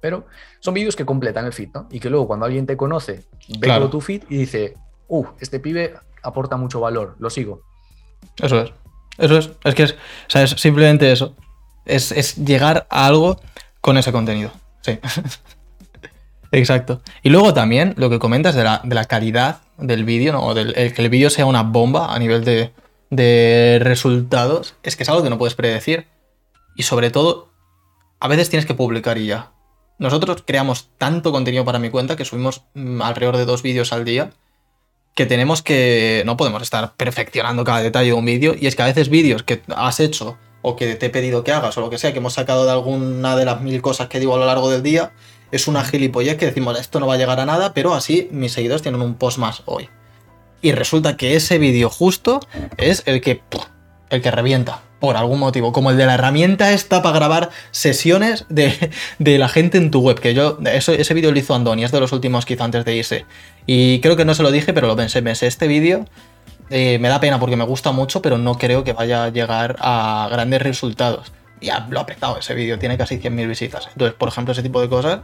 Pero 0.00 0.26
son 0.58 0.74
vídeos 0.74 0.96
que 0.96 1.06
completan 1.06 1.46
el 1.46 1.52
feed, 1.52 1.68
¿no? 1.74 1.88
Y 1.90 2.00
que 2.00 2.10
luego 2.10 2.26
cuando 2.26 2.44
alguien 2.44 2.66
te 2.66 2.76
conoce, 2.76 3.24
ve 3.60 3.68
todo 3.68 3.88
tu 3.88 4.00
feed 4.00 4.24
y 4.28 4.38
dice, 4.38 4.74
uh, 5.06 5.24
este 5.38 5.60
pibe 5.60 5.94
aporta 6.24 6.56
mucho 6.56 6.80
valor, 6.80 7.14
lo 7.20 7.30
sigo. 7.30 7.62
Eso 8.36 8.62
es. 8.62 8.72
Eso 9.18 9.38
es. 9.38 9.50
Es 9.62 9.74
que 9.76 9.82
es, 9.84 9.96
es 10.34 10.50
simplemente 10.50 11.12
eso. 11.12 11.36
Es, 11.84 12.10
es 12.10 12.36
llegar 12.36 12.88
a 12.90 13.06
algo 13.06 13.40
con 13.80 13.96
ese 13.96 14.10
contenido. 14.10 14.50
Sí. 14.80 14.98
Exacto. 16.52 17.00
Y 17.22 17.30
luego 17.30 17.54
también 17.54 17.94
lo 17.96 18.10
que 18.10 18.18
comentas 18.18 18.54
de 18.54 18.64
la, 18.64 18.80
de 18.84 18.94
la 18.94 19.06
calidad 19.06 19.62
del 19.78 20.04
vídeo, 20.04 20.32
¿no? 20.32 20.46
o 20.46 20.54
del 20.54 20.74
que 20.74 21.02
el 21.02 21.08
vídeo 21.08 21.30
sea 21.30 21.46
una 21.46 21.62
bomba 21.62 22.14
a 22.14 22.18
nivel 22.18 22.44
de, 22.44 22.72
de 23.10 23.78
resultados, 23.82 24.74
es 24.82 24.96
que 24.96 25.02
es 25.02 25.08
algo 25.08 25.22
que 25.22 25.30
no 25.30 25.38
puedes 25.38 25.54
predecir. 25.54 26.06
Y 26.76 26.84
sobre 26.84 27.10
todo, 27.10 27.50
a 28.20 28.28
veces 28.28 28.50
tienes 28.50 28.66
que 28.66 28.74
publicar 28.74 29.18
y 29.18 29.26
ya. 29.26 29.52
Nosotros 29.98 30.42
creamos 30.46 30.90
tanto 30.98 31.32
contenido 31.32 31.64
para 31.64 31.78
mi 31.78 31.90
cuenta 31.90 32.16
que 32.16 32.24
subimos 32.24 32.62
mm, 32.74 33.02
alrededor 33.02 33.36
de 33.36 33.44
dos 33.44 33.62
vídeos 33.62 33.92
al 33.92 34.04
día 34.04 34.30
que 35.14 35.26
tenemos 35.26 35.62
que. 35.62 36.22
No 36.26 36.36
podemos 36.36 36.62
estar 36.62 36.94
perfeccionando 36.96 37.64
cada 37.64 37.82
detalle 37.82 38.08
de 38.08 38.12
un 38.14 38.24
vídeo. 38.24 38.54
Y 38.58 38.66
es 38.66 38.76
que 38.76 38.82
a 38.82 38.86
veces 38.86 39.08
vídeos 39.08 39.42
que 39.42 39.62
has 39.74 40.00
hecho 40.00 40.38
o 40.62 40.76
que 40.76 40.94
te 40.94 41.06
he 41.06 41.10
pedido 41.10 41.44
que 41.44 41.52
hagas 41.52 41.76
o 41.76 41.80
lo 41.80 41.90
que 41.90 41.98
sea, 41.98 42.12
que 42.12 42.18
hemos 42.18 42.34
sacado 42.34 42.64
de 42.64 42.70
alguna 42.70 43.36
de 43.36 43.44
las 43.44 43.60
mil 43.60 43.82
cosas 43.82 44.08
que 44.08 44.20
digo 44.20 44.34
a 44.34 44.38
lo 44.38 44.46
largo 44.46 44.70
del 44.70 44.82
día, 44.82 45.12
es 45.52 45.68
una 45.68 45.84
gilipollez 45.84 46.36
que 46.36 46.46
decimos, 46.46 46.78
esto 46.80 46.98
no 46.98 47.06
va 47.06 47.14
a 47.14 47.18
llegar 47.18 47.38
a 47.38 47.46
nada, 47.46 47.74
pero 47.74 47.94
así 47.94 48.28
mis 48.32 48.52
seguidores 48.52 48.82
tienen 48.82 49.02
un 49.02 49.14
post 49.14 49.38
más 49.38 49.62
hoy. 49.66 49.88
Y 50.62 50.72
resulta 50.72 51.16
que 51.16 51.36
ese 51.36 51.58
vídeo 51.58 51.90
justo 51.90 52.40
es 52.78 53.02
el 53.06 53.20
que, 53.20 53.42
el 54.10 54.22
que 54.22 54.30
revienta, 54.30 54.82
por 55.00 55.16
algún 55.16 55.40
motivo, 55.40 55.72
como 55.72 55.90
el 55.90 55.96
de 55.96 56.06
la 56.06 56.14
herramienta 56.14 56.72
esta 56.72 57.02
para 57.02 57.16
grabar 57.16 57.50
sesiones 57.72 58.46
de, 58.48 58.92
la 59.18 59.48
gente 59.48 59.76
en 59.76 59.90
tu 59.90 60.00
web, 60.00 60.20
que 60.20 60.32
yo, 60.32 60.58
eso, 60.72 60.92
ese 60.92 61.12
vídeo 61.12 61.32
lo 61.32 61.38
hizo 61.38 61.54
Andoni, 61.56 61.82
es 61.82 61.90
de 61.90 61.98
los 61.98 62.12
últimos 62.12 62.46
que 62.46 62.54
hizo 62.54 62.62
antes 62.62 62.84
de 62.84 62.96
irse. 62.96 63.26
Y 63.66 64.00
creo 64.00 64.16
que 64.16 64.24
no 64.24 64.34
se 64.34 64.44
lo 64.44 64.52
dije, 64.52 64.72
pero 64.72 64.86
lo 64.86 64.94
pensé, 64.94 65.20
pensé, 65.20 65.48
este 65.48 65.66
vídeo 65.66 66.06
eh, 66.70 66.98
me 67.00 67.08
da 67.08 67.18
pena 67.20 67.40
porque 67.40 67.56
me 67.56 67.64
gusta 67.64 67.90
mucho, 67.90 68.22
pero 68.22 68.38
no 68.38 68.56
creo 68.56 68.84
que 68.84 68.92
vaya 68.92 69.24
a 69.24 69.28
llegar 69.30 69.76
a 69.80 70.28
grandes 70.30 70.62
resultados. 70.62 71.32
Ya 71.60 71.86
lo 71.90 71.98
ha 71.98 72.06
petado 72.06 72.38
ese 72.38 72.54
vídeo, 72.54 72.78
tiene 72.78 72.96
casi 72.96 73.18
100.000 73.18 73.48
visitas. 73.48 73.88
Entonces, 73.88 74.14
por 74.16 74.28
ejemplo, 74.28 74.52
ese 74.52 74.62
tipo 74.62 74.80
de 74.80 74.88
cosas 74.88 75.20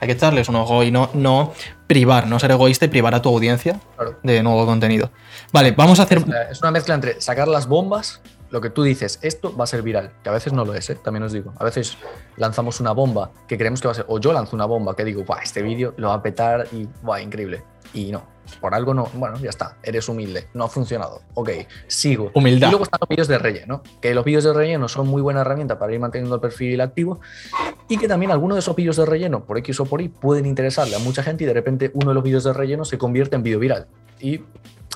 hay 0.00 0.06
que 0.06 0.12
echarles 0.14 0.48
un 0.48 0.56
ojo 0.56 0.82
y 0.82 0.90
no, 0.90 1.10
no 1.14 1.52
privar, 1.86 2.26
no 2.26 2.38
ser 2.38 2.50
egoísta 2.52 2.86
y 2.86 2.88
privar 2.88 3.14
a 3.14 3.22
tu 3.22 3.28
audiencia 3.28 3.80
de 4.22 4.42
nuevo 4.42 4.64
contenido. 4.66 5.10
Vale, 5.52 5.72
vamos 5.72 6.00
a 6.00 6.04
hacer. 6.04 6.24
Es 6.50 6.60
una 6.62 6.70
mezcla 6.70 6.94
entre 6.94 7.20
sacar 7.20 7.48
las 7.48 7.66
bombas, 7.66 8.20
lo 8.50 8.60
que 8.60 8.70
tú 8.70 8.82
dices, 8.82 9.18
esto 9.22 9.54
va 9.56 9.64
a 9.64 9.66
ser 9.66 9.82
viral, 9.82 10.12
que 10.22 10.28
a 10.28 10.32
veces 10.32 10.52
no 10.52 10.64
lo 10.64 10.74
es, 10.74 10.88
¿eh? 10.90 10.96
también 10.96 11.22
os 11.22 11.32
digo. 11.32 11.52
A 11.58 11.64
veces 11.64 11.98
lanzamos 12.36 12.80
una 12.80 12.92
bomba 12.92 13.30
que 13.46 13.56
creemos 13.58 13.80
que 13.80 13.88
va 13.88 13.92
a 13.92 13.94
ser, 13.94 14.06
o 14.08 14.18
yo 14.18 14.32
lanzo 14.32 14.56
una 14.56 14.64
bomba 14.64 14.96
que 14.96 15.04
digo, 15.04 15.24
este 15.42 15.62
vídeo 15.62 15.94
lo 15.98 16.08
va 16.08 16.14
a 16.14 16.22
petar 16.22 16.66
y, 16.72 16.88
¡buah, 17.02 17.20
increíble! 17.20 17.62
Y 17.92 18.12
no, 18.12 18.24
por 18.60 18.74
algo 18.74 18.94
no, 18.94 19.08
bueno, 19.14 19.36
ya 19.38 19.50
está, 19.50 19.76
eres 19.82 20.08
humilde, 20.08 20.48
no 20.54 20.64
ha 20.64 20.68
funcionado. 20.68 21.22
Ok, 21.34 21.50
sigo. 21.86 22.30
Humildad. 22.34 22.68
Y 22.68 22.70
luego 22.70 22.84
están 22.84 22.98
los 23.00 23.08
vídeos 23.08 23.28
de 23.28 23.38
relleno, 23.38 23.82
que 24.00 24.14
los 24.14 24.24
vídeos 24.24 24.44
de 24.44 24.52
relleno 24.52 24.88
son 24.88 25.08
muy 25.08 25.22
buena 25.22 25.40
herramienta 25.40 25.78
para 25.78 25.92
ir 25.92 26.00
manteniendo 26.00 26.34
el 26.34 26.40
perfil 26.40 26.80
activo 26.80 27.20
y 27.88 27.98
que 27.98 28.08
también 28.08 28.30
algunos 28.30 28.56
de 28.56 28.60
esos 28.60 28.76
vídeos 28.76 28.96
de 28.96 29.06
relleno, 29.06 29.44
por 29.44 29.58
X 29.58 29.80
o 29.80 29.86
por 29.86 30.00
Y, 30.00 30.08
pueden 30.08 30.46
interesarle 30.46 30.96
a 30.96 30.98
mucha 30.98 31.22
gente 31.22 31.44
y 31.44 31.46
de 31.46 31.54
repente 31.54 31.90
uno 31.94 32.10
de 32.10 32.14
los 32.14 32.22
vídeos 32.22 32.44
de 32.44 32.52
relleno 32.52 32.84
se 32.84 32.98
convierte 32.98 33.36
en 33.36 33.42
vídeo 33.42 33.58
viral. 33.58 33.86
Y 34.20 34.42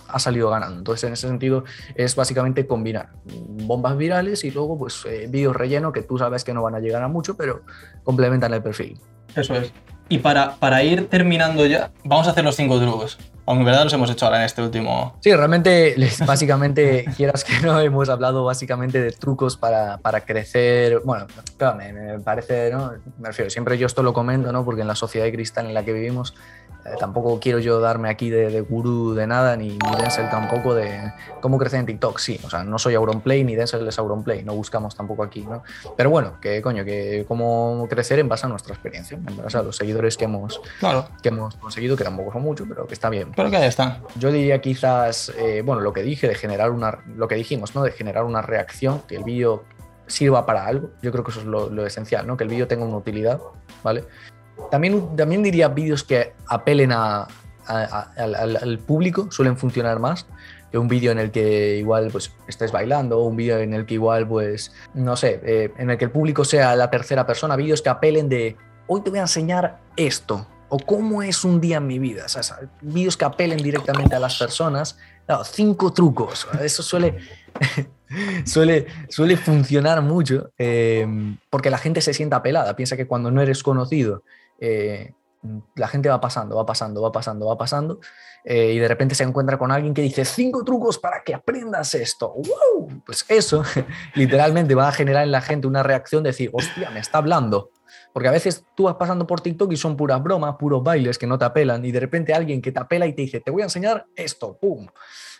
ha 0.08 0.18
salido 0.18 0.50
ganando. 0.50 0.78
Entonces, 0.78 1.04
en 1.04 1.12
ese 1.14 1.26
sentido, 1.26 1.64
es 1.96 2.14
básicamente 2.14 2.66
combinar 2.66 3.10
bombas 3.24 3.96
virales 3.96 4.44
y 4.44 4.50
luego, 4.50 4.78
pues, 4.78 5.04
eh, 5.06 5.26
vídeos 5.28 5.56
relleno 5.56 5.92
que 5.92 6.02
tú 6.02 6.18
sabes 6.18 6.44
que 6.44 6.54
no 6.54 6.62
van 6.62 6.74
a 6.74 6.80
llegar 6.80 7.02
a 7.02 7.08
mucho, 7.08 7.36
pero 7.36 7.62
complementan 8.04 8.52
el 8.54 8.62
perfil. 8.62 9.00
Eso 9.34 9.54
es. 9.54 9.72
Y 10.08 10.18
para, 10.18 10.56
para 10.56 10.82
ir 10.82 11.08
terminando 11.08 11.66
ya, 11.66 11.90
vamos 12.04 12.26
a 12.26 12.30
hacer 12.30 12.44
los 12.44 12.56
cinco 12.56 12.78
trucos. 12.78 13.18
Aunque 13.46 13.60
en 13.60 13.66
verdad 13.66 13.84
los 13.84 13.92
hemos 13.92 14.10
hecho 14.10 14.24
ahora 14.24 14.38
en 14.38 14.44
este 14.44 14.62
último. 14.62 15.16
Sí, 15.20 15.34
realmente, 15.34 15.94
básicamente, 16.26 17.04
quieras 17.16 17.44
que 17.44 17.60
no, 17.60 17.78
hemos 17.80 18.08
hablado 18.08 18.44
básicamente 18.44 19.00
de 19.00 19.12
trucos 19.12 19.56
para, 19.56 19.98
para 19.98 20.22
crecer. 20.22 21.00
Bueno, 21.04 21.26
claro, 21.56 21.76
me, 21.76 21.92
me, 21.92 22.20
parece, 22.20 22.70
¿no? 22.70 22.92
Me 23.18 23.28
refiero, 23.28 23.50
siempre 23.50 23.76
yo 23.76 23.86
esto 23.86 24.02
lo 24.02 24.12
comento, 24.12 24.50
¿no? 24.52 24.64
Porque 24.64 24.82
en 24.82 24.88
la 24.88 24.94
sociedad 24.94 25.30
cristal 25.30 25.66
en 25.66 25.74
la 25.74 25.84
que 25.84 25.92
vivimos, 25.92 26.34
eh, 26.84 26.96
tampoco 26.98 27.40
quiero 27.40 27.58
yo 27.60 27.80
darme 27.80 28.10
aquí 28.10 28.28
de, 28.28 28.50
de 28.50 28.60
gurú 28.60 29.14
de 29.14 29.26
nada, 29.26 29.56
ni, 29.56 29.70
ni 29.70 29.96
Denzel 29.98 30.28
tampoco 30.28 30.74
de 30.74 31.12
cómo 31.40 31.56
crecer 31.58 31.80
en 31.80 31.86
TikTok. 31.86 32.18
Sí, 32.18 32.38
o 32.44 32.50
sea, 32.50 32.62
no 32.62 32.78
soy 32.78 32.94
Auronplay 32.94 33.42
ni 33.42 33.54
Denzel 33.54 33.86
es 33.88 33.98
Auronplay, 33.98 34.44
no 34.44 34.54
buscamos 34.54 34.94
tampoco 34.94 35.22
aquí, 35.22 35.40
¿no? 35.40 35.62
Pero 35.96 36.10
bueno, 36.10 36.38
que 36.40 36.60
coño, 36.60 36.84
que 36.84 37.24
cómo 37.26 37.86
crecer 37.88 38.18
en 38.18 38.28
base 38.28 38.44
a 38.44 38.50
nuestra 38.50 38.74
experiencia, 38.74 39.16
en 39.16 39.36
base 39.36 39.56
a 39.56 39.62
los 39.62 39.76
seguidores 39.76 40.18
que 40.18 40.24
hemos, 40.24 40.60
claro. 40.78 41.08
que 41.22 41.30
hemos 41.30 41.54
conseguido, 41.56 41.96
que 41.96 42.04
tampoco 42.04 42.32
son 42.32 42.42
muchos, 42.42 42.68
pero 42.68 42.86
que 42.86 42.94
está 42.94 43.08
bien. 43.08 43.32
Que 43.34 43.56
ahí 43.56 43.64
está. 43.64 44.00
Yo 44.18 44.30
diría 44.30 44.60
quizás, 44.60 45.32
eh, 45.36 45.62
bueno, 45.64 45.82
lo 45.82 45.92
que 45.92 46.02
dije 46.02 46.28
de 46.28 46.34
generar 46.34 46.70
una, 46.70 46.98
lo 47.16 47.26
que 47.26 47.34
dijimos, 47.34 47.74
¿no? 47.74 47.82
De 47.82 47.90
generar 47.90 48.24
una 48.24 48.42
reacción, 48.42 49.02
que 49.08 49.16
el 49.16 49.24
vídeo 49.24 49.64
sirva 50.06 50.46
para 50.46 50.66
algo. 50.66 50.90
Yo 51.02 51.10
creo 51.10 51.24
que 51.24 51.30
eso 51.32 51.40
es 51.40 51.46
lo, 51.46 51.86
esencial, 51.86 52.26
¿no? 52.26 52.36
Que 52.36 52.44
el 52.44 52.50
vídeo 52.50 52.68
tenga 52.68 52.84
una 52.84 52.96
utilidad, 52.96 53.40
¿vale? 53.82 54.04
También, 54.70 55.16
también 55.16 55.42
diría 55.42 55.68
vídeos 55.68 56.04
que 56.04 56.32
apelen 56.46 56.92
al, 56.92 58.78
público, 58.86 59.30
suelen 59.30 59.56
funcionar 59.56 59.98
más 59.98 60.26
que 60.70 60.78
un 60.78 60.88
vídeo 60.88 61.12
en 61.12 61.18
el 61.18 61.30
que 61.30 61.76
igual 61.76 62.08
pues 62.10 62.32
estés 62.48 62.72
bailando, 62.72 63.20
o 63.20 63.24
un 63.24 63.36
vídeo 63.36 63.58
en 63.58 63.74
el 63.74 63.86
que 63.86 63.94
igual 63.94 64.26
pues, 64.26 64.72
no 64.92 65.16
sé, 65.16 65.40
eh, 65.44 65.72
en 65.78 65.90
el 65.90 65.98
que 65.98 66.04
el 66.04 66.10
público 66.10 66.44
sea 66.44 66.74
la 66.76 66.90
tercera 66.90 67.26
persona, 67.26 67.56
vídeos 67.56 67.80
que 67.80 67.88
apelen 67.88 68.28
de, 68.28 68.56
hoy 68.88 69.00
te 69.02 69.10
voy 69.10 69.20
a 69.20 69.22
enseñar 69.22 69.78
esto, 69.96 70.46
o 70.74 70.78
cómo 70.78 71.22
es 71.22 71.44
un 71.44 71.60
día 71.60 71.76
en 71.76 71.86
mi 71.86 72.00
vida, 72.00 72.24
o 72.26 72.28
sea, 72.28 72.58
vídeos 72.80 73.16
que 73.16 73.24
apelen 73.24 73.58
directamente 73.58 74.16
a 74.16 74.18
las 74.18 74.36
personas, 74.36 74.98
cinco 75.44 75.92
trucos, 75.92 76.48
eso 76.60 76.82
suele... 76.82 77.18
suele, 78.44 78.86
suele 79.08 79.36
funcionar 79.36 80.02
mucho 80.02 80.50
eh, 80.58 81.06
porque 81.50 81.70
la 81.70 81.78
gente 81.78 82.00
se 82.00 82.14
sienta 82.14 82.36
apelada. 82.36 82.76
Piensa 82.76 82.96
que 82.96 83.08
cuando 83.08 83.30
no 83.30 83.40
eres 83.40 83.62
conocido 83.62 84.22
eh, 84.60 85.12
la 85.74 85.88
gente 85.88 86.08
va 86.08 86.20
pasando, 86.20 86.56
va 86.56 86.66
pasando, 86.66 87.02
va 87.02 87.12
pasando, 87.12 87.46
va 87.46 87.58
pasando, 87.58 88.00
eh, 88.44 88.72
y 88.72 88.78
de 88.78 88.88
repente 88.88 89.14
se 89.14 89.24
encuentra 89.24 89.58
con 89.58 89.70
alguien 89.70 89.94
que 89.94 90.02
dice 90.02 90.24
cinco 90.24 90.64
trucos 90.64 90.98
para 90.98 91.22
que 91.22 91.34
aprendas 91.34 91.94
esto. 91.94 92.34
¡Wow! 92.34 93.02
Pues 93.04 93.24
eso 93.28 93.62
literalmente 94.14 94.74
va 94.74 94.88
a 94.88 94.92
generar 94.92 95.24
en 95.24 95.32
la 95.32 95.40
gente 95.40 95.66
una 95.66 95.82
reacción 95.82 96.22
de 96.22 96.30
decir, 96.30 96.50
hostia, 96.52 96.90
me 96.90 97.00
está 97.00 97.18
hablando. 97.18 97.70
Porque 98.14 98.28
a 98.28 98.30
veces 98.30 98.64
tú 98.76 98.84
vas 98.84 98.94
pasando 98.94 99.26
por 99.26 99.40
TikTok 99.40 99.72
y 99.72 99.76
son 99.76 99.96
puras 99.96 100.22
bromas, 100.22 100.54
puros 100.56 100.84
bailes 100.84 101.18
que 101.18 101.26
no 101.26 101.36
te 101.36 101.46
apelan, 101.46 101.84
y 101.84 101.90
de 101.90 101.98
repente 101.98 102.32
alguien 102.32 102.62
que 102.62 102.70
te 102.70 102.78
apela 102.78 103.08
y 103.08 103.12
te 103.12 103.22
dice, 103.22 103.40
te 103.40 103.50
voy 103.50 103.62
a 103.62 103.64
enseñar 103.64 104.06
esto, 104.14 104.56
¡pum! 104.56 104.86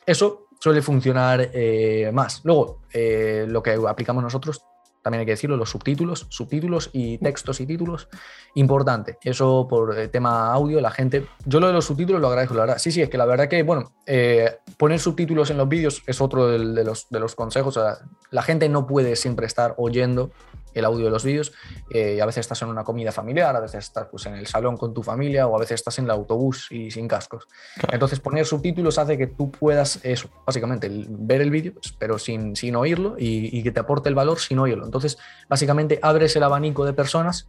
Eso 0.04 0.48
suele 0.58 0.82
funcionar 0.82 1.50
eh, 1.52 2.10
más. 2.12 2.40
Luego, 2.42 2.80
eh, 2.92 3.46
lo 3.48 3.62
que 3.62 3.78
aplicamos 3.86 4.24
nosotros 4.24 4.64
también 5.02 5.20
hay 5.20 5.26
que 5.26 5.32
decirlo, 5.32 5.56
los 5.56 5.68
subtítulos, 5.68 6.26
subtítulos 6.30 6.90
y 6.92 7.18
textos 7.18 7.60
y 7.60 7.66
títulos, 7.66 8.08
importante. 8.54 9.18
Eso 9.22 9.68
por 9.68 9.96
el 9.96 10.10
tema 10.10 10.50
audio, 10.50 10.80
la 10.80 10.90
gente, 10.90 11.26
yo 11.44 11.60
lo 11.60 11.66
de 11.68 11.74
los 11.74 11.84
subtítulos 11.84 12.22
lo 12.22 12.28
agradezco, 12.28 12.54
la 12.54 12.62
verdad. 12.62 12.78
Sí, 12.78 12.90
sí, 12.90 13.02
es 13.02 13.10
que 13.10 13.18
la 13.18 13.26
verdad 13.26 13.46
que, 13.46 13.62
bueno, 13.62 13.92
eh, 14.06 14.56
poner 14.78 14.98
subtítulos 14.98 15.50
en 15.50 15.58
los 15.58 15.68
vídeos 15.68 16.02
es 16.06 16.22
otro 16.22 16.48
de, 16.48 16.58
de, 16.58 16.84
los, 16.84 17.06
de 17.08 17.20
los 17.20 17.34
consejos. 17.34 17.76
O 17.76 17.82
sea, 17.82 17.98
la 18.30 18.42
gente 18.42 18.68
no 18.70 18.86
puede 18.86 19.14
siempre 19.14 19.46
estar 19.46 19.74
oyendo 19.76 20.30
el 20.74 20.84
audio 20.84 21.06
de 21.06 21.10
los 21.10 21.24
vídeos. 21.24 21.52
Eh, 21.90 22.20
a 22.20 22.26
veces 22.26 22.40
estás 22.40 22.60
en 22.62 22.68
una 22.68 22.84
comida 22.84 23.12
familiar, 23.12 23.54
a 23.56 23.60
veces 23.60 23.84
estás 23.84 24.08
pues, 24.10 24.26
en 24.26 24.34
el 24.34 24.46
salón 24.46 24.76
con 24.76 24.92
tu 24.92 25.02
familia 25.02 25.46
o 25.46 25.56
a 25.56 25.60
veces 25.60 25.76
estás 25.76 25.98
en 25.98 26.06
el 26.06 26.10
autobús 26.10 26.68
y 26.70 26.90
sin 26.90 27.08
cascos. 27.08 27.46
Entonces 27.90 28.20
poner 28.20 28.46
subtítulos 28.46 28.98
hace 28.98 29.16
que 29.16 29.26
tú 29.26 29.50
puedas, 29.50 30.00
eso, 30.02 30.28
básicamente, 30.46 30.90
ver 31.08 31.40
el 31.40 31.50
vídeo, 31.50 31.74
pues, 31.74 31.94
pero 31.98 32.18
sin, 32.18 32.56
sin 32.56 32.76
oírlo 32.76 33.16
y, 33.18 33.62
que 33.62 33.70
te 33.70 33.80
aporte 33.80 34.08
el 34.08 34.14
valor 34.14 34.40
sin 34.40 34.58
oírlo. 34.58 34.84
Entonces, 34.84 35.16
básicamente, 35.48 35.98
abres 36.02 36.36
el 36.36 36.42
abanico 36.42 36.84
de 36.84 36.92
personas 36.92 37.48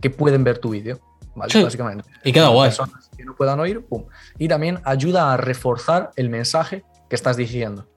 que 0.00 0.10
pueden 0.10 0.44
ver 0.44 0.58
tu 0.58 0.70
vídeo. 0.70 1.00
¿vale? 1.34 1.62
Básicamente. 1.62 2.04
Y 2.22 2.32
queda 2.32 2.48
guay. 2.48 2.68
Personas 2.68 3.10
que 3.16 3.24
no 3.24 3.34
puedan 3.34 3.58
oír, 3.60 3.84
pum. 3.84 4.04
Y 4.38 4.48
también 4.48 4.80
ayuda 4.84 5.32
a 5.32 5.36
reforzar 5.36 6.10
el 6.16 6.28
mensaje 6.28 6.84
que 7.08 7.16
estás 7.16 7.36
diciendo. 7.36 7.88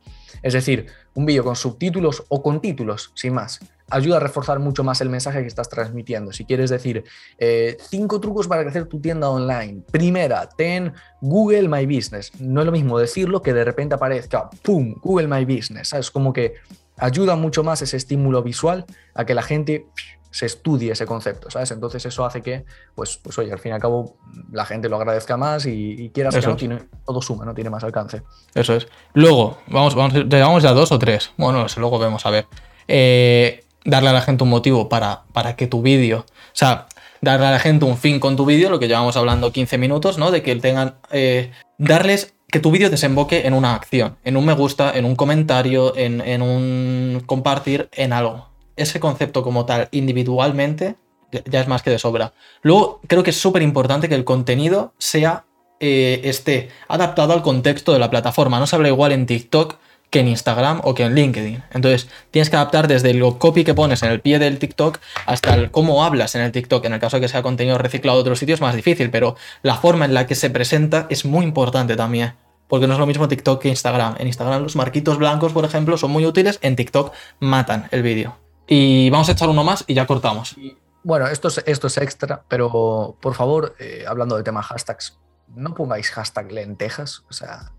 Es 0.42 0.54
decir, 0.54 0.88
un 1.14 1.26
vídeo 1.26 1.44
con 1.44 1.56
subtítulos 1.56 2.24
o 2.30 2.42
con 2.42 2.62
títulos, 2.62 3.12
sin 3.16 3.34
más, 3.34 3.60
ayuda 3.90 4.18
a 4.18 4.20
reforzar 4.20 4.60
mucho 4.60 4.84
más 4.84 5.02
el 5.02 5.10
mensaje 5.10 5.42
que 5.42 5.48
estás 5.48 5.70
transmitiendo. 5.70 6.32
Si 6.32 6.46
quieres 6.46 6.70
decir 6.70 7.04
eh, 7.38 7.78
cinco 7.90 8.20
trucos 8.20 8.48
para 8.48 8.64
crecer 8.64 8.86
tu 8.86 9.00
tienda 9.00 9.30
online, 9.30 9.84
primera, 9.92 10.48
ten 10.50 10.94
Google 11.22 11.68
My 11.70 11.86
Business. 11.86 12.32
No 12.40 12.62
es 12.62 12.66
lo 12.66 12.72
mismo 12.72 13.00
decirlo 13.00 13.42
que 13.42 13.54
de 13.54 13.64
repente 13.64 13.96
aparezca, 13.96 14.50
¡pum!, 14.62 14.96
Google 15.02 15.28
My 15.28 15.46
Business. 15.46 15.94
Es 15.94 16.12
como 16.12 16.34
que 16.34 16.56
ayuda 16.98 17.36
mucho 17.36 17.64
más 17.64 17.82
ese 17.82 17.98
estímulo 17.98 18.44
visual 18.44 18.86
a 19.14 19.26
que 19.26 19.34
la 19.34 19.44
gente 19.44 19.86
se 20.30 20.46
estudie 20.46 20.92
ese 20.92 21.06
concepto, 21.06 21.50
¿sabes? 21.50 21.72
Entonces 21.72 22.06
eso 22.06 22.26
hace 22.26 22.42
que, 22.42 22.66
pues, 22.94 23.18
pues 23.18 23.38
oye, 23.40 23.52
al 23.52 23.60
fin 23.60 23.72
y 23.72 23.76
al 23.76 23.82
cabo 23.82 24.18
la 24.52 24.66
gente 24.66 24.90
lo 24.90 24.98
agradezca 24.98 25.38
más 25.38 25.66
y, 25.66 25.96
y 25.98 26.10
quieras 26.10 26.36
que 26.36 26.46
no, 26.46 26.56
tiene, 26.56 26.80
todo 27.06 27.22
suma, 27.22 27.46
¿no? 27.46 27.54
Tiene 27.54 27.70
más 27.70 27.84
alcance. 27.84 28.22
Eso 28.54 28.76
es. 28.76 28.88
Luego, 29.14 29.58
vamos, 29.68 29.96
vamos, 29.96 30.14
llegamos 30.14 30.62
ya 30.62 30.70
a 30.70 30.74
dos 30.74 30.92
o 30.92 31.00
tres. 31.00 31.32
Bueno, 31.38 31.66
eso 31.66 31.80
luego 31.80 31.98
vemos 31.98 32.26
a 32.26 32.30
ver. 32.30 32.46
Eh, 32.88 33.64
darle 33.88 34.10
a 34.10 34.14
la 34.14 34.22
gente 34.22 34.44
un 34.44 34.52
motivo 34.52 34.90
para, 34.90 35.24
para 35.34 35.56
que 35.56 35.66
tu 35.66 35.82
vídeo, 35.82 36.20
o 36.20 36.54
sea, 36.54 36.86
darle 37.22 37.48
a 37.48 37.52
la 37.52 37.60
gente 37.60 37.86
un 37.86 37.98
fin 37.98 38.20
con 38.20 38.36
tu 38.36 38.46
vídeo, 38.46 38.70
lo 38.70 38.78
que 38.78 38.88
llevamos 38.88 39.18
hablando 39.18 39.52
15 39.52 39.80
minutos, 39.80 40.20
¿no? 40.20 40.30
De 40.30 40.44
que 40.44 40.56
tengan, 40.58 40.98
eh, 41.12 41.52
darles 41.80 42.36
que 42.50 42.60
tu 42.60 42.70
vídeo 42.70 42.92
desemboque 42.92 43.48
en 43.48 43.56
una 43.56 43.74
acción, 43.74 44.18
en 44.24 44.38
un 44.38 44.46
me 44.46 44.54
gusta, 44.54 44.96
en 44.96 45.06
un 45.06 45.16
comentario, 45.16 45.98
en, 45.98 46.22
en 46.22 46.44
un 46.44 47.24
compartir, 47.26 47.90
en 47.94 48.14
algo 48.14 48.48
ese 48.76 49.00
concepto 49.00 49.42
como 49.42 49.66
tal 49.66 49.90
individualmente 49.92 50.98
ya 51.46 51.62
es 51.62 51.68
más 51.68 51.82
que 51.82 51.90
de 51.90 52.00
sobra. 52.00 52.34
Luego, 52.62 53.02
creo 53.08 53.24
que 53.24 53.32
es 53.32 53.40
súper 53.40 53.62
importante 53.62 54.08
que 54.08 54.16
el 54.16 54.24
contenido 54.24 54.94
sea, 54.98 55.46
eh, 55.80 56.22
esté 56.24 56.70
adaptado 56.88 57.34
al 57.34 57.42
contexto 57.42 57.94
de 57.94 58.00
la 58.00 58.10
plataforma. 58.10 58.60
No 58.60 58.68
se 58.68 58.76
habla 58.76 58.88
igual 58.88 59.12
en 59.12 59.26
TikTok 59.26 59.76
que 60.10 60.22
en 60.22 60.28
Instagram 60.28 60.82
o 60.84 60.94
que 60.94 61.04
en 61.04 61.16
LinkedIn. 61.16 61.64
Entonces, 61.72 62.10
tienes 62.32 62.50
que 62.50 62.56
adaptar 62.56 62.88
desde 62.88 63.12
el 63.12 63.22
copy 63.38 63.64
que 63.64 63.74
pones 63.74 64.04
en 64.04 64.12
el 64.12 64.22
pie 64.22 64.40
del 64.40 64.60
TikTok 64.60 65.00
hasta 65.26 65.56
el 65.56 65.72
cómo 65.72 66.04
hablas 66.04 66.36
en 66.36 66.42
el 66.42 66.52
TikTok. 66.52 66.86
En 66.86 66.94
el 66.94 67.00
caso 67.00 67.18
de 67.18 67.22
que 67.22 67.28
sea 67.28 67.42
contenido 67.44 67.78
reciclado 67.78 68.18
de 68.18 68.22
otros 68.22 68.40
sitios 68.40 68.58
es 68.58 68.62
más 68.62 68.76
difícil, 68.76 69.10
pero 69.10 69.36
la 69.64 69.76
forma 69.76 70.06
en 70.06 70.14
la 70.14 70.26
que 70.26 70.36
se 70.36 70.50
presenta 70.50 71.08
es 71.10 71.26
muy 71.26 71.46
importante 71.46 71.96
también. 71.96 72.34
Porque 72.68 72.86
no 72.88 72.94
es 72.94 73.00
lo 73.00 73.06
mismo 73.06 73.28
TikTok 73.28 73.62
que 73.62 73.70
Instagram. 73.70 74.16
En 74.20 74.28
Instagram 74.28 74.62
los 74.62 74.76
marquitos 74.76 75.18
blancos, 75.18 75.54
por 75.54 75.64
ejemplo, 75.64 75.98
son 75.98 76.12
muy 76.12 76.26
útiles. 76.26 76.60
En 76.62 76.76
TikTok 76.76 77.14
matan 77.40 77.88
el 77.92 78.02
vídeo. 78.02 78.38
Y 78.68 79.10
vamos 79.10 79.30
a 79.30 79.32
echar 79.32 79.48
uno 79.48 79.64
más 79.64 79.86
y 79.88 79.94
ya 79.94 80.06
cortamos. 80.06 80.56
Bueno, 81.04 81.28
esto 81.28 81.48
es, 81.48 81.64
esto 81.66 81.88
es 81.88 81.98
extra, 81.98 82.44
pero 82.50 83.16
por 83.22 83.34
favor, 83.34 83.76
eh, 83.80 84.04
hablando 84.06 84.36
del 84.36 84.44
tema 84.44 84.62
hashtags, 84.62 85.18
no 85.56 85.74
pongáis 85.74 86.10
hashtag 86.12 86.52
lentejas. 86.52 87.24
O 87.30 87.34
sea, 87.34 87.72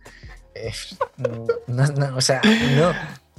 eh, 0.66 2.10
o 2.14 2.20
sea, 2.20 2.40
no. 2.76 2.92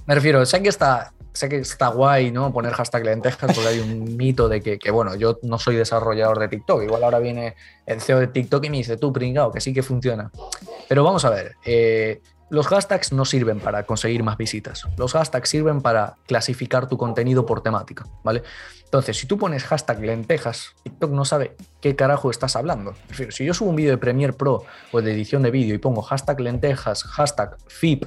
Me 0.05 0.15
refiero, 0.15 0.45
sé 0.45 0.61
que 0.63 0.69
está, 0.69 1.13
sé 1.33 1.49
que 1.49 1.57
está 1.57 1.89
guay, 1.89 2.31
¿no? 2.31 2.51
Poner 2.51 2.73
hashtag 2.73 3.05
lentejas, 3.05 3.53
porque 3.53 3.67
hay 3.67 3.79
un 3.79 4.17
mito 4.17 4.49
de 4.49 4.61
que, 4.61 4.79
que, 4.79 4.91
bueno, 4.91 5.15
yo 5.15 5.39
no 5.43 5.59
soy 5.59 5.75
desarrollador 5.75 6.39
de 6.39 6.47
TikTok. 6.47 6.83
Igual 6.83 7.03
ahora 7.03 7.19
viene 7.19 7.55
el 7.85 8.01
CEO 8.01 8.19
de 8.19 8.27
TikTok 8.27 8.65
y 8.65 8.69
me 8.69 8.77
dice, 8.77 8.97
tú, 8.97 9.13
pringao, 9.13 9.51
que 9.51 9.61
sí 9.61 9.73
que 9.73 9.83
funciona. 9.83 10.31
Pero 10.87 11.03
vamos 11.03 11.23
a 11.25 11.29
ver, 11.29 11.55
eh, 11.63 12.21
los 12.49 12.67
hashtags 12.67 13.13
no 13.13 13.25
sirven 13.25 13.59
para 13.59 13.83
conseguir 13.83 14.23
más 14.23 14.37
visitas. 14.37 14.87
Los 14.97 15.13
hashtags 15.13 15.49
sirven 15.49 15.81
para 15.81 16.15
clasificar 16.27 16.87
tu 16.87 16.97
contenido 16.97 17.45
por 17.45 17.61
temática, 17.61 18.05
¿vale? 18.23 18.43
Entonces, 18.83 19.17
si 19.17 19.27
tú 19.27 19.37
pones 19.37 19.63
hashtag 19.65 20.01
lentejas, 20.01 20.73
TikTok 20.83 21.11
no 21.11 21.23
sabe 21.23 21.55
qué 21.79 21.95
carajo 21.95 22.31
estás 22.31 22.55
hablando. 22.55 22.95
Si 23.29 23.45
yo 23.45 23.53
subo 23.53 23.69
un 23.69 23.75
vídeo 23.75 23.91
de 23.91 23.99
Premiere 23.99 24.33
Pro 24.33 24.63
o 24.91 25.01
de 25.01 25.13
edición 25.13 25.43
de 25.43 25.51
vídeo 25.51 25.75
y 25.75 25.77
pongo 25.77 26.01
hashtag 26.01 26.39
lentejas, 26.39 27.03
hashtag 27.03 27.55
FIP, 27.67 28.05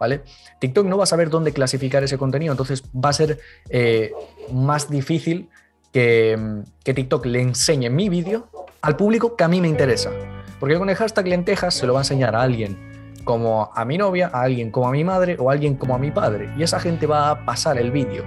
¿vale? 0.00 0.22
TikTok 0.58 0.86
no 0.86 0.96
va 0.96 1.04
a 1.04 1.06
saber 1.06 1.28
dónde 1.28 1.52
clasificar 1.52 2.02
ese 2.02 2.16
contenido, 2.16 2.52
entonces 2.52 2.82
va 2.94 3.10
a 3.10 3.12
ser 3.12 3.40
eh, 3.68 4.12
más 4.50 4.88
difícil 4.88 5.50
que, 5.92 6.62
que 6.82 6.94
TikTok 6.94 7.26
le 7.26 7.42
enseñe 7.42 7.90
mi 7.90 8.08
vídeo 8.08 8.48
al 8.80 8.96
público 8.96 9.36
que 9.36 9.44
a 9.44 9.48
mí 9.48 9.60
me 9.60 9.68
interesa. 9.68 10.10
Porque 10.58 10.78
con 10.78 10.88
el 10.88 10.96
hashtag 10.96 11.26
lentejas 11.26 11.74
se 11.74 11.86
lo 11.86 11.92
va 11.92 12.00
a 12.00 12.02
enseñar 12.02 12.34
a 12.34 12.40
alguien 12.40 12.91
como 13.24 13.70
a 13.74 13.84
mi 13.84 13.98
novia, 13.98 14.30
a 14.32 14.42
alguien 14.42 14.70
como 14.70 14.88
a 14.88 14.92
mi 14.92 15.04
madre 15.04 15.36
o 15.38 15.50
a 15.50 15.52
alguien 15.52 15.76
como 15.76 15.94
a 15.94 15.98
mi 15.98 16.10
padre. 16.10 16.52
Y 16.56 16.62
esa 16.62 16.80
gente 16.80 17.06
va 17.06 17.30
a 17.30 17.44
pasar 17.44 17.78
el 17.78 17.90
vídeo 17.90 18.24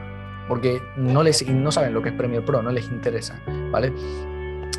porque 0.48 0.82
no, 0.96 1.24
les, 1.24 1.48
no 1.48 1.72
saben 1.72 1.94
lo 1.94 2.02
que 2.02 2.10
es 2.10 2.16
Premiere 2.16 2.46
Pro, 2.46 2.62
no 2.62 2.72
les 2.72 2.86
interesa, 2.88 3.40
¿vale? 3.72 3.92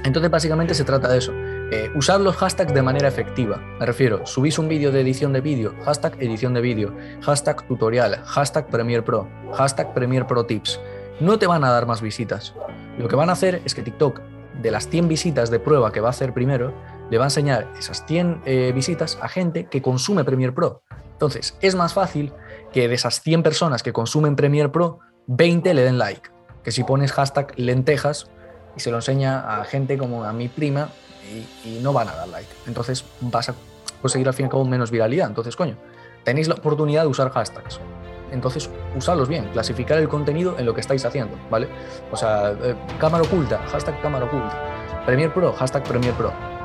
Entonces 0.05 0.31
básicamente 0.31 0.75
se 0.75 0.85
trata 0.85 1.09
de 1.09 1.19
eso. 1.19 1.33
Eh, 1.73 1.91
los 1.93 2.37
hashtags 2.37 2.73
de 2.73 2.83
manera 2.83 3.09
efectiva. 3.09 3.61
Me 3.81 3.87
refiero, 3.87 4.25
subís 4.25 4.59
un 4.59 4.69
vídeo 4.69 4.93
de 4.93 5.01
edición 5.01 5.33
de 5.33 5.41
vídeo, 5.41 5.75
hashtag 5.85 6.17
edición 6.23 6.55
de 6.55 6.61
vídeo, 6.61 6.95
hashtag 7.23 7.67
tutorial, 7.67 8.23
hashtag 8.25 8.69
Premiere 8.69 9.03
Pro, 9.03 9.29
hashtag 9.53 9.93
Premiere 9.93 10.27
Pro 10.27 10.47
Tips. 10.47 10.81
No 11.19 11.39
te 11.39 11.49
van 11.49 11.65
a 11.65 11.71
dar 11.71 11.87
más 11.87 12.03
visitas. 12.03 12.55
Lo 12.99 13.09
que 13.09 13.17
van 13.17 13.31
a 13.31 13.33
hacer 13.33 13.63
es 13.65 13.75
que 13.75 13.83
TikTok, 13.83 14.21
de 14.63 14.71
las 14.71 14.89
100 14.89 15.09
visitas 15.09 15.51
de 15.51 15.59
prueba 15.59 15.91
que 15.91 16.01
va 16.01 16.09
a 16.09 16.11
hacer 16.11 16.33
primero, 16.33 16.73
le 17.11 17.19
va 17.19 17.25
a 17.25 17.27
enseñar 17.29 17.73
esas 17.79 18.05
100 18.07 18.43
eh, 18.45 18.73
visitas 18.75 19.19
a 19.21 19.29
gente 19.29 19.67
que 19.67 19.83
consume 19.83 20.25
Premiere 20.25 20.53
Pro. 20.53 20.83
Entonces, 21.13 21.57
es 21.61 21.75
más 21.75 21.95
fácil 21.95 22.33
que 22.73 22.89
de 22.89 22.95
esas 22.95 23.21
100 23.21 23.43
personas 23.43 23.83
que 23.83 23.93
consumen 23.93 24.37
Premiere 24.37 24.69
Pro, 24.69 24.99
20 25.29 25.73
le 25.75 25.83
den 25.83 25.99
like. 25.99 26.31
Que 26.63 26.73
si 26.73 26.85
pones 26.85 27.13
hashtag 27.13 27.53
lentejas 27.57 28.29
y 28.77 28.81
se 28.81 28.91
lo 28.91 28.97
enseña 28.97 29.61
a 29.61 29.65
gente 29.65 29.97
como 29.97 30.25
a 30.25 30.33
mi 30.33 30.49
prima 30.49 30.89
y, 31.65 31.79
no 31.81 31.93
van 31.93 32.09
a 32.09 32.15
dar 32.15 32.29
like. 32.29 32.49
Entonces 32.67 33.05
vas 33.21 33.49
a 33.49 33.55
conseguir 34.03 34.27
al 34.29 34.35
fin 34.35 34.45
y 34.45 34.47
al 34.47 34.51
cabo 34.51 34.65
menos 34.65 34.91
viralidad. 34.91 35.29
Entonces, 35.29 35.57
coño, 35.57 35.77
tenéis 36.25 36.49
la 36.49 36.55
oportunidad 36.55 37.03
de 37.03 37.09
usar 37.09 37.31
hashtags. 37.31 37.81
Entonces, 38.33 38.69
usadlos 38.97 39.29
bien, 39.29 39.49
clasificar 39.53 39.99
el 39.99 40.09
contenido 40.09 40.57
en 40.59 40.67
lo 40.67 40.75
que 40.75 40.81
estáis 40.81 41.05
haciendo, 41.05 41.39
¿vale? 41.49 41.69
O 42.11 42.17
sea, 42.17 42.51
eh, 42.61 42.75
cámara 42.99 43.23
oculta, 43.23 43.59
hashtag 43.69 44.03
cámara 44.03 44.27
oculta. 44.27 45.05
Premiere 45.07 45.33
Pro, 45.33 45.53
hashtag 45.53 45.85
Premiere 45.85 46.17
Pro 46.17 46.56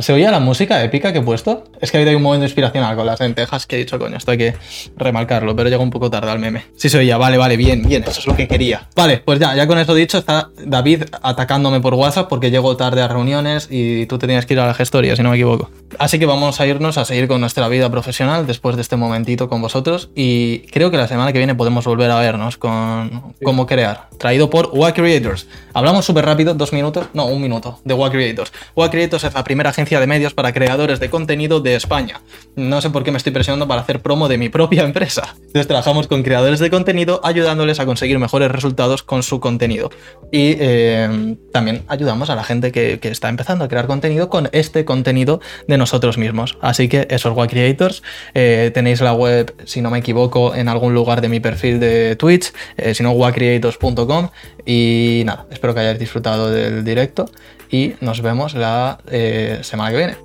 ¿Se 0.00 0.12
oía 0.12 0.32
la 0.32 0.40
música 0.40 0.82
épica 0.82 1.12
que 1.12 1.20
he 1.20 1.22
puesto? 1.22 1.62
Es 1.80 1.92
que 1.92 1.98
ha 1.98 2.00
habido 2.00 2.16
un 2.16 2.22
momento 2.24 2.44
inspiracional 2.44 2.96
con 2.96 3.06
las 3.06 3.20
lentejas 3.20 3.64
que 3.64 3.76
he 3.76 3.78
dicho, 3.78 3.96
coño, 3.96 4.16
esto 4.16 4.32
hay 4.32 4.38
que 4.38 4.54
remarcarlo, 4.96 5.54
pero 5.54 5.68
llega 5.68 5.80
un 5.80 5.90
poco 5.90 6.10
tarde 6.10 6.32
al 6.32 6.40
meme. 6.40 6.64
Sí 6.74 6.88
se 6.88 6.98
oía, 6.98 7.16
vale, 7.16 7.38
vale, 7.38 7.56
bien, 7.56 7.86
bien, 7.86 8.02
eso 8.02 8.18
es 8.18 8.26
lo 8.26 8.34
que 8.34 8.48
quería. 8.48 8.88
Vale, 8.96 9.18
pues 9.18 9.38
ya, 9.38 9.54
ya 9.54 9.68
con 9.68 9.78
eso 9.78 9.94
dicho, 9.94 10.18
está 10.18 10.50
David 10.64 11.04
atacándome 11.22 11.80
por 11.80 11.94
WhatsApp 11.94 12.28
porque 12.28 12.50
llego 12.50 12.76
tarde 12.76 13.02
a 13.02 13.08
reuniones 13.08 13.68
y 13.70 14.06
tú 14.06 14.18
te 14.18 14.26
tenías 14.26 14.46
que 14.46 14.54
ir 14.54 14.60
a 14.60 14.66
la 14.66 14.74
gestoria, 14.74 15.14
si 15.14 15.22
no 15.22 15.30
me 15.30 15.36
equivoco. 15.36 15.70
Así 15.96 16.18
que 16.18 16.26
vamos 16.26 16.60
a 16.60 16.66
irnos 16.66 16.98
a 16.98 17.04
seguir 17.04 17.28
con 17.28 17.40
nuestra 17.40 17.68
vida 17.68 17.88
profesional 17.88 18.48
después 18.48 18.74
de 18.74 18.82
este 18.82 18.96
momentito 18.96 19.48
con 19.48 19.62
vosotros 19.62 20.10
y 20.16 20.60
creo 20.72 20.90
que 20.90 20.96
la 20.96 21.06
semana 21.06 21.32
que 21.32 21.38
viene 21.38 21.54
podemos 21.54 21.84
volver 21.84 22.10
a 22.10 22.18
vernos 22.18 22.56
con 22.56 23.34
cómo 23.44 23.66
crear, 23.66 24.08
traído 24.18 24.50
por 24.50 24.70
WA 24.72 24.92
Creators. 24.92 25.46
Hablamos 25.72 26.04
súper 26.04 26.24
rápido, 26.24 26.54
dos 26.54 26.72
minutos, 26.72 27.06
no, 27.14 27.26
un 27.26 27.40
minuto, 27.40 27.78
de 27.84 27.94
WA 27.94 28.10
Creators. 28.10 28.52
WA 28.74 28.90
Creators 28.90 29.22
es 29.22 29.34
la 29.34 29.44
primera 29.52 29.68
agencia 29.68 30.00
de 30.00 30.06
medios 30.06 30.32
para 30.32 30.54
creadores 30.54 30.98
de 30.98 31.10
contenido 31.10 31.60
de 31.60 31.74
España. 31.74 32.22
No 32.56 32.80
sé 32.80 32.88
por 32.88 33.04
qué 33.04 33.10
me 33.10 33.18
estoy 33.18 33.32
presionando 33.32 33.68
para 33.68 33.82
hacer 33.82 34.00
promo 34.00 34.26
de 34.26 34.38
mi 34.38 34.48
propia 34.48 34.82
empresa. 34.82 35.34
Entonces 35.36 35.66
trabajamos 35.66 36.06
con 36.06 36.22
creadores 36.22 36.58
de 36.58 36.70
contenido 36.70 37.20
ayudándoles 37.22 37.78
a 37.78 37.84
conseguir 37.84 38.18
mejores 38.18 38.50
resultados 38.50 39.02
con 39.02 39.22
su 39.22 39.40
contenido. 39.40 39.90
Y 40.30 40.56
eh, 40.58 41.36
también 41.52 41.82
ayudamos 41.88 42.30
a 42.30 42.34
la 42.34 42.44
gente 42.44 42.72
que, 42.72 42.98
está 43.02 43.28
empezando 43.28 43.66
a 43.66 43.68
crear 43.68 43.86
contenido 43.86 44.30
con 44.30 44.48
este 44.52 44.86
contenido 44.86 45.42
de 45.68 45.76
nosotros 45.76 46.16
mismos. 46.16 46.56
Así 46.62 46.88
que 46.88 47.06
esos 47.10 47.34
Web 47.34 47.50
Creators, 47.50 48.02
eh, 48.32 48.70
tenéis 48.72 49.02
la 49.02 49.12
web, 49.12 49.54
si 49.66 49.82
no 49.82 49.90
me 49.90 49.98
equivoco, 49.98 50.54
en 50.54 50.70
algún 50.70 50.94
lugar 50.94 51.20
de 51.20 51.28
mi 51.28 51.40
perfil 51.40 51.78
de 51.78 52.16
Twitch, 52.16 52.54
eh, 52.78 52.94
si 52.94 53.04
wacreators.com. 53.04 54.30
Y 54.64 55.24
nada, 55.26 55.44
espero 55.50 55.74
que 55.74 55.80
hayáis 55.80 55.98
disfrutado 55.98 56.50
del 56.50 56.84
directo 56.84 57.26
y 57.72 57.94
nos 58.00 58.20
vemos 58.20 58.54
la 58.54 58.98
eh, 59.10 59.41
semana 59.62 59.90
que 59.90 59.96
viene. 59.96 60.16